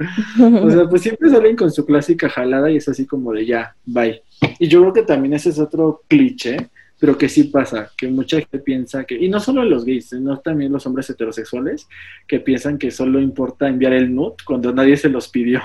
o 0.00 0.70
sea, 0.70 0.88
pues 0.88 1.02
siempre 1.02 1.28
salen 1.28 1.54
con 1.56 1.70
su 1.70 1.84
clásica 1.84 2.30
jalada 2.30 2.70
y 2.70 2.76
es 2.78 2.88
así 2.88 3.06
como 3.06 3.34
de 3.34 3.44
ya, 3.44 3.76
bye. 3.84 4.22
Y 4.58 4.66
yo 4.66 4.80
creo 4.80 4.92
que 4.94 5.02
también 5.02 5.34
ese 5.34 5.50
es 5.50 5.58
otro 5.58 6.02
cliché, 6.08 6.70
pero 7.02 7.18
que 7.18 7.28
sí 7.28 7.44
pasa, 7.44 7.90
que 7.98 8.06
mucha 8.06 8.36
gente 8.38 8.60
piensa 8.60 9.02
que, 9.02 9.16
y 9.16 9.28
no 9.28 9.40
solo 9.40 9.64
los 9.64 9.84
gays, 9.84 10.10
sino 10.10 10.38
también 10.38 10.70
los 10.70 10.86
hombres 10.86 11.10
heterosexuales, 11.10 11.88
que 12.28 12.38
piensan 12.38 12.78
que 12.78 12.92
solo 12.92 13.20
importa 13.20 13.66
enviar 13.66 13.92
el 13.92 14.14
nude 14.14 14.36
cuando 14.46 14.72
nadie 14.72 14.96
se 14.96 15.08
los 15.08 15.26
pidió. 15.28 15.60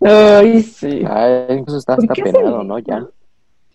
Ay, 0.00 0.62
sí. 0.62 1.02
ah, 1.04 1.44
incluso 1.50 1.78
está 1.80 1.96
¿Por 1.96 2.04
hasta 2.04 2.22
penado, 2.22 2.62
¿no? 2.62 2.78
Ya. 2.78 3.04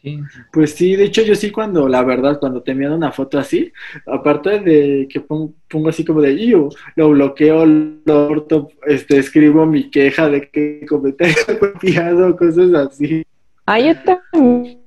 Sí. 0.02 0.22
Pues 0.54 0.72
sí, 0.72 0.96
de 0.96 1.04
hecho 1.04 1.22
yo 1.24 1.36
sí 1.36 1.52
cuando, 1.52 1.90
la 1.90 2.02
verdad, 2.02 2.40
cuando 2.40 2.64
te 2.64 2.72
envían 2.72 2.94
una 2.94 3.12
foto 3.12 3.38
así, 3.40 3.70
aparte 4.08 4.62
de 4.62 5.06
que 5.10 5.20
pon- 5.20 5.54
pongo 5.70 5.90
así 5.90 6.06
como 6.06 6.22
de 6.22 6.48
yo, 6.48 6.70
lo 6.96 7.10
bloqueo, 7.10 7.66
lo 7.66 8.28
corto, 8.30 8.70
este, 8.88 9.18
escribo 9.18 9.66
mi 9.66 9.92
queja 9.92 10.30
de 10.30 10.50
que 10.50 10.86
comentario 10.88 11.36
copiado, 11.60 12.38
cosas 12.38 12.74
así. 12.74 13.26
Ay, 13.66 13.88
yo 13.88 13.96
también. 14.32 14.80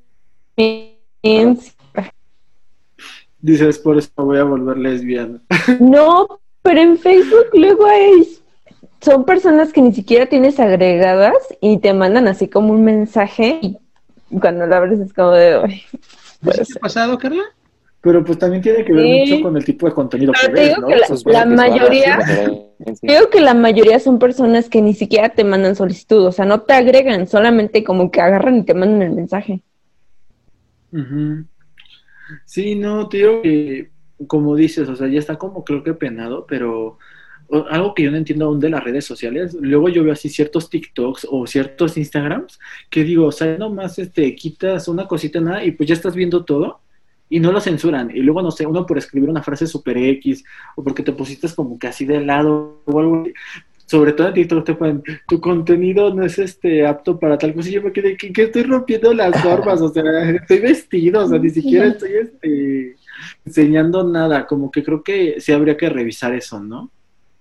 Dices, 3.40 3.78
por 3.78 3.98
eso 3.98 4.08
me 4.18 4.24
voy 4.24 4.38
a 4.38 4.44
volver 4.44 4.76
lesbiana. 4.78 5.40
No, 5.80 6.40
pero 6.62 6.80
en 6.80 6.98
Facebook 6.98 7.46
luego 7.52 7.86
hay. 7.86 8.26
Son 9.00 9.24
personas 9.24 9.72
que 9.72 9.82
ni 9.82 9.92
siquiera 9.92 10.26
tienes 10.26 10.58
agregadas 10.58 11.36
y 11.60 11.78
te 11.78 11.92
mandan 11.92 12.26
así 12.28 12.48
como 12.48 12.72
un 12.72 12.82
mensaje 12.84 13.60
y 13.62 13.78
cuando 14.40 14.66
lo 14.66 14.74
abres 14.74 14.98
es 15.00 15.12
como 15.12 15.32
de. 15.32 15.54
"Ay, 15.64 15.82
puede 16.42 16.56
¿Sí 16.56 16.58
te 16.58 16.64
ser". 16.64 16.76
ha 16.78 16.80
pasado, 16.80 17.18
Carla? 17.18 17.42
Pero 18.00 18.24
pues 18.24 18.38
también 18.38 18.62
tiene 18.62 18.84
que 18.84 18.92
ver 18.92 19.02
Sí. 19.02 19.32
mucho 19.32 19.42
con 19.42 19.56
el 19.56 19.64
tipo 19.64 19.86
de 19.86 19.92
contenido 19.92 20.32
Pero 20.32 20.48
que 20.54 20.54
te 20.54 20.60
ves, 20.60 20.68
digo 20.76 20.80
¿no? 20.82 20.88
que 20.88 21.32
la- 21.32 21.46
mayoría-. 21.46 22.18
Creo 23.02 23.30
que 23.30 23.40
la 23.40 23.54
mayoría 23.54 23.98
son 24.00 24.18
personas 24.18 24.68
que 24.68 24.80
ni 24.82 24.94
siquiera 24.94 25.28
te 25.30 25.44
mandan 25.44 25.76
solicitud, 25.76 26.24
o 26.26 26.32
sea, 26.32 26.44
no 26.44 26.60
te 26.60 26.72
agregan, 26.74 27.26
solamente 27.26 27.82
como 27.84 28.10
que 28.10 28.20
agarran 28.20 28.58
y 28.58 28.62
te 28.64 28.74
mandan 28.74 29.02
el 29.02 29.12
mensaje. 29.12 29.60
Sí, 32.44 32.74
no, 32.74 33.04
digo 33.04 33.42
que, 33.42 33.90
como 34.26 34.56
dices, 34.56 34.88
o 34.88 34.96
sea, 34.96 35.08
ya 35.08 35.18
está 35.18 35.36
como 35.36 35.64
creo 35.64 35.82
que 35.82 35.94
penado, 35.94 36.46
pero 36.46 36.98
algo 37.70 37.94
que 37.94 38.02
yo 38.02 38.10
no 38.10 38.16
entiendo 38.16 38.46
aún 38.46 38.58
de 38.58 38.70
las 38.70 38.82
redes 38.82 39.04
sociales, 39.04 39.56
luego 39.60 39.88
yo 39.88 40.02
veo 40.02 40.12
así 40.12 40.28
ciertos 40.28 40.68
TikToks 40.68 41.28
o 41.30 41.46
ciertos 41.46 41.96
Instagrams 41.96 42.58
que 42.90 43.04
digo, 43.04 43.26
o 43.26 43.32
sea, 43.32 43.56
nomás 43.56 43.98
este, 43.98 44.34
quitas 44.34 44.88
una 44.88 45.06
cosita 45.06 45.40
nada 45.40 45.64
y 45.64 45.70
pues 45.72 45.88
ya 45.88 45.94
estás 45.94 46.14
viendo 46.14 46.44
todo 46.44 46.80
y 47.28 47.40
no 47.40 47.52
lo 47.52 47.60
censuran. 47.60 48.10
Y 48.14 48.20
luego, 48.20 48.42
no 48.42 48.50
sé, 48.50 48.66
uno 48.66 48.86
por 48.86 48.98
escribir 48.98 49.28
una 49.28 49.42
frase 49.42 49.66
super 49.66 49.96
X 49.96 50.44
o 50.76 50.82
porque 50.82 51.02
te 51.02 51.12
pusiste 51.12 51.48
como 51.54 51.78
que 51.78 51.88
así 51.88 52.04
de 52.04 52.20
lado 52.20 52.82
o 52.84 52.98
algo. 52.98 53.24
Sobre 53.86 54.12
todo 54.12 54.28
en 54.28 54.34
TikTok 54.34 54.64
te 54.66 54.74
ponen, 54.74 55.02
tu 55.28 55.40
contenido 55.40 56.12
no 56.12 56.24
es 56.24 56.38
este 56.40 56.84
apto 56.84 57.18
para 57.18 57.38
tal 57.38 57.54
cosa. 57.54 57.68
Y 57.68 57.72
yo 57.72 57.82
me 57.82 57.92
quedé, 57.92 58.16
que, 58.16 58.32
que 58.32 58.42
estoy 58.44 58.64
rompiendo 58.64 59.14
las 59.14 59.32
normas, 59.44 59.80
o 59.80 59.88
sea, 59.92 60.02
estoy 60.30 60.58
vestido, 60.58 61.24
o 61.24 61.28
sea, 61.28 61.38
ni 61.38 61.50
siquiera 61.50 61.86
estoy 61.86 62.10
este, 62.14 62.96
enseñando 63.44 64.02
nada. 64.02 64.46
Como 64.46 64.70
que 64.70 64.82
creo 64.82 65.02
que 65.02 65.40
sí 65.40 65.52
habría 65.52 65.76
que 65.76 65.88
revisar 65.88 66.34
eso, 66.34 66.60
¿no? 66.60 66.90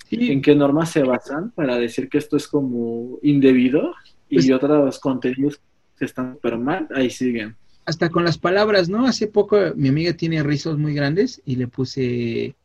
Sí, 0.07 0.31
¿En 0.31 0.41
qué 0.43 0.53
normas 0.53 0.91
se 0.91 1.01
basan 1.01 1.49
para 1.51 1.77
decir 1.77 2.09
que 2.09 2.19
esto 2.19 2.37
es 2.37 2.47
como 2.47 3.17
indebido 3.23 3.93
y 4.29 4.35
Pues- 4.35 4.51
otros 4.51 4.99
contenidos 4.99 5.59
que 5.97 6.05
están 6.05 6.33
súper 6.35 6.57
mal, 6.57 6.87
ahí 6.93 7.09
siguen? 7.09 7.55
hasta 7.87 8.09
con 8.09 8.23
las 8.23 8.39
palabras, 8.39 8.89
¿no? 8.89 9.05
Hace 9.05 9.27
poco 9.27 9.57
mi 9.75 9.89
amiga 9.89 10.13
tiene 10.13 10.41
rizos 10.41 10.75
muy 10.77 10.95
grandes 10.95 11.39
y 11.45 11.55
le 11.55 11.67
puse 11.67 12.55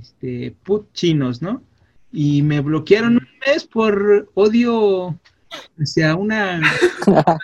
este 0.00 0.54
put 0.64 0.92
chinos, 0.92 1.40
¿no? 1.40 1.62
Y 2.12 2.42
me 2.42 2.60
bloquearon 2.60 3.16
un 3.16 3.28
mes 3.46 3.64
por 3.64 4.28
odio 4.34 5.18
hacia 5.80 6.14
una 6.14 6.60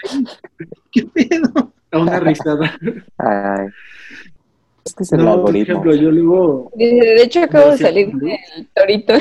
¿Qué 0.93 1.05
pedo? 1.05 1.73
A 1.93 1.99
una 1.99 2.21
risada. 2.21 2.79
Ay. 3.19 3.69
Es 4.85 4.95
que 4.95 5.03
es 5.03 5.13
el 5.13 5.25
No, 5.25 5.43
por 5.43 5.57
ejemplo, 5.57 5.95
yo 5.95 6.11
luego 6.11 6.71
De 6.75 7.23
hecho, 7.23 7.43
acabo 7.43 7.73
de 7.73 7.79
salir 7.79 8.13
del 8.13 8.69
torito. 8.75 9.15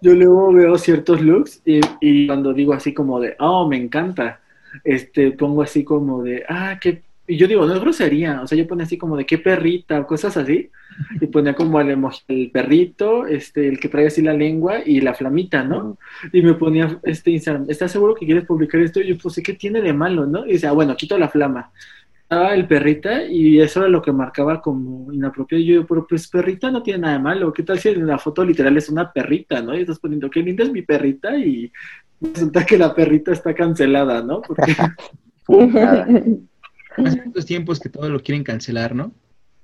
yo 0.00 0.14
luego 0.14 0.52
veo 0.52 0.78
ciertos 0.78 1.20
looks 1.20 1.62
y, 1.64 1.80
y 2.00 2.26
cuando 2.26 2.52
digo 2.52 2.72
así 2.72 2.94
como 2.94 3.18
de, 3.20 3.34
oh, 3.40 3.68
me 3.68 3.76
encanta, 3.76 4.40
este, 4.84 5.32
pongo 5.32 5.62
así 5.62 5.84
como 5.84 6.22
de, 6.22 6.44
ah, 6.48 6.78
qué, 6.80 7.02
y 7.28 7.36
yo 7.36 7.48
digo, 7.48 7.66
no 7.66 7.74
es 7.74 7.80
grosería, 7.80 8.40
o 8.42 8.46
sea, 8.46 8.56
yo 8.56 8.66
ponía 8.66 8.84
así 8.84 8.96
como 8.96 9.16
de, 9.16 9.26
qué 9.26 9.38
perrita, 9.38 10.00
o 10.00 10.06
cosas 10.06 10.36
así, 10.36 10.70
y 11.20 11.26
ponía 11.26 11.54
como 11.54 11.80
el 11.80 11.90
emoji, 11.90 12.22
el 12.28 12.50
perrito, 12.50 13.26
este, 13.26 13.68
el 13.68 13.80
que 13.80 13.88
trae 13.88 14.06
así 14.06 14.22
la 14.22 14.32
lengua 14.32 14.80
y 14.84 15.00
la 15.00 15.14
flamita, 15.14 15.64
¿no? 15.64 15.98
Y 16.32 16.42
me 16.42 16.54
ponía 16.54 17.00
este 17.02 17.32
Instagram, 17.32 17.66
¿estás 17.68 17.92
seguro 17.92 18.14
que 18.14 18.26
quieres 18.26 18.44
publicar 18.44 18.80
esto? 18.80 19.00
Y 19.00 19.08
yo 19.08 19.18
puse, 19.18 19.42
¿qué 19.42 19.54
tiene 19.54 19.80
de 19.82 19.92
malo, 19.92 20.26
no? 20.26 20.46
Y 20.46 20.52
decía, 20.52 20.72
bueno, 20.72 20.96
quito 20.96 21.18
la 21.18 21.28
flama. 21.28 21.70
Estaba 22.22 22.54
el 22.54 22.66
perrita 22.66 23.24
y 23.24 23.60
eso 23.60 23.80
era 23.80 23.88
lo 23.88 24.02
que 24.02 24.10
marcaba 24.10 24.60
como 24.60 25.12
inapropiado. 25.12 25.62
Y 25.62 25.66
yo, 25.66 25.86
pero 25.86 26.06
pues 26.08 26.26
perrita 26.26 26.72
no 26.72 26.82
tiene 26.82 27.00
nada 27.00 27.14
de 27.14 27.22
malo. 27.22 27.52
¿Qué 27.52 27.62
tal 27.62 27.78
si 27.78 27.90
en 27.90 28.04
la 28.04 28.18
foto 28.18 28.44
literal 28.44 28.76
es 28.76 28.88
una 28.88 29.12
perrita, 29.12 29.62
no? 29.62 29.76
Y 29.76 29.82
estás 29.82 30.00
poniendo, 30.00 30.28
qué 30.28 30.42
linda 30.42 30.64
es 30.64 30.72
mi 30.72 30.82
perrita 30.82 31.36
y 31.38 31.70
resulta 32.20 32.66
que 32.66 32.78
la 32.78 32.92
perrita 32.92 33.30
está 33.30 33.54
cancelada, 33.54 34.22
¿no? 34.22 34.42
Porque 34.42 34.74
En 36.96 37.06
estos 37.06 37.46
tiempos 37.46 37.80
que 37.80 37.88
todo 37.88 38.08
lo 38.08 38.20
quieren 38.20 38.44
cancelar, 38.44 38.94
¿no? 38.94 39.12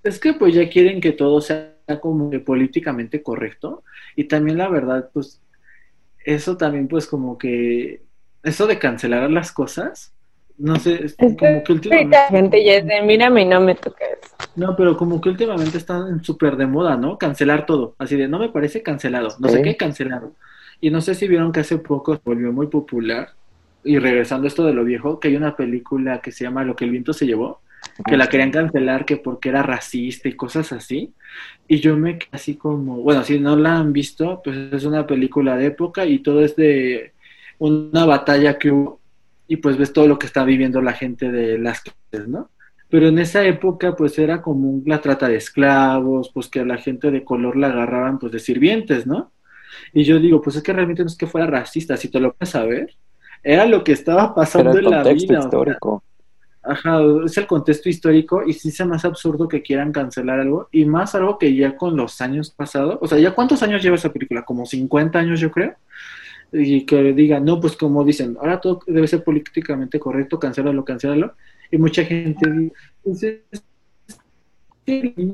es 0.03 0.19
que 0.19 0.35
pues 0.35 0.55
ya 0.55 0.69
quieren 0.69 1.01
que 1.01 1.13
todo 1.13 1.41
sea 1.41 1.75
como 2.01 2.31
que 2.31 2.41
políticamente 2.41 3.23
correcto. 3.23 3.85
Y 4.17 4.25
también 4.25 4.59
la 4.59 4.69
verdad 4.69 5.11
pues 5.13 5.41
eso 6.25 6.57
también 6.57 6.89
pues 6.89 7.07
como 7.07 7.39
que 7.39 8.03
eso 8.43 8.67
de 8.67 8.79
cancelar 8.79 9.31
las 9.31 9.51
cosas 9.53 10.13
no 10.59 10.77
sé 10.77 11.05
es 11.05 11.17
como 11.17 11.37
que 11.37 11.63
que 11.65 11.73
últimamente 11.73 12.17
la 12.17 12.29
gente 12.29 12.65
ya 12.65 12.75
es 12.75 12.87
de, 12.87 13.03
mírame 13.03 13.43
y 13.43 13.45
no 13.47 13.61
me 13.61 13.75
toques. 13.75 14.19
no 14.55 14.77
pero 14.77 14.97
como 14.97 15.21
que 15.21 15.31
últimamente 15.31 15.79
están 15.79 16.23
súper 16.23 16.57
de 16.57 16.67
moda 16.67 16.97
no 16.97 17.19
cancelar 17.19 17.67
todo. 17.67 17.95
Así 17.99 18.17
de 18.17 18.29
no 18.29 18.39
me 18.39 18.51
parece 18.51 18.83
cancelado 18.83 19.29
no 19.39 19.49
sé 19.49 19.63
qué 19.63 19.77
cancelado 19.77 20.35
y 20.81 20.91
no 20.91 21.01
sé 21.01 21.15
si 21.15 21.27
vieron 21.27 21.53
que 21.53 21.61
hace 21.61 21.79
poco 21.79 22.15
se 22.15 22.23
volvió 22.25 22.53
muy 22.53 22.67
popular 22.67 23.31
y 23.85 23.99
regresando 23.99 24.47
a 24.47 24.49
esto 24.49 24.65
de 24.65 24.75
lo 24.75 24.85
viejo 24.85 25.19
que 25.19 25.29
hay 25.29 25.37
una 25.37 25.57
película 25.57 26.21
que 26.21 26.33
se 26.33 26.45
llama 26.45 26.65
Lo 26.65 26.77
que 26.77 26.85
el 26.85 26.91
viento 26.91 27.13
se 27.13 27.27
llevó 27.27 27.61
que 28.07 28.17
la 28.17 28.29
querían 28.29 28.51
cancelar 28.51 29.05
que 29.05 29.17
porque 29.17 29.49
era 29.49 29.63
racista 29.63 30.29
y 30.29 30.35
cosas 30.35 30.73
así. 30.73 31.13
Y 31.69 31.81
yo 31.81 31.97
me 31.97 32.19
quedé 32.19 32.31
así 32.33 32.57
como, 32.57 32.97
bueno, 32.99 33.23
si 33.23 33.39
no 33.39 33.57
la 33.57 33.77
han 33.77 33.93
visto, 33.93 34.41
pues 34.43 34.57
es 34.73 34.85
una 34.85 35.07
película 35.07 35.57
de 35.57 35.67
época 35.67 36.07
y 36.07 36.21
todo 36.21 36.45
es 36.45 36.57
de 36.57 37.13
una 37.59 38.05
batalla 38.05 38.59
que 38.59 38.71
hubo 38.71 39.01
y 39.49 39.57
pues 39.57 39.77
ves 39.77 39.93
todo 39.93 40.07
lo 40.07 40.19
que 40.19 40.27
está 40.27 40.45
viviendo 40.45 40.81
la 40.81 40.95
gente 40.95 41.31
de 41.31 41.59
las 41.59 41.83
clases, 41.83 42.29
¿no? 42.29 42.49
Pero 42.89 43.09
en 43.09 43.19
esa 43.19 43.45
época 43.45 43.95
pues 43.95 44.19
era 44.19 44.41
común 44.41 44.83
la 44.87 45.01
trata 45.01 45.29
de 45.29 45.37
esclavos, 45.37 46.31
pues 46.33 46.49
que 46.49 46.61
a 46.61 46.65
la 46.65 46.79
gente 46.79 47.11
de 47.11 47.25
color 47.25 47.57
la 47.57 47.69
agarraban 47.69 48.19
pues 48.19 48.33
de 48.33 48.39
sirvientes, 48.39 49.07
¿no? 49.07 49.33
Y 49.93 50.05
yo 50.05 50.19
digo, 50.19 50.41
pues 50.41 50.57
es 50.57 50.63
que 50.63 50.73
realmente 50.73 51.03
no 51.03 51.09
es 51.09 51.17
que 51.17 51.27
fuera 51.27 51.47
racista, 51.47 51.97
si 51.97 52.09
te 52.09 52.21
lo 52.21 52.33
puedes 52.33 52.51
saber, 52.51 52.95
era 53.43 53.67
lo 53.67 53.83
que 53.85 53.93
estaba 53.93 54.35
pasando 54.35 54.79
en 54.79 54.85
la 54.85 55.03
vida. 55.03 55.13
o 55.13 55.27
sea, 55.27 55.39
histórico. 55.39 56.03
Ajá, 56.65 57.01
es 57.25 57.37
el 57.37 57.47
contexto 57.49 57.89
histórico 57.89 58.45
y 58.47 58.53
sí 58.53 58.71
se 58.71 58.85
me 58.85 58.95
hace 58.95 59.09
absurdo 59.09 59.49
que 59.49 59.63
quieran 59.63 59.91
cancelar 59.91 60.39
algo 60.39 60.69
y 60.71 60.85
más 60.85 61.15
algo 61.17 61.37
que 61.37 61.57
ya 61.57 61.77
con 61.77 61.97
los 61.97 62.21
años 62.21 62.53
pasados, 62.53 62.99
o 63.01 63.09
sea, 63.09 63.19
¿ya 63.19 63.35
cuántos 63.35 63.65
años 63.65 63.83
lleva 63.83 63.97
esa 63.97 64.13
película? 64.13 64.45
Como 64.45 64.65
50 64.65 65.19
años 65.19 65.41
yo 65.41 65.51
creo. 65.51 65.75
Y 66.53 66.85
que 66.85 67.15
digan, 67.15 67.45
no, 67.47 67.59
pues 67.59 67.77
como 67.77 68.05
dicen, 68.05 68.37
ahora 68.39 68.61
todo 68.61 68.81
debe 68.87 69.09
ser 69.09 69.25
políticamente 69.25 69.99
correcto, 69.99 70.39
cancélalo, 70.39 70.85
cancélalo. 70.85 71.35
Y 71.71 71.79
mucha 71.79 72.05
gente 72.05 72.71
dice, 73.03 73.43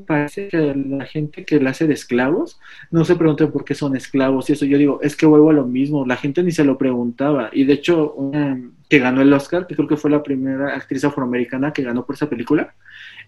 parece 0.05 0.47
que 0.49 0.75
la 0.75 1.05
gente 1.05 1.43
que 1.43 1.59
la 1.59 1.71
hace 1.71 1.87
de 1.87 1.93
esclavos 1.93 2.59
no 2.91 3.03
se 3.03 3.15
pregunta 3.15 3.49
por 3.49 3.65
qué 3.65 3.73
son 3.73 3.95
esclavos 3.95 4.49
y 4.49 4.53
eso 4.53 4.65
yo 4.65 4.77
digo, 4.77 4.99
es 5.01 5.15
que 5.15 5.25
vuelvo 5.25 5.49
a 5.49 5.53
lo 5.53 5.65
mismo, 5.65 6.05
la 6.05 6.17
gente 6.17 6.43
ni 6.43 6.51
se 6.51 6.63
lo 6.63 6.77
preguntaba 6.77 7.49
y 7.51 7.63
de 7.63 7.73
hecho 7.73 8.13
una 8.13 8.59
que 8.87 8.99
ganó 8.99 9.21
el 9.21 9.33
Oscar, 9.33 9.65
que 9.65 9.75
creo 9.75 9.87
que 9.87 9.97
fue 9.97 10.11
la 10.11 10.23
primera 10.23 10.75
actriz 10.75 11.03
afroamericana 11.03 11.73
que 11.73 11.83
ganó 11.83 12.05
por 12.05 12.15
esa 12.15 12.29
película, 12.29 12.75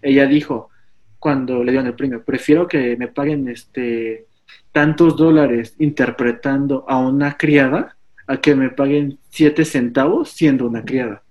ella 0.00 0.26
dijo 0.26 0.70
cuando 1.18 1.62
le 1.62 1.72
dieron 1.72 1.86
el 1.86 1.94
premio, 1.94 2.24
prefiero 2.24 2.66
que 2.68 2.96
me 2.96 3.08
paguen 3.08 3.48
este 3.48 4.26
tantos 4.70 5.16
dólares 5.16 5.74
interpretando 5.78 6.84
a 6.88 6.98
una 6.98 7.36
criada 7.36 7.96
a 8.26 8.38
que 8.38 8.54
me 8.54 8.70
paguen 8.70 9.18
siete 9.30 9.64
centavos 9.64 10.30
siendo 10.30 10.66
una 10.66 10.84
criada. 10.84 11.21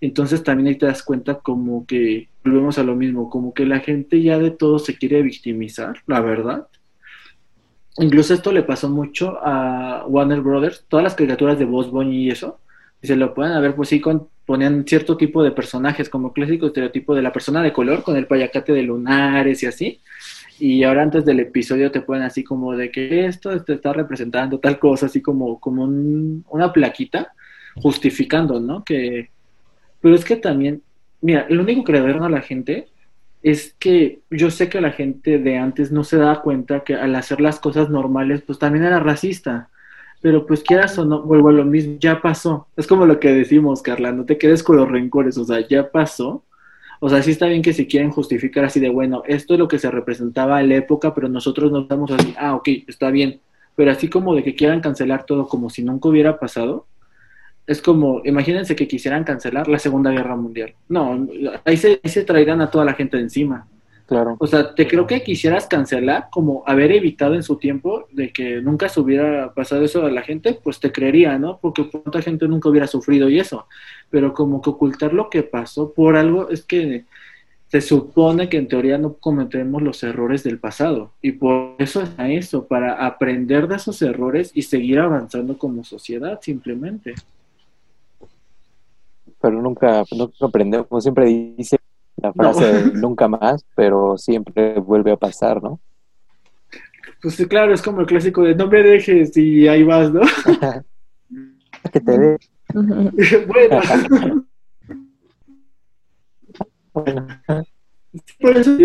Entonces 0.00 0.42
también 0.42 0.68
ahí 0.68 0.76
te 0.76 0.86
das 0.86 1.02
cuenta 1.02 1.36
como 1.36 1.86
que 1.86 2.28
volvemos 2.44 2.78
a 2.78 2.82
lo 2.84 2.94
mismo, 2.94 3.30
como 3.30 3.54
que 3.54 3.64
la 3.66 3.80
gente 3.80 4.22
ya 4.22 4.38
de 4.38 4.50
todo 4.50 4.78
se 4.78 4.96
quiere 4.96 5.22
victimizar, 5.22 5.96
la 6.06 6.20
verdad. 6.20 6.68
Incluso 7.98 8.34
esto 8.34 8.52
le 8.52 8.62
pasó 8.62 8.90
mucho 8.90 9.38
a 9.42 10.04
Warner 10.06 10.40
Brothers, 10.42 10.84
todas 10.88 11.02
las 11.04 11.14
caricaturas 11.14 11.58
de 11.58 11.64
Boss 11.64 11.90
Bunny 11.90 12.24
y 12.24 12.30
eso, 12.30 12.60
y 13.00 13.06
se 13.06 13.16
lo 13.16 13.32
pueden 13.32 13.60
ver, 13.62 13.74
pues 13.74 13.88
sí, 13.88 14.00
con, 14.00 14.28
ponían 14.44 14.84
cierto 14.86 15.16
tipo 15.16 15.42
de 15.42 15.50
personajes, 15.50 16.10
como 16.10 16.32
clásico 16.32 16.66
estereotipo 16.66 17.14
de 17.14 17.22
la 17.22 17.32
persona 17.32 17.62
de 17.62 17.72
color, 17.72 18.02
con 18.02 18.16
el 18.16 18.26
payacate 18.26 18.72
de 18.72 18.82
lunares 18.82 19.62
y 19.62 19.66
así. 19.66 20.00
Y 20.58 20.84
ahora 20.84 21.02
antes 21.02 21.24
del 21.24 21.40
episodio 21.40 21.90
te 21.90 22.02
ponen 22.02 22.22
así 22.24 22.44
como 22.44 22.74
de 22.76 22.90
que 22.90 23.26
esto 23.26 23.62
te 23.62 23.74
está 23.74 23.92
representando 23.94 24.58
tal 24.58 24.78
cosa, 24.78 25.06
así 25.06 25.22
como, 25.22 25.58
como 25.58 25.84
un- 25.84 26.44
una 26.50 26.72
plaquita 26.72 27.32
justificando, 27.76 28.60
¿no? 28.60 28.84
Que, 28.84 29.30
pero 30.00 30.14
es 30.14 30.24
que 30.24 30.36
también, 30.36 30.82
mira, 31.20 31.46
lo 31.48 31.62
único 31.62 31.84
que 31.84 31.92
le 31.92 32.02
dieron 32.02 32.24
a 32.24 32.28
la 32.28 32.42
gente 32.42 32.88
es 33.42 33.74
que 33.78 34.20
yo 34.30 34.50
sé 34.50 34.68
que 34.68 34.80
la 34.80 34.90
gente 34.90 35.38
de 35.38 35.56
antes 35.56 35.92
no 35.92 36.02
se 36.04 36.16
daba 36.16 36.42
cuenta 36.42 36.80
que 36.80 36.94
al 36.94 37.14
hacer 37.14 37.40
las 37.40 37.60
cosas 37.60 37.90
normales, 37.90 38.42
pues 38.42 38.58
también 38.58 38.84
era 38.84 38.98
racista. 38.98 39.68
Pero 40.20 40.46
pues 40.46 40.62
quieras 40.62 40.98
o 40.98 41.04
no, 41.04 41.22
vuelvo 41.22 41.50
a 41.50 41.52
lo 41.52 41.64
mismo, 41.64 41.96
ya 42.00 42.20
pasó. 42.20 42.66
Es 42.76 42.86
como 42.86 43.06
lo 43.06 43.20
que 43.20 43.32
decimos, 43.32 43.82
Carla, 43.82 44.10
no 44.10 44.24
te 44.24 44.38
quedes 44.38 44.62
con 44.62 44.76
los 44.76 44.90
rencores, 44.90 45.38
o 45.38 45.44
sea, 45.44 45.66
ya 45.68 45.90
pasó. 45.90 46.42
O 46.98 47.08
sea, 47.08 47.22
sí 47.22 47.30
está 47.30 47.46
bien 47.46 47.62
que 47.62 47.72
se 47.72 47.86
quieren 47.86 48.10
justificar 48.10 48.64
así 48.64 48.80
de, 48.80 48.88
bueno, 48.88 49.22
esto 49.26 49.54
es 49.54 49.60
lo 49.60 49.68
que 49.68 49.78
se 49.78 49.90
representaba 49.90 50.60
en 50.60 50.70
la 50.70 50.76
época, 50.76 51.14
pero 51.14 51.28
nosotros 51.28 51.70
nos 51.70 51.86
damos 51.86 52.10
así, 52.10 52.34
ah, 52.38 52.54
ok, 52.56 52.68
está 52.88 53.10
bien. 53.10 53.40
Pero 53.76 53.90
así 53.90 54.08
como 54.08 54.34
de 54.34 54.42
que 54.42 54.54
quieran 54.54 54.80
cancelar 54.80 55.24
todo 55.24 55.46
como 55.46 55.70
si 55.70 55.84
nunca 55.84 56.08
hubiera 56.08 56.40
pasado, 56.40 56.86
es 57.66 57.82
como, 57.82 58.22
imagínense 58.24 58.76
que 58.76 58.86
quisieran 58.86 59.24
cancelar 59.24 59.68
la 59.68 59.78
Segunda 59.78 60.10
Guerra 60.10 60.36
Mundial. 60.36 60.74
No, 60.88 61.26
ahí 61.64 61.76
se, 61.76 62.00
ahí 62.02 62.10
se 62.10 62.24
traerán 62.24 62.60
a 62.60 62.70
toda 62.70 62.84
la 62.84 62.94
gente 62.94 63.16
de 63.16 63.24
encima. 63.24 63.66
Claro. 64.06 64.36
O 64.38 64.46
sea, 64.46 64.72
te 64.72 64.86
creo 64.86 65.06
que 65.08 65.24
quisieras 65.24 65.66
cancelar, 65.66 66.28
como 66.30 66.62
haber 66.64 66.92
evitado 66.92 67.34
en 67.34 67.42
su 67.42 67.56
tiempo 67.56 68.06
de 68.12 68.32
que 68.32 68.62
nunca 68.62 68.88
se 68.88 69.00
hubiera 69.00 69.52
pasado 69.52 69.84
eso 69.84 70.06
a 70.06 70.10
la 70.12 70.22
gente, 70.22 70.56
pues 70.62 70.78
te 70.78 70.92
creería, 70.92 71.38
¿no? 71.38 71.58
Porque 71.60 71.90
cuánta 71.90 72.22
gente 72.22 72.46
nunca 72.46 72.68
hubiera 72.68 72.86
sufrido 72.86 73.28
y 73.28 73.40
eso. 73.40 73.66
Pero 74.08 74.32
como 74.32 74.62
que 74.62 74.70
ocultar 74.70 75.12
lo 75.12 75.28
que 75.28 75.42
pasó 75.42 75.92
por 75.92 76.16
algo 76.16 76.48
es 76.50 76.64
que 76.64 77.04
se 77.66 77.80
supone 77.80 78.48
que 78.48 78.58
en 78.58 78.68
teoría 78.68 78.96
no 78.96 79.14
cometemos 79.14 79.82
los 79.82 80.04
errores 80.04 80.44
del 80.44 80.60
pasado. 80.60 81.12
Y 81.20 81.32
por 81.32 81.74
eso 81.78 82.00
es 82.00 82.10
a 82.16 82.30
eso, 82.30 82.68
para 82.68 83.04
aprender 83.04 83.66
de 83.66 83.74
esos 83.74 84.00
errores 84.02 84.52
y 84.54 84.62
seguir 84.62 85.00
avanzando 85.00 85.58
como 85.58 85.82
sociedad, 85.82 86.38
simplemente. 86.40 87.14
Pero 89.40 89.60
nunca, 89.60 90.04
nunca 90.12 90.46
aprendemos. 90.46 91.02
Siempre 91.02 91.26
dice 91.26 91.78
la 92.16 92.32
frase 92.32 92.84
No. 92.94 93.00
nunca 93.08 93.28
más, 93.28 93.64
pero 93.74 94.16
siempre 94.16 94.78
vuelve 94.80 95.12
a 95.12 95.16
pasar, 95.16 95.62
¿no? 95.62 95.80
Pues 97.22 97.36
claro, 97.48 97.74
es 97.74 97.82
como 97.82 98.00
el 98.00 98.06
clásico 98.06 98.42
de 98.42 98.54
no 98.54 98.68
me 98.68 98.82
dejes 98.82 99.36
y 99.36 99.66
ahí 99.68 99.82
vas, 99.82 100.12
¿no? 100.12 100.20
que 101.92 102.00
te 102.00 102.18
dé. 102.18 102.38
bueno. 103.46 103.80
Bueno, 106.92 107.26
Por 108.40 108.56
eso, 108.56 108.78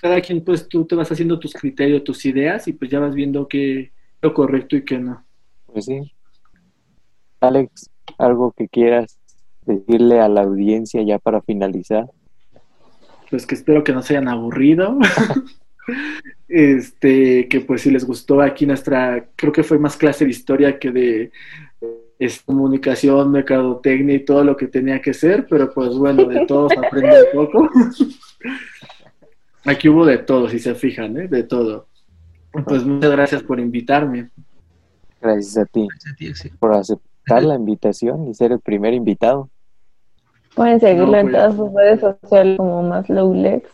cada 0.00 0.20
quien, 0.20 0.44
pues 0.44 0.68
tú 0.68 0.84
te 0.84 0.94
vas 0.94 1.10
haciendo 1.10 1.38
tus 1.38 1.54
criterios, 1.54 2.04
tus 2.04 2.24
ideas 2.26 2.68
y 2.68 2.72
pues 2.74 2.90
ya 2.90 3.00
vas 3.00 3.14
viendo 3.14 3.48
qué 3.48 3.80
es 3.80 3.90
lo 4.20 4.34
correcto 4.34 4.76
y 4.76 4.84
qué 4.84 4.98
no. 4.98 5.24
pues 5.66 5.86
sí. 5.86 6.12
Alex, 7.40 7.90
algo 8.18 8.52
que 8.52 8.68
quieras 8.68 9.15
decirle 9.66 10.20
a 10.20 10.28
la 10.28 10.42
audiencia 10.42 11.02
ya 11.02 11.18
para 11.18 11.42
finalizar. 11.42 12.06
Pues 13.30 13.46
que 13.46 13.54
espero 13.54 13.84
que 13.84 13.92
no 13.92 14.02
se 14.02 14.16
hayan 14.16 14.28
aburrido. 14.28 14.98
este, 16.48 17.48
que 17.48 17.60
pues 17.60 17.82
si 17.82 17.90
les 17.90 18.04
gustó 18.04 18.40
aquí 18.40 18.66
nuestra, 18.66 19.28
creo 19.36 19.52
que 19.52 19.64
fue 19.64 19.78
más 19.78 19.96
clase 19.96 20.24
de 20.24 20.30
historia 20.30 20.78
que 20.78 20.90
de 20.90 21.32
es, 22.18 22.42
comunicación, 22.42 23.30
mercadotecnia 23.30 24.14
y 24.14 24.24
todo 24.24 24.44
lo 24.44 24.56
que 24.56 24.68
tenía 24.68 25.00
que 25.00 25.12
ser, 25.12 25.46
pero 25.48 25.72
pues 25.72 25.94
bueno, 25.96 26.24
de 26.24 26.46
todos 26.46 26.72
aprende 26.84 27.16
un 27.32 27.46
poco. 27.46 27.70
aquí 29.64 29.88
hubo 29.88 30.06
de 30.06 30.18
todo, 30.18 30.48
si 30.48 30.58
se 30.58 30.74
fijan, 30.74 31.16
¿eh? 31.18 31.28
de 31.28 31.42
todo. 31.42 31.88
Pues 32.64 32.84
muchas 32.84 33.10
gracias 33.10 33.42
por 33.42 33.60
invitarme. 33.60 34.30
Gracias 35.20 35.58
a 35.58 35.66
ti 35.66 35.86
Gracias 35.88 36.12
a 36.12 36.16
ti, 36.16 36.28
Axel. 36.28 36.52
por 36.58 36.74
aceptar 36.74 37.42
la 37.42 37.54
invitación 37.54 38.28
y 38.28 38.34
ser 38.34 38.52
el 38.52 38.60
primer 38.60 38.94
invitado. 38.94 39.50
Pueden 40.56 40.80
seguirlo 40.80 41.08
No, 41.08 41.18
en 41.18 41.30
pues. 41.30 41.34
todas 41.34 41.56
sus 41.56 41.74
redes 41.74 42.00
sociales 42.00 42.56
como 42.56 42.82
más 42.82 43.08
Lowlex. 43.10 43.68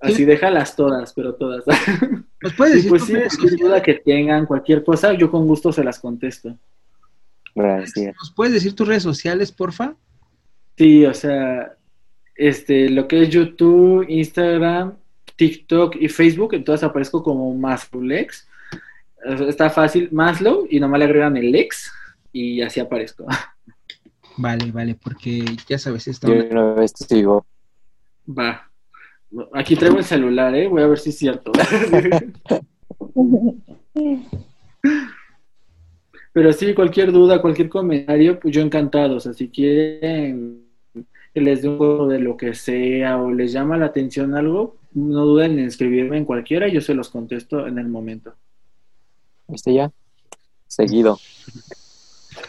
Así 0.00 0.24
déjalas 0.24 0.74
todas, 0.74 1.12
pero 1.12 1.34
todas. 1.36 1.64
¿Nos 2.42 2.54
puedes 2.54 2.74
decir 2.82 2.90
pues 2.90 3.04
sí, 3.04 3.12
cualquier 3.14 3.56
duda 3.56 3.82
que 3.82 3.94
tengan, 3.94 4.46
cualquier 4.46 4.82
cosa, 4.82 5.12
yo 5.14 5.30
con 5.30 5.46
gusto 5.46 5.72
se 5.72 5.84
las 5.84 6.00
contesto. 6.00 6.56
Gracias. 7.54 8.16
¿Nos 8.16 8.32
puedes 8.32 8.52
decir 8.52 8.74
tus 8.74 8.88
redes 8.88 9.04
sociales, 9.04 9.52
porfa? 9.52 9.94
Sí, 10.76 11.06
o 11.06 11.14
sea, 11.14 11.72
este, 12.34 12.90
lo 12.90 13.06
que 13.06 13.22
es 13.22 13.28
YouTube, 13.30 14.04
Instagram, 14.08 14.94
TikTok 15.36 15.94
y 16.00 16.08
Facebook, 16.08 16.54
entonces 16.54 16.82
aparezco 16.82 17.22
como 17.22 17.54
Maslow-Lex. 17.54 18.44
Está 19.48 19.70
fácil, 19.70 20.08
Maslow, 20.10 20.66
y 20.68 20.80
nomás 20.80 20.98
le 20.98 21.04
agregan 21.04 21.36
el 21.36 21.52
Lex, 21.52 21.92
y 22.32 22.60
así 22.60 22.80
aparezco. 22.80 23.24
Vale, 24.36 24.70
vale, 24.70 24.94
porque 24.94 25.44
ya 25.68 25.78
sabes, 25.78 26.08
esta 26.08 26.28
Yo 26.28 26.34
una 26.50 26.74
vez 26.74 26.92
te 26.92 27.06
sigo. 27.06 27.46
Va. 28.28 28.70
Aquí 29.54 29.76
traigo 29.76 29.98
el 29.98 30.04
celular, 30.04 30.54
¿eh? 30.54 30.68
Voy 30.68 30.82
a 30.82 30.86
ver 30.86 30.98
si 30.98 31.10
es 31.10 31.18
cierto. 31.18 31.52
Pero 36.32 36.52
sí, 36.52 36.74
cualquier 36.74 37.12
duda, 37.12 37.40
cualquier 37.40 37.70
comentario, 37.70 38.38
pues 38.38 38.54
yo 38.54 38.60
encantado. 38.60 39.16
O 39.16 39.20
sea, 39.20 39.32
si 39.32 39.48
quieren 39.48 40.66
que 41.32 41.40
les 41.40 41.62
dé 41.62 41.68
un 41.68 41.78
poco 41.78 42.08
de 42.08 42.18
lo 42.18 42.36
que 42.36 42.54
sea 42.54 43.16
o 43.16 43.32
les 43.32 43.52
llama 43.52 43.78
la 43.78 43.86
atención 43.86 44.34
algo, 44.34 44.76
no 44.92 45.24
duden 45.24 45.58
en 45.58 45.66
escribirme 45.66 46.18
en 46.18 46.24
cualquiera, 46.24 46.68
yo 46.68 46.80
se 46.80 46.94
los 46.94 47.08
contesto 47.08 47.66
en 47.66 47.78
el 47.78 47.88
momento. 47.88 48.34
¿Viste 49.48 49.72
ya? 49.72 49.90
Seguido. 50.66 51.18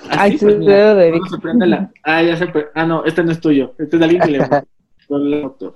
Ay, 0.09 0.38
su 0.38 0.45
pues, 0.45 0.57
mira, 0.57 0.75
dedo 0.75 0.95
de 0.95 1.11
la- 1.67 1.91
Ah, 2.03 2.21
ya 2.23 2.35
se 2.38 2.47
pre- 2.47 2.67
Ah, 2.75 2.85
no, 2.85 3.05
este 3.05 3.23
no 3.23 3.31
es 3.31 3.39
tuyo. 3.39 3.73
Este 3.77 3.95
es 3.95 3.99
de 3.99 4.05
alguien 4.05 4.21
que 4.21 4.31
le 4.31 4.39
gustó 4.39 5.17
la 5.19 5.41
foto. 5.41 5.75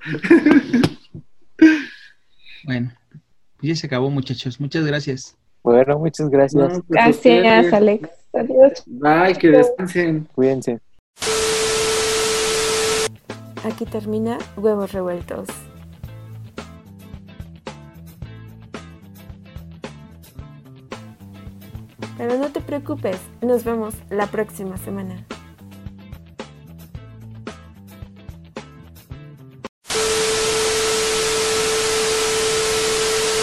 Bueno, 2.65 2.91
pues 3.57 3.69
ya 3.69 3.75
se 3.75 3.87
acabó, 3.87 4.09
muchachos. 4.09 4.59
Muchas 4.59 4.85
gracias. 4.85 5.37
Bueno, 5.63 5.99
muchas 5.99 6.29
gracias. 6.29 6.61
No, 6.61 6.83
pues. 6.83 6.87
Gracias, 6.89 7.73
Alex. 7.73 8.09
Adiós. 8.33 8.83
Bye, 8.87 9.35
que 9.39 9.49
descansen. 9.49 10.27
Cuídense. 10.33 10.79
Aquí 13.63 13.85
termina 13.85 14.37
Huevos 14.57 14.91
Revueltos. 14.91 15.47
Pero 22.21 22.37
no 22.37 22.51
te 22.51 22.61
preocupes, 22.61 23.17
nos 23.41 23.63
vemos 23.63 23.95
la 24.11 24.27
próxima 24.27 24.77
semana. 24.77 25.25